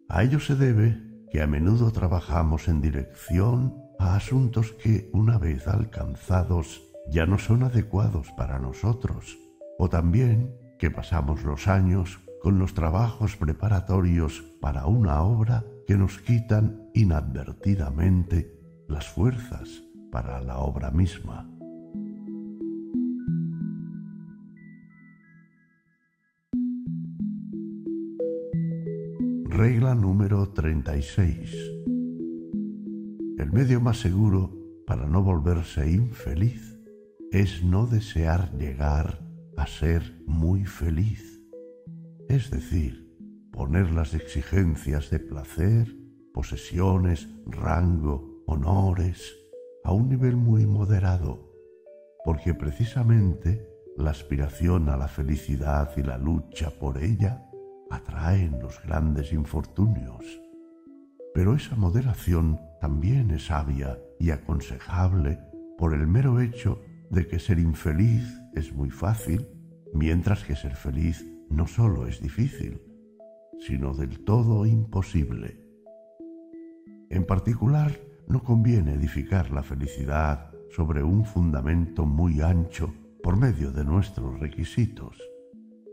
A 0.08 0.24
ello 0.24 0.40
se 0.40 0.56
debe 0.56 0.98
que 1.32 1.44
a 1.44 1.48
menudo 1.48 1.92
trabajamos 1.92 2.68
en 2.70 2.82
dirección 2.82 3.76
a 4.00 4.16
asuntos 4.16 4.72
que, 4.72 5.12
una 5.14 5.38
vez 5.38 5.68
alcanzados, 5.68 6.82
ya 7.12 7.28
no 7.28 7.38
son 7.38 7.62
adecuados 7.62 8.32
para 8.32 8.58
nosotros, 8.58 9.38
o 9.78 9.90
también 9.90 10.56
que 10.80 10.90
pasamos 10.90 11.44
los 11.44 11.68
años 11.68 12.20
con 12.42 12.58
los 12.58 12.74
trabajos 12.74 13.36
preparatorios 13.36 14.42
para 14.60 14.88
una 14.88 15.22
obra 15.22 15.66
que 15.86 15.98
nos 15.98 16.18
quitan 16.18 16.90
inadvertidamente 16.96 18.60
las 18.88 19.08
fuerzas 19.08 19.84
para 20.12 20.42
la 20.42 20.60
obra 20.60 20.92
misma. 20.92 21.50
Regla 29.46 29.94
número 29.94 30.50
36. 30.54 31.54
El 33.38 33.52
medio 33.52 33.82
más 33.82 34.00
seguro 34.00 34.56
para 34.88 35.06
no 35.06 35.22
volverse 35.22 35.92
infeliz 35.92 36.80
es 37.32 37.64
no 37.64 37.86
desear 37.86 38.52
llegar 38.58 39.20
a 39.58 39.68
ser 39.68 40.24
muy 40.26 40.66
feliz. 40.66 41.44
Es 42.30 42.50
decir, 42.52 43.14
poner 43.52 43.92
las 43.92 44.14
exigencias 44.14 45.10
de 45.10 45.20
placer, 45.20 45.94
posesiones, 46.34 47.28
rango, 47.46 48.44
honores, 48.48 49.39
a 49.84 49.92
un 49.92 50.10
nivel 50.10 50.36
muy 50.36 50.66
moderado, 50.66 51.52
porque 52.24 52.54
precisamente 52.54 53.68
la 53.98 54.12
aspiración 54.12 54.90
a 54.90 54.98
la 54.98 55.08
felicidad 55.08 55.92
y 55.98 56.04
la 56.04 56.18
lucha 56.18 56.72
por 56.72 56.98
ella 57.02 57.46
atraen 57.90 58.60
los 58.60 58.82
grandes 58.84 59.34
infortunios. 59.34 60.24
Pero 61.34 61.56
esa 61.56 61.76
moderación 61.76 62.60
también 62.80 63.32
es 63.32 63.48
sabia 63.48 64.00
y 64.20 64.32
aconsejable 64.32 65.40
por 65.78 65.94
el 65.94 66.08
mero 66.08 66.40
hecho 66.40 66.82
de 67.10 67.28
que 67.28 67.40
ser 67.40 67.60
infeliz 67.60 68.24
es 68.54 68.74
muy 68.74 68.90
fácil, 68.90 69.48
mientras 69.94 70.44
que 70.44 70.56
ser 70.56 70.76
feliz 70.76 71.26
no 71.50 71.68
solo 71.68 72.08
es 72.08 72.22
difícil, 72.22 72.82
sino 73.60 73.94
del 73.94 74.24
todo 74.24 74.66
imposible. 74.66 75.66
En 77.10 77.26
particular, 77.26 77.92
no 78.30 78.44
conviene 78.44 78.94
edificar 78.94 79.52
la 79.52 79.64
felicidad 79.64 80.52
sobre 80.70 81.04
un 81.04 81.26
fundamento 81.26 82.06
muy 82.06 82.42
ancho 82.42 82.94
por 83.24 83.36
medio 83.36 83.72
de 83.72 83.84
nuestros 83.84 84.40
requisitos, 84.40 85.18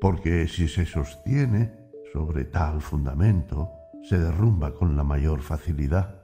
porque 0.00 0.46
si 0.46 0.68
se 0.68 0.84
sostiene 0.84 1.72
sobre 2.12 2.44
tal 2.44 2.82
fundamento, 2.82 3.70
se 4.02 4.18
derrumba 4.18 4.74
con 4.74 4.96
la 4.96 5.02
mayor 5.02 5.40
facilidad, 5.40 6.22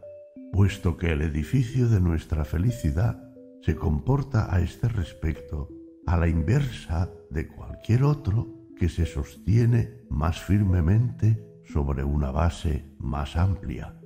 puesto 0.53 0.97
que 0.99 1.13
el 1.13 1.23
edificio 1.23 1.89
de 1.89 2.01
nuestra 2.01 2.45
felicidad 2.45 3.19
se 3.63 3.75
comporta 3.75 4.55
a 4.55 4.61
este 4.61 4.89
respecto 4.89 5.71
a 6.07 6.19
la 6.19 6.29
inversa 6.29 7.11
de 7.31 7.49
cualquier 7.49 8.05
otro 8.05 8.49
que 8.77 8.89
se 8.89 9.07
sostiene 9.07 10.05
más 10.11 10.41
firmemente 10.41 11.43
sobre 11.65 12.05
una 12.05 12.31
base 12.31 12.85
más 12.99 13.37
amplia. 13.37 14.02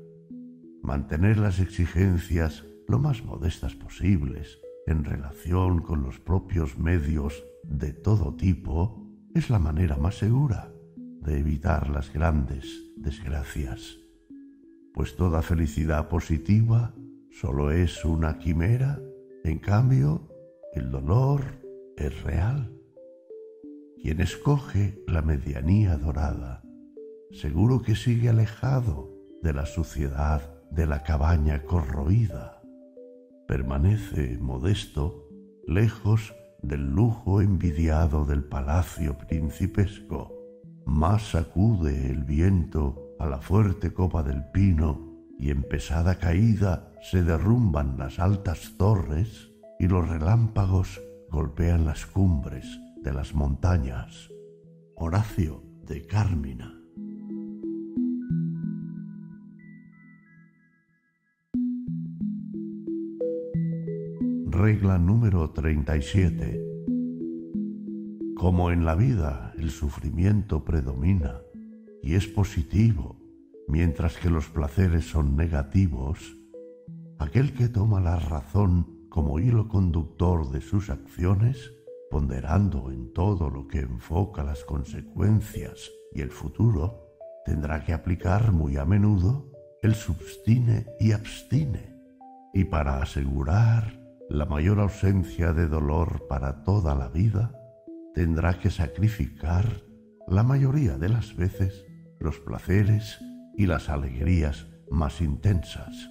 Mantener 0.87 1.37
las 1.37 1.59
exigencias 1.59 2.65
lo 2.87 3.01
más 3.01 3.25
modestas 3.25 3.75
posibles 3.75 4.61
en 4.87 5.03
relación 5.03 5.83
con 5.83 6.05
los 6.05 6.21
propios 6.21 6.79
medios 6.79 7.43
de 7.65 7.93
todo 7.93 8.37
tipo 8.37 9.05
es 9.35 9.51
la 9.51 9.59
manera 9.59 9.97
más 9.97 10.17
segura 10.17 10.73
de 10.95 11.41
evitar 11.41 11.91
las 11.91 12.13
grandes 12.13 12.93
desgracias, 12.97 13.99
pues 14.95 15.17
toda 15.17 15.43
felicidad 15.43 16.09
positiva 16.09 16.95
solo 17.33 17.73
es 17.73 18.05
una 18.05 18.39
quimera, 18.39 19.01
en 19.43 19.59
cambio 19.59 20.29
el 20.73 20.93
dolor 20.93 21.43
es 21.97 22.23
real. 22.23 22.73
Quien 24.01 24.21
escoge 24.21 25.03
la 25.09 25.23
medianía 25.23 25.97
dorada, 25.97 26.63
seguro 27.33 27.83
que 27.83 27.97
sigue 27.97 28.29
alejado 28.29 29.11
de 29.43 29.53
la 29.53 29.67
suciedad 29.67 30.56
de 30.71 30.87
la 30.87 31.03
cabaña 31.03 31.63
corroída. 31.63 32.61
Permanece 33.47 34.39
modesto, 34.39 35.29
lejos 35.67 36.35
del 36.63 36.91
lujo 36.91 37.41
envidiado 37.41 38.25
del 38.25 38.45
palacio 38.45 39.17
principesco. 39.19 40.33
Más 40.85 41.31
sacude 41.31 42.11
el 42.11 42.25
viento 42.25 43.15
a 43.19 43.27
la 43.27 43.39
fuerte 43.39 43.93
copa 43.93 44.23
del 44.23 44.45
pino 44.51 45.17
y 45.39 45.51
en 45.51 45.63
pesada 45.63 46.19
caída 46.19 46.93
se 47.03 47.23
derrumban 47.23 47.99
las 47.99 48.19
altas 48.19 48.75
torres 48.77 49.51
y 49.79 49.89
los 49.89 50.09
relámpagos 50.09 51.01
golpean 51.31 51.85
las 51.85 52.07
cumbres 52.07 52.67
de 53.03 53.13
las 53.13 53.35
montañas. 53.35 54.31
Horacio 54.97 55.63
de 55.83 56.07
Cármina. 56.07 56.76
Regla 64.57 64.97
número 64.97 65.51
37. 65.51 66.65
Como 68.35 68.71
en 68.71 68.87
la 68.87 68.95
vida 68.95 69.53
el 69.59 69.69
sufrimiento 69.69 70.65
predomina 70.65 71.43
y 72.03 72.15
es 72.15 72.27
positivo, 72.27 73.21
mientras 73.69 74.17
que 74.17 74.31
los 74.31 74.49
placeres 74.49 75.05
son 75.05 75.37
negativos, 75.37 76.39
aquel 77.19 77.53
que 77.53 77.69
toma 77.69 78.01
la 78.01 78.19
razón 78.19 79.07
como 79.11 79.41
hilo 79.41 79.69
conductor 79.69 80.51
de 80.51 80.63
sus 80.63 80.89
acciones 80.89 81.75
ponderando 82.11 82.91
en 82.91 83.13
todo 83.13 83.51
lo 83.51 83.69
que 83.69 83.81
enfoca 83.81 84.43
las 84.43 84.65
consecuencias 84.65 85.91
y 86.15 86.23
el 86.23 86.31
futuro, 86.31 87.11
tendrá 87.45 87.85
que 87.85 87.93
aplicar 87.93 88.53
muy 88.53 88.79
a 88.79 88.87
menudo 88.87 89.53
el 89.83 89.95
substine 89.95 90.87
y 90.99 91.13
abstine, 91.13 91.95
y 92.55 92.65
para 92.65 93.03
asegurar 93.03 94.06
la 94.29 94.45
mayor 94.45 94.81
ausencia 94.81 95.53
de 95.53 95.69
dolor 95.69 96.27
para 96.29 96.63
toda 96.63 96.95
la 96.95 97.09
vida, 97.09 97.53
tendrá 98.15 98.59
que 98.59 98.71
sacrificar 98.71 99.67
la 100.27 100.43
mayoría 100.43 100.99
de 100.99 101.09
las 101.09 101.37
veces 101.37 101.87
los 102.19 102.39
placeres 102.41 103.19
y 103.57 103.67
las 103.67 103.89
alegrías 103.89 104.67
más 104.91 105.21
intensas. 105.21 106.11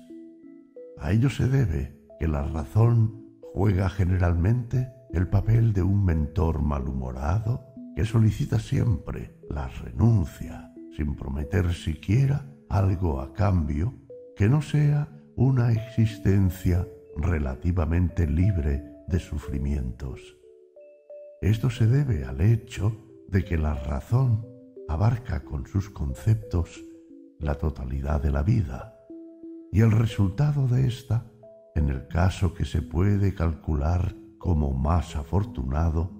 A 0.97 1.11
ello 1.11 1.29
se 1.29 1.47
debe 1.47 1.99
que 2.19 2.27
la 2.27 2.43
razón 2.43 3.25
juega 3.53 3.89
generalmente 3.89 4.91
el 5.11 5.27
papel 5.27 5.73
de 5.73 5.83
un 5.83 6.05
mentor 6.05 6.61
malhumorado 6.61 7.65
que 7.95 8.05
solicita 8.05 8.59
siempre 8.59 9.37
la 9.49 9.67
renuncia 9.67 10.73
sin 10.95 11.15
prometer 11.15 11.73
siquiera 11.73 12.45
algo 12.69 13.21
a 13.21 13.33
cambio 13.33 13.93
que 14.35 14.49
no 14.49 14.61
sea 14.61 15.09
una 15.35 15.71
existencia 15.71 16.87
relativamente 17.15 18.27
libre 18.27 18.83
de 19.07 19.19
sufrimientos. 19.19 20.37
Esto 21.41 21.69
se 21.69 21.87
debe 21.87 22.25
al 22.25 22.41
hecho 22.41 22.95
de 23.27 23.43
que 23.43 23.57
la 23.57 23.73
razón 23.73 24.45
abarca 24.87 25.43
con 25.43 25.65
sus 25.67 25.89
conceptos 25.89 26.83
la 27.39 27.55
totalidad 27.55 28.21
de 28.21 28.31
la 28.31 28.43
vida 28.43 28.95
y 29.71 29.81
el 29.81 29.91
resultado 29.91 30.67
de 30.67 30.87
ésta, 30.87 31.31
en 31.75 31.89
el 31.89 32.07
caso 32.07 32.53
que 32.53 32.65
se 32.65 32.81
puede 32.81 33.33
calcular 33.33 34.15
como 34.37 34.71
más 34.71 35.15
afortunado 35.15 36.11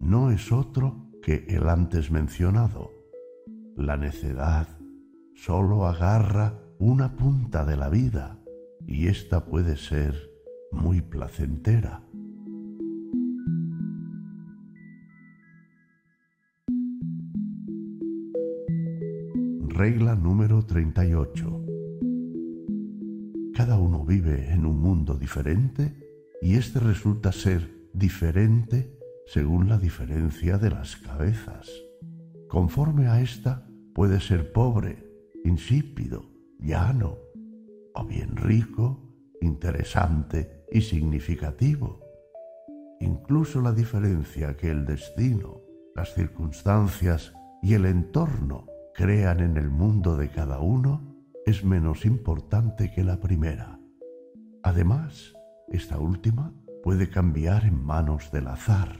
no 0.00 0.30
es 0.30 0.50
otro 0.50 1.10
que 1.22 1.44
el 1.48 1.68
antes 1.68 2.10
mencionado, 2.10 2.90
La 3.76 3.96
necedad 3.96 4.66
solo 5.34 5.86
agarra 5.86 6.58
una 6.78 7.16
punta 7.16 7.64
de 7.64 7.76
la 7.76 7.88
vida 7.88 8.38
y 8.86 9.06
ésta 9.06 9.44
puede 9.44 9.76
ser 9.76 10.31
muy 10.72 11.00
placentera. 11.00 12.02
Regla 19.68 20.14
número 20.16 20.64
38. 20.64 21.66
Cada 23.54 23.78
uno 23.78 24.04
vive 24.04 24.50
en 24.52 24.66
un 24.66 24.80
mundo 24.80 25.14
diferente 25.14 25.94
y 26.40 26.54
éste 26.56 26.80
resulta 26.80 27.32
ser 27.32 27.88
diferente 27.92 28.98
según 29.26 29.68
la 29.68 29.78
diferencia 29.78 30.58
de 30.58 30.70
las 30.70 30.96
cabezas. 30.96 31.70
Conforme 32.48 33.06
a 33.06 33.20
esta 33.20 33.66
puede 33.94 34.20
ser 34.20 34.52
pobre, 34.52 35.06
insípido, 35.44 36.24
llano, 36.58 37.16
o 37.94 38.04
bien 38.04 38.36
rico, 38.36 39.00
interesante 39.40 40.61
y 40.72 40.80
significativo. 40.80 42.00
Incluso 43.00 43.60
la 43.60 43.72
diferencia 43.72 44.56
que 44.56 44.70
el 44.70 44.86
destino, 44.86 45.60
las 45.94 46.14
circunstancias 46.14 47.34
y 47.62 47.74
el 47.74 47.86
entorno 47.86 48.66
crean 48.94 49.40
en 49.40 49.56
el 49.56 49.70
mundo 49.70 50.16
de 50.16 50.30
cada 50.30 50.60
uno 50.60 51.12
es 51.44 51.64
menos 51.64 52.04
importante 52.04 52.90
que 52.92 53.04
la 53.04 53.18
primera. 53.20 53.80
Además, 54.62 55.34
esta 55.68 55.98
última 55.98 56.54
puede 56.82 57.08
cambiar 57.10 57.64
en 57.64 57.84
manos 57.84 58.30
del 58.32 58.46
azar. 58.46 58.96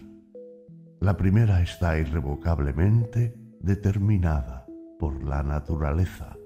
La 1.01 1.17
primera 1.17 1.63
está 1.63 1.99
irrevocablemente 1.99 3.35
determinada 3.61 4.67
por 4.99 5.23
la 5.23 5.43
naturaleza. 5.43 6.37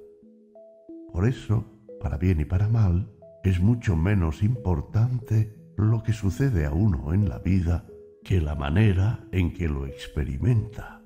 Por 1.12 1.26
eso, 1.26 1.64
para 2.00 2.18
bien 2.18 2.40
y 2.40 2.44
para 2.44 2.68
mal, 2.68 3.10
es 3.46 3.60
mucho 3.60 3.94
menos 3.94 4.42
importante 4.42 5.54
lo 5.76 6.02
que 6.02 6.12
sucede 6.12 6.66
a 6.66 6.72
uno 6.72 7.14
en 7.14 7.28
la 7.28 7.38
vida 7.38 7.86
que 8.24 8.40
la 8.40 8.56
manera 8.56 9.24
en 9.30 9.54
que 9.54 9.68
lo 9.68 9.86
experimenta, 9.86 11.00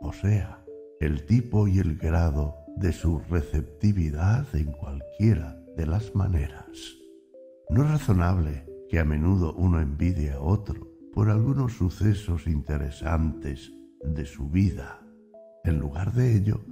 o 0.00 0.12
sea, 0.12 0.64
el 1.00 1.26
tipo 1.26 1.66
y 1.66 1.80
el 1.80 1.96
grado 1.96 2.54
de 2.76 2.92
su 2.92 3.18
receptividad 3.28 4.46
en 4.54 4.70
cualquiera 4.70 5.60
de 5.76 5.86
las 5.86 6.14
maneras. 6.14 6.68
No 7.70 7.82
es 7.82 7.90
razonable 7.90 8.64
que 8.88 9.00
a 9.00 9.04
menudo 9.04 9.52
uno 9.54 9.80
envidie 9.80 10.30
a 10.30 10.40
otro 10.40 10.86
por 11.12 11.28
algunos 11.28 11.72
sucesos 11.72 12.46
interesantes 12.46 13.72
de 14.04 14.24
su 14.26 14.48
vida. 14.48 15.00
En 15.64 15.80
lugar 15.80 16.12
de 16.12 16.36
ello, 16.36 16.64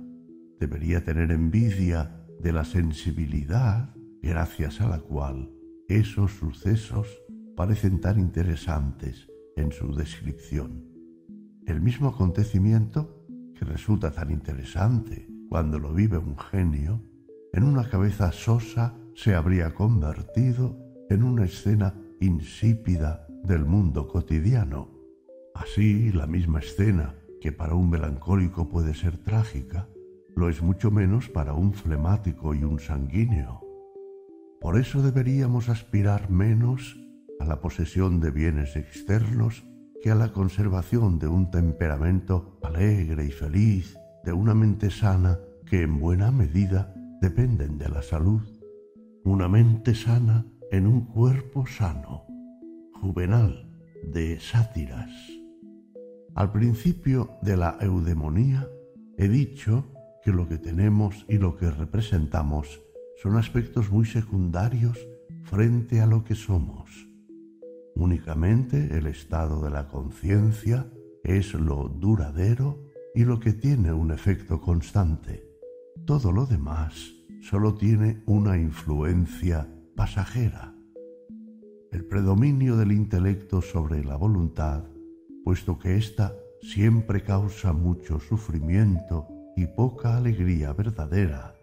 debería 0.60 1.02
tener 1.02 1.32
envidia 1.32 2.24
de 2.38 2.52
la 2.52 2.64
sensibilidad 2.64 3.95
gracias 4.22 4.80
a 4.80 4.88
la 4.88 5.00
cual 5.00 5.50
esos 5.88 6.32
sucesos 6.32 7.08
parecen 7.56 8.00
tan 8.00 8.18
interesantes 8.18 9.28
en 9.56 9.72
su 9.72 9.94
descripción. 9.94 10.84
El 11.66 11.80
mismo 11.80 12.08
acontecimiento 12.08 13.24
que 13.54 13.64
resulta 13.64 14.10
tan 14.10 14.30
interesante 14.30 15.28
cuando 15.48 15.78
lo 15.78 15.92
vive 15.94 16.18
un 16.18 16.36
genio, 16.36 17.02
en 17.52 17.64
una 17.64 17.88
cabeza 17.88 18.30
sosa 18.32 18.94
se 19.14 19.34
habría 19.34 19.74
convertido 19.74 20.76
en 21.08 21.22
una 21.22 21.44
escena 21.44 21.94
insípida 22.20 23.26
del 23.44 23.64
mundo 23.64 24.08
cotidiano. 24.08 24.90
Así, 25.54 26.12
la 26.12 26.26
misma 26.26 26.58
escena 26.58 27.14
que 27.40 27.52
para 27.52 27.74
un 27.74 27.88
melancólico 27.88 28.68
puede 28.68 28.94
ser 28.94 29.18
trágica, 29.18 29.88
lo 30.34 30.50
es 30.50 30.60
mucho 30.60 30.90
menos 30.90 31.28
para 31.28 31.54
un 31.54 31.72
flemático 31.72 32.54
y 32.54 32.64
un 32.64 32.78
sanguíneo. 32.78 33.65
Por 34.60 34.78
eso 34.78 35.02
deberíamos 35.02 35.68
aspirar 35.68 36.30
menos 36.30 36.96
a 37.40 37.44
la 37.44 37.60
posesión 37.60 38.20
de 38.20 38.30
bienes 38.30 38.76
externos 38.76 39.64
que 40.02 40.10
a 40.10 40.14
la 40.14 40.32
conservación 40.32 41.18
de 41.18 41.28
un 41.28 41.50
temperamento 41.50 42.58
alegre 42.62 43.26
y 43.26 43.30
feliz, 43.30 43.96
de 44.24 44.32
una 44.32 44.54
mente 44.54 44.90
sana 44.90 45.38
que 45.66 45.82
en 45.82 45.98
buena 46.00 46.30
medida 46.30 46.94
dependen 47.20 47.78
de 47.78 47.88
la 47.88 48.02
salud. 48.02 48.42
Una 49.24 49.48
mente 49.48 49.94
sana 49.94 50.46
en 50.70 50.86
un 50.86 51.06
cuerpo 51.06 51.66
sano. 51.66 52.24
Juvenal 53.00 53.66
de 54.04 54.38
sátiras. 54.40 55.10
Al 56.34 56.52
principio 56.52 57.38
de 57.42 57.56
la 57.56 57.76
eudemonía 57.80 58.68
he 59.16 59.28
dicho 59.28 59.92
que 60.22 60.32
lo 60.32 60.48
que 60.48 60.58
tenemos 60.58 61.24
y 61.28 61.38
lo 61.38 61.56
que 61.56 61.70
representamos 61.70 62.82
son 63.22 63.36
aspectos 63.36 63.90
muy 63.90 64.06
secundarios 64.06 64.98
frente 65.42 66.00
a 66.00 66.06
lo 66.06 66.24
que 66.24 66.34
somos. 66.34 67.08
Únicamente 67.94 68.98
el 68.98 69.06
estado 69.06 69.62
de 69.62 69.70
la 69.70 69.88
conciencia 69.88 70.90
es 71.24 71.54
lo 71.54 71.88
duradero 71.88 72.82
y 73.14 73.24
lo 73.24 73.40
que 73.40 73.52
tiene 73.52 73.92
un 73.92 74.10
efecto 74.10 74.60
constante. 74.60 75.48
Todo 76.04 76.30
lo 76.30 76.46
demás 76.46 77.14
solo 77.40 77.74
tiene 77.74 78.22
una 78.26 78.58
influencia 78.58 79.66
pasajera. 79.96 80.74
El 81.90 82.04
predominio 82.04 82.76
del 82.76 82.92
intelecto 82.92 83.62
sobre 83.62 84.04
la 84.04 84.16
voluntad, 84.16 84.84
puesto 85.44 85.78
que 85.78 85.96
ésta 85.96 86.36
siempre 86.60 87.22
causa 87.22 87.72
mucho 87.72 88.20
sufrimiento 88.20 89.26
y 89.56 89.66
poca 89.66 90.18
alegría 90.18 90.72
verdadera, 90.74 91.55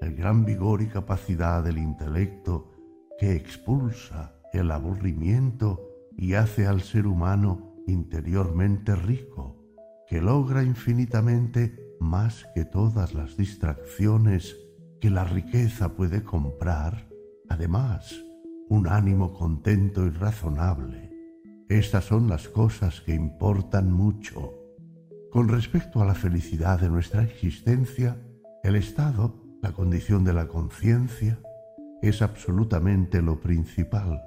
el 0.00 0.14
gran 0.14 0.44
vigor 0.44 0.82
y 0.82 0.86
capacidad 0.86 1.62
del 1.62 1.78
intelecto 1.78 2.70
que 3.18 3.34
expulsa 3.34 4.34
el 4.52 4.70
aburrimiento 4.70 5.88
y 6.16 6.34
hace 6.34 6.66
al 6.66 6.80
ser 6.80 7.06
humano 7.06 7.74
interiormente 7.86 8.94
rico, 8.94 9.56
que 10.08 10.20
logra 10.20 10.62
infinitamente 10.62 11.76
más 12.00 12.46
que 12.54 12.64
todas 12.64 13.14
las 13.14 13.36
distracciones 13.36 14.56
que 15.00 15.10
la 15.10 15.24
riqueza 15.24 15.94
puede 15.94 16.22
comprar, 16.22 17.08
además, 17.48 18.14
un 18.68 18.86
ánimo 18.88 19.32
contento 19.32 20.06
y 20.06 20.10
razonable. 20.10 21.10
Estas 21.68 22.04
son 22.04 22.28
las 22.28 22.48
cosas 22.48 23.00
que 23.00 23.14
importan 23.14 23.92
mucho. 23.92 24.54
Con 25.30 25.48
respecto 25.48 26.00
a 26.02 26.06
la 26.06 26.14
felicidad 26.14 26.80
de 26.80 26.88
nuestra 26.88 27.22
existencia, 27.22 28.20
el 28.62 28.76
estado, 28.76 29.47
la 29.62 29.72
condición 29.72 30.24
de 30.24 30.32
la 30.32 30.46
conciencia, 30.46 31.40
es 32.00 32.22
absolutamente 32.22 33.22
lo 33.22 33.40
principal, 33.40 34.22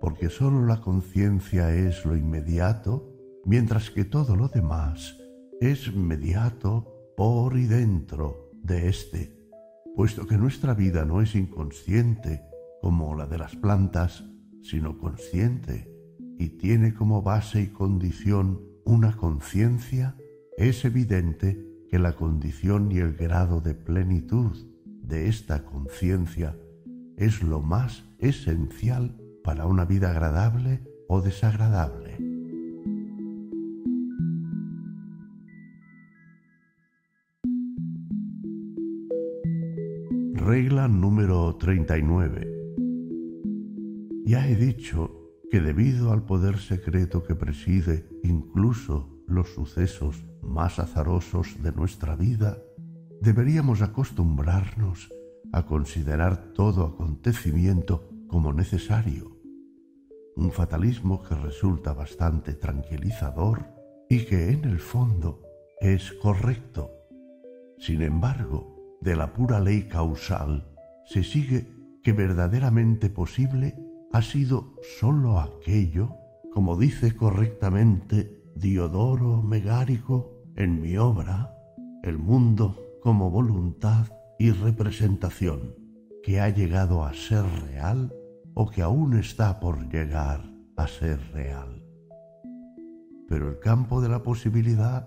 porque 0.00 0.28
sólo 0.28 0.66
la 0.66 0.80
conciencia 0.80 1.72
es 1.74 2.04
lo 2.04 2.16
inmediato, 2.16 3.12
mientras 3.44 3.90
que 3.90 4.04
todo 4.04 4.34
lo 4.34 4.48
demás 4.48 5.16
es 5.60 5.94
mediato 5.94 7.14
por 7.16 7.56
y 7.56 7.66
dentro 7.66 8.50
de 8.62 8.88
éste, 8.88 9.38
puesto 9.94 10.26
que 10.26 10.36
nuestra 10.36 10.74
vida 10.74 11.04
no 11.04 11.22
es 11.22 11.34
inconsciente 11.34 12.42
como 12.82 13.14
la 13.14 13.26
de 13.26 13.38
las 13.38 13.54
plantas, 13.56 14.24
sino 14.62 14.98
consciente, 14.98 15.92
y 16.38 16.50
tiene 16.58 16.92
como 16.92 17.22
base 17.22 17.62
y 17.62 17.68
condición 17.68 18.60
una 18.84 19.16
conciencia, 19.16 20.16
es 20.58 20.84
evidente 20.84 21.65
que 21.90 21.98
la 21.98 22.14
condición 22.14 22.90
y 22.92 22.98
el 22.98 23.14
grado 23.14 23.60
de 23.60 23.74
plenitud 23.74 24.56
de 25.02 25.28
esta 25.28 25.64
conciencia 25.64 26.56
es 27.16 27.42
lo 27.42 27.60
más 27.60 28.04
esencial 28.18 29.16
para 29.42 29.66
una 29.66 29.84
vida 29.84 30.10
agradable 30.10 30.82
o 31.08 31.20
desagradable. 31.20 32.16
Regla 40.34 40.88
número 40.88 41.56
39. 41.56 42.52
Ya 44.26 44.48
he 44.48 44.56
dicho 44.56 45.32
que 45.50 45.60
debido 45.60 46.12
al 46.12 46.24
poder 46.24 46.58
secreto 46.58 47.22
que 47.22 47.34
preside 47.34 48.08
incluso 48.22 49.15
los 49.26 49.54
sucesos 49.54 50.24
más 50.42 50.78
azarosos 50.78 51.62
de 51.62 51.72
nuestra 51.72 52.16
vida, 52.16 52.58
deberíamos 53.20 53.82
acostumbrarnos 53.82 55.12
a 55.52 55.64
considerar 55.64 56.52
todo 56.52 56.84
acontecimiento 56.84 58.10
como 58.28 58.52
necesario, 58.52 59.36
un 60.36 60.50
fatalismo 60.50 61.22
que 61.22 61.34
resulta 61.34 61.92
bastante 61.92 62.52
tranquilizador 62.52 63.66
y 64.08 64.24
que 64.26 64.50
en 64.50 64.64
el 64.64 64.78
fondo 64.78 65.42
es 65.80 66.12
correcto. 66.14 66.90
Sin 67.78 68.02
embargo, 68.02 68.98
de 69.00 69.16
la 69.16 69.32
pura 69.32 69.60
ley 69.60 69.88
causal 69.88 70.68
se 71.06 71.22
sigue 71.22 71.68
que 72.02 72.12
verdaderamente 72.12 73.10
posible 73.10 73.76
ha 74.12 74.22
sido 74.22 74.74
sólo 75.00 75.40
aquello, 75.40 76.14
como 76.52 76.78
dice 76.78 77.14
correctamente 77.16 78.45
Diodoro 78.56 79.42
Megárico 79.42 80.32
en 80.56 80.80
mi 80.80 80.96
obra, 80.96 81.54
el 82.02 82.16
mundo 82.16 82.74
como 83.02 83.30
voluntad 83.30 84.06
y 84.38 84.50
representación 84.50 85.74
que 86.22 86.40
ha 86.40 86.48
llegado 86.48 87.04
a 87.04 87.12
ser 87.12 87.44
real 87.66 88.14
o 88.54 88.70
que 88.70 88.80
aún 88.80 89.18
está 89.18 89.60
por 89.60 89.92
llegar 89.92 90.42
a 90.74 90.86
ser 90.86 91.20
real. 91.34 91.84
Pero 93.28 93.50
el 93.50 93.58
campo 93.58 94.00
de 94.00 94.08
la 94.08 94.22
posibilidad 94.22 95.06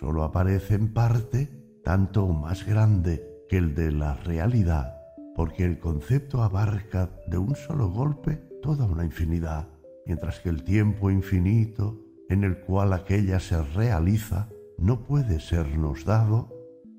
solo 0.00 0.22
aparece 0.22 0.74
en 0.74 0.94
parte 0.94 1.80
tanto 1.84 2.26
más 2.28 2.66
grande 2.66 3.44
que 3.46 3.58
el 3.58 3.74
de 3.74 3.92
la 3.92 4.14
realidad, 4.14 4.96
porque 5.34 5.66
el 5.66 5.78
concepto 5.78 6.42
abarca 6.42 7.10
de 7.26 7.36
un 7.36 7.56
solo 7.56 7.90
golpe 7.90 8.36
toda 8.62 8.86
una 8.86 9.04
infinidad, 9.04 9.68
mientras 10.06 10.40
que 10.40 10.48
el 10.48 10.64
tiempo 10.64 11.10
infinito 11.10 12.05
en 12.28 12.44
el 12.44 12.58
cual 12.60 12.92
aquella 12.92 13.40
se 13.40 13.62
realiza 13.62 14.48
no 14.78 15.04
puede 15.04 15.40
sernos 15.40 16.04
dado, 16.04 16.52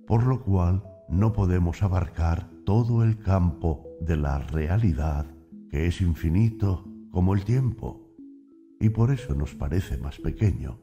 por 0.05 0.25
lo 0.25 0.43
cual 0.43 0.83
no 1.09 1.33
podemos 1.33 1.83
abarcar 1.83 2.49
todo 2.65 3.03
el 3.03 3.19
campo 3.19 3.85
de 4.01 4.17
la 4.17 4.39
realidad, 4.39 5.25
que 5.69 5.87
es 5.87 6.01
infinito 6.01 6.85
como 7.11 7.33
el 7.33 7.43
tiempo, 7.43 8.13
y 8.79 8.89
por 8.89 9.11
eso 9.11 9.33
nos 9.35 9.55
parece 9.55 9.97
más 9.97 10.19
pequeño. 10.19 10.79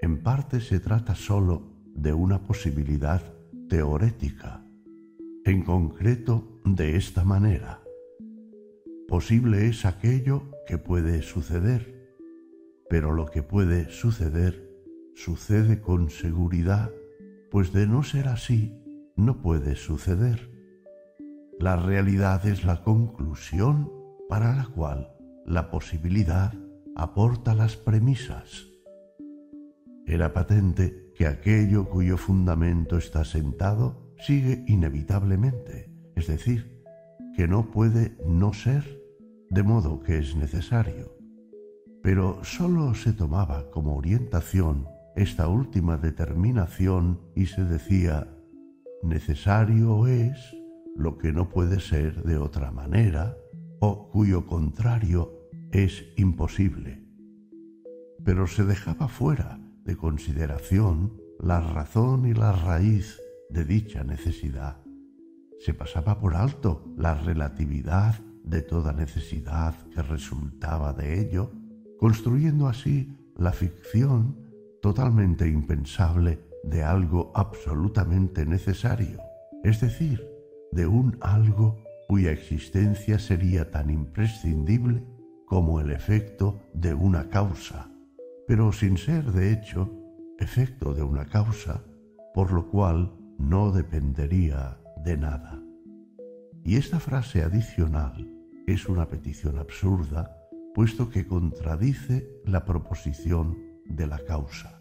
En 0.00 0.22
parte 0.22 0.60
se 0.60 0.78
trata 0.78 1.14
sólo 1.14 1.72
de 1.94 2.12
una 2.12 2.42
posibilidad 2.42 3.22
teorética, 3.68 4.64
en 5.44 5.62
concreto 5.62 6.60
de 6.64 6.96
esta 6.96 7.24
manera. 7.24 7.82
Posible 9.08 9.66
es 9.66 9.84
aquello 9.84 10.50
que 10.66 10.78
puede 10.78 11.22
suceder, 11.22 11.97
pero 12.88 13.12
lo 13.12 13.26
que 13.26 13.42
puede 13.42 13.90
suceder 13.90 14.68
sucede 15.14 15.80
con 15.80 16.10
seguridad, 16.10 16.90
pues 17.50 17.72
de 17.72 17.86
no 17.86 18.02
ser 18.02 18.28
así, 18.28 18.74
no 19.16 19.42
puede 19.42 19.74
suceder. 19.74 20.50
La 21.58 21.76
realidad 21.76 22.46
es 22.46 22.64
la 22.64 22.82
conclusión 22.82 23.90
para 24.28 24.54
la 24.54 24.66
cual 24.66 25.12
la 25.44 25.70
posibilidad 25.70 26.54
aporta 26.94 27.54
las 27.54 27.76
premisas. 27.76 28.68
Era 30.06 30.32
patente 30.32 31.12
que 31.14 31.26
aquello 31.26 31.88
cuyo 31.88 32.16
fundamento 32.16 32.96
está 32.96 33.24
sentado 33.24 34.14
sigue 34.18 34.64
inevitablemente, 34.66 35.90
es 36.14 36.28
decir, 36.28 36.82
que 37.36 37.46
no 37.48 37.70
puede 37.70 38.16
no 38.26 38.52
ser, 38.52 39.02
de 39.50 39.62
modo 39.62 40.00
que 40.00 40.18
es 40.18 40.36
necesario. 40.36 41.17
Pero 42.02 42.40
sólo 42.42 42.94
se 42.94 43.12
tomaba 43.12 43.70
como 43.70 43.96
orientación 43.96 44.86
esta 45.16 45.48
última 45.48 45.96
determinación 45.96 47.20
y 47.34 47.46
se 47.46 47.64
decía, 47.64 48.28
necesario 49.02 50.06
es 50.06 50.56
lo 50.96 51.18
que 51.18 51.32
no 51.32 51.48
puede 51.48 51.80
ser 51.80 52.22
de 52.22 52.38
otra 52.38 52.70
manera 52.70 53.36
o 53.80 54.10
cuyo 54.10 54.46
contrario 54.46 55.32
es 55.70 56.04
imposible. 56.16 57.04
Pero 58.24 58.46
se 58.46 58.64
dejaba 58.64 59.08
fuera 59.08 59.60
de 59.84 59.96
consideración 59.96 61.20
la 61.38 61.60
razón 61.60 62.26
y 62.26 62.34
la 62.34 62.52
raíz 62.52 63.20
de 63.48 63.64
dicha 63.64 64.04
necesidad. 64.04 64.78
Se 65.60 65.74
pasaba 65.74 66.20
por 66.20 66.36
alto 66.36 66.84
la 66.96 67.14
relatividad 67.14 68.16
de 68.44 68.62
toda 68.62 68.92
necesidad 68.92 69.74
que 69.94 70.02
resultaba 70.02 70.92
de 70.92 71.20
ello, 71.20 71.52
construyendo 71.98 72.68
así 72.68 73.16
la 73.36 73.52
ficción 73.52 74.36
totalmente 74.80 75.48
impensable 75.48 76.40
de 76.64 76.82
algo 76.82 77.32
absolutamente 77.34 78.46
necesario, 78.46 79.20
es 79.64 79.80
decir, 79.80 80.26
de 80.72 80.86
un 80.86 81.16
algo 81.20 81.78
cuya 82.08 82.32
existencia 82.32 83.18
sería 83.18 83.70
tan 83.70 83.90
imprescindible 83.90 85.02
como 85.46 85.80
el 85.80 85.90
efecto 85.90 86.60
de 86.74 86.94
una 86.94 87.28
causa 87.28 87.90
pero 88.48 88.72
sin 88.72 88.96
ser 88.96 89.30
de 89.30 89.52
hecho 89.52 89.92
efecto 90.38 90.94
de 90.94 91.02
una 91.02 91.26
causa, 91.26 91.84
por 92.32 92.50
lo 92.50 92.70
cual 92.70 93.12
no 93.38 93.70
dependería 93.70 94.80
de 95.04 95.18
nada. 95.18 95.60
Y 96.64 96.76
esta 96.76 96.98
frase 96.98 97.42
adicional 97.42 98.26
es 98.66 98.88
una 98.88 99.06
petición 99.10 99.58
absurda, 99.58 100.37
puesto 100.78 101.10
que 101.10 101.26
contradice 101.26 102.40
la 102.44 102.64
proposición 102.64 103.58
de 103.84 104.06
la 104.06 104.20
causa. 104.20 104.80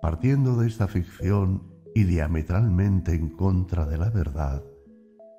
Partiendo 0.00 0.56
de 0.56 0.66
esta 0.66 0.88
ficción 0.88 1.70
y 1.94 2.04
diametralmente 2.04 3.12
en 3.12 3.28
contra 3.28 3.84
de 3.84 3.98
la 3.98 4.08
verdad, 4.08 4.64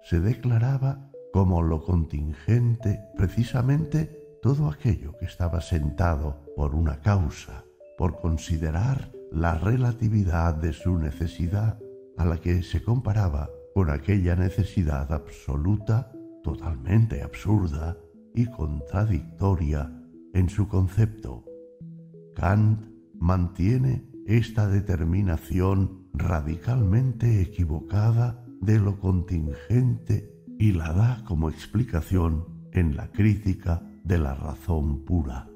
se 0.04 0.20
declaraba 0.20 1.10
como 1.34 1.64
lo 1.64 1.84
contingente 1.84 3.00
precisamente 3.18 4.38
todo 4.44 4.70
aquello 4.70 5.18
que 5.18 5.26
estaba 5.26 5.60
sentado 5.60 6.46
por 6.56 6.76
una 6.76 7.02
causa, 7.02 7.66
por 7.98 8.22
considerar 8.22 9.12
la 9.32 9.56
relatividad 9.56 10.54
de 10.54 10.72
su 10.74 11.00
necesidad 11.00 11.80
a 12.16 12.26
la 12.26 12.38
que 12.38 12.62
se 12.62 12.84
comparaba 12.84 13.50
con 13.74 13.90
aquella 13.90 14.36
necesidad 14.36 15.12
absoluta, 15.12 16.12
totalmente 16.44 17.24
absurda 17.24 17.98
y 18.36 18.46
contradictoria 18.48 19.92
en 20.34 20.50
su 20.50 20.68
concepto. 20.68 21.46
Kant 22.36 22.86
mantiene 23.20 24.10
esta 24.26 24.68
determinación 24.68 26.08
radicalmente 26.14 27.42
equivocada 27.42 28.46
de 28.62 28.80
lo 28.80 29.00
contingente 29.00 30.34
y 30.58 30.72
la 30.72 30.94
da 30.94 31.24
como 31.28 31.50
explicación 31.50 32.46
en 32.72 32.96
la 32.96 33.12
crítica 33.12 33.82
de 34.04 34.18
la 34.18 34.34
razón 34.36 35.04
pura. 35.04 35.50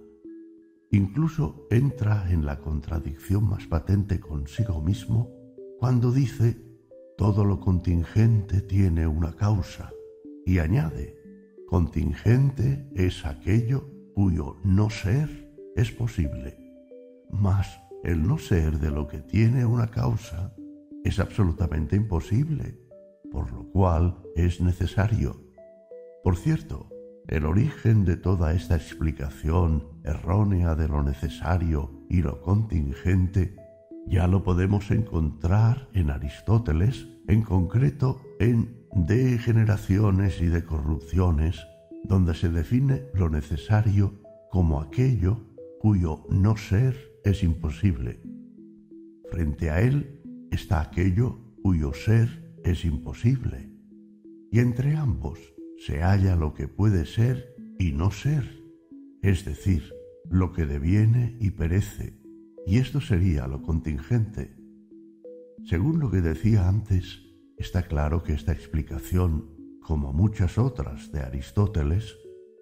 Incluso 0.91 1.67
entra 1.69 2.31
en 2.31 2.45
la 2.45 2.59
contradicción 2.59 3.49
más 3.49 3.67
patente 3.67 4.19
consigo 4.19 4.81
mismo 4.81 5.29
cuando 5.79 6.11
dice 6.11 6.61
todo 7.17 7.43
lo 7.43 7.59
contingente 7.59 8.61
tiene 8.61 9.07
una 9.07 9.33
causa 9.33 9.91
y 10.45 10.59
añade 10.59 11.16
contingente 11.67 12.89
es 12.95 13.25
aquello 13.25 13.89
cuyo 14.15 14.57
no 14.63 14.89
ser 14.89 15.29
es 15.75 15.91
posible, 15.91 16.57
mas 17.29 17.79
el 18.03 18.25
no 18.25 18.37
ser 18.37 18.79
de 18.79 18.89
lo 18.89 19.07
que 19.07 19.19
tiene 19.19 19.65
una 19.65 19.87
causa 19.87 20.55
es 21.03 21.19
absolutamente 21.19 21.95
imposible, 21.95 22.79
por 23.31 23.51
lo 23.51 23.69
cual 23.69 24.17
es 24.35 24.61
necesario. 24.61 25.43
Por 26.23 26.37
cierto, 26.37 26.89
el 27.27 27.45
origen 27.45 28.05
de 28.05 28.15
toda 28.15 28.53
esta 28.53 28.75
explicación 28.75 29.87
errónea 30.03 30.75
de 30.75 30.87
lo 30.87 31.03
necesario 31.03 32.05
y 32.09 32.21
lo 32.21 32.41
contingente 32.41 33.55
ya 34.07 34.25
lo 34.27 34.41
podemos 34.41 34.89
encontrar 34.89 35.89
en 35.93 36.09
Aristóteles, 36.09 37.07
en 37.27 37.41
concreto 37.41 38.21
en 38.39 38.76
De 38.97 39.37
generaciones 39.37 40.41
y 40.41 40.47
de 40.47 40.63
corrupciones, 40.63 41.67
donde 42.03 42.33
se 42.33 42.49
define 42.49 43.03
lo 43.13 43.29
necesario 43.29 44.19
como 44.49 44.81
aquello 44.81 45.45
cuyo 45.79 46.25
no 46.31 46.57
ser 46.57 46.95
es 47.23 47.43
imposible. 47.43 48.19
Frente 49.29 49.69
a 49.69 49.81
él 49.81 50.19
está 50.49 50.81
aquello 50.81 51.37
cuyo 51.61 51.93
ser 51.93 52.55
es 52.63 52.85
imposible. 52.85 53.69
Y 54.51 54.59
entre 54.59 54.95
ambos 54.95 55.39
se 55.77 56.01
halla 56.01 56.35
lo 56.35 56.55
que 56.55 56.67
puede 56.67 57.05
ser 57.05 57.55
y 57.77 57.91
no 57.91 58.09
ser, 58.09 58.63
es 59.21 59.45
decir, 59.45 59.93
lo 60.27 60.53
que 60.53 60.65
deviene 60.65 61.37
y 61.39 61.51
perece, 61.51 62.19
y 62.65 62.79
esto 62.79 62.99
sería 62.99 63.45
lo 63.45 63.61
contingente. 63.61 64.57
Según 65.65 65.99
lo 65.99 66.09
que 66.09 66.21
decía 66.21 66.67
antes, 66.67 67.26
está 67.57 67.83
claro 67.83 68.23
que 68.23 68.33
esta 68.33 68.51
explicación, 68.51 69.49
como 69.81 70.13
muchas 70.13 70.57
otras 70.57 71.11
de 71.11 71.21
Aristóteles, 71.21 72.17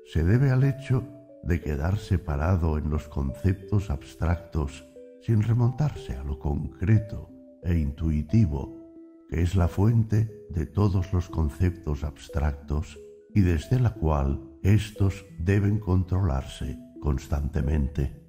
se 0.05 0.23
debe 0.23 0.51
al 0.51 0.63
hecho 0.63 1.07
de 1.43 1.61
quedar 1.61 1.97
separado 1.97 2.77
en 2.77 2.89
los 2.89 3.07
conceptos 3.07 3.89
abstractos 3.89 4.85
sin 5.21 5.41
remontarse 5.41 6.15
a 6.15 6.23
lo 6.23 6.39
concreto 6.39 7.29
e 7.63 7.77
intuitivo, 7.77 8.77
que 9.29 9.41
es 9.41 9.55
la 9.55 9.67
fuente 9.67 10.45
de 10.49 10.65
todos 10.65 11.11
los 11.13 11.29
conceptos 11.29 12.03
abstractos 12.03 12.99
y 13.33 13.41
desde 13.41 13.79
la 13.79 13.93
cual 13.93 14.39
éstos 14.63 15.25
deben 15.39 15.79
controlarse 15.79 16.77
constantemente. 17.01 18.23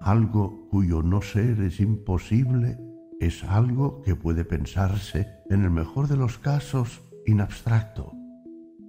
Algo 0.00 0.68
cuyo 0.70 1.02
no 1.02 1.22
ser 1.22 1.60
es 1.60 1.80
imposible 1.80 2.78
es 3.20 3.44
algo 3.44 4.00
que 4.02 4.14
puede 4.14 4.44
pensarse, 4.44 5.28
en 5.50 5.64
el 5.64 5.70
mejor 5.70 6.08
de 6.08 6.16
los 6.16 6.38
casos, 6.38 7.00
in 7.26 7.40
abstracto. 7.40 8.12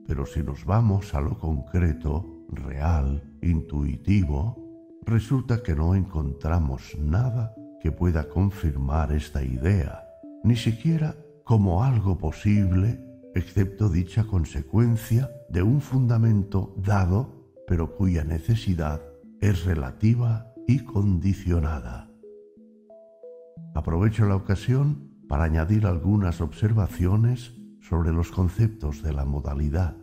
Pero 0.07 0.25
si 0.25 0.43
nos 0.43 0.65
vamos 0.65 1.13
a 1.13 1.21
lo 1.21 1.37
concreto, 1.37 2.45
real, 2.49 3.23
intuitivo, 3.41 4.57
resulta 5.05 5.61
que 5.63 5.75
no 5.75 5.95
encontramos 5.95 6.97
nada 6.97 7.53
que 7.81 7.91
pueda 7.91 8.27
confirmar 8.27 9.11
esta 9.11 9.43
idea, 9.43 10.03
ni 10.43 10.55
siquiera 10.55 11.15
como 11.43 11.83
algo 11.83 12.17
posible, 12.17 12.99
excepto 13.33 13.89
dicha 13.89 14.25
consecuencia 14.25 15.29
de 15.49 15.63
un 15.63 15.81
fundamento 15.81 16.75
dado, 16.77 17.53
pero 17.67 17.95
cuya 17.95 18.23
necesidad 18.23 19.01
es 19.41 19.65
relativa 19.65 20.53
y 20.67 20.83
condicionada. 20.83 22.11
Aprovecho 23.73 24.25
la 24.25 24.35
ocasión 24.35 25.08
para 25.29 25.43
añadir 25.43 25.85
algunas 25.85 26.41
observaciones 26.41 27.53
sobre 27.81 28.11
los 28.11 28.31
conceptos 28.31 29.03
de 29.03 29.13
la 29.13 29.25
modalidad, 29.25 29.95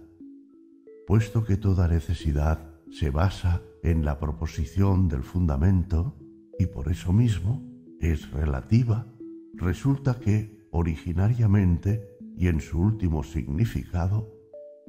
puesto 1.04 1.42
que 1.44 1.56
toda 1.56 1.88
necesidad 1.88 2.70
se 2.92 3.10
basa 3.10 3.60
en 3.82 4.04
la 4.04 4.20
proposición 4.20 5.08
del 5.08 5.24
fundamento 5.24 6.16
y 6.60 6.66
por 6.66 6.88
eso 6.88 7.12
mismo 7.12 7.68
es 8.00 8.30
relativa, 8.30 9.08
resulta 9.54 10.20
que 10.20 10.68
originariamente 10.70 12.08
y 12.36 12.46
en 12.46 12.60
su 12.60 12.78
último 12.78 13.24
significado, 13.24 14.32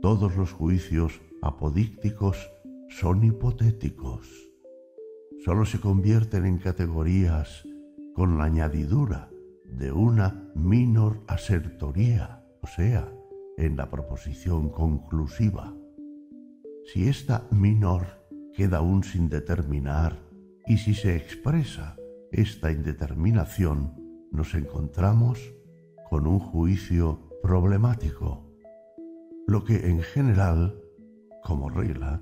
todos 0.04 0.38
los 0.38 0.52
juicios 0.52 1.20
apodícticos 1.42 2.38
son 2.90 3.24
hipotéticos. 3.24 4.30
Solo 5.44 5.66
se 5.66 5.80
convierten 5.80 6.46
en 6.46 6.60
categorías 6.60 7.64
con 8.14 8.38
la 8.38 8.44
añadidura 8.44 9.32
de 9.68 9.92
una 9.92 10.50
minor 10.56 11.24
asertoría, 11.28 12.44
o 12.62 12.68
sea, 12.68 13.12
en 13.58 13.76
la 13.76 13.90
proposición 13.90 14.70
conclusiva. 14.70 15.74
Si 16.86 17.08
esta 17.08 17.48
minor 17.52 18.06
queda 18.54 18.78
aún 18.78 19.04
sin 19.04 19.30
determinar 19.30 20.20
y 20.66 20.78
si 20.78 20.94
se 20.94 21.16
expresa 21.16 21.96
esta 22.32 22.72
indeterminación, 22.72 23.94
nos 24.32 24.54
encontramos 24.54 25.54
con 26.10 26.28
un 26.28 26.40
juicio 26.40 27.30
problemático, 27.42 28.48
lo 29.48 29.64
que 29.64 29.88
en 29.88 30.02
general, 30.02 30.82
como 31.44 31.70
regla, 31.70 32.22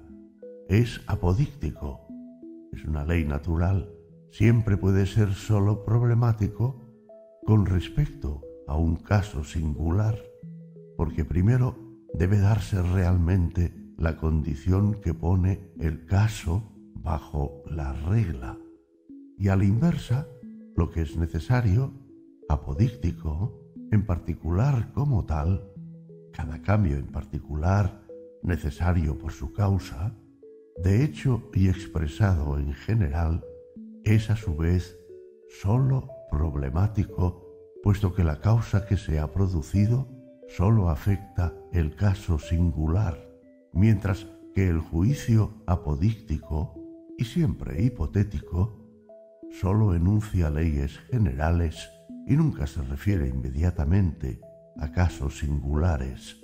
es 0.68 1.02
apodíctico, 1.08 2.08
es 2.72 2.84
una 2.86 3.06
ley 3.06 3.26
natural, 3.26 3.92
siempre 4.32 4.78
puede 4.78 5.06
ser 5.06 5.34
sólo 5.34 5.86
problemático 5.86 6.85
con 7.46 7.66
respecto 7.68 8.42
a 8.68 8.76
un 8.76 8.96
caso 8.96 9.44
singular, 9.44 10.18
porque 10.98 11.24
primero 11.24 11.78
debe 12.14 12.40
darse 12.40 12.82
realmente 12.82 13.74
la 13.98 14.18
condición 14.18 15.00
que 15.00 15.14
pone 15.14 15.72
el 15.80 16.06
caso 16.06 16.64
bajo 16.96 17.62
la 17.70 17.94
regla. 17.94 18.58
Y 19.38 19.50
a 19.50 19.56
la 19.56 19.66
inversa 19.66 20.28
lo 20.76 20.90
que 20.90 21.04
es 21.04 21.16
necesario, 21.18 21.94
apodíctico, 22.50 23.62
en 23.92 24.06
particular 24.06 24.92
como 24.94 25.26
tal, 25.26 25.72
cada 26.34 26.62
cambio 26.62 26.98
en 26.98 27.08
particular 27.08 28.06
necesario 28.42 29.18
por 29.18 29.32
su 29.32 29.54
causa, 29.54 30.18
de 30.84 31.04
hecho 31.04 31.50
y 31.54 31.70
expresado 31.70 32.58
en 32.58 32.74
general, 32.74 33.46
es 34.04 34.30
a 34.30 34.36
su 34.36 34.56
vez 34.56 35.00
sólo 35.62 36.15
problemático, 36.36 37.45
puesto 37.82 38.14
que 38.14 38.24
la 38.24 38.40
causa 38.41 38.86
que 38.86 38.98
se 38.98 39.20
ha 39.20 39.32
producido 39.32 40.07
sólo 40.48 40.90
afecta 40.90 41.53
el 41.72 41.95
caso 41.95 42.40
singular 42.40 43.26
mientras 43.76 44.28
que 44.53 44.68
el 44.70 44.80
juicio 44.80 45.62
apodíctico, 45.68 46.74
y 47.18 47.26
siempre 47.26 47.84
hipotético, 47.84 48.82
sólo 49.60 49.94
enuncia 49.94 50.49
leyes 50.49 50.98
generales 51.12 51.90
y 52.28 52.36
nunca 52.36 52.66
se 52.68 52.82
refiere 52.82 53.28
inmediatamente 53.28 54.41
a 54.78 54.91
casos 54.91 55.40
singulares. 55.40 56.38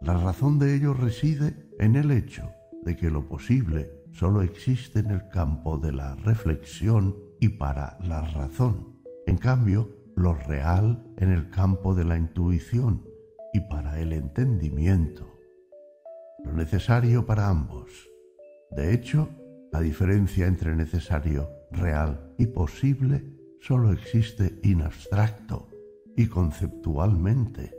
La 0.00 0.16
razón 0.16 0.58
de 0.58 0.76
ello 0.76 0.94
reside 0.94 1.68
en 1.78 1.96
el 1.96 2.10
hecho 2.12 2.50
de 2.84 2.96
que 2.96 3.10
lo 3.10 3.28
posible 3.28 3.90
sólo 4.12 4.42
existe 4.42 5.00
en 5.00 5.10
el 5.10 5.28
campo 5.28 5.76
de 5.78 5.92
la 5.92 6.14
reflexión 6.16 7.27
y 7.40 7.50
para 7.50 7.98
la 8.02 8.22
razón. 8.22 9.00
En 9.26 9.36
cambio, 9.36 9.90
lo 10.16 10.34
real 10.34 11.04
en 11.16 11.30
el 11.30 11.50
campo 11.50 11.94
de 11.94 12.04
la 12.04 12.16
intuición 12.16 13.04
y 13.52 13.60
para 13.60 14.00
el 14.00 14.12
entendimiento 14.12 15.38
lo 16.44 16.52
necesario 16.52 17.26
para 17.26 17.48
ambos. 17.48 18.08
De 18.70 18.94
hecho, 18.94 19.28
la 19.72 19.80
diferencia 19.80 20.46
entre 20.46 20.74
necesario, 20.74 21.50
real 21.70 22.34
y 22.38 22.46
posible 22.46 23.22
solo 23.60 23.92
existe 23.92 24.58
in 24.62 24.82
abstracto 24.82 25.68
y 26.16 26.26
conceptualmente. 26.26 27.74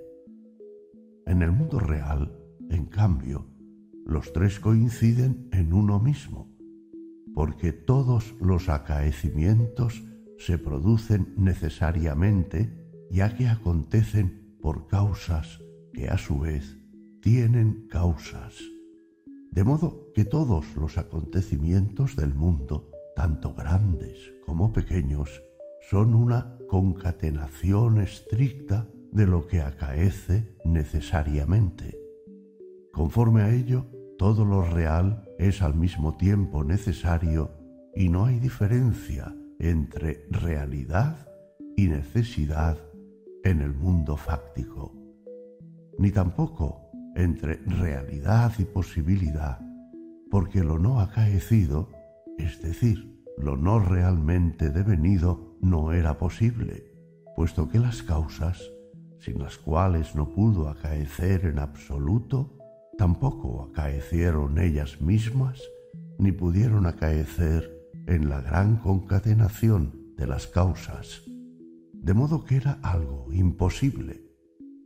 En 1.25 1.41
el 1.41 1.51
mundo 1.51 1.79
real, 1.79 2.37
en 2.69 2.85
cambio, 2.85 3.47
los 4.05 4.33
tres 4.33 4.59
coinciden 4.59 5.47
en 5.51 5.73
uno 5.73 5.99
mismo, 5.99 6.49
porque 7.39 7.71
todos 7.71 8.35
los 8.41 8.67
acaecimientos 8.67 10.03
se 10.39 10.57
producen 10.57 11.33
necesariamente 11.37 12.85
ya 13.09 13.33
que 13.37 13.47
acontecen 13.47 14.57
por 14.61 14.87
causas 14.87 15.61
que 15.93 16.09
a 16.09 16.17
su 16.17 16.39
vez 16.39 16.77
tienen 17.21 17.87
causas, 17.89 18.55
de 19.51 19.63
modo 19.63 20.11
que 20.13 20.25
todos 20.25 20.75
los 20.75 20.97
acontecimientos 20.97 22.17
del 22.17 22.35
mundo, 22.35 22.91
tanto 23.15 23.53
grandes 23.53 24.33
como 24.45 24.73
pequeños, 24.73 25.41
son 25.89 26.15
una 26.15 26.57
concatenación 26.67 28.01
estricta 28.01 28.89
de 29.13 29.25
lo 29.25 29.47
que 29.47 29.61
acaece 29.61 30.57
necesariamente. 30.65 31.97
Conforme 32.91 33.43
a 33.43 33.53
ello, 33.53 33.85
todo 34.17 34.43
lo 34.43 34.61
real 34.63 35.28
es 35.39 35.61
al 35.61 35.73
mismo 35.73 36.17
tiempo 36.17 36.65
necesario 36.65 37.51
y 37.95 38.09
no 38.09 38.25
hay 38.25 38.39
diferencia 38.39 39.33
entre 39.57 40.25
realidad 40.29 41.27
y 41.77 41.87
necesidad 41.87 42.77
en 43.45 43.61
el 43.61 43.73
mundo 43.73 44.17
fáctico, 44.17 44.93
ni 45.97 46.11
tampoco 46.11 46.91
entre 47.15 47.55
realidad 47.65 48.51
y 48.59 48.65
posibilidad, 48.65 49.59
porque 50.29 50.61
lo 50.61 50.77
no 50.77 50.99
acaecido, 50.99 51.89
es 52.37 52.61
decir, 52.61 53.23
lo 53.37 53.55
no 53.55 53.79
realmente 53.79 54.69
devenido, 54.69 55.57
no 55.61 55.93
era 55.93 56.17
posible, 56.17 56.91
puesto 57.37 57.69
que 57.69 57.79
las 57.79 58.03
causas, 58.03 58.61
sin 59.19 59.39
las 59.39 59.57
cuales 59.57 60.15
no 60.15 60.29
pudo 60.33 60.67
acaecer 60.67 61.45
en 61.45 61.59
absoluto, 61.59 62.58
tampoco 62.99 63.69
acaecieron 63.71 64.59
ellas 64.59 64.99
mismas, 64.99 65.61
ni 66.17 66.33
pudieron 66.33 66.85
acaecer 66.85 67.89
en 68.07 68.27
la 68.27 68.41
gran 68.41 68.75
concatenación 68.75 70.13
de 70.17 70.27
las 70.27 70.47
causas, 70.47 71.23
de 71.93 72.13
modo 72.13 72.43
que 72.43 72.57
era 72.57 72.77
algo 72.83 73.31
imposible. 73.31 74.21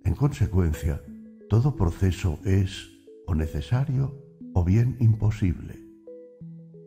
En 0.06 0.14
consecuencia, 0.14 1.02
todo 1.49 1.76
proceso 1.76 2.38
es 2.45 2.88
o 3.26 3.34
necesario 3.34 4.15
o 4.53 4.64
bien 4.64 4.95
imposible. 4.99 5.84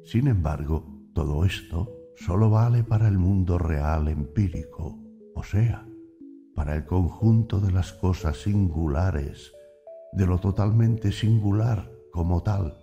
Sin 0.05 0.29
embargo, 0.29 0.87
todo 1.13 1.45
esto 1.45 1.91
solo 2.15 2.51
vale 2.51 2.85
para 2.85 3.09
el 3.09 3.19
mundo 3.19 3.59
real 3.59 4.07
empírico, 4.07 4.97
o 5.35 5.43
sea, 5.43 5.89
para 6.55 6.77
el 6.77 6.87
conjunto 6.87 7.59
de 7.59 7.73
las 7.73 7.93
cosas 7.93 8.37
singulares, 8.37 9.56
de 10.17 10.27
lo 10.27 10.39
totalmente 10.39 11.13
singular 11.13 11.91
como 12.11 12.43
tal. 12.43 12.79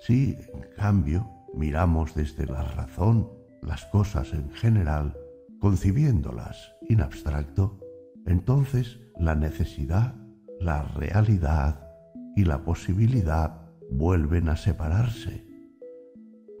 Si, 0.00 0.36
en 0.52 0.68
cambio, 0.76 1.28
miramos 1.54 2.14
desde 2.14 2.46
la 2.46 2.62
razón 2.62 3.30
las 3.62 3.84
cosas 3.86 4.32
en 4.34 4.50
general, 4.50 5.16
concibiéndolas 5.60 6.72
in 6.88 7.00
abstracto, 7.00 7.80
entonces 8.26 9.00
la 9.18 9.34
necesidad 9.34 10.14
la 10.60 10.82
realidad 10.82 11.88
y 12.36 12.44
la 12.44 12.64
posibilidad 12.64 13.70
vuelven 13.90 14.48
a 14.48 14.56
separarse. 14.56 15.44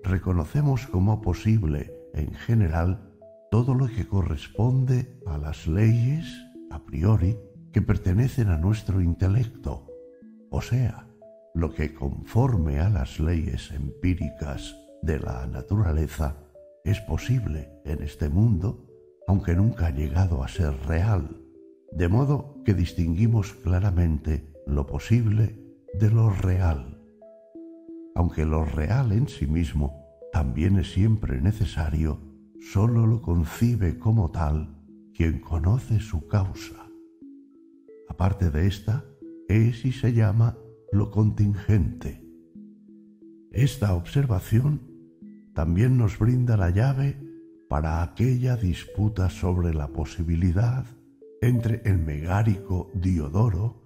Reconocemos 0.02 0.86
como 0.86 1.22
posible, 1.22 1.92
en 2.12 2.32
general, 2.34 3.10
todo 3.50 3.74
lo 3.74 3.86
que 3.86 4.06
corresponde 4.06 5.18
a 5.26 5.38
las 5.38 5.66
leyes, 5.66 6.26
a 6.70 6.84
priori, 6.84 7.36
que 7.74 7.82
pertenecen 7.82 8.50
a 8.50 8.56
nuestro 8.56 9.00
intelecto, 9.00 9.88
o 10.48 10.62
sea, 10.62 11.08
lo 11.54 11.74
que 11.74 11.92
conforme 11.92 12.78
a 12.78 12.88
las 12.88 13.18
leyes 13.18 13.72
empíricas 13.72 14.76
de 15.02 15.18
la 15.18 15.44
naturaleza 15.48 16.36
es 16.84 17.00
posible 17.00 17.72
en 17.84 18.00
este 18.04 18.28
mundo, 18.28 18.86
aunque 19.26 19.56
nunca 19.56 19.88
ha 19.88 19.90
llegado 19.90 20.44
a 20.44 20.48
ser 20.48 20.72
real 20.86 21.40
de 21.90 22.08
modo 22.08 22.62
que 22.64 22.74
distinguimos 22.74 23.52
claramente 23.54 24.52
lo 24.66 24.86
posible 24.86 25.58
de 25.94 26.10
lo 26.10 26.30
real. 26.30 27.00
Aunque 28.14 28.44
lo 28.44 28.64
real 28.64 29.10
en 29.10 29.26
sí 29.26 29.48
mismo 29.48 30.00
también 30.32 30.78
es 30.78 30.92
siempre 30.92 31.40
necesario, 31.40 32.20
sólo 32.72 33.04
lo 33.06 33.20
concibe 33.20 33.98
como 33.98 34.30
tal 34.30 34.76
quien 35.12 35.40
conoce 35.40 35.98
su 35.98 36.28
causa. 36.28 36.83
Aparte 38.08 38.50
de 38.50 38.66
esta, 38.66 39.04
es 39.48 39.84
y 39.84 39.92
se 39.92 40.12
llama 40.12 40.56
lo 40.92 41.10
contingente. 41.10 42.24
Esta 43.50 43.94
observación 43.94 44.80
también 45.54 45.96
nos 45.96 46.18
brinda 46.18 46.56
la 46.56 46.70
llave 46.70 47.16
para 47.68 48.02
aquella 48.02 48.56
disputa 48.56 49.30
sobre 49.30 49.72
la 49.74 49.88
posibilidad 49.88 50.84
entre 51.40 51.82
el 51.84 51.98
megárico 51.98 52.90
Diodoro 52.94 53.84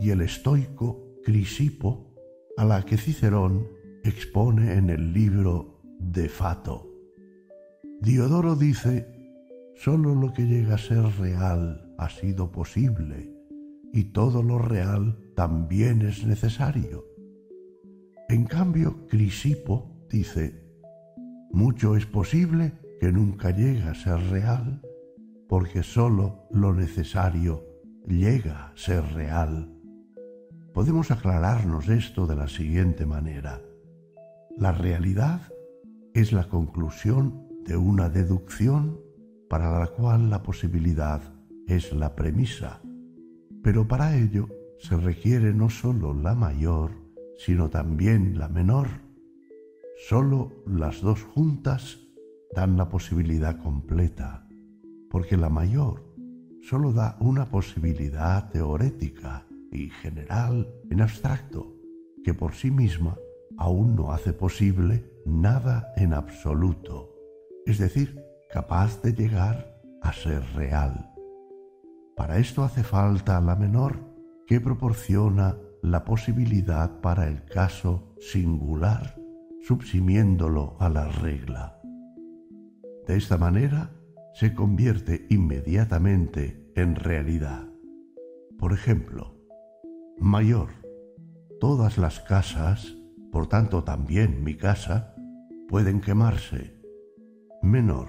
y 0.00 0.10
el 0.10 0.20
estoico 0.20 1.02
Crisipo, 1.24 2.14
a 2.56 2.64
la 2.64 2.84
que 2.84 2.96
Cicerón 2.96 3.68
expone 4.04 4.74
en 4.74 4.90
el 4.90 5.12
libro 5.12 5.80
De 5.98 6.28
Fato. 6.28 6.88
Diodoro 8.00 8.54
dice, 8.54 9.06
solo 9.76 10.14
lo 10.14 10.32
que 10.32 10.46
llega 10.46 10.74
a 10.74 10.78
ser 10.78 11.02
real 11.18 11.94
ha 11.98 12.08
sido 12.08 12.52
posible 12.52 13.35
y 13.92 14.04
todo 14.04 14.42
lo 14.42 14.58
real 14.58 15.18
también 15.34 16.02
es 16.02 16.26
necesario. 16.26 17.04
En 18.28 18.44
cambio, 18.44 19.06
Crisipo 19.06 20.06
dice, 20.10 20.66
mucho 21.52 21.96
es 21.96 22.06
posible 22.06 22.72
que 23.00 23.12
nunca 23.12 23.50
llega 23.50 23.90
a 23.90 23.94
ser 23.94 24.18
real, 24.30 24.82
porque 25.48 25.82
sólo 25.82 26.48
lo 26.50 26.74
necesario 26.74 27.64
llega 28.06 28.68
a 28.68 28.76
ser 28.76 29.04
real. 29.14 29.72
Podemos 30.74 31.10
aclararnos 31.10 31.88
esto 31.88 32.26
de 32.26 32.36
la 32.36 32.48
siguiente 32.48 33.06
manera. 33.06 33.62
La 34.56 34.72
realidad 34.72 35.40
es 36.14 36.32
la 36.32 36.48
conclusión 36.48 37.46
de 37.64 37.76
una 37.76 38.08
deducción 38.08 39.00
para 39.48 39.78
la 39.78 39.86
cual 39.88 40.30
la 40.30 40.42
posibilidad 40.42 41.20
es 41.66 41.92
la 41.92 42.14
premisa, 42.14 42.80
pero 43.66 43.88
para 43.88 44.16
ello 44.16 44.48
se 44.78 44.96
requiere 44.96 45.52
no 45.52 45.68
sólo 45.70 46.14
la 46.14 46.36
mayor, 46.36 46.92
sino 47.36 47.68
también 47.68 48.38
la 48.38 48.46
menor. 48.46 48.86
Sólo 50.08 50.52
las 50.68 51.00
dos 51.00 51.24
juntas 51.24 51.98
dan 52.54 52.76
la 52.76 52.88
posibilidad 52.88 53.60
completa, 53.60 54.46
porque 55.10 55.36
la 55.36 55.48
mayor 55.48 56.04
sólo 56.62 56.92
da 56.92 57.16
una 57.18 57.46
posibilidad 57.46 58.48
teorética 58.50 59.48
y 59.72 59.90
general 59.90 60.72
en 60.88 61.00
abstracto, 61.00 61.74
que 62.22 62.34
por 62.34 62.54
sí 62.54 62.70
misma 62.70 63.16
aún 63.58 63.96
no 63.96 64.12
hace 64.12 64.32
posible 64.32 65.10
nada 65.26 65.92
en 65.96 66.14
absoluto, 66.14 67.12
es 67.66 67.78
decir, 67.78 68.16
capaz 68.48 69.02
de 69.02 69.12
llegar 69.12 69.82
a 70.02 70.12
ser 70.12 70.44
real. 70.54 71.15
Para 72.16 72.38
esto 72.38 72.64
hace 72.64 72.82
falta 72.82 73.38
la 73.42 73.56
menor, 73.56 73.98
que 74.46 74.58
proporciona 74.58 75.58
la 75.82 76.04
posibilidad 76.06 77.02
para 77.02 77.28
el 77.28 77.44
caso 77.44 78.14
singular, 78.18 79.20
subsimiéndolo 79.60 80.76
a 80.80 80.88
la 80.88 81.08
regla. 81.08 81.78
De 83.06 83.16
esta 83.16 83.36
manera 83.36 83.90
se 84.32 84.54
convierte 84.54 85.26
inmediatamente 85.28 86.72
en 86.74 86.94
realidad. 86.94 87.68
Por 88.58 88.72
ejemplo, 88.72 89.36
mayor. 90.18 90.70
Todas 91.60 91.98
las 91.98 92.20
casas, 92.20 92.96
por 93.30 93.46
tanto 93.46 93.84
también 93.84 94.42
mi 94.42 94.56
casa, 94.56 95.14
pueden 95.68 96.00
quemarse. 96.00 96.80
Menor. 97.62 98.08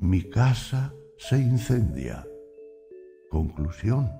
Mi 0.00 0.22
casa 0.22 0.92
se 1.18 1.38
incendia. 1.38 2.26
Conclusión. 3.30 4.10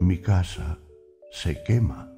Mi 0.00 0.18
casa 0.18 0.78
se 1.30 1.62
quema. 1.64 2.12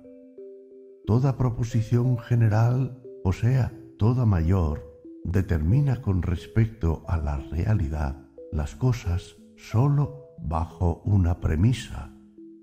Toda 1.07 1.37
proposición 1.37 2.19
general, 2.19 3.01
o 3.23 3.33
sea, 3.33 3.73
toda 3.97 4.27
mayor, 4.27 4.83
determina 5.23 6.03
con 6.03 6.23
respecto 6.23 7.05
a 7.07 7.17
la 7.17 7.37
realidad 7.37 8.27
las 8.51 8.75
cosas 8.75 9.37
sólo 9.57 10.35
bajo 10.43 11.01
una 11.05 11.39
premisa 11.39 12.13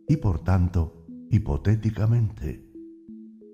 y 0.10 0.18
por 0.18 0.44
tanto 0.44 1.06
hipotéticamente. 1.32 2.70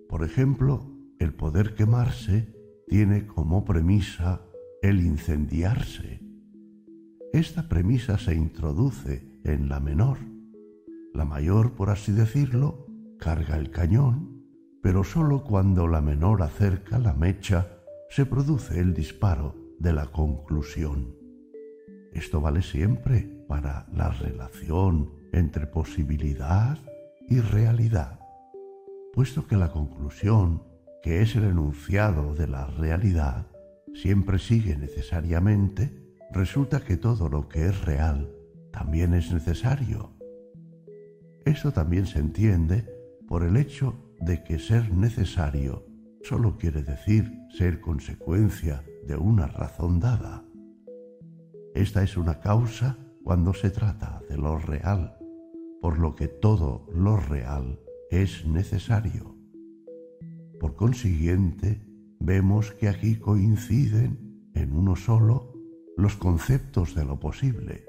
Por 0.10 0.24
ejemplo, 0.24 0.92
el 1.20 1.36
poder 1.36 1.76
quemarse 1.76 2.52
tiene 2.88 3.28
como 3.28 3.64
premisa 3.64 4.42
el 4.82 5.02
incendiarse. 5.02 6.20
Esta 7.32 7.70
premisa 7.70 8.18
se 8.18 8.34
introduce 8.34 9.33
en 9.44 9.70
la 9.70 9.80
menor. 9.80 10.18
La 11.14 11.26
mayor, 11.26 11.74
por 11.74 11.90
así 11.90 12.12
decirlo, 12.12 12.88
carga 13.20 13.58
el 13.58 13.70
cañón, 13.72 14.44
pero 14.82 15.04
sólo 15.04 15.44
cuando 15.44 15.88
la 15.88 16.02
menor 16.02 16.42
acerca 16.42 17.00
la 17.00 17.14
mecha 17.14 17.68
se 18.10 18.26
produce 18.26 18.80
el 18.80 18.94
disparo 18.94 19.56
de 19.80 19.94
la 19.94 20.08
conclusión. 20.08 21.16
Esto 22.12 22.42
vale 22.42 22.62
siempre 22.62 23.22
para 23.48 23.88
la 23.94 24.10
relación 24.10 25.12
entre 25.32 25.68
posibilidad 25.68 26.78
y 27.28 27.40
realidad, 27.40 28.20
puesto 29.14 29.48
que 29.48 29.56
la 29.56 29.72
conclusión, 29.72 30.64
que 31.02 31.22
es 31.22 31.36
el 31.36 31.46
enunciado 31.46 32.36
de 32.36 32.48
la 32.48 32.68
realidad, 32.68 33.48
siempre 33.94 34.38
sigue 34.40 34.76
necesariamente, 34.78 36.16
resulta 36.32 36.82
que 36.82 36.98
todo 36.98 37.30
lo 37.30 37.48
que 37.48 37.66
es 37.66 37.86
real 37.86 38.30
también 38.74 39.14
es 39.14 39.32
necesario. 39.32 40.12
Eso 41.46 41.72
también 41.72 42.08
se 42.08 42.20
entiende 42.20 42.84
por 43.28 43.44
el 43.44 43.56
hecho 43.56 43.96
de 44.20 44.44
que 44.44 44.60
ser 44.60 44.92
necesario 44.92 45.86
solo 46.24 46.58
quiere 46.58 46.84
decir 46.84 47.32
ser 47.58 47.80
consecuencia 47.80 48.84
de 49.06 49.16
una 49.16 49.48
razón 49.48 50.00
dada. 50.00 50.44
Esta 51.76 52.02
es 52.02 52.18
una 52.18 52.40
causa 52.40 52.98
cuando 53.24 53.54
se 53.54 53.70
trata 53.70 54.22
de 54.30 54.38
lo 54.38 54.58
real, 54.58 55.18
por 55.82 56.00
lo 56.00 56.16
que 56.16 56.28
todo 56.28 56.88
lo 56.94 57.18
real 57.18 57.80
es 58.10 58.46
necesario. 58.48 59.36
Por 60.60 60.76
consiguiente, 60.76 61.86
vemos 62.20 62.72
que 62.72 62.88
aquí 62.88 63.18
coinciden 63.18 64.50
en 64.56 64.74
uno 64.74 64.96
solo 64.96 65.54
los 65.98 66.16
conceptos 66.16 66.96
de 66.96 67.06
lo 67.06 67.20
posible, 67.20 67.86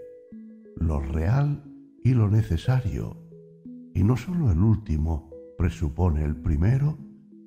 lo 0.77 1.01
real 1.01 1.65
y 2.03 2.15
lo 2.15 2.29
necesario, 2.29 3.17
y 3.95 4.03
no 4.05 4.17
sólo 4.17 4.51
el 4.51 4.59
último 4.59 5.31
presupone 5.57 6.25
el 6.25 6.37
primero, 6.37 6.99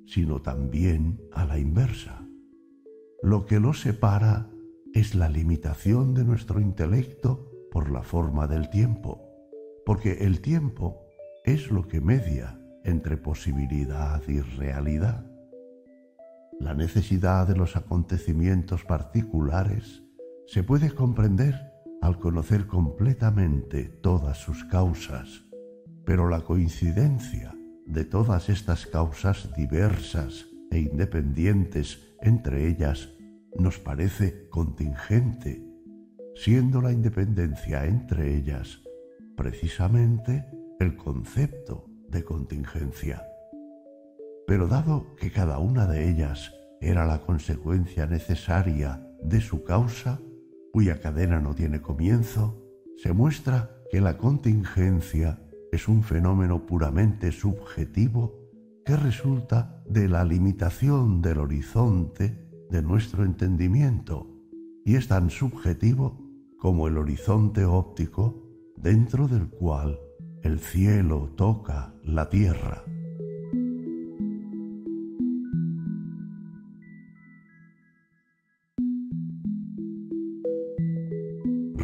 sino 0.06 0.40
también 0.40 1.20
a 1.32 1.44
la 1.44 1.58
inversa. 1.58 2.26
Lo 3.22 3.46
que 3.46 3.60
lo 3.60 3.74
separa 3.74 4.48
es 4.94 5.14
la 5.14 5.28
limitación 5.28 6.14
de 6.14 6.24
nuestro 6.24 6.60
intelecto 6.60 7.50
por 7.70 7.90
la 7.90 8.02
forma 8.02 8.46
del 8.46 8.70
tiempo, 8.70 9.20
porque 9.84 10.18
el 10.20 10.40
tiempo 10.40 11.02
es 11.44 11.70
lo 11.70 11.86
que 11.86 12.00
media 12.00 12.60
entre 12.84 13.16
posibilidad 13.16 14.22
y 14.26 14.40
realidad. 14.40 15.24
La 16.58 16.74
necesidad 16.74 17.46
de 17.46 17.56
los 17.56 17.76
acontecimientos 17.76 18.84
particulares 18.84 20.02
se 20.46 20.62
puede 20.62 20.90
comprender 20.90 21.67
al 22.00 22.18
conocer 22.18 22.66
completamente 22.66 23.84
todas 23.84 24.38
sus 24.38 24.64
causas, 24.64 25.44
pero 26.04 26.28
la 26.28 26.42
coincidencia 26.42 27.54
de 27.86 28.04
todas 28.04 28.48
estas 28.48 28.86
causas 28.86 29.50
diversas 29.56 30.46
e 30.70 30.78
independientes 30.80 32.14
entre 32.20 32.68
ellas 32.68 33.10
nos 33.58 33.78
parece 33.78 34.48
contingente, 34.48 35.64
siendo 36.34 36.80
la 36.80 36.92
independencia 36.92 37.86
entre 37.86 38.36
ellas 38.36 38.82
precisamente 39.38 40.44
el 40.80 40.96
concepto 40.96 41.86
de 42.08 42.24
contingencia. 42.24 43.24
Pero 44.48 44.66
dado 44.66 45.14
que 45.14 45.30
cada 45.30 45.60
una 45.60 45.86
de 45.86 46.10
ellas 46.10 46.52
era 46.80 47.06
la 47.06 47.20
consecuencia 47.20 48.06
necesaria 48.06 49.00
de 49.22 49.40
su 49.40 49.62
causa, 49.62 50.20
cuya 50.72 51.00
cadena 51.00 51.40
no 51.40 51.54
tiene 51.54 51.80
comienzo, 51.80 52.62
se 52.96 53.12
muestra 53.12 53.70
que 53.90 54.00
la 54.00 54.18
contingencia 54.18 55.40
es 55.72 55.88
un 55.88 56.02
fenómeno 56.02 56.66
puramente 56.66 57.32
subjetivo 57.32 58.34
que 58.84 58.96
resulta 58.96 59.82
de 59.88 60.08
la 60.08 60.24
limitación 60.24 61.20
del 61.20 61.38
horizonte 61.38 62.48
de 62.70 62.82
nuestro 62.82 63.24
entendimiento 63.24 64.26
y 64.84 64.96
es 64.96 65.08
tan 65.08 65.30
subjetivo 65.30 66.18
como 66.58 66.88
el 66.88 66.98
horizonte 66.98 67.64
óptico 67.64 68.42
dentro 68.76 69.28
del 69.28 69.48
cual 69.48 69.98
el 70.42 70.58
cielo 70.58 71.32
toca 71.36 71.94
la 72.02 72.28
tierra. 72.28 72.84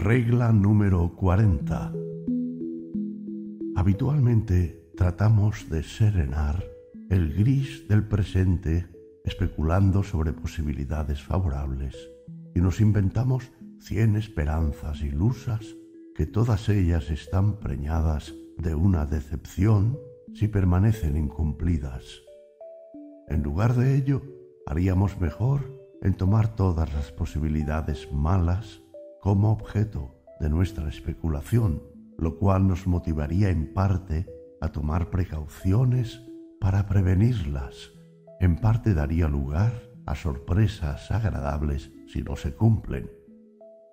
Regla 0.05 0.53
número 0.53 1.17
40. 1.17 1.95
Habitualmente 3.75 4.93
tratamos 4.99 5.71
de 5.71 5.83
serenar 5.83 6.63
el 7.09 7.33
gris 7.33 7.89
del 7.89 8.07
presente 8.07 8.87
especulando 9.25 10.03
sobre 10.03 10.35
posibilidades 10.35 11.23
favorables 11.23 11.97
y 12.55 12.61
nos 12.61 12.83
inventamos 12.83 13.51
cien 13.81 14.17
esperanzas 14.17 15.01
ilusas 15.01 15.75
que 16.15 16.27
todas 16.27 16.69
ellas 16.69 17.09
están 17.09 17.59
preñadas 17.59 18.35
de 18.59 18.75
una 18.75 19.07
decepción 19.07 19.99
si 20.35 20.49
permanecen 20.49 21.17
incumplidas. 21.17 22.05
En 23.27 23.43
lugar 23.43 23.75
de 23.75 23.97
ello, 23.97 24.21
haríamos 24.67 25.19
mejor 25.19 25.63
en 26.03 26.13
tomar 26.13 26.57
todas 26.57 26.93
las 26.93 27.11
posibilidades 27.11 28.13
malas 28.13 28.84
como 29.25 29.51
objeto 29.53 30.15
de 30.39 30.51
nuestra 30.51 30.87
especulación, 30.87 31.83
lo 32.19 32.37
cual 32.37 32.69
nos 32.69 32.87
motivaría 32.87 33.49
en 33.49 33.73
parte 33.73 34.27
a 34.61 34.69
tomar 34.69 35.09
precauciones 35.09 36.21
para 36.61 36.87
prevenirlas. 36.87 37.91
En 38.39 38.57
parte 38.57 38.93
daría 38.93 39.27
lugar 39.27 39.73
a 40.05 40.15
sorpresas 40.15 41.11
agradables 41.11 41.91
si 42.07 42.23
no 42.23 42.37
se 42.37 42.55
cumplen. 42.55 43.11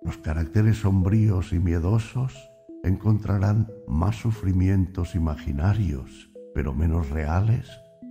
Los 0.02 0.18
caracteres 0.18 0.80
sombríos 0.80 1.54
y 1.54 1.58
miedosos 1.58 2.36
encontrarán 2.84 3.70
más 3.88 4.16
sufrimientos 4.16 5.14
imaginarios, 5.14 6.30
pero 6.54 6.74
menos 6.74 7.08
reales, 7.08 7.70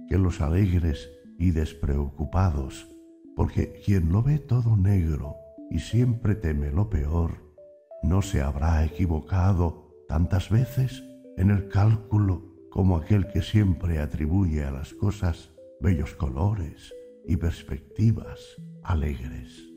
que 0.10 0.18
los 0.18 0.42
alegres 0.42 1.12
y 1.38 1.52
despreocupados, 1.52 2.90
porque 3.36 3.80
quien 3.86 4.12
lo 4.12 4.24
ve 4.24 4.40
todo 4.40 4.76
negro 4.76 5.41
y 5.72 5.80
siempre 5.80 6.36
teme 6.36 6.70
lo 6.70 6.90
peor, 6.90 7.32
no 8.04 8.22
se 8.22 8.42
habrá 8.42 8.84
equivocado 8.84 9.96
tantas 10.08 10.50
veces 10.50 11.02
en 11.38 11.50
el 11.50 11.70
cálculo 11.70 12.52
como 12.70 12.98
aquel 12.98 13.28
que 13.28 13.42
siempre 13.42 14.00
atribuye 14.00 14.66
a 14.66 14.72
las 14.72 14.94
cosas 14.94 15.54
bellos 15.80 16.14
colores 16.14 16.94
y 17.26 17.38
perspectivas 17.38 18.40
alegres. 18.84 19.70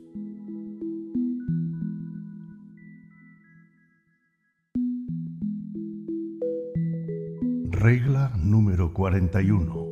Regla 7.69 8.33
número 8.37 8.93
41. 8.93 9.85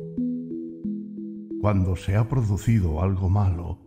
Cuando 1.60 1.96
se 1.96 2.16
ha 2.16 2.28
producido 2.28 3.00
algo 3.00 3.30
malo, 3.30 3.78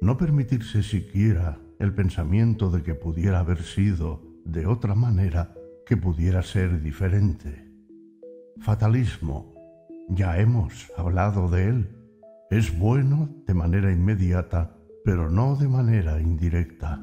no 0.00 0.16
permitirse 0.16 0.82
siquiera 0.82 1.58
el 1.78 1.94
pensamiento 1.94 2.70
de 2.70 2.82
que 2.82 2.94
pudiera 2.94 3.40
haber 3.40 3.62
sido 3.62 4.22
de 4.44 4.66
otra 4.66 4.94
manera 4.94 5.54
que 5.84 5.96
pudiera 5.96 6.42
ser 6.42 6.82
diferente. 6.82 7.70
Fatalismo, 8.60 9.54
ya 10.08 10.38
hemos 10.38 10.90
hablado 10.96 11.48
de 11.48 11.68
él, 11.68 11.96
es 12.50 12.76
bueno 12.78 13.28
de 13.46 13.54
manera 13.54 13.92
inmediata, 13.92 14.76
pero 15.04 15.30
no 15.30 15.56
de 15.56 15.68
manera 15.68 16.20
indirecta. 16.20 17.02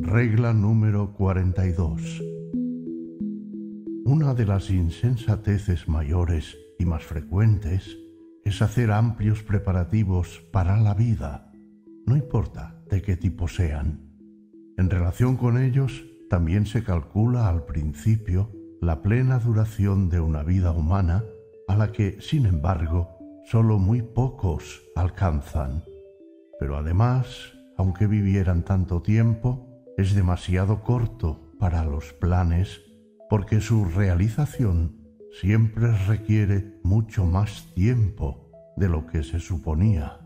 Regla 0.00 0.52
número 0.52 1.12
42. 1.12 2.22
Una 4.04 4.34
de 4.34 4.46
las 4.46 4.70
insensateces 4.70 5.88
mayores 5.88 6.56
más 6.84 7.04
frecuentes 7.04 7.96
es 8.44 8.62
hacer 8.62 8.90
amplios 8.90 9.42
preparativos 9.42 10.42
para 10.52 10.76
la 10.76 10.94
vida, 10.94 11.50
no 12.06 12.16
importa 12.16 12.82
de 12.90 13.02
qué 13.02 13.16
tipo 13.16 13.48
sean. 13.48 14.10
En 14.76 14.90
relación 14.90 15.36
con 15.36 15.56
ellos, 15.56 16.04
también 16.28 16.66
se 16.66 16.82
calcula 16.82 17.48
al 17.48 17.64
principio 17.64 18.50
la 18.80 19.02
plena 19.02 19.38
duración 19.38 20.08
de 20.08 20.20
una 20.20 20.42
vida 20.42 20.72
humana 20.72 21.24
a 21.68 21.76
la 21.76 21.92
que, 21.92 22.20
sin 22.20 22.46
embargo, 22.46 23.16
solo 23.46 23.78
muy 23.78 24.02
pocos 24.02 24.82
alcanzan. 24.96 25.84
Pero 26.58 26.76
además, 26.76 27.52
aunque 27.76 28.06
vivieran 28.06 28.64
tanto 28.64 29.00
tiempo, 29.00 29.68
es 29.96 30.14
demasiado 30.14 30.82
corto 30.82 31.52
para 31.58 31.84
los 31.84 32.12
planes 32.14 32.82
porque 33.30 33.60
su 33.60 33.84
realización 33.84 35.03
siempre 35.40 35.90
requiere 36.06 36.78
mucho 36.82 37.24
más 37.24 37.72
tiempo 37.74 38.50
de 38.76 38.88
lo 38.88 39.06
que 39.06 39.22
se 39.22 39.40
suponía. 39.40 40.20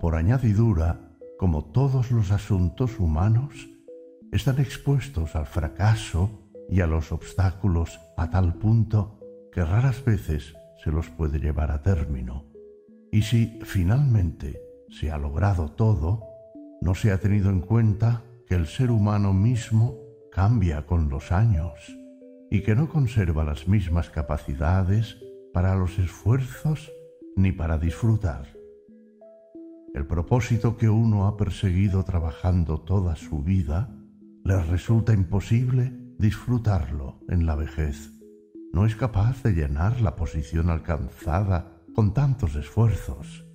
Por 0.00 0.16
añadidura, 0.16 1.16
como 1.38 1.66
todos 1.66 2.10
los 2.10 2.30
asuntos 2.32 2.98
humanos, 2.98 3.68
están 4.32 4.60
expuestos 4.60 5.36
al 5.36 5.46
fracaso 5.46 6.48
y 6.68 6.80
a 6.80 6.86
los 6.86 7.12
obstáculos 7.12 8.00
a 8.16 8.30
tal 8.30 8.54
punto 8.54 9.20
que 9.52 9.64
raras 9.64 10.04
veces 10.04 10.54
se 10.82 10.90
los 10.90 11.08
puede 11.10 11.38
llevar 11.38 11.70
a 11.70 11.82
término. 11.82 12.46
Y 13.12 13.22
si 13.22 13.60
finalmente 13.62 14.60
se 14.88 15.10
ha 15.10 15.18
logrado 15.18 15.70
todo, 15.72 16.24
no 16.80 16.94
se 16.94 17.12
ha 17.12 17.18
tenido 17.18 17.50
en 17.50 17.60
cuenta 17.60 18.24
que 18.46 18.54
el 18.54 18.66
ser 18.66 18.90
humano 18.90 19.32
mismo 19.32 19.96
cambia 20.32 20.86
con 20.86 21.08
los 21.08 21.30
años 21.30 22.01
y 22.52 22.60
que 22.60 22.74
no 22.74 22.86
conserva 22.86 23.44
las 23.44 23.66
mismas 23.66 24.10
capacidades 24.10 25.16
para 25.54 25.74
los 25.74 25.98
esfuerzos 25.98 26.92
ni 27.34 27.50
para 27.50 27.78
disfrutar. 27.78 28.46
El 29.94 30.06
propósito 30.06 30.76
que 30.76 30.90
uno 30.90 31.26
ha 31.26 31.38
perseguido 31.38 32.04
trabajando 32.04 32.78
toda 32.82 33.16
su 33.16 33.42
vida 33.42 33.96
le 34.44 34.62
resulta 34.64 35.14
imposible 35.14 35.94
disfrutarlo 36.18 37.20
en 37.30 37.46
la 37.46 37.54
vejez. 37.54 38.12
No 38.74 38.84
es 38.84 38.96
capaz 38.96 39.42
de 39.42 39.54
llenar 39.54 40.02
la 40.02 40.14
posición 40.14 40.68
alcanzada 40.68 41.80
con 41.94 42.12
tantos 42.12 42.54
esfuerzos. 42.54 43.46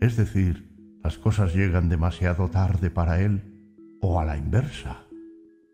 Es 0.00 0.16
decir, 0.16 0.98
las 1.04 1.16
cosas 1.16 1.54
llegan 1.54 1.88
demasiado 1.88 2.48
tarde 2.48 2.90
para 2.90 3.20
él 3.20 3.96
o 4.00 4.18
a 4.18 4.24
la 4.24 4.36
inversa. 4.36 5.04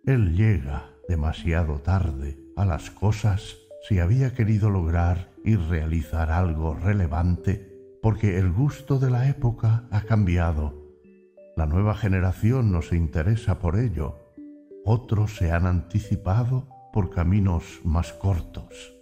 Él 0.05 0.37
llega 0.37 0.91
demasiado 1.09 1.79
tarde 1.79 2.48
a 2.59 2.65
las 2.65 2.91
cosas 2.91 3.57
si 3.89 4.01
había 4.01 4.35
querido 4.35 4.69
lograr 4.69 5.31
y 5.45 5.55
realizar 5.55 6.31
algo 6.33 6.75
relevante 6.75 7.99
porque 8.03 8.37
el 8.39 8.53
gusto 8.53 8.99
de 8.99 9.11
la 9.11 9.29
época 9.29 9.85
ha 9.91 10.03
cambiado. 10.03 10.75
La 11.57 11.67
nueva 11.67 11.95
generación 11.95 12.73
no 12.73 12.83
se 12.83 12.97
interesa 12.97 13.61
por 13.61 13.79
ello. 13.79 14.17
Otros 14.85 15.37
se 15.37 15.53
han 15.53 15.67
anticipado 15.67 16.69
por 16.93 17.11
caminos 17.11 17.81
más 17.85 18.13
cortos. 18.13 18.93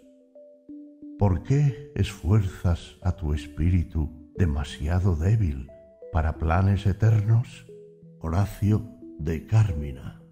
¿Por 1.19 1.43
qué 1.43 1.93
esfuerzas 1.95 2.97
a 3.03 3.13
tu 3.13 3.33
espíritu 3.33 4.31
demasiado 4.37 5.17
débil 5.17 5.71
para 6.13 6.37
planes 6.37 6.85
eternos? 6.85 7.67
Horacio 8.21 8.87
de 9.19 9.47
Cármina. 9.47 10.26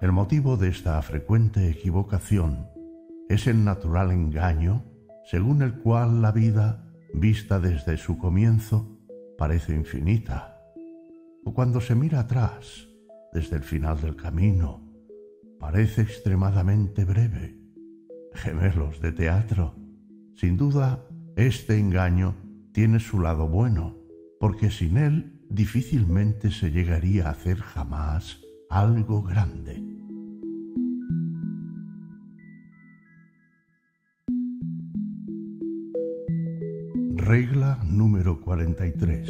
El 0.00 0.12
motivo 0.12 0.56
de 0.56 0.70
esta 0.70 1.02
frecuente 1.02 1.68
equivocación 1.68 2.70
es 3.28 3.46
el 3.46 3.64
natural 3.64 4.12
engaño 4.12 4.82
según 5.26 5.60
el 5.60 5.74
cual 5.74 6.22
la 6.22 6.32
vida, 6.32 6.90
vista 7.12 7.60
desde 7.60 7.98
su 7.98 8.16
comienzo, 8.16 8.98
parece 9.36 9.74
infinita, 9.74 10.58
o 11.44 11.52
cuando 11.52 11.82
se 11.82 11.94
mira 11.94 12.20
atrás, 12.20 12.88
desde 13.34 13.56
el 13.56 13.62
final 13.62 14.00
del 14.00 14.16
camino, 14.16 14.90
parece 15.58 16.00
extremadamente 16.00 17.04
breve. 17.04 17.60
Gemelos 18.32 19.02
de 19.02 19.12
teatro. 19.12 19.74
Sin 20.34 20.56
duda, 20.56 21.04
este 21.36 21.78
engaño 21.78 22.36
tiene 22.72 23.00
su 23.00 23.20
lado 23.20 23.48
bueno, 23.48 23.98
porque 24.40 24.70
sin 24.70 24.96
él 24.96 25.44
difícilmente 25.50 26.50
se 26.50 26.70
llegaría 26.70 27.26
a 27.26 27.32
hacer 27.32 27.58
jamás 27.58 28.40
algo 28.70 29.20
grande. 29.22 29.82
Regla 37.16 37.80
número 37.84 38.40
43. 38.40 39.28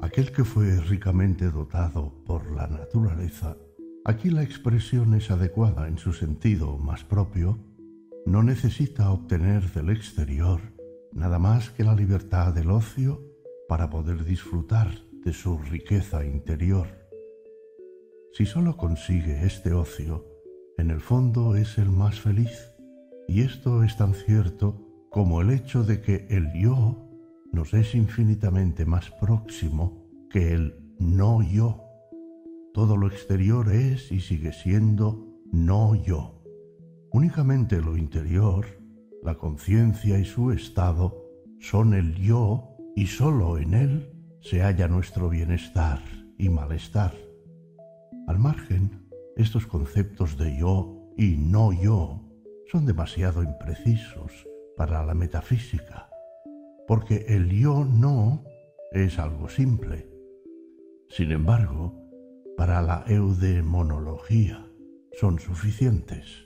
Aquel 0.00 0.32
que 0.32 0.44
fue 0.44 0.80
ricamente 0.80 1.50
dotado 1.50 2.12
por 2.26 2.50
la 2.50 2.66
naturaleza, 2.66 3.56
aquí 4.04 4.30
la 4.30 4.42
expresión 4.42 5.14
es 5.14 5.30
adecuada 5.30 5.86
en 5.86 5.96
su 5.96 6.12
sentido 6.12 6.76
más 6.78 7.04
propio, 7.04 7.58
no 8.26 8.42
necesita 8.42 9.10
obtener 9.10 9.72
del 9.72 9.90
exterior 9.90 10.60
nada 11.12 11.38
más 11.38 11.70
que 11.70 11.84
la 11.84 11.94
libertad 11.94 12.52
del 12.52 12.70
ocio 12.70 13.22
para 13.68 13.88
poder 13.90 14.24
disfrutar 14.24 14.88
de 15.24 15.32
su 15.32 15.58
riqueza 15.58 16.24
interior. 16.24 17.03
Si 18.36 18.46
solo 18.46 18.76
consigue 18.76 19.46
este 19.46 19.72
ocio, 19.72 20.26
en 20.76 20.90
el 20.90 21.00
fondo 21.00 21.54
es 21.54 21.78
el 21.78 21.88
más 21.88 22.18
feliz, 22.18 22.74
y 23.28 23.42
esto 23.42 23.84
es 23.84 23.96
tan 23.96 24.12
cierto 24.12 25.06
como 25.08 25.40
el 25.40 25.50
hecho 25.50 25.84
de 25.84 26.00
que 26.00 26.26
el 26.30 26.52
yo 26.52 27.08
nos 27.52 27.72
es 27.74 27.94
infinitamente 27.94 28.86
más 28.86 29.12
próximo 29.20 30.04
que 30.30 30.52
el 30.52 30.74
no 30.98 31.42
yo. 31.44 31.84
Todo 32.72 32.96
lo 32.96 33.06
exterior 33.06 33.70
es 33.72 34.10
y 34.10 34.18
sigue 34.18 34.52
siendo 34.52 35.28
no 35.52 35.94
yo. 35.94 36.42
Únicamente 37.12 37.80
lo 37.80 37.96
interior, 37.96 38.66
la 39.22 39.36
conciencia 39.36 40.18
y 40.18 40.24
su 40.24 40.50
estado 40.50 41.24
son 41.60 41.94
el 41.94 42.16
yo 42.16 42.76
y 42.96 43.06
sólo 43.06 43.58
en 43.58 43.74
él 43.74 44.12
se 44.40 44.60
halla 44.60 44.88
nuestro 44.88 45.28
bienestar 45.28 46.02
y 46.36 46.48
malestar. 46.48 47.14
Al 48.26 48.38
margen, 48.38 49.06
estos 49.36 49.66
conceptos 49.66 50.38
de 50.38 50.56
yo 50.58 51.10
y 51.16 51.36
no 51.36 51.72
yo 51.72 52.22
son 52.72 52.86
demasiado 52.86 53.42
imprecisos 53.42 54.46
para 54.76 55.04
la 55.04 55.12
metafísica, 55.12 56.08
porque 56.88 57.26
el 57.28 57.50
yo 57.50 57.84
no 57.84 58.42
es 58.92 59.18
algo 59.18 59.48
simple. 59.50 60.08
Sin 61.10 61.32
embargo, 61.32 61.94
para 62.56 62.80
la 62.80 63.04
eudemonología 63.06 64.66
son 65.12 65.38
suficientes. 65.38 66.44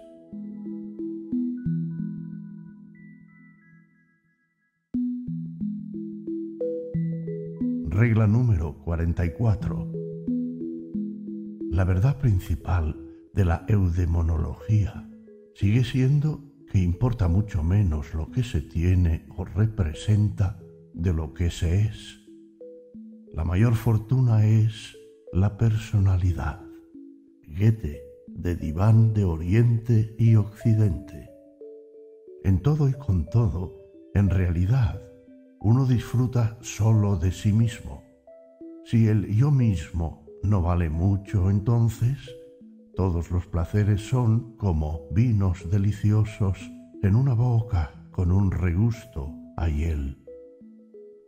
Regla 7.86 8.26
número 8.26 8.78
44. 8.84 9.97
La 11.78 11.84
verdad 11.84 12.18
principal 12.18 12.96
de 13.32 13.44
la 13.44 13.64
eudemonología 13.68 15.08
sigue 15.54 15.84
siendo 15.84 16.42
que 16.72 16.78
importa 16.78 17.28
mucho 17.28 17.62
menos 17.62 18.14
lo 18.14 18.32
que 18.32 18.42
se 18.42 18.62
tiene 18.62 19.26
o 19.36 19.44
representa 19.44 20.58
de 20.92 21.12
lo 21.12 21.34
que 21.34 21.52
se 21.52 21.82
es. 21.82 22.26
La 23.32 23.44
mayor 23.44 23.76
fortuna 23.76 24.44
es 24.44 24.98
la 25.32 25.56
personalidad. 25.56 26.60
Goethe, 27.46 28.02
de 28.26 28.56
diván 28.56 29.14
de 29.14 29.22
Oriente 29.22 30.16
y 30.18 30.34
Occidente. 30.34 31.30
En 32.42 32.60
todo 32.60 32.88
y 32.88 32.94
con 32.94 33.30
todo, 33.30 33.78
en 34.14 34.30
realidad, 34.30 35.00
uno 35.60 35.86
disfruta 35.86 36.58
solo 36.60 37.18
de 37.18 37.30
sí 37.30 37.52
mismo. 37.52 38.02
Si 38.84 39.06
el 39.06 39.28
yo 39.28 39.52
mismo 39.52 40.17
no 40.42 40.62
vale 40.62 40.90
mucho, 40.90 41.50
entonces 41.50 42.18
todos 42.94 43.30
los 43.30 43.46
placeres 43.46 44.08
son 44.08 44.56
como 44.56 45.02
vinos 45.10 45.70
deliciosos 45.70 46.58
en 47.02 47.14
una 47.14 47.34
boca 47.34 47.92
con 48.10 48.32
un 48.32 48.50
regusto 48.50 49.32
a 49.56 49.68
hiel. 49.68 50.24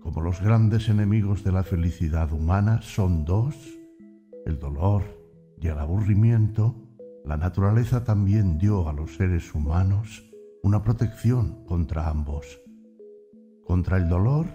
Como 0.01 0.21
los 0.21 0.41
grandes 0.41 0.89
enemigos 0.89 1.45
de 1.45 1.53
la 1.53 1.63
felicidad 1.63 2.33
humana 2.33 2.83
son 2.83 3.25
dos, 3.25 3.55
el 4.47 4.59
dolor 4.59 5.03
y 5.61 5.69
el 5.69 5.79
aburrimiento, 5.79 6.75
la 7.25 7.37
naturaleza 7.37 8.03
también 8.03 8.59
dio 8.59 8.89
a 8.89 8.93
los 8.93 9.17
seres 9.17 9.55
humanos 9.55 10.25
una 10.63 10.83
protección 10.83 11.65
contra 11.67 12.09
ambos. 12.09 12.61
Contra 13.65 13.99
el 13.99 14.09
dolor, 14.09 14.47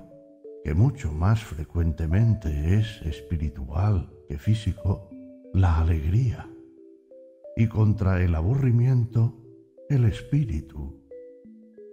que 0.64 0.74
mucho 0.74 1.12
más 1.12 1.44
frecuentemente 1.44 2.80
es 2.80 3.02
espiritual 3.04 4.15
que 4.28 4.38
físico, 4.38 5.10
la 5.54 5.80
alegría. 5.80 6.50
Y 7.56 7.68
contra 7.68 8.22
el 8.24 8.36
aburrimiento, 8.36 9.42
el 9.90 10.06
espíritu. 10.06 11.02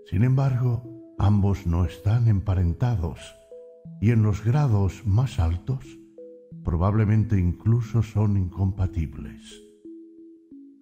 Sin 0.06 0.24
embargo, 0.24 1.14
ambos 1.18 1.66
no 1.66 1.84
están 1.84 2.28
emparentados 2.28 3.34
y 4.00 4.10
en 4.10 4.22
los 4.22 4.44
grados 4.44 5.06
más 5.06 5.38
altos 5.38 5.98
probablemente 6.64 7.38
incluso 7.38 8.02
son 8.02 8.36
incompatibles. 8.36 9.62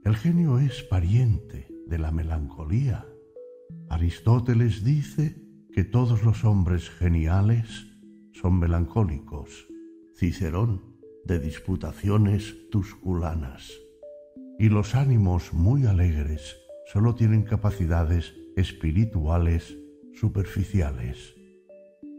El 0.05 0.17
genio 0.17 0.59
es 0.59 0.83
pariente 0.83 1.69
de 1.87 1.99
la 1.99 2.11
melancolía. 2.11 3.07
Aristóteles 3.91 4.85
dice 4.85 5.43
que 5.73 5.85
todos 5.85 6.25
los 6.25 6.45
hombres 6.45 6.89
geniales 6.89 7.87
son 8.33 8.59
melancólicos. 8.59 9.69
Cicerón 10.17 10.90
de 11.25 11.39
disputaciones 11.39 12.69
tusculanas. 12.71 13.73
Y 14.59 14.69
los 14.69 14.95
ánimos 14.95 15.53
muy 15.53 15.87
alegres 15.87 16.57
solo 16.93 17.15
tienen 17.15 17.43
capacidades 17.43 18.35
espirituales 18.57 19.77
superficiales. 20.15 21.35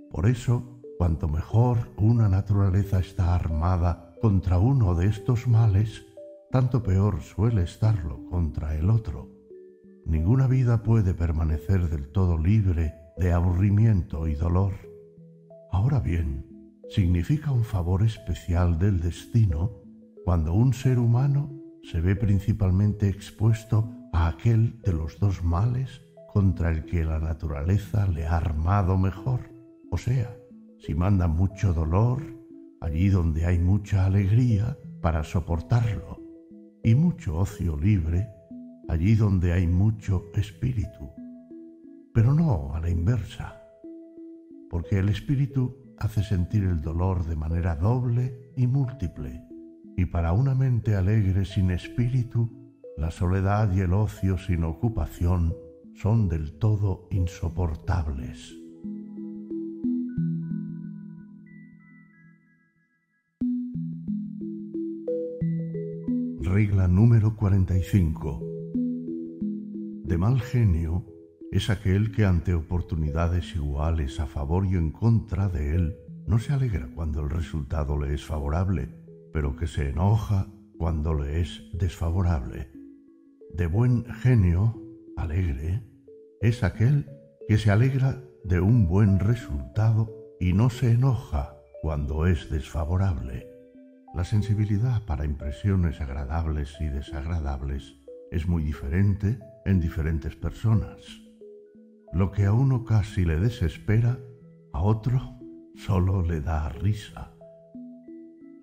Por 0.09 0.27
eso, 0.27 0.81
cuanto 0.97 1.27
mejor 1.27 1.89
una 1.97 2.29
naturaleza 2.29 2.99
está 2.99 3.35
armada 3.35 4.15
contra 4.21 4.59
uno 4.59 4.95
de 4.95 5.07
estos 5.07 5.47
males, 5.47 6.05
tanto 6.51 6.83
peor 6.83 7.21
suele 7.21 7.63
estarlo 7.63 8.25
contra 8.25 8.75
el 8.75 8.89
otro. 8.89 9.29
Ninguna 10.05 10.47
vida 10.47 10.83
puede 10.83 11.13
permanecer 11.13 11.89
del 11.89 12.11
todo 12.11 12.37
libre 12.37 12.93
de 13.17 13.31
aburrimiento 13.31 14.27
y 14.27 14.35
dolor. 14.35 14.73
Ahora 15.71 15.99
bien, 15.99 16.50
significa 16.91 17.53
un 17.53 17.63
favor 17.63 18.03
especial 18.03 18.77
del 18.77 18.99
destino 18.99 19.71
cuando 20.25 20.53
un 20.53 20.73
ser 20.73 20.99
humano 20.99 21.49
se 21.83 22.01
ve 22.01 22.17
principalmente 22.17 23.07
expuesto 23.07 23.89
a 24.11 24.27
aquel 24.27 24.77
de 24.81 24.91
los 24.91 25.17
dos 25.17 25.41
males 25.41 26.01
contra 26.33 26.69
el 26.69 26.83
que 26.83 27.05
la 27.05 27.17
naturaleza 27.17 28.07
le 28.07 28.25
ha 28.25 28.35
armado 28.35 28.97
mejor. 28.97 29.39
O 29.89 29.97
sea, 29.97 30.35
si 30.79 30.93
manda 30.93 31.27
mucho 31.29 31.73
dolor, 31.73 32.21
allí 32.81 33.07
donde 33.07 33.45
hay 33.45 33.57
mucha 33.57 34.05
alegría 34.05 34.77
para 35.01 35.23
soportarlo, 35.23 36.19
y 36.83 36.93
mucho 36.95 37.37
ocio 37.37 37.77
libre, 37.77 38.27
allí 38.89 39.15
donde 39.15 39.53
hay 39.53 39.65
mucho 39.65 40.25
espíritu. 40.35 41.09
Pero 42.13 42.33
no 42.33 42.75
a 42.75 42.81
la 42.81 42.89
inversa, 42.89 43.61
porque 44.69 44.99
el 44.99 45.07
espíritu 45.07 45.80
hace 46.01 46.23
sentir 46.23 46.63
el 46.63 46.81
dolor 46.81 47.25
de 47.25 47.35
manera 47.35 47.75
doble 47.75 48.51
y 48.57 48.65
múltiple, 48.65 49.43
y 49.95 50.05
para 50.05 50.33
una 50.33 50.55
mente 50.55 50.95
alegre 50.95 51.45
sin 51.45 51.69
espíritu, 51.69 52.49
la 52.97 53.11
soledad 53.11 53.71
y 53.71 53.81
el 53.81 53.93
ocio 53.93 54.39
sin 54.39 54.63
ocupación 54.63 55.55
son 55.93 56.27
del 56.27 56.57
todo 56.57 57.07
insoportables. 57.11 58.57
Regla 66.39 66.87
número 66.87 67.35
45. 67.35 68.43
De 70.03 70.17
mal 70.17 70.41
genio 70.41 71.10
es 71.51 71.69
aquel 71.69 72.13
que 72.13 72.23
ante 72.23 72.53
oportunidades 72.53 73.55
iguales 73.55 74.21
a 74.21 74.25
favor 74.25 74.65
y 74.65 74.75
en 74.75 74.91
contra 74.91 75.49
de 75.49 75.75
él, 75.75 75.97
no 76.25 76.39
se 76.39 76.53
alegra 76.53 76.87
cuando 76.95 77.21
el 77.21 77.29
resultado 77.29 77.99
le 77.99 78.13
es 78.13 78.23
favorable, 78.23 78.87
pero 79.33 79.57
que 79.57 79.67
se 79.67 79.89
enoja 79.89 80.47
cuando 80.77 81.13
le 81.13 81.41
es 81.41 81.63
desfavorable. 81.73 82.71
De 83.53 83.67
buen 83.67 84.05
genio, 84.05 84.81
alegre, 85.17 85.83
es 86.39 86.63
aquel 86.63 87.09
que 87.49 87.57
se 87.57 87.69
alegra 87.69 88.23
de 88.45 88.61
un 88.61 88.87
buen 88.87 89.19
resultado 89.19 90.09
y 90.39 90.53
no 90.53 90.69
se 90.69 90.91
enoja 90.91 91.57
cuando 91.81 92.27
es 92.27 92.49
desfavorable. 92.49 93.47
La 94.15 94.23
sensibilidad 94.23 95.03
para 95.05 95.25
impresiones 95.25 95.99
agradables 95.99 96.77
y 96.79 96.87
desagradables 96.87 97.97
es 98.31 98.47
muy 98.47 98.63
diferente 98.63 99.37
en 99.65 99.81
diferentes 99.81 100.35
personas. 100.37 101.30
Lo 102.13 102.31
que 102.31 102.45
a 102.45 102.51
uno 102.51 102.83
casi 102.83 103.23
le 103.23 103.39
desespera, 103.39 104.19
a 104.73 104.81
otro 104.81 105.39
solo 105.75 106.21
le 106.21 106.41
da 106.41 106.67
risa. 106.67 107.31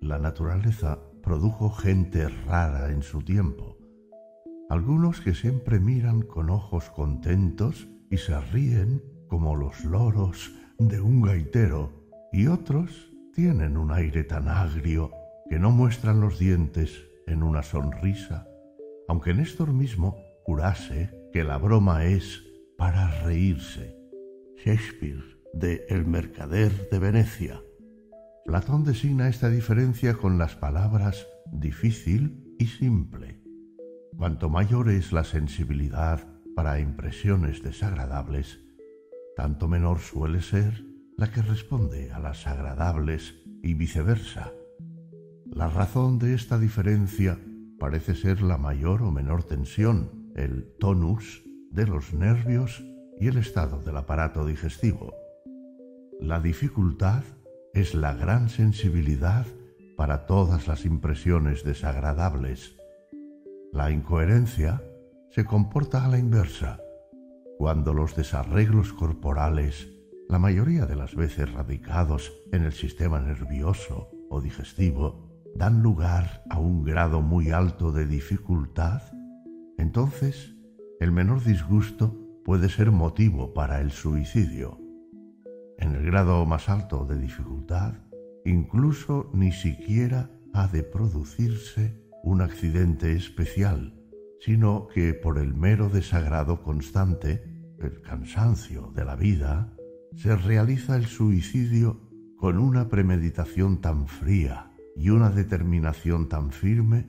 La 0.01 0.19
naturaleza 0.19 0.99
produjo 1.23 1.71
gente 1.71 2.29
rara 2.29 2.91
en 2.91 3.01
su 3.01 3.23
tiempo. 3.23 3.77
Algunos 4.69 5.19
que 5.21 5.33
siempre 5.33 5.79
miran 5.79 6.21
con 6.21 6.51
ojos 6.51 6.91
contentos 6.91 7.87
y 8.11 8.17
se 8.17 8.39
ríen 8.39 9.01
como 9.27 9.55
los 9.55 9.83
loros 9.83 10.51
de 10.77 11.01
un 11.01 11.21
gaitero, 11.21 11.91
y 12.31 12.47
otros 12.47 13.11
tienen 13.33 13.77
un 13.77 13.91
aire 13.91 14.23
tan 14.23 14.47
agrio 14.47 15.11
que 15.49 15.57
no 15.57 15.71
muestran 15.71 16.21
los 16.21 16.37
dientes 16.37 17.03
en 17.25 17.41
una 17.41 17.63
sonrisa, 17.63 18.47
aunque 19.07 19.33
Néstor 19.33 19.73
mismo 19.73 20.17
jurase 20.43 21.09
que 21.33 21.43
la 21.43 21.57
broma 21.57 22.05
es 22.05 22.43
para 22.79 23.11
reírse. 23.25 23.93
Shakespeare, 24.63 25.21
de 25.53 25.85
El 25.89 26.05
Mercader 26.05 26.89
de 26.89 26.97
Venecia. 26.97 27.61
Platón 28.45 28.85
designa 28.85 29.27
esta 29.27 29.49
diferencia 29.49 30.13
con 30.15 30.37
las 30.37 30.55
palabras 30.55 31.27
difícil 31.51 32.55
y 32.57 32.67
simple. 32.67 33.43
Cuanto 34.17 34.49
mayor 34.49 34.89
es 34.89 35.11
la 35.11 35.25
sensibilidad 35.25 36.25
para 36.55 36.79
impresiones 36.79 37.61
desagradables, 37.61 38.61
tanto 39.35 39.67
menor 39.67 39.99
suele 39.99 40.41
ser 40.41 40.85
la 41.17 41.31
que 41.31 41.41
responde 41.41 42.13
a 42.13 42.19
las 42.19 42.47
agradables 42.47 43.35
y 43.61 43.73
viceversa. 43.73 44.53
La 45.45 45.67
razón 45.67 46.17
de 46.17 46.33
esta 46.33 46.57
diferencia 46.57 47.37
parece 47.77 48.15
ser 48.15 48.41
la 48.41 48.57
mayor 48.57 49.01
o 49.01 49.11
menor 49.11 49.43
tensión, 49.43 50.31
el 50.35 50.73
tonus 50.79 51.43
de 51.71 51.85
los 51.85 52.13
nervios 52.13 52.83
y 53.19 53.27
el 53.27 53.37
estado 53.37 53.81
del 53.81 53.97
aparato 53.97 54.45
digestivo. 54.45 55.13
La 56.19 56.39
dificultad 56.39 57.23
es 57.73 57.93
la 57.93 58.13
gran 58.13 58.49
sensibilidad 58.49 59.45
para 59.95 60.25
todas 60.25 60.67
las 60.67 60.85
impresiones 60.85 61.63
desagradables. 61.63 62.75
La 63.71 63.91
incoherencia 63.91 64.81
se 65.29 65.45
comporta 65.45 66.05
a 66.05 66.07
la 66.07 66.17
inversa, 66.17 66.79
cuando 67.57 67.93
los 67.93 68.15
desarreglos 68.15 68.93
corporales, 68.93 69.89
la 70.27 70.39
mayoría 70.39 70.85
de 70.85 70.95
las 70.95 71.15
veces 71.15 71.51
radicados 71.51 72.31
en 72.51 72.63
el 72.63 72.71
sistema 72.71 73.19
nervioso 73.19 74.09
o 74.29 74.41
digestivo, 74.41 75.29
dan 75.55 75.81
lugar 75.81 76.43
a 76.49 76.59
un 76.59 76.83
grado 76.83 77.21
muy 77.21 77.51
alto 77.51 77.91
de 77.91 78.05
dificultad, 78.05 79.01
entonces 79.77 80.55
el 80.99 81.13
menor 81.13 81.43
disgusto 81.43 82.13
puede 82.43 82.67
ser 82.67 82.91
motivo 82.91 83.53
para 83.53 83.79
el 83.79 83.91
suicidio. 83.91 84.77
En 85.77 85.95
el 85.95 86.05
grado 86.05 86.45
más 86.45 86.67
alto 86.67 87.05
de 87.05 87.17
dificultad, 87.17 87.93
incluso 88.43 89.29
ni 89.33 89.53
siquiera 89.53 90.29
ha 90.53 90.67
de 90.67 90.83
producirse 90.83 92.03
un 92.23 92.41
accidente 92.41 93.13
especial, 93.13 93.97
sino 94.41 94.87
que 94.87 95.13
por 95.13 95.37
el 95.37 95.53
mero 95.53 95.87
desagrado 95.87 96.61
constante, 96.63 97.43
el 97.79 98.01
cansancio 98.01 98.91
de 98.93 99.05
la 99.05 99.15
vida, 99.15 99.73
se 100.15 100.35
realiza 100.35 100.97
el 100.97 101.05
suicidio 101.05 102.09
con 102.37 102.57
una 102.57 102.89
premeditación 102.89 103.79
tan 103.79 104.07
fría 104.07 104.71
y 104.97 105.11
una 105.11 105.29
determinación 105.29 106.27
tan 106.27 106.51
firme 106.51 107.07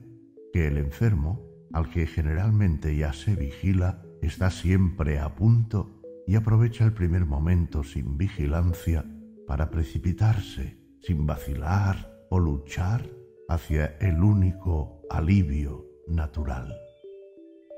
que 0.53 0.67
el 0.67 0.77
enfermo, 0.77 1.50
al 1.73 1.89
que 1.89 2.07
generalmente 2.07 2.95
ya 2.95 3.13
se 3.13 3.35
vigila, 3.35 4.03
está 4.21 4.51
siempre 4.51 5.19
a 5.19 5.35
punto 5.35 6.01
y 6.27 6.35
aprovecha 6.35 6.85
el 6.85 6.93
primer 6.93 7.25
momento 7.25 7.83
sin 7.83 8.17
vigilancia 8.17 9.05
para 9.47 9.69
precipitarse, 9.69 10.77
sin 11.01 11.25
vacilar 11.25 12.25
o 12.29 12.39
luchar, 12.39 13.09
hacia 13.49 13.97
el 13.99 14.23
único 14.23 15.01
alivio 15.09 15.85
natural. 16.07 16.73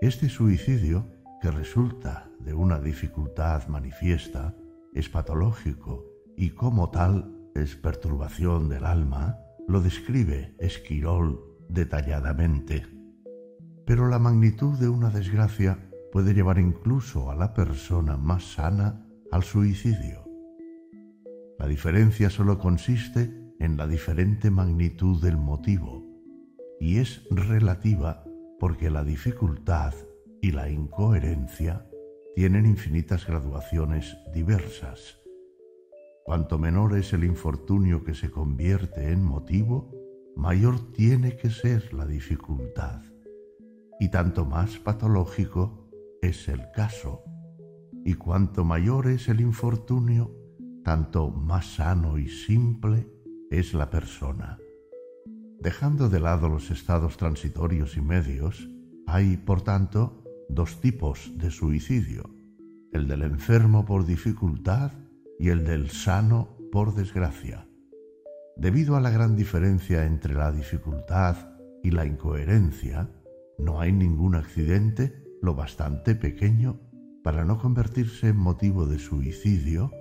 Este 0.02 0.30
suicidio, 0.30 1.08
que 1.42 1.50
resulta 1.50 2.30
de 2.40 2.54
una 2.54 2.80
dificultad 2.80 3.68
manifiesta, 3.68 4.56
es 4.94 5.10
patológico 5.10 6.06
y 6.38 6.52
como 6.52 6.92
tal 6.92 7.50
es 7.56 7.76
perturbación 7.76 8.70
del 8.70 8.86
alma, 8.86 9.40
lo 9.68 9.82
describe 9.82 10.56
Esquirol 10.60 11.40
detalladamente. 11.70 12.93
Pero 13.86 14.08
la 14.08 14.20
magnitud 14.20 14.78
de 14.80 14.90
una 14.90 15.10
desgracia 15.10 15.90
puede 16.12 16.34
llevar 16.34 16.60
incluso 16.60 17.32
a 17.32 17.36
la 17.36 17.53
persona 17.53 18.18
más 18.18 18.44
sana 18.53 19.06
al 19.32 19.44
suicidio. 19.44 20.24
La 21.60 21.68
diferencia 21.68 22.30
solo 22.30 22.60
consiste 22.60 23.34
en 23.60 23.78
la 23.78 23.88
diferente 23.88 24.52
magnitud 24.52 25.22
del 25.22 25.38
motivo 25.38 26.06
y 26.80 26.98
es 26.98 27.24
relativa 27.30 28.26
porque 28.60 28.90
la 28.90 29.03
dificultad 29.03 29.94
y 30.42 30.52
la 30.52 30.70
incoherencia 30.70 31.88
tienen 32.36 32.66
infinitas 32.66 33.26
graduaciones 33.26 34.18
diversas. 34.34 35.20
Cuanto 36.26 36.58
menor 36.58 36.98
es 36.98 37.14
el 37.14 37.24
infortunio 37.24 38.03
que 38.03 38.16
se 38.16 38.32
convierte 38.32 39.12
en 39.12 39.24
motivo, 39.24 39.92
mayor 40.36 40.92
tiene 40.94 41.36
que 41.38 41.50
ser 41.50 41.94
la 41.94 42.06
dificultad, 42.06 43.02
y 44.04 44.10
tanto 44.10 44.44
más 44.44 44.80
patológico 44.80 45.90
es 46.22 46.50
el 46.50 46.72
caso, 46.72 47.24
y 48.04 48.16
cuanto 48.16 48.66
mayor 48.66 49.08
es 49.08 49.30
el 49.30 49.40
infortunio, 49.40 50.30
tanto 50.84 51.30
más 51.30 51.76
sano 51.76 52.18
y 52.18 52.28
simple 52.28 53.08
es 53.50 53.74
la 53.74 53.90
persona. 53.90 54.60
Dejando 55.62 56.10
de 56.10 56.20
lado 56.20 56.50
los 56.50 56.70
estados 56.70 57.16
transitorios 57.16 57.96
y 57.96 58.02
medios, 58.02 58.68
hay, 59.08 59.38
por 59.38 59.62
tanto, 59.62 60.22
dos 60.50 60.82
tipos 60.82 61.32
de 61.38 61.50
suicidio, 61.50 62.30
el 62.92 63.08
del 63.08 63.22
enfermo 63.22 63.86
por 63.86 64.06
dificultad 64.06 64.92
y 65.40 65.48
el 65.48 65.64
del 65.64 65.92
sano 65.92 66.58
por 66.74 66.94
desgracia. 66.94 67.70
Debido 68.58 68.98
a 68.98 69.00
la 69.00 69.12
gran 69.12 69.38
diferencia 69.38 70.06
entre 70.06 70.34
la 70.34 70.52
dificultad 70.52 71.38
y 71.82 71.92
la 71.92 72.06
incoherencia, 72.06 73.10
no 73.64 73.80
hay 73.80 73.92
ningún 73.92 74.35
accidente 74.35 75.24
lo 75.42 75.56
bastante 75.56 76.16
pequeño 76.16 76.80
para 77.24 77.45
no 77.45 77.58
convertirse 77.58 78.30
en 78.30 78.38
motivo 78.38 78.85
de 78.85 79.00
suicidio 79.00 79.92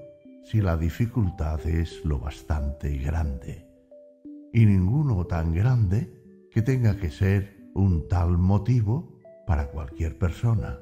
si 0.45 0.61
la 0.61 0.77
dificultad 0.77 1.65
es 1.67 2.05
lo 2.05 2.19
bastante 2.19 2.97
grande, 2.99 3.69
y 4.53 4.67
ninguno 4.67 5.25
tan 5.27 5.55
grande 5.55 6.49
que 6.51 6.63
tenga 6.63 6.97
que 6.97 7.11
ser 7.11 7.57
un 7.75 8.09
tal 8.09 8.39
motivo 8.39 9.19
para 9.47 9.69
cualquier 9.69 10.19
persona. 10.19 10.79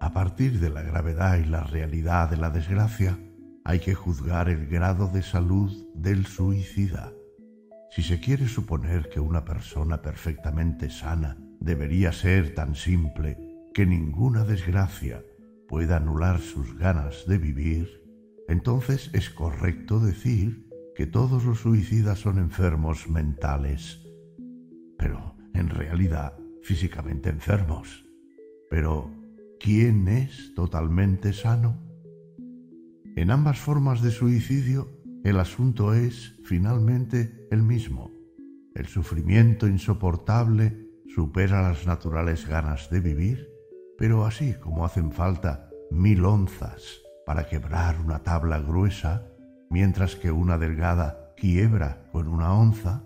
A 0.00 0.12
partir 0.12 0.60
de 0.60 0.70
la 0.70 0.82
gravedad 0.82 1.38
y 1.38 1.44
la 1.44 1.64
realidad 1.64 2.30
de 2.30 2.36
la 2.36 2.50
desgracia, 2.50 3.18
hay 3.64 3.80
que 3.80 3.94
juzgar 3.94 4.48
el 4.48 4.66
grado 4.66 5.08
de 5.08 5.22
salud 5.22 5.70
del 5.94 6.26
suicida. 6.26 7.12
Si 7.94 8.02
se 8.02 8.20
quiere 8.20 8.48
suponer 8.48 9.10
que 9.10 9.20
una 9.20 9.44
persona 9.44 10.00
perfectamente 10.00 10.88
sana 10.88 11.36
debería 11.60 12.10
ser 12.10 12.54
tan 12.54 12.74
simple 12.74 13.36
que 13.74 13.84
ninguna 13.84 14.44
desgracia 14.44 15.22
pueda 15.68 15.98
anular 15.98 16.40
sus 16.40 16.74
ganas 16.78 17.26
de 17.26 17.36
vivir, 17.36 18.02
entonces 18.48 19.10
es 19.12 19.28
correcto 19.28 20.00
decir 20.00 20.66
que 20.96 21.06
todos 21.06 21.44
los 21.44 21.60
suicidas 21.60 22.18
son 22.18 22.38
enfermos 22.38 23.10
mentales, 23.10 24.00
pero 24.96 25.36
en 25.52 25.68
realidad 25.68 26.32
físicamente 26.62 27.28
enfermos. 27.28 28.06
Pero 28.70 29.10
¿quién 29.60 30.08
es 30.08 30.54
totalmente 30.54 31.34
sano? 31.34 31.76
En 33.16 33.30
ambas 33.30 33.58
formas 33.58 34.00
de 34.00 34.12
suicidio, 34.12 35.01
el 35.24 35.38
asunto 35.38 35.94
es 35.94 36.34
finalmente 36.44 37.46
el 37.50 37.62
mismo. 37.62 38.10
El 38.74 38.86
sufrimiento 38.86 39.66
insoportable 39.66 40.88
supera 41.14 41.62
las 41.62 41.86
naturales 41.86 42.46
ganas 42.46 42.90
de 42.90 43.00
vivir, 43.00 43.48
pero 43.98 44.24
así 44.24 44.54
como 44.54 44.84
hacen 44.84 45.12
falta 45.12 45.68
mil 45.90 46.24
onzas 46.24 46.82
para 47.26 47.48
quebrar 47.48 48.00
una 48.00 48.22
tabla 48.22 48.60
gruesa, 48.60 49.26
mientras 49.70 50.16
que 50.16 50.32
una 50.32 50.58
delgada 50.58 51.32
quiebra 51.36 52.08
con 52.12 52.28
una 52.28 52.54
onza, 52.54 53.04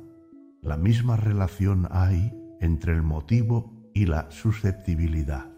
la 0.62 0.76
misma 0.76 1.16
relación 1.16 1.88
hay 1.90 2.32
entre 2.60 2.92
el 2.92 3.02
motivo 3.02 3.90
y 3.94 4.06
la 4.06 4.30
susceptibilidad 4.30 5.56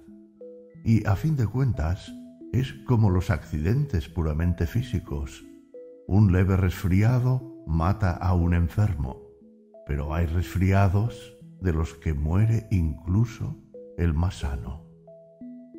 y 0.84 1.06
a 1.06 1.16
fin 1.16 1.36
de 1.36 1.46
cuentas 1.46 2.12
es 2.52 2.72
como 2.86 3.10
los 3.10 3.30
accidentes 3.30 4.08
puramente 4.08 4.66
físicos. 4.66 5.44
Un 6.08 6.32
leve 6.32 6.56
resfriado 6.56 7.62
mata 7.68 8.10
a 8.10 8.34
un 8.34 8.54
enfermo, 8.54 9.22
pero 9.86 10.12
hay 10.12 10.26
resfriados 10.26 11.36
de 11.60 11.72
los 11.72 11.94
que 11.94 12.14
muere 12.14 12.66
incluso 12.72 13.56
el 13.96 14.14
más 14.14 14.40
sano. 14.40 14.84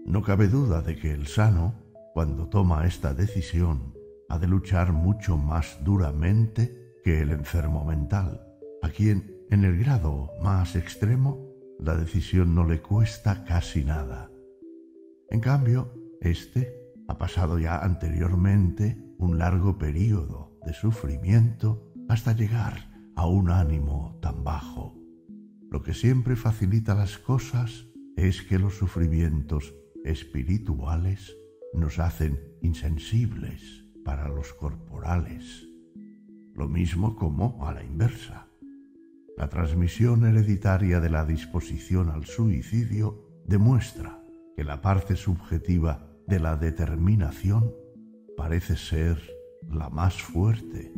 No 0.05 0.23
cabe 0.23 0.47
duda 0.47 0.81
de 0.81 0.95
que 0.95 1.11
el 1.11 1.27
sano, 1.27 1.73
cuando 2.13 2.47
toma 2.47 2.87
esta 2.87 3.13
decisión, 3.13 3.93
ha 4.29 4.39
de 4.39 4.47
luchar 4.47 4.93
mucho 4.93 5.35
más 5.35 5.83
duramente 5.83 6.95
que 7.03 7.19
el 7.19 7.31
enfermo 7.31 7.83
mental, 7.83 8.41
a 8.81 8.89
quien, 8.89 9.35
en 9.49 9.65
el 9.65 9.77
grado 9.77 10.29
más 10.41 10.77
extremo, 10.77 11.45
la 11.77 11.97
decisión 11.97 12.55
no 12.55 12.63
le 12.63 12.81
cuesta 12.81 13.43
casi 13.43 13.83
nada 13.83 14.29
en 15.31 15.41
cambio, 15.41 15.93
éste 16.21 16.75
ha 17.07 17.17
pasado 17.19 17.59
ya 17.59 17.77
anteriormente 17.79 18.97
un 19.19 19.37
largo 19.37 19.77
período 19.77 20.57
de 20.65 20.73
sufrimiento 20.73 21.93
hasta 22.07 22.31
llegar 22.33 22.89
a 23.15 23.27
un 23.27 23.51
ánimo 23.51 24.17
tan 24.21 24.45
bajo. 24.45 24.97
Lo 25.69 25.83
que 25.83 25.93
siempre 25.93 26.37
facilita 26.37 26.95
las 26.95 27.17
cosas 27.17 27.85
es 28.15 28.41
que 28.41 28.57
los 28.57 28.75
sufrimientos 28.75 29.75
espirituales 30.05 31.35
nos 31.73 31.99
hacen 31.99 32.39
insensibles 32.61 33.85
para 34.05 34.29
los 34.29 34.53
corporales, 34.53 35.67
lo 36.55 36.69
mismo 36.69 37.17
como 37.17 37.67
a 37.67 37.73
la 37.73 37.83
inversa. 37.83 38.47
La 39.37 39.49
transmisión 39.49 40.25
hereditaria 40.25 41.01
de 41.01 41.09
la 41.09 41.25
disposición 41.25 42.09
al 42.09 42.25
suicidio 42.25 43.43
demuestra 43.45 44.23
que 44.55 44.63
la 44.63 44.81
parte 44.81 45.17
subjetiva 45.17 46.09
de 46.25 46.39
la 46.39 46.55
determinación 46.55 47.73
parece 48.39 48.77
ser 48.77 49.17
la 49.69 49.89
más 49.89 50.15
fuerte. 50.21 50.93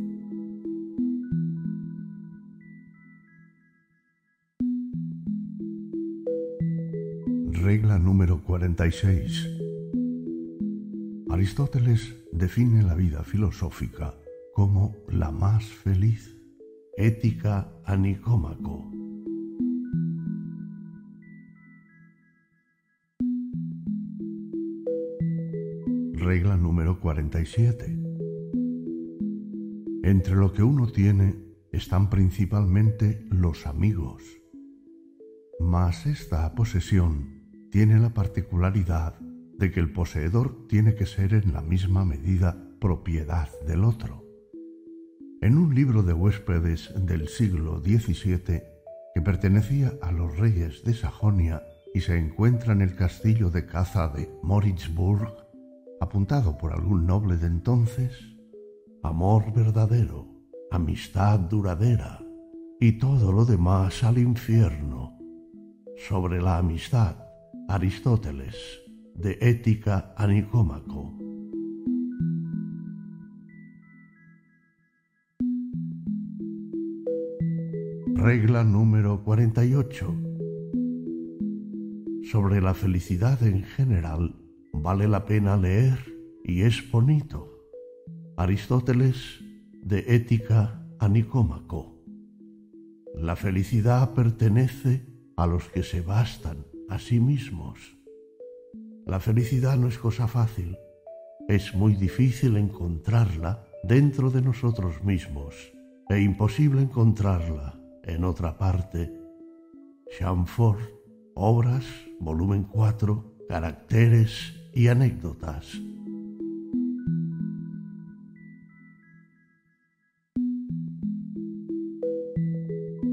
Regla 7.50 7.98
número 7.98 8.44
46. 8.44 9.48
Aristóteles 11.30 12.14
define 12.30 12.84
la 12.84 12.94
vida 12.94 13.24
filosófica 13.24 14.14
como 14.54 14.94
la 15.08 15.32
más 15.32 15.64
feliz, 15.64 16.38
ética 16.96 17.72
a 17.84 17.96
Nicómaco. 17.96 19.01
Regla 26.22 26.56
número 26.56 27.00
47. 27.00 27.98
Entre 30.04 30.36
lo 30.36 30.52
que 30.52 30.62
uno 30.62 30.86
tiene 30.86 31.34
están 31.72 32.10
principalmente 32.10 33.26
los 33.28 33.66
amigos, 33.66 34.22
mas 35.58 36.06
esta 36.06 36.54
posesión 36.54 37.42
tiene 37.72 37.98
la 37.98 38.14
particularidad 38.14 39.18
de 39.58 39.72
que 39.72 39.80
el 39.80 39.92
poseedor 39.92 40.68
tiene 40.68 40.94
que 40.94 41.06
ser 41.06 41.34
en 41.34 41.52
la 41.52 41.60
misma 41.60 42.04
medida 42.04 42.56
propiedad 42.80 43.48
del 43.66 43.82
otro. 43.82 44.24
En 45.40 45.58
un 45.58 45.74
libro 45.74 46.04
de 46.04 46.12
huéspedes 46.12 46.94
del 47.04 47.26
siglo 47.26 47.80
XVII 47.80 48.62
que 49.12 49.22
pertenecía 49.24 49.94
a 50.00 50.12
los 50.12 50.38
reyes 50.38 50.84
de 50.84 50.94
Sajonia 50.94 51.64
y 51.92 52.00
se 52.02 52.16
encuentra 52.16 52.72
en 52.72 52.80
el 52.80 52.94
castillo 52.94 53.50
de 53.50 53.66
caza 53.66 54.06
de 54.06 54.30
Moritzburg, 54.44 55.41
apuntado 56.02 56.58
por 56.58 56.72
algún 56.72 57.06
noble 57.06 57.36
de 57.36 57.46
entonces, 57.46 58.10
amor 59.04 59.52
verdadero, 59.54 60.26
amistad 60.72 61.38
duradera 61.38 62.20
y 62.80 62.98
todo 62.98 63.30
lo 63.30 63.44
demás 63.44 64.02
al 64.02 64.18
infierno. 64.18 65.16
Sobre 65.96 66.42
la 66.42 66.58
amistad 66.58 67.14
Aristóteles, 67.68 68.56
de 69.14 69.38
Ética 69.40 70.12
a 70.16 70.26
Nicómaco. 70.26 71.16
Regla 78.16 78.64
número 78.64 79.22
48. 79.22 80.16
Sobre 82.24 82.60
la 82.60 82.74
felicidad 82.74 83.40
en 83.44 83.62
general 83.62 84.41
vale 84.72 85.06
la 85.08 85.24
pena 85.24 85.56
leer 85.56 85.98
y 86.44 86.62
es 86.62 86.90
bonito. 86.90 87.48
Aristóteles, 88.36 89.40
de 89.82 90.04
Ética 90.14 90.86
a 90.98 91.08
Nicómaco. 91.08 91.96
La 93.14 93.36
felicidad 93.36 94.14
pertenece 94.14 95.06
a 95.36 95.46
los 95.46 95.68
que 95.68 95.82
se 95.82 96.00
bastan 96.00 96.66
a 96.88 96.98
sí 96.98 97.20
mismos. 97.20 97.98
La 99.06 99.18
felicidad 99.18 99.76
no 99.76 99.88
es 99.88 99.98
cosa 99.98 100.28
fácil, 100.28 100.76
es 101.48 101.74
muy 101.74 101.94
difícil 101.94 102.56
encontrarla 102.56 103.66
dentro 103.82 104.30
de 104.30 104.42
nosotros 104.42 105.02
mismos 105.02 105.54
e 106.08 106.20
imposible 106.20 106.82
encontrarla 106.82 107.78
en 108.04 108.24
otra 108.24 108.56
parte. 108.56 109.12
Chamfort, 110.16 110.80
Obras, 111.34 111.84
volumen 112.20 112.64
4, 112.64 113.36
Caracteres 113.48 114.61
y 114.74 114.88
Anécdotas. 114.88 115.80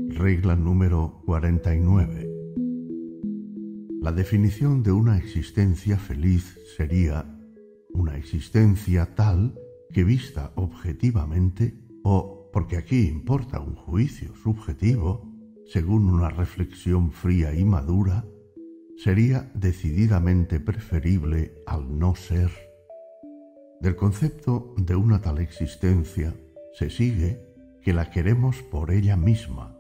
Regla 0.10 0.56
número 0.56 1.22
49. 1.26 2.30
La 4.02 4.12
definición 4.12 4.84
de 4.84 4.92
una 4.92 5.18
existencia 5.18 5.98
feliz 5.98 6.58
sería 6.78 7.26
una 7.94 8.18
existencia 8.18 9.16
tal 9.16 9.58
que 9.94 10.04
vista 10.04 10.54
objetivamente 10.56 11.78
o, 12.04 12.50
porque 12.54 12.78
aquí 12.78 13.08
importa 13.08 13.60
un 13.60 13.76
juicio 13.76 14.34
subjetivo, 14.36 15.30
según 15.66 16.10
una 16.10 16.30
reflexión 16.30 17.12
fría 17.12 17.54
y 17.54 17.66
madura, 17.66 18.26
sería 19.04 19.50
decididamente 19.54 20.60
preferible 20.60 21.54
al 21.66 21.98
no 21.98 22.16
ser. 22.16 22.52
Del 23.80 23.96
concepto 23.96 24.74
de 24.78 24.96
una 24.96 25.22
tal 25.22 25.40
existencia 25.40 26.36
se 26.74 26.90
sigue 26.90 27.42
que 27.82 27.94
la 27.94 28.12
queremos 28.12 28.62
por 28.62 28.92
ella 28.92 29.16
misma, 29.16 29.78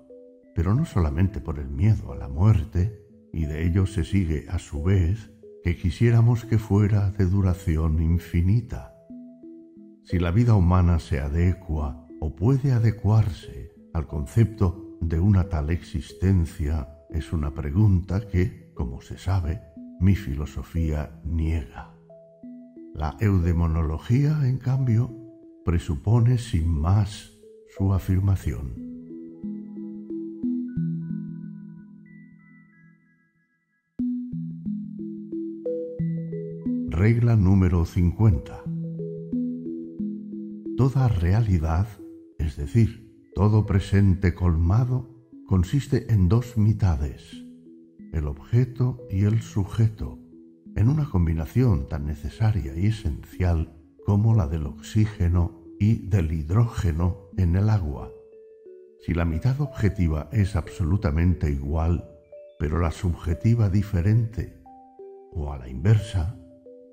pero 0.56 0.73
no 0.73 0.85
solamente 0.85 1.41
por 1.41 1.59
el 1.59 1.69
miedo 1.69 2.14
a 2.14 2.15
la 2.15 2.30
muerte, 2.30 3.06
y 3.33 3.45
de 3.45 3.67
ello 3.67 3.85
se 3.85 4.06
sigue 4.06 4.45
a 4.49 4.57
su 4.57 4.83
vez 4.83 5.31
que 5.64 5.75
quisiéramos 5.75 6.45
que 6.45 6.57
fuera 6.57 7.11
de 7.11 7.25
duración 7.25 8.01
infinita. 8.01 8.95
Si 10.06 10.17
la 10.17 10.31
vida 10.31 10.56
humana 10.56 10.98
se 10.99 11.19
adecua 11.19 12.07
o 12.22 12.35
puede 12.38 12.72
adecuarse 12.72 13.73
al 13.93 14.07
concepto 14.07 14.98
de 15.01 15.19
una 15.19 15.49
tal 15.49 15.72
existencia 15.72 16.95
es 17.09 17.33
una 17.33 17.53
pregunta 17.53 18.27
que, 18.27 18.58
como 18.80 19.01
se 19.01 19.17
sabe, 19.17 19.61
mi 19.99 20.16
filosofía 20.16 21.19
niega. 21.25 21.93
La 22.95 23.17
eudemonología, 23.19 24.48
en 24.48 24.58
cambio, 24.58 25.14
presupone 25.66 26.38
sin 26.38 26.69
más 26.80 27.33
su 27.77 27.91
afirmación. 27.93 28.74
Regla 36.88 37.35
número 37.35 37.83
50. 37.83 38.64
Toda 40.77 41.09
realidad, 41.09 41.88
es 42.38 42.56
decir, 42.56 43.27
todo 43.35 43.66
presente 43.66 44.33
colmado, 44.33 45.27
consiste 45.45 46.14
en 46.14 46.30
dos 46.30 46.58
mitades, 46.58 47.49
el 48.13 48.27
objeto 48.27 49.05
y 49.09 49.25
el 49.25 49.41
sujeto, 49.41 50.19
en 50.75 50.89
una 50.89 51.09
combinación 51.09 51.88
tan 51.88 52.05
necesaria 52.05 52.75
y 52.75 52.88
esencial 52.88 53.73
como 54.05 54.35
la 54.35 54.47
del 54.47 54.65
oxígeno 54.65 55.63
y 55.79 56.07
del 56.07 56.31
hidrógeno 56.31 57.29
en 57.38 57.55
el 57.55 57.69
agua. 57.69 58.11
Si 59.01 59.13
la 59.13 59.25
mitad 59.25 59.59
objetiva 59.61 60.29
es 60.31 60.55
absolutamente 60.55 61.49
igual, 61.49 62.09
pero 62.59 62.79
la 62.79 62.91
subjetiva 62.91 63.69
diferente, 63.69 64.61
o 65.31 65.53
a 65.53 65.57
la 65.57 65.69
inversa, 65.69 66.38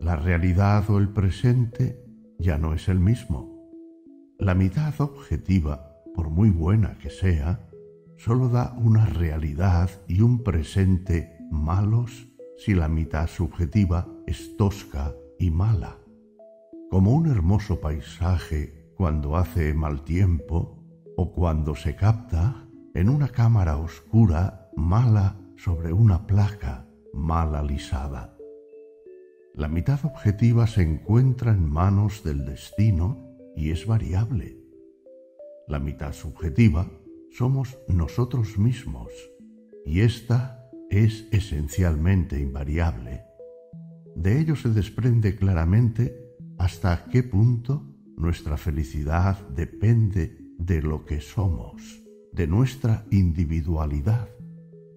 la 0.00 0.16
realidad 0.16 0.88
o 0.90 0.98
el 0.98 1.08
presente 1.08 2.04
ya 2.38 2.58
no 2.58 2.74
es 2.74 2.88
el 2.88 3.00
mismo. 3.00 3.70
La 4.38 4.54
mitad 4.54 5.00
objetiva, 5.00 5.94
por 6.14 6.30
muy 6.30 6.50
buena 6.50 6.98
que 6.98 7.10
sea, 7.10 7.65
solo 8.16 8.48
da 8.48 8.74
una 8.78 9.06
realidad 9.06 9.90
y 10.08 10.20
un 10.20 10.42
presente 10.42 11.36
malos 11.50 12.28
si 12.56 12.74
la 12.74 12.88
mitad 12.88 13.26
subjetiva 13.26 14.08
es 14.26 14.56
tosca 14.56 15.14
y 15.38 15.50
mala. 15.50 15.98
Como 16.90 17.12
un 17.12 17.30
hermoso 17.30 17.80
paisaje 17.80 18.90
cuando 18.96 19.36
hace 19.36 19.74
mal 19.74 20.02
tiempo 20.04 20.82
o 21.16 21.32
cuando 21.32 21.74
se 21.74 21.94
capta 21.94 22.66
en 22.94 23.08
una 23.08 23.28
cámara 23.28 23.76
oscura 23.76 24.70
mala 24.76 25.36
sobre 25.56 25.92
una 25.92 26.26
placa 26.26 26.86
mal 27.12 27.54
alisada. 27.54 28.36
La 29.54 29.68
mitad 29.68 30.04
objetiva 30.04 30.66
se 30.66 30.82
encuentra 30.82 31.52
en 31.52 31.68
manos 31.68 32.22
del 32.22 32.44
destino 32.44 33.16
y 33.56 33.70
es 33.70 33.86
variable. 33.86 34.58
La 35.66 35.78
mitad 35.78 36.12
subjetiva 36.12 36.86
somos 37.36 37.76
nosotros 37.86 38.56
mismos 38.56 39.12
y 39.84 40.00
esta 40.00 40.70
es 40.89 41.28
esencialmente 41.32 42.40
invariable. 42.40 43.24
De 44.15 44.40
ello 44.40 44.56
se 44.56 44.70
desprende 44.70 45.36
claramente 45.36 46.16
hasta 46.56 47.05
qué 47.10 47.23
punto 47.23 47.94
nuestra 48.16 48.56
felicidad 48.56 49.47
depende 49.50 50.39
de 50.58 50.81
lo 50.81 51.05
que 51.05 51.20
somos, 51.20 52.02
de 52.32 52.47
nuestra 52.47 53.05
individualidad, 53.10 54.31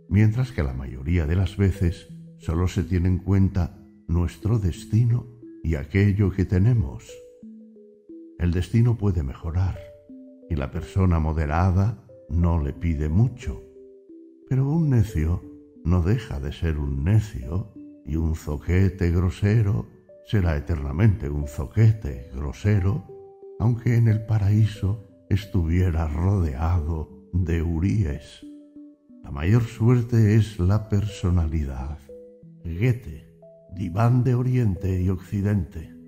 mientras 0.08 0.54
que 0.54 0.64
la 0.64 0.74
mayoría 0.74 1.26
de 1.26 1.36
las 1.36 1.58
veces 1.58 2.08
solo 2.38 2.70
se 2.70 2.84
tiene 2.84 3.10
en 3.10 3.18
cuenta 3.18 3.78
nuestro 4.08 4.60
destino 4.60 5.28
y 5.62 5.76
aquello 5.76 6.32
que 6.32 6.46
tenemos. 6.46 7.06
El 8.38 8.52
destino 8.52 8.98
puede 8.98 9.24
mejorar 9.24 9.78
y 10.50 10.56
la 10.56 10.72
persona 10.72 11.20
moderada 11.20 12.06
no 12.30 12.62
le 12.62 12.74
pide 12.74 13.10
mucho, 13.10 13.64
pero 14.48 14.70
un 14.70 14.90
necio 14.90 15.44
no 15.84 16.02
deja 16.02 16.40
de 16.40 16.52
ser 16.52 16.78
un 16.78 17.04
necio 17.04 17.74
y 18.06 18.16
un 18.16 18.36
zoquete 18.36 19.12
grosero 19.12 19.88
será 20.26 20.58
eternamente 20.58 21.30
un 21.30 21.48
zoquete 21.48 22.30
grosero 22.34 23.06
aunque 23.60 23.96
en 23.96 24.08
el 24.08 24.26
paraíso 24.26 25.06
estuviera 25.30 26.08
rodeado 26.08 27.28
de 27.34 27.62
uríes. 27.62 28.46
La 29.24 29.32
mayor 29.32 29.64
suerte 29.64 30.36
es 30.36 30.60
la 30.60 30.88
personalidad. 30.88 32.00
Goethe, 32.64 33.28
diván 33.76 34.24
de 34.24 34.34
Oriente 34.36 35.02
y 35.02 35.10
Occidente. 35.10 35.99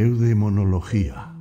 Eudemonología. 0.00 1.36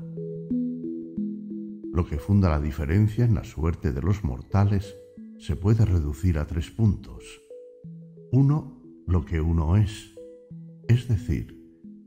Lo 1.94 2.06
que 2.06 2.18
funda 2.18 2.50
la 2.50 2.60
diferencia 2.60 3.24
en 3.24 3.36
la 3.36 3.46
suerte 3.46 3.94
de 3.94 4.02
los 4.02 4.26
mortales 4.26 4.98
se 5.38 5.56
puede 5.56 5.86
reducir 5.86 6.38
a 6.38 6.46
tres 6.46 6.70
puntos. 6.70 7.24
Uno, 8.34 8.84
lo 9.08 9.24
que 9.24 9.40
uno 9.40 9.78
es, 9.78 10.14
es 10.90 11.08
decir, 11.08 11.58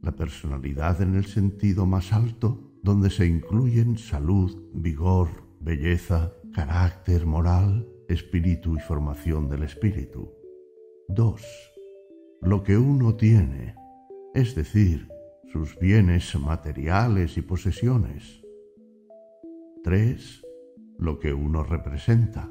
la 0.03 0.13
personalidad 0.13 1.01
en 1.01 1.15
el 1.15 1.25
sentido 1.25 1.87
más 1.87 2.13
alto, 2.13 2.75
donde 2.83 3.09
se 3.09 3.27
incluyen 3.27 3.97
salud, 3.97 4.55
vigor, 4.75 5.29
belleza, 5.59 6.35
carácter, 6.53 7.25
moral, 7.25 7.89
espíritu 8.11 8.77
y 8.77 8.81
formación 8.81 9.49
del 9.49 9.63
espíritu. 9.63 10.35
Dos, 11.09 11.43
lo 12.43 12.63
que 12.63 12.77
uno 12.77 13.15
tiene, 13.15 13.75
es 14.35 14.55
decir, 14.55 15.12
sus 15.53 15.79
bienes 15.79 16.35
materiales 16.35 17.37
y 17.37 17.43
posesiones. 17.43 18.43
3. 19.85 20.43
Lo 20.99 21.19
que 21.19 21.35
uno 21.35 21.63
representa. 21.63 22.51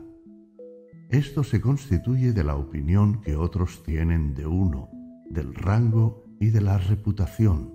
Esto 1.09 1.43
se 1.43 1.59
constituye 1.59 2.31
de 2.31 2.43
la 2.43 2.55
opinión 2.55 3.21
que 3.21 3.35
otros 3.35 3.81
tienen 3.81 4.35
de 4.35 4.45
uno, 4.45 4.91
del 5.31 5.55
rango 5.55 6.25
y 6.39 6.51
de 6.51 6.61
la 6.61 6.77
reputación. 6.77 7.73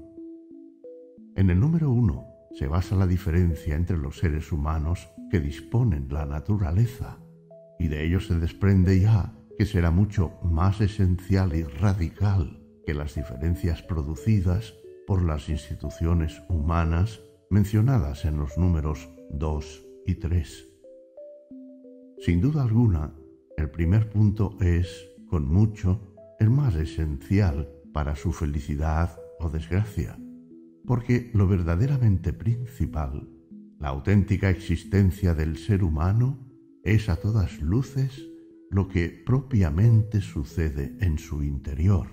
En 1.34 1.50
el 1.50 1.58
número 1.58 1.90
uno 1.90 2.26
se 2.52 2.68
basa 2.68 2.94
la 2.94 3.08
diferencia 3.08 3.74
entre 3.74 3.98
los 3.98 4.18
seres 4.18 4.52
humanos 4.52 5.08
que 5.28 5.40
disponen 5.40 6.06
la 6.08 6.24
naturaleza, 6.24 7.18
y 7.80 7.88
de 7.88 8.06
ello 8.06 8.20
se 8.20 8.38
desprende 8.38 9.00
ya 9.00 9.34
que 9.58 9.66
será 9.66 9.90
mucho 9.90 10.38
más 10.44 10.80
esencial 10.80 11.52
y 11.56 11.64
radical 11.64 12.62
que 12.86 12.94
las 12.94 13.16
diferencias 13.16 13.82
producidas 13.82 14.74
por 15.06 15.24
las 15.24 15.48
instituciones 15.48 16.42
humanas 16.48 17.20
mencionadas 17.50 18.24
en 18.24 18.38
los 18.38 18.58
números 18.58 19.08
2 19.30 19.86
y 20.06 20.14
3. 20.16 20.68
Sin 22.18 22.40
duda 22.40 22.62
alguna, 22.62 23.14
el 23.56 23.70
primer 23.70 24.10
punto 24.10 24.56
es, 24.60 25.10
con 25.28 25.46
mucho, 25.46 26.14
el 26.40 26.50
más 26.50 26.74
esencial 26.74 27.70
para 27.92 28.16
su 28.16 28.32
felicidad 28.32 29.18
o 29.38 29.48
desgracia, 29.48 30.18
porque 30.86 31.30
lo 31.34 31.46
verdaderamente 31.46 32.32
principal, 32.32 33.28
la 33.78 33.88
auténtica 33.88 34.50
existencia 34.50 35.34
del 35.34 35.56
ser 35.56 35.84
humano, 35.84 36.38
es 36.82 37.08
a 37.08 37.16
todas 37.16 37.60
luces 37.60 38.26
lo 38.70 38.88
que 38.88 39.08
propiamente 39.08 40.20
sucede 40.20 40.96
en 41.00 41.18
su 41.18 41.42
interior, 41.42 42.08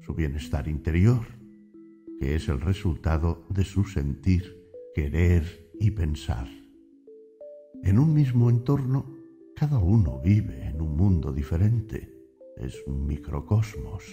su 0.00 0.14
bienestar 0.14 0.68
interior, 0.68 1.35
que 2.18 2.34
es 2.34 2.48
el 2.48 2.60
resultado 2.60 3.46
de 3.48 3.64
su 3.64 3.84
sentir, 3.84 4.70
querer 4.94 5.70
y 5.78 5.90
pensar. 5.90 6.48
En 7.82 7.98
un 7.98 8.14
mismo 8.14 8.50
entorno, 8.50 9.14
cada 9.54 9.78
uno 9.78 10.20
vive 10.22 10.66
en 10.66 10.80
un 10.80 10.96
mundo 10.96 11.32
diferente, 11.32 12.12
es 12.56 12.76
un 12.86 13.06
microcosmos. 13.06 14.04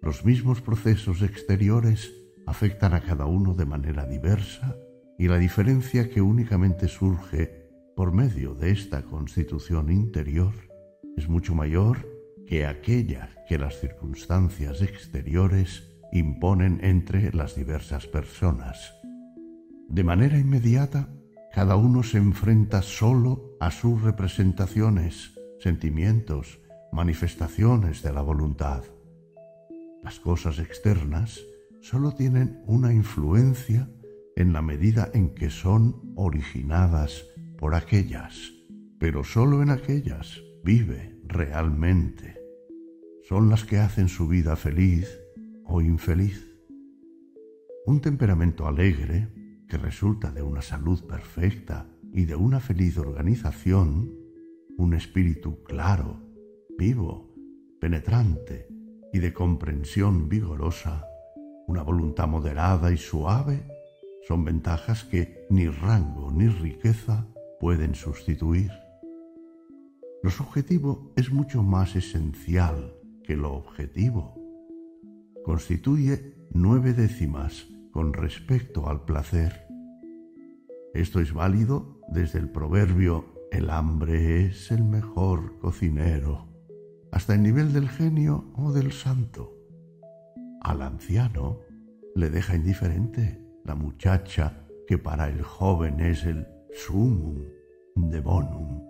Los 0.00 0.24
mismos 0.24 0.60
procesos 0.60 1.22
exteriores 1.22 2.12
afectan 2.46 2.94
a 2.94 3.00
cada 3.00 3.26
uno 3.26 3.54
de 3.54 3.66
manera 3.66 4.06
diversa 4.06 4.76
y 5.18 5.28
la 5.28 5.38
diferencia 5.38 6.10
que 6.10 6.20
únicamente 6.20 6.88
surge 6.88 7.62
por 7.94 8.12
medio 8.12 8.54
de 8.54 8.70
esta 8.70 9.02
constitución 9.02 9.92
interior 9.92 10.54
es 11.16 11.28
mucho 11.28 11.54
mayor 11.54 12.08
que 12.46 12.66
aquella 12.66 13.30
que 13.48 13.58
las 13.58 13.78
circunstancias 13.80 14.82
exteriores 14.82 15.91
imponen 16.12 16.78
entre 16.82 17.32
las 17.32 17.56
diversas 17.56 18.06
personas. 18.06 18.94
De 19.88 20.04
manera 20.04 20.38
inmediata, 20.38 21.08
cada 21.52 21.76
uno 21.76 22.02
se 22.02 22.18
enfrenta 22.18 22.82
solo 22.82 23.56
a 23.60 23.70
sus 23.70 24.02
representaciones, 24.02 25.34
sentimientos, 25.58 26.60
manifestaciones 26.92 28.02
de 28.02 28.12
la 28.12 28.22
voluntad. 28.22 28.84
Las 30.02 30.20
cosas 30.20 30.58
externas 30.58 31.40
solo 31.80 32.12
tienen 32.12 32.62
una 32.66 32.92
influencia 32.92 33.90
en 34.36 34.52
la 34.52 34.62
medida 34.62 35.10
en 35.14 35.34
que 35.34 35.50
son 35.50 36.12
originadas 36.16 37.26
por 37.58 37.74
aquellas, 37.74 38.52
pero 38.98 39.24
solo 39.24 39.62
en 39.62 39.70
aquellas 39.70 40.40
vive 40.64 41.18
realmente. 41.24 42.38
Son 43.28 43.48
las 43.48 43.64
que 43.64 43.78
hacen 43.78 44.08
su 44.08 44.26
vida 44.26 44.56
feliz 44.56 45.21
o 45.72 45.80
infeliz. 45.80 46.52
Un 47.86 48.02
temperamento 48.02 48.66
alegre, 48.66 49.32
que 49.66 49.78
resulta 49.78 50.30
de 50.30 50.42
una 50.42 50.60
salud 50.60 51.02
perfecta 51.06 51.88
y 52.12 52.26
de 52.26 52.36
una 52.36 52.60
feliz 52.60 52.98
organización, 52.98 54.12
un 54.76 54.92
espíritu 54.92 55.62
claro, 55.64 56.20
vivo, 56.78 57.34
penetrante 57.80 58.68
y 59.14 59.18
de 59.20 59.32
comprensión 59.32 60.28
vigorosa, 60.28 61.06
una 61.66 61.82
voluntad 61.82 62.28
moderada 62.28 62.92
y 62.92 62.98
suave, 62.98 63.66
son 64.28 64.44
ventajas 64.44 65.04
que 65.04 65.46
ni 65.48 65.68
rango 65.68 66.30
ni 66.30 66.48
riqueza 66.48 67.26
pueden 67.58 67.94
sustituir. 67.94 68.70
Lo 70.22 70.30
subjetivo 70.30 71.14
es 71.16 71.32
mucho 71.32 71.62
más 71.62 71.96
esencial 71.96 72.94
que 73.24 73.36
lo 73.36 73.54
objetivo 73.54 74.41
constituye 75.44 76.34
nueve 76.52 76.92
décimas 76.92 77.66
con 77.92 78.12
respecto 78.12 78.88
al 78.88 79.04
placer. 79.04 79.66
Esto 80.94 81.20
es 81.20 81.32
válido 81.32 82.00
desde 82.08 82.38
el 82.38 82.50
proverbio 82.50 83.32
el 83.52 83.68
hambre 83.68 84.46
es 84.46 84.70
el 84.70 84.82
mejor 84.82 85.58
cocinero, 85.58 86.48
hasta 87.10 87.34
el 87.34 87.42
nivel 87.42 87.74
del 87.74 87.88
genio 87.88 88.50
o 88.56 88.72
del 88.72 88.92
santo. 88.92 89.54
Al 90.62 90.80
anciano 90.80 91.60
le 92.14 92.30
deja 92.30 92.56
indiferente 92.56 93.44
la 93.64 93.74
muchacha 93.74 94.66
que 94.86 94.96
para 94.96 95.28
el 95.28 95.42
joven 95.42 96.00
es 96.00 96.24
el 96.24 96.46
sumum 96.72 97.44
de 97.94 98.20
bonum. 98.20 98.82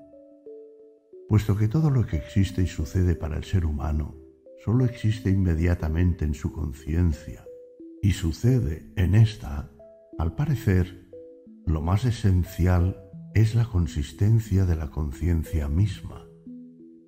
Puesto 1.28 1.56
que 1.56 1.66
todo 1.66 1.90
lo 1.90 2.06
que 2.06 2.18
existe 2.18 2.62
y 2.62 2.68
sucede 2.68 3.16
para 3.16 3.36
el 3.36 3.44
ser 3.44 3.66
humano 3.66 4.21
solo 4.64 4.84
existe 4.84 5.30
inmediatamente 5.30 6.24
en 6.24 6.34
su 6.34 6.52
conciencia 6.52 7.44
y 8.00 8.12
sucede 8.12 8.92
en 8.96 9.14
esta, 9.14 9.70
al 10.18 10.34
parecer, 10.34 11.10
lo 11.66 11.80
más 11.80 12.04
esencial 12.04 12.96
es 13.34 13.54
la 13.54 13.64
consistencia 13.64 14.64
de 14.64 14.76
la 14.76 14.90
conciencia 14.90 15.68
misma, 15.68 16.26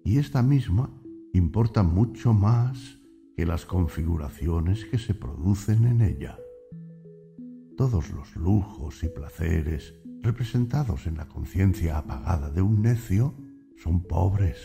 y 0.04 0.18
esta 0.18 0.42
misma 0.42 0.90
importa 1.32 1.82
mucho 1.82 2.32
más 2.32 2.98
que 3.36 3.46
las 3.46 3.66
configuraciones 3.66 4.84
que 4.84 4.98
se 4.98 5.14
producen 5.14 5.86
en 5.86 6.00
ella. 6.02 6.38
Todos 7.76 8.10
los 8.10 8.36
lujos 8.36 9.02
y 9.02 9.08
placeres 9.08 9.94
representados 10.22 11.06
en 11.06 11.16
la 11.16 11.28
conciencia 11.28 11.98
apagada 11.98 12.50
de 12.50 12.62
un 12.62 12.82
necio 12.82 13.34
son 13.76 14.02
pobres 14.02 14.58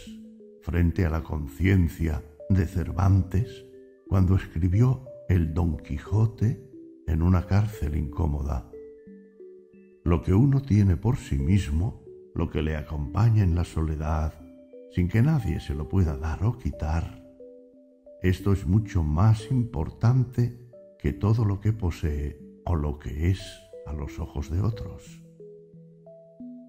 frente 0.61 1.05
a 1.05 1.09
la 1.09 1.23
conciencia 1.23 2.23
de 2.49 2.65
Cervantes 2.65 3.65
cuando 4.07 4.35
escribió 4.35 5.05
el 5.29 5.53
Don 5.53 5.77
Quijote 5.77 6.67
en 7.05 7.21
una 7.21 7.45
cárcel 7.45 7.95
incómoda. 7.95 8.71
Lo 10.03 10.23
que 10.23 10.33
uno 10.33 10.61
tiene 10.61 10.97
por 10.97 11.17
sí 11.17 11.37
mismo, 11.37 12.03
lo 12.33 12.49
que 12.49 12.63
le 12.63 12.75
acompaña 12.75 13.43
en 13.43 13.53
la 13.53 13.65
soledad, 13.65 14.33
sin 14.91 15.07
que 15.07 15.21
nadie 15.21 15.59
se 15.59 15.75
lo 15.75 15.87
pueda 15.87 16.17
dar 16.17 16.43
o 16.43 16.57
quitar, 16.57 17.23
esto 18.23 18.51
es 18.51 18.65
mucho 18.65 19.03
más 19.03 19.51
importante 19.51 20.59
que 20.97 21.13
todo 21.13 21.45
lo 21.45 21.61
que 21.61 21.71
posee 21.71 22.41
o 22.65 22.75
lo 22.75 22.97
que 22.97 23.29
es 23.29 23.41
a 23.85 23.93
los 23.93 24.17
ojos 24.17 24.49
de 24.49 24.61
otros. 24.61 25.23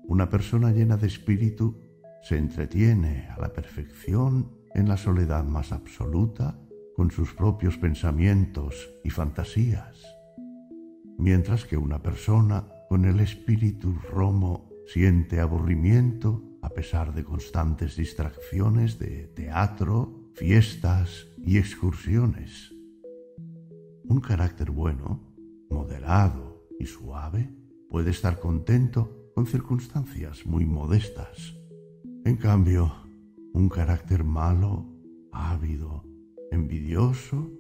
Una 0.05 0.29
persona 0.29 0.73
llena 0.73 0.99
de 0.99 1.07
espíritu 1.07 1.81
se 2.23 2.37
entretiene 2.37 3.29
a 3.31 3.41
la 3.41 3.53
perfección 3.53 4.60
en 4.81 4.89
la 4.89 4.97
soledad 4.97 5.45
más 5.45 5.73
absoluta 5.73 6.59
con 6.97 7.11
sus 7.11 7.35
propios 7.35 7.77
pensamientos 7.77 8.91
y 9.05 9.11
fantasías, 9.11 10.03
mientras 11.19 11.65
que 11.65 11.77
una 11.77 12.03
persona 12.03 12.67
con 12.89 13.05
el 13.05 13.21
espíritu 13.21 13.95
romo 14.11 14.71
siente 14.87 15.41
aburrimiento 15.41 16.43
a 16.63 16.71
pesar 16.71 17.15
de 17.15 17.25
constantes 17.25 17.97
distracciones 17.97 18.99
de 18.99 19.29
teatro, 19.29 20.31
fiestas 20.35 21.27
y 21.39 21.59
excursiones. 21.59 22.73
Un 24.05 24.21
carácter 24.21 24.71
bueno, 24.71 25.21
moderado 25.71 26.67
y 26.79 26.87
suave 26.87 27.55
puede 27.89 28.11
estar 28.11 28.41
contento 28.41 29.31
con 29.35 29.47
circunstancias 29.47 30.45
muy 30.47 30.65
modestas. 30.65 31.55
En 32.25 32.37
cambio, 32.37 33.10
un 33.53 33.69
carácter 33.69 34.25
malo, 34.25 34.87
ávido, 35.33 36.05
envidioso, 36.51 37.51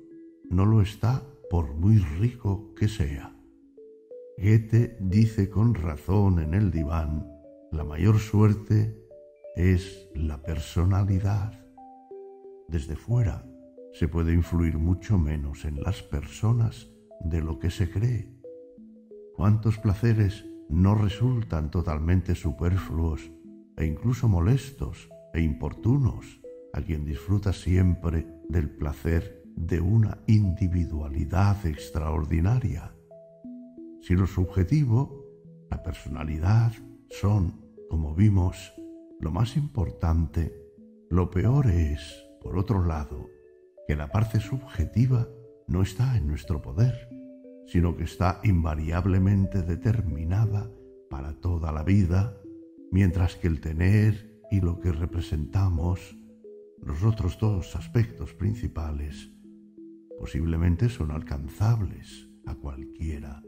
no 0.49 0.67
lo 0.67 0.81
está 0.83 1.23
por 1.49 1.75
muy 1.75 1.99
rico 1.99 2.75
que 2.75 2.89
sea. 2.89 3.37
Goethe 4.39 4.97
dice 5.01 5.51
con 5.51 5.75
razón 5.75 6.39
en 6.39 6.55
el 6.55 6.71
diván, 6.71 7.27
la 7.73 7.85
mayor 7.85 8.19
suerte 8.19 8.97
es 9.55 10.09
la 10.15 10.43
personalidad. 10.43 11.67
Desde 12.69 12.97
fuera 12.97 13.47
se 13.93 14.09
puede 14.09 14.33
influir 14.33 14.79
mucho 14.79 15.19
menos 15.19 15.65
en 15.65 15.83
las 15.83 16.03
personas 16.03 16.91
de 17.21 17.43
lo 17.43 17.59
que 17.59 17.71
se 17.71 17.91
cree. 17.91 18.33
¿Cuántos 19.35 19.79
placeres 19.79 20.47
no 20.69 20.95
resultan 20.95 21.71
totalmente 21.71 22.35
superfluos 22.35 23.31
e 23.77 23.85
incluso 23.85 24.29
molestos 24.29 25.11
e 25.35 25.41
importunos 25.41 26.41
a 26.73 26.81
quien 26.81 27.05
disfruta 27.05 27.53
siempre 27.53 28.27
del 28.49 28.71
placer 28.71 29.43
de 29.57 29.81
una 29.81 30.19
individualidad 30.27 31.65
extraordinaria? 31.67 32.95
Si 34.03 34.15
lo 34.15 34.27
subjetivo, 34.27 35.25
la 35.71 35.83
personalidad, 35.83 36.73
son, 37.11 37.61
como 37.89 38.15
vimos, 38.15 38.73
lo 39.21 39.31
más 39.31 39.57
importante, 39.57 40.55
lo 41.11 41.31
peor 41.31 41.67
es, 41.67 42.25
por 42.41 42.57
otro 42.57 42.85
lado, 42.85 43.29
que 43.87 43.97
la 43.97 44.09
parte 44.11 44.41
subjetiva 44.41 45.29
no 45.67 45.83
está 45.83 46.17
en 46.17 46.27
nuestro 46.27 46.63
poder, 46.63 47.09
sino 47.67 47.97
que 47.97 48.05
está 48.05 48.41
invariablemente 48.43 49.63
determinada 49.63 50.71
para 51.11 51.35
toda 51.35 51.73
la 51.73 51.83
vida, 51.83 52.37
mientras 52.91 53.37
que 53.37 53.49
el 53.49 53.61
tener 53.61 54.30
y 54.51 54.61
lo 54.61 54.81
que 54.81 54.93
representamos, 54.93 56.17
los 56.83 57.05
otros 57.05 57.39
dos 57.39 57.77
aspectos 57.77 58.35
principales, 58.35 59.31
posiblemente 60.19 60.89
son 60.89 61.11
alcanzables 61.13 62.29
a 62.47 62.55
cualquiera. 62.55 63.43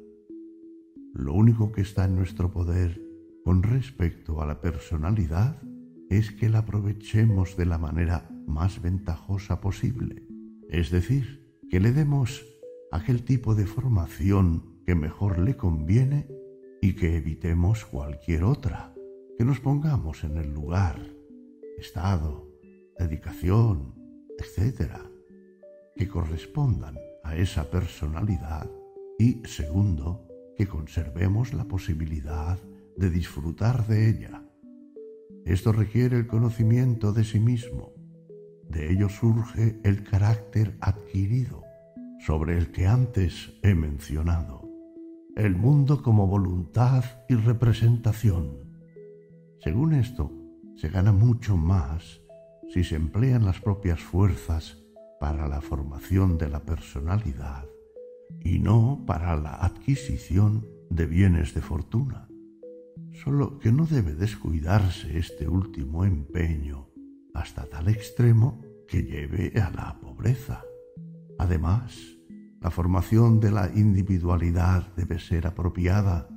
Lo 1.14 1.34
único 1.34 1.72
que 1.72 1.82
está 1.82 2.04
en 2.04 2.16
nuestro 2.16 2.50
poder 2.50 3.02
con 3.44 3.62
respecto 3.62 4.40
a 4.40 4.46
la 4.46 4.60
personalidad 4.60 5.60
es 6.08 6.30
que 6.30 6.48
la 6.48 6.58
aprovechemos 6.58 7.56
de 7.56 7.66
la 7.66 7.78
manera 7.78 8.30
más 8.46 8.80
ventajosa 8.80 9.60
posible, 9.60 10.26
es 10.68 10.90
decir, 10.90 11.58
que 11.68 11.80
le 11.80 11.92
demos 11.92 12.44
aquel 12.90 13.24
tipo 13.24 13.54
de 13.54 13.66
formación 13.66 14.82
que 14.84 14.94
mejor 14.94 15.38
le 15.38 15.56
conviene 15.56 16.28
y 16.80 16.94
que 16.94 17.16
evitemos 17.16 17.84
cualquier 17.84 18.44
otra, 18.44 18.91
que 19.38 19.44
nos 19.44 19.60
pongamos 19.60 20.24
en 20.24 20.36
el 20.36 20.52
lugar, 20.52 21.00
estado, 21.78 22.48
dedicación, 22.98 23.94
etc., 24.38 24.92
que 25.96 26.08
correspondan 26.08 26.96
a 27.24 27.36
esa 27.36 27.70
personalidad 27.70 28.70
y, 29.18 29.42
segundo, 29.44 30.26
que 30.56 30.66
conservemos 30.66 31.52
la 31.52 31.64
posibilidad 31.64 32.58
de 32.96 33.10
disfrutar 33.10 33.86
de 33.86 34.08
ella. 34.08 34.42
Esto 35.44 35.72
requiere 35.72 36.16
el 36.18 36.26
conocimiento 36.26 37.12
de 37.12 37.24
sí 37.24 37.40
mismo. 37.40 37.92
De 38.68 38.92
ello 38.92 39.08
surge 39.08 39.80
el 39.82 40.04
carácter 40.04 40.76
adquirido, 40.80 41.62
sobre 42.20 42.56
el 42.56 42.70
que 42.70 42.86
antes 42.86 43.58
he 43.62 43.74
mencionado. 43.74 44.62
El 45.34 45.56
mundo 45.56 46.02
como 46.02 46.26
voluntad 46.26 47.04
y 47.28 47.34
representación. 47.34 48.61
Según 49.62 49.94
esto, 49.94 50.32
se 50.76 50.88
gana 50.88 51.12
mucho 51.12 51.56
más 51.56 52.20
si 52.72 52.84
se 52.84 52.96
emplean 52.96 53.44
las 53.44 53.60
propias 53.60 54.00
fuerzas 54.00 54.78
para 55.20 55.46
la 55.48 55.60
formación 55.60 56.38
de 56.38 56.48
la 56.48 56.60
personalidad 56.60 57.64
y 58.40 58.58
no 58.58 59.04
para 59.06 59.36
la 59.36 59.54
adquisición 59.56 60.66
de 60.90 61.06
bienes 61.06 61.54
de 61.54 61.60
fortuna 61.60 62.28
solo 63.12 63.58
que 63.58 63.72
no 63.72 63.86
debe 63.86 64.14
descuidarse 64.14 65.18
este 65.18 65.48
último 65.48 66.04
empeño 66.04 66.88
hasta 67.34 67.66
tal 67.66 67.88
extremo 67.88 68.62
que 68.88 69.04
lleve 69.04 69.52
a 69.60 69.70
la 69.70 69.98
pobreza. 70.00 70.62
Además, 71.38 71.98
la 72.60 72.70
formación 72.70 73.40
de 73.40 73.50
la 73.50 73.70
individualidad 73.74 74.94
debe 74.96 75.18
ser 75.18 75.46
apropiada. 75.46 76.28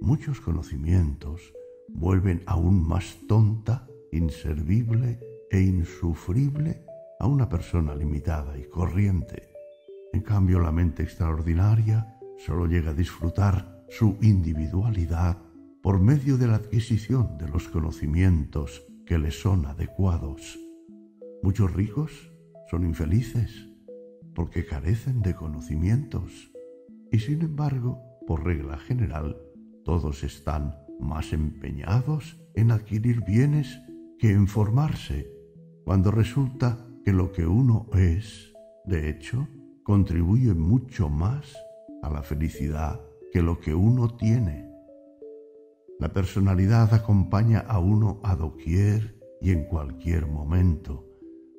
Muchos 0.00 0.40
conocimientos 0.40 1.52
vuelven 1.88 2.42
aún 2.46 2.86
más 2.86 3.18
tonta, 3.28 3.86
inservible 4.12 5.20
e 5.50 5.60
insufrible 5.60 6.84
a 7.18 7.26
una 7.26 7.48
persona 7.48 7.94
limitada 7.94 8.58
y 8.58 8.64
corriente. 8.64 9.48
En 10.12 10.22
cambio, 10.22 10.60
la 10.60 10.72
mente 10.72 11.02
extraordinaria 11.02 12.18
solo 12.38 12.66
llega 12.66 12.90
a 12.90 12.94
disfrutar 12.94 13.84
su 13.88 14.16
individualidad 14.20 15.38
por 15.82 16.00
medio 16.00 16.36
de 16.36 16.46
la 16.46 16.56
adquisición 16.56 17.36
de 17.38 17.48
los 17.48 17.68
conocimientos 17.68 18.84
que 19.06 19.18
les 19.18 19.40
son 19.40 19.66
adecuados. 19.66 20.58
Muchos 21.42 21.72
ricos 21.72 22.32
son 22.70 22.84
infelices 22.84 23.68
porque 24.34 24.64
carecen 24.64 25.22
de 25.22 25.34
conocimientos 25.34 26.50
y 27.12 27.18
sin 27.20 27.42
embargo, 27.42 28.02
por 28.26 28.44
regla 28.44 28.78
general, 28.78 29.36
todos 29.84 30.24
están 30.24 30.83
más 31.00 31.32
empeñados 31.32 32.40
en 32.54 32.70
adquirir 32.70 33.24
bienes 33.24 33.80
que 34.18 34.30
en 34.30 34.46
formarse, 34.46 35.30
cuando 35.84 36.10
resulta 36.10 36.86
que 37.04 37.12
lo 37.12 37.32
que 37.32 37.46
uno 37.46 37.88
es, 37.92 38.52
de 38.84 39.10
hecho, 39.10 39.48
contribuye 39.82 40.54
mucho 40.54 41.08
más 41.08 41.54
a 42.02 42.10
la 42.10 42.22
felicidad 42.22 43.00
que 43.32 43.42
lo 43.42 43.60
que 43.60 43.74
uno 43.74 44.16
tiene. 44.16 44.70
La 45.98 46.12
personalidad 46.12 46.92
acompaña 46.94 47.60
a 47.60 47.78
uno 47.78 48.20
a 48.22 48.36
doquier 48.36 49.20
y 49.40 49.50
en 49.50 49.64
cualquier 49.64 50.26
momento. 50.26 51.06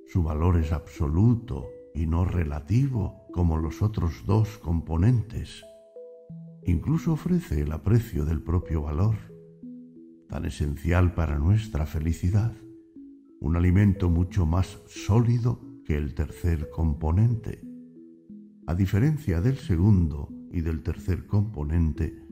Su 0.07 0.23
valor 0.23 0.57
es 0.57 0.72
absoluto 0.72 1.67
y 1.93 2.05
no 2.07 2.25
relativo 2.25 3.27
como 3.31 3.57
los 3.57 3.81
otros 3.81 4.25
dos 4.25 4.57
componentes. 4.57 5.64
Incluso 6.66 7.14
ofrece 7.14 7.61
el 7.61 7.72
aprecio 7.72 8.26
del 8.26 8.42
propio 8.42 8.82
valor, 8.82 9.16
tan 10.27 10.45
esencial 10.45 11.14
para 11.14 11.38
nuestra 11.38 11.85
felicidad, 11.85 12.53
un 13.40 13.56
alimento 13.56 14.10
mucho 14.10 14.48
más 14.48 14.82
sólido 14.88 15.60
que 15.85 15.95
el 15.95 16.16
tercer 16.16 16.72
componente. 16.72 17.61
A 18.66 18.74
diferencia 18.74 19.42
del 19.42 19.58
segundo 19.58 20.30
y 20.52 20.61
del 20.61 20.82
tercer 20.82 21.27
componente, 21.27 22.26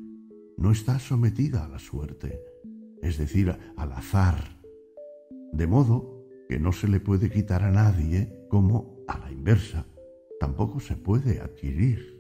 no 0.58 0.72
está 0.72 0.98
sometida 0.98 1.66
a 1.66 1.70
la 1.70 1.78
suerte, 1.78 2.40
es 3.04 3.20
decir, 3.20 3.56
al 3.76 3.92
azar, 3.92 4.60
de 5.52 5.68
modo 5.68 6.26
que 6.50 6.60
no 6.60 6.72
se 6.72 6.88
le 6.88 7.00
puede 7.00 7.30
quitar 7.30 7.64
a 7.64 7.72
nadie 7.72 8.48
como 8.50 8.98
a 9.08 9.20
la 9.20 9.32
inversa, 9.32 9.86
tampoco 10.40 10.80
se 10.80 10.96
puede 10.96 11.40
adquirir. 11.40 12.13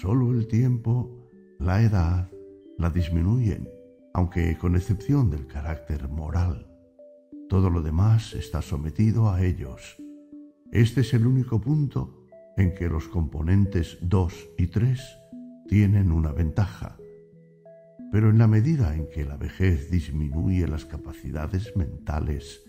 Solo 0.00 0.32
el 0.32 0.46
tiempo, 0.46 1.28
la 1.58 1.82
edad, 1.82 2.30
la 2.78 2.88
disminuyen, 2.88 3.68
aunque 4.14 4.56
con 4.56 4.76
excepción 4.76 5.28
del 5.28 5.48
carácter 5.48 6.08
moral. 6.08 6.68
Todo 7.48 7.68
lo 7.68 7.82
demás 7.82 8.32
está 8.34 8.62
sometido 8.62 9.28
a 9.28 9.42
ellos. 9.44 9.96
Este 10.70 11.00
es 11.00 11.14
el 11.14 11.26
único 11.26 11.60
punto 11.60 12.28
en 12.56 12.76
que 12.76 12.88
los 12.88 13.08
componentes 13.08 13.98
2 14.02 14.50
y 14.56 14.68
3 14.68 15.00
tienen 15.66 16.12
una 16.12 16.30
ventaja, 16.30 16.96
pero 18.12 18.30
en 18.30 18.38
la 18.38 18.46
medida 18.46 18.94
en 18.94 19.08
que 19.08 19.24
la 19.24 19.36
vejez 19.36 19.90
disminuye 19.90 20.68
las 20.68 20.84
capacidades 20.84 21.76
mentales, 21.76 22.62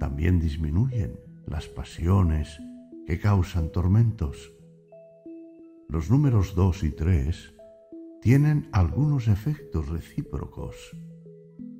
también 0.00 0.40
disminuyen 0.40 1.20
las 1.46 1.68
pasiones 1.68 2.58
que 3.06 3.20
causan 3.20 3.70
tormentos. 3.70 4.57
Los 5.90 6.10
números 6.10 6.54
2 6.54 6.84
y 6.84 6.90
3 6.90 7.54
tienen 8.20 8.68
algunos 8.72 9.26
efectos 9.26 9.88
recíprocos. 9.88 10.76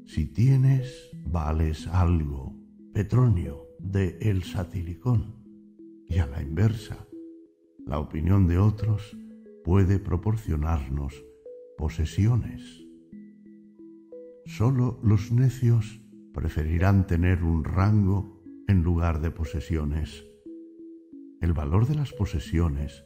Si 0.06 0.24
tienes, 0.24 1.10
vales 1.26 1.86
algo, 1.88 2.56
Petronio, 2.94 3.66
de 3.78 4.16
el 4.22 4.44
satilicón, 4.44 5.36
y 6.08 6.20
a 6.20 6.26
la 6.26 6.40
inversa, 6.40 7.06
la 7.84 7.98
opinión 7.98 8.46
de 8.46 8.56
otros 8.56 9.14
puede 9.62 9.98
proporcionarnos 9.98 11.22
posesiones. 11.76 12.62
Solo 14.46 15.00
los 15.02 15.32
necios 15.32 16.00
preferirán 16.32 17.06
tener 17.06 17.44
un 17.44 17.62
rango 17.62 18.42
en 18.68 18.82
lugar 18.82 19.20
de 19.20 19.30
posesiones. 19.30 20.24
El 21.42 21.52
valor 21.52 21.86
de 21.86 21.94
las 21.94 22.14
posesiones 22.14 23.04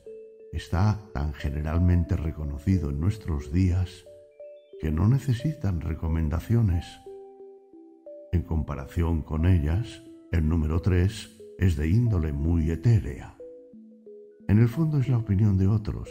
está 0.52 1.00
tan 1.14 1.32
generalmente 1.32 2.14
reconocido 2.16 2.90
en 2.90 3.00
nuestros 3.00 3.52
días 3.52 4.04
que 4.80 4.90
no 4.90 5.08
necesitan 5.08 5.80
recomendaciones. 5.80 6.84
En 8.32 8.42
comparación 8.42 9.22
con 9.22 9.46
ellas, 9.46 10.02
el 10.30 10.48
número 10.48 10.80
tres 10.82 11.40
es 11.58 11.76
de 11.76 11.88
índole 11.88 12.32
muy 12.32 12.70
etérea. 12.70 13.36
En 14.46 14.58
el 14.58 14.68
fondo 14.68 14.98
es 14.98 15.08
la 15.08 15.18
opinión 15.18 15.56
de 15.56 15.68
otros. 15.68 16.10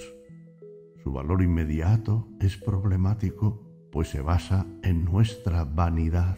Su 1.04 1.12
valor 1.12 1.44
inmediato 1.44 2.28
es 2.40 2.58
problemático, 2.58 3.68
pues 3.92 4.10
se 4.10 4.22
basa 4.22 4.66
en 4.82 5.06
nuestra 5.06 5.66
vanidad. 5.66 6.38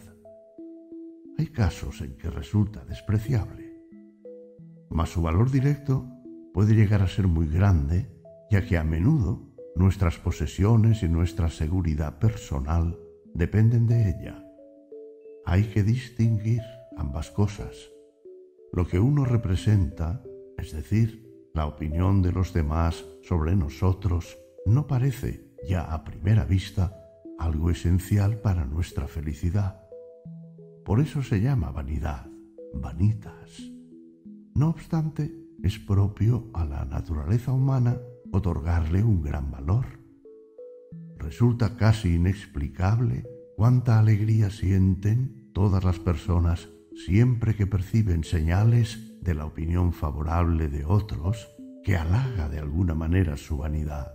Hay 1.38 1.46
casos 1.46 2.00
en 2.02 2.16
que 2.16 2.30
resulta 2.30 2.84
despreciable, 2.84 3.80
mas 4.90 5.10
su 5.10 5.22
valor 5.22 5.50
directo 5.50 6.13
puede 6.54 6.76
llegar 6.76 7.02
a 7.02 7.08
ser 7.08 7.26
muy 7.26 7.48
grande, 7.48 8.08
ya 8.48 8.64
que 8.64 8.78
a 8.78 8.84
menudo 8.84 9.42
nuestras 9.74 10.18
posesiones 10.18 11.02
y 11.02 11.08
nuestra 11.08 11.50
seguridad 11.50 12.20
personal 12.20 12.96
dependen 13.34 13.88
de 13.88 14.08
ella. 14.08 14.40
Hay 15.44 15.64
que 15.64 15.82
distinguir 15.82 16.62
ambas 16.96 17.32
cosas. 17.32 17.74
Lo 18.72 18.86
que 18.86 19.00
uno 19.00 19.24
representa, 19.24 20.22
es 20.56 20.72
decir, 20.72 21.28
la 21.54 21.66
opinión 21.66 22.22
de 22.22 22.30
los 22.30 22.54
demás 22.54 23.04
sobre 23.24 23.56
nosotros, 23.56 24.38
no 24.64 24.86
parece, 24.86 25.50
ya 25.68 25.82
a 25.82 26.04
primera 26.04 26.44
vista, 26.44 26.96
algo 27.36 27.70
esencial 27.70 28.38
para 28.38 28.64
nuestra 28.64 29.08
felicidad. 29.08 29.80
Por 30.84 31.00
eso 31.00 31.20
se 31.24 31.40
llama 31.40 31.72
vanidad, 31.72 32.28
vanitas. 32.72 33.60
No 34.54 34.68
obstante, 34.68 35.43
es 35.64 35.78
propio 35.78 36.50
a 36.52 36.66
la 36.66 36.84
naturaleza 36.84 37.50
humana 37.50 37.98
otorgarle 38.32 39.02
un 39.02 39.22
gran 39.22 39.50
valor. 39.50 39.86
Resulta 41.16 41.78
casi 41.78 42.16
inexplicable 42.16 43.24
cuánta 43.56 43.98
alegría 43.98 44.50
sienten 44.50 45.50
todas 45.54 45.82
las 45.82 45.98
personas 45.98 46.68
siempre 46.94 47.56
que 47.56 47.66
perciben 47.66 48.24
señales 48.24 49.18
de 49.22 49.34
la 49.34 49.46
opinión 49.46 49.94
favorable 49.94 50.68
de 50.68 50.84
otros 50.84 51.48
que 51.82 51.96
halaga 51.96 52.50
de 52.50 52.58
alguna 52.58 52.94
manera 52.94 53.38
su 53.38 53.56
vanidad. 53.56 54.12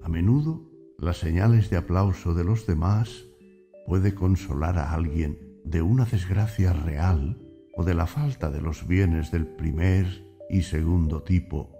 A 0.00 0.08
menudo, 0.08 0.70
las 0.96 1.18
señales 1.18 1.70
de 1.70 1.76
aplauso 1.76 2.34
de 2.34 2.44
los 2.44 2.68
demás 2.68 3.24
puede 3.84 4.14
consolar 4.14 4.78
a 4.78 4.92
alguien 4.92 5.40
de 5.64 5.82
una 5.82 6.04
desgracia 6.04 6.72
real 6.72 7.42
o 7.74 7.82
de 7.82 7.94
la 7.94 8.06
falta 8.06 8.48
de 8.48 8.60
los 8.60 8.86
bienes 8.86 9.32
del 9.32 9.46
primer 9.48 10.25
y 10.48 10.62
segundo 10.62 11.22
tipo. 11.22 11.72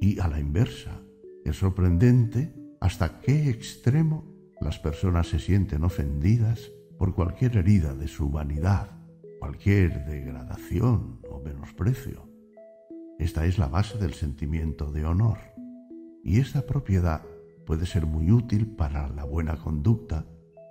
Y 0.00 0.18
a 0.20 0.28
la 0.28 0.40
inversa, 0.40 1.00
es 1.44 1.56
sorprendente 1.56 2.52
hasta 2.80 3.20
qué 3.20 3.48
extremo 3.48 4.24
las 4.60 4.78
personas 4.78 5.28
se 5.28 5.38
sienten 5.38 5.84
ofendidas 5.84 6.72
por 6.98 7.14
cualquier 7.14 7.56
herida 7.56 7.94
de 7.94 8.08
su 8.08 8.30
vanidad, 8.30 8.90
cualquier 9.38 10.04
degradación 10.06 11.20
o 11.30 11.40
menosprecio. 11.40 12.28
Esta 13.18 13.46
es 13.46 13.58
la 13.58 13.68
base 13.68 13.98
del 13.98 14.14
sentimiento 14.14 14.92
de 14.92 15.04
honor, 15.04 15.38
y 16.22 16.40
esta 16.40 16.66
propiedad 16.66 17.22
puede 17.64 17.86
ser 17.86 18.06
muy 18.06 18.30
útil 18.30 18.66
para 18.66 19.08
la 19.08 19.24
buena 19.24 19.56
conducta 19.56 20.26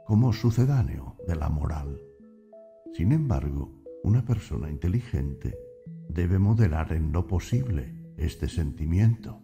como 0.06 0.34
sucedáneo 0.34 1.18
de 1.28 1.36
la 1.36 1.50
moral. 1.50 2.00
Sin 2.94 3.12
embargo, 3.12 3.82
una 4.04 4.24
persona 4.24 4.70
inteligente 4.70 5.58
debe 6.10 6.40
moderar 6.40 6.94
en 6.94 7.12
lo 7.12 7.28
posible 7.28 7.94
este 8.18 8.48
sentimiento, 8.48 9.42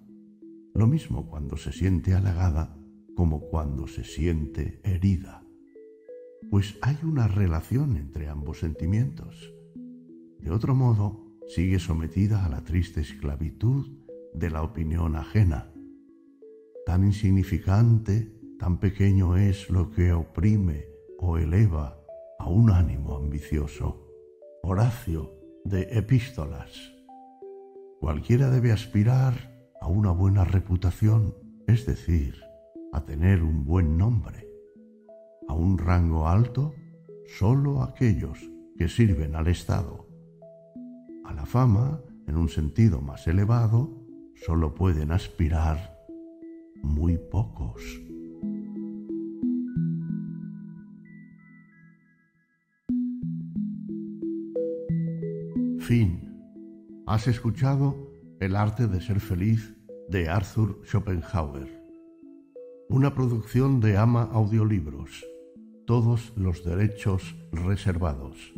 lo 0.73 0.88
mismo 0.88 1.27
cuando 1.27 1.57
se 1.57 1.72
siente 1.72 2.14
halagada 2.14 2.77
como 3.15 3.41
cuando 3.41 3.88
se 3.88 4.03
siente 4.03 4.80
herida, 4.83 5.43
pues 6.49 6.77
hay 6.81 6.98
una 7.03 7.27
relación 7.27 7.98
entre 7.98 8.30
ambos 8.30 8.59
sentimientos. 8.59 9.53
De 10.40 10.51
otro 10.51 10.75
modo, 10.75 11.25
sigue 11.48 11.80
sometida 11.80 12.45
a 12.45 12.49
la 12.49 12.64
triste 12.64 13.01
esclavitud 13.01 13.85
de 14.33 14.49
la 14.49 14.64
opinión 14.64 15.15
ajena. 15.15 15.73
Tan 16.85 17.03
insignificante, 17.03 18.33
tan 18.57 18.80
pequeño 18.80 19.35
es 19.35 19.69
lo 19.69 19.91
que 19.91 20.14
oprime 20.14 20.85
o 21.19 21.38
eleva 21.38 21.98
a 22.40 22.49
un 22.49 22.72
ánimo 22.72 23.17
ambicioso. 23.17 24.07
Horacio 24.64 25.40
de 25.64 25.83
Epístolas. 25.91 26.72
Cualquiera 27.99 28.49
debe 28.49 28.72
aspirar 28.72 29.33
a 29.80 29.88
una 29.88 30.11
buena 30.11 30.43
reputación, 30.43 31.35
es 31.67 31.85
decir, 31.85 32.35
a 32.93 33.06
tener 33.06 33.43
un 33.43 33.64
buen 33.65 33.98
nombre. 33.98 34.48
A 35.48 35.53
un 35.53 35.77
rango 35.77 36.27
alto, 36.27 36.73
solo 37.38 37.83
aquellos 37.83 38.40
que 38.77 38.88
sirven 38.88 39.35
al 39.35 39.48
Estado. 39.48 40.07
A 41.25 41.33
la 41.33 41.45
fama, 41.45 42.01
en 42.27 42.38
un 42.38 42.49
sentido 42.49 43.01
más 43.01 43.27
elevado, 43.27 44.06
solo 44.45 44.73
pueden 44.73 45.11
aspirar 45.11 45.98
muy 46.81 47.17
pocos. 47.17 47.81
Fin. 55.81 57.03
Has 57.07 57.27
escuchado 57.27 58.13
El 58.39 58.55
arte 58.55 58.87
de 58.87 59.01
ser 59.01 59.19
feliz 59.19 59.75
de 60.09 60.29
Arthur 60.29 60.79
Schopenhauer. 60.85 61.67
Una 62.87 63.15
producción 63.15 63.79
de 63.79 63.97
Ama 63.97 64.29
Audiolibros. 64.31 65.25
Todos 65.87 66.33
los 66.35 66.63
derechos 66.63 67.35
reservados. 67.51 68.53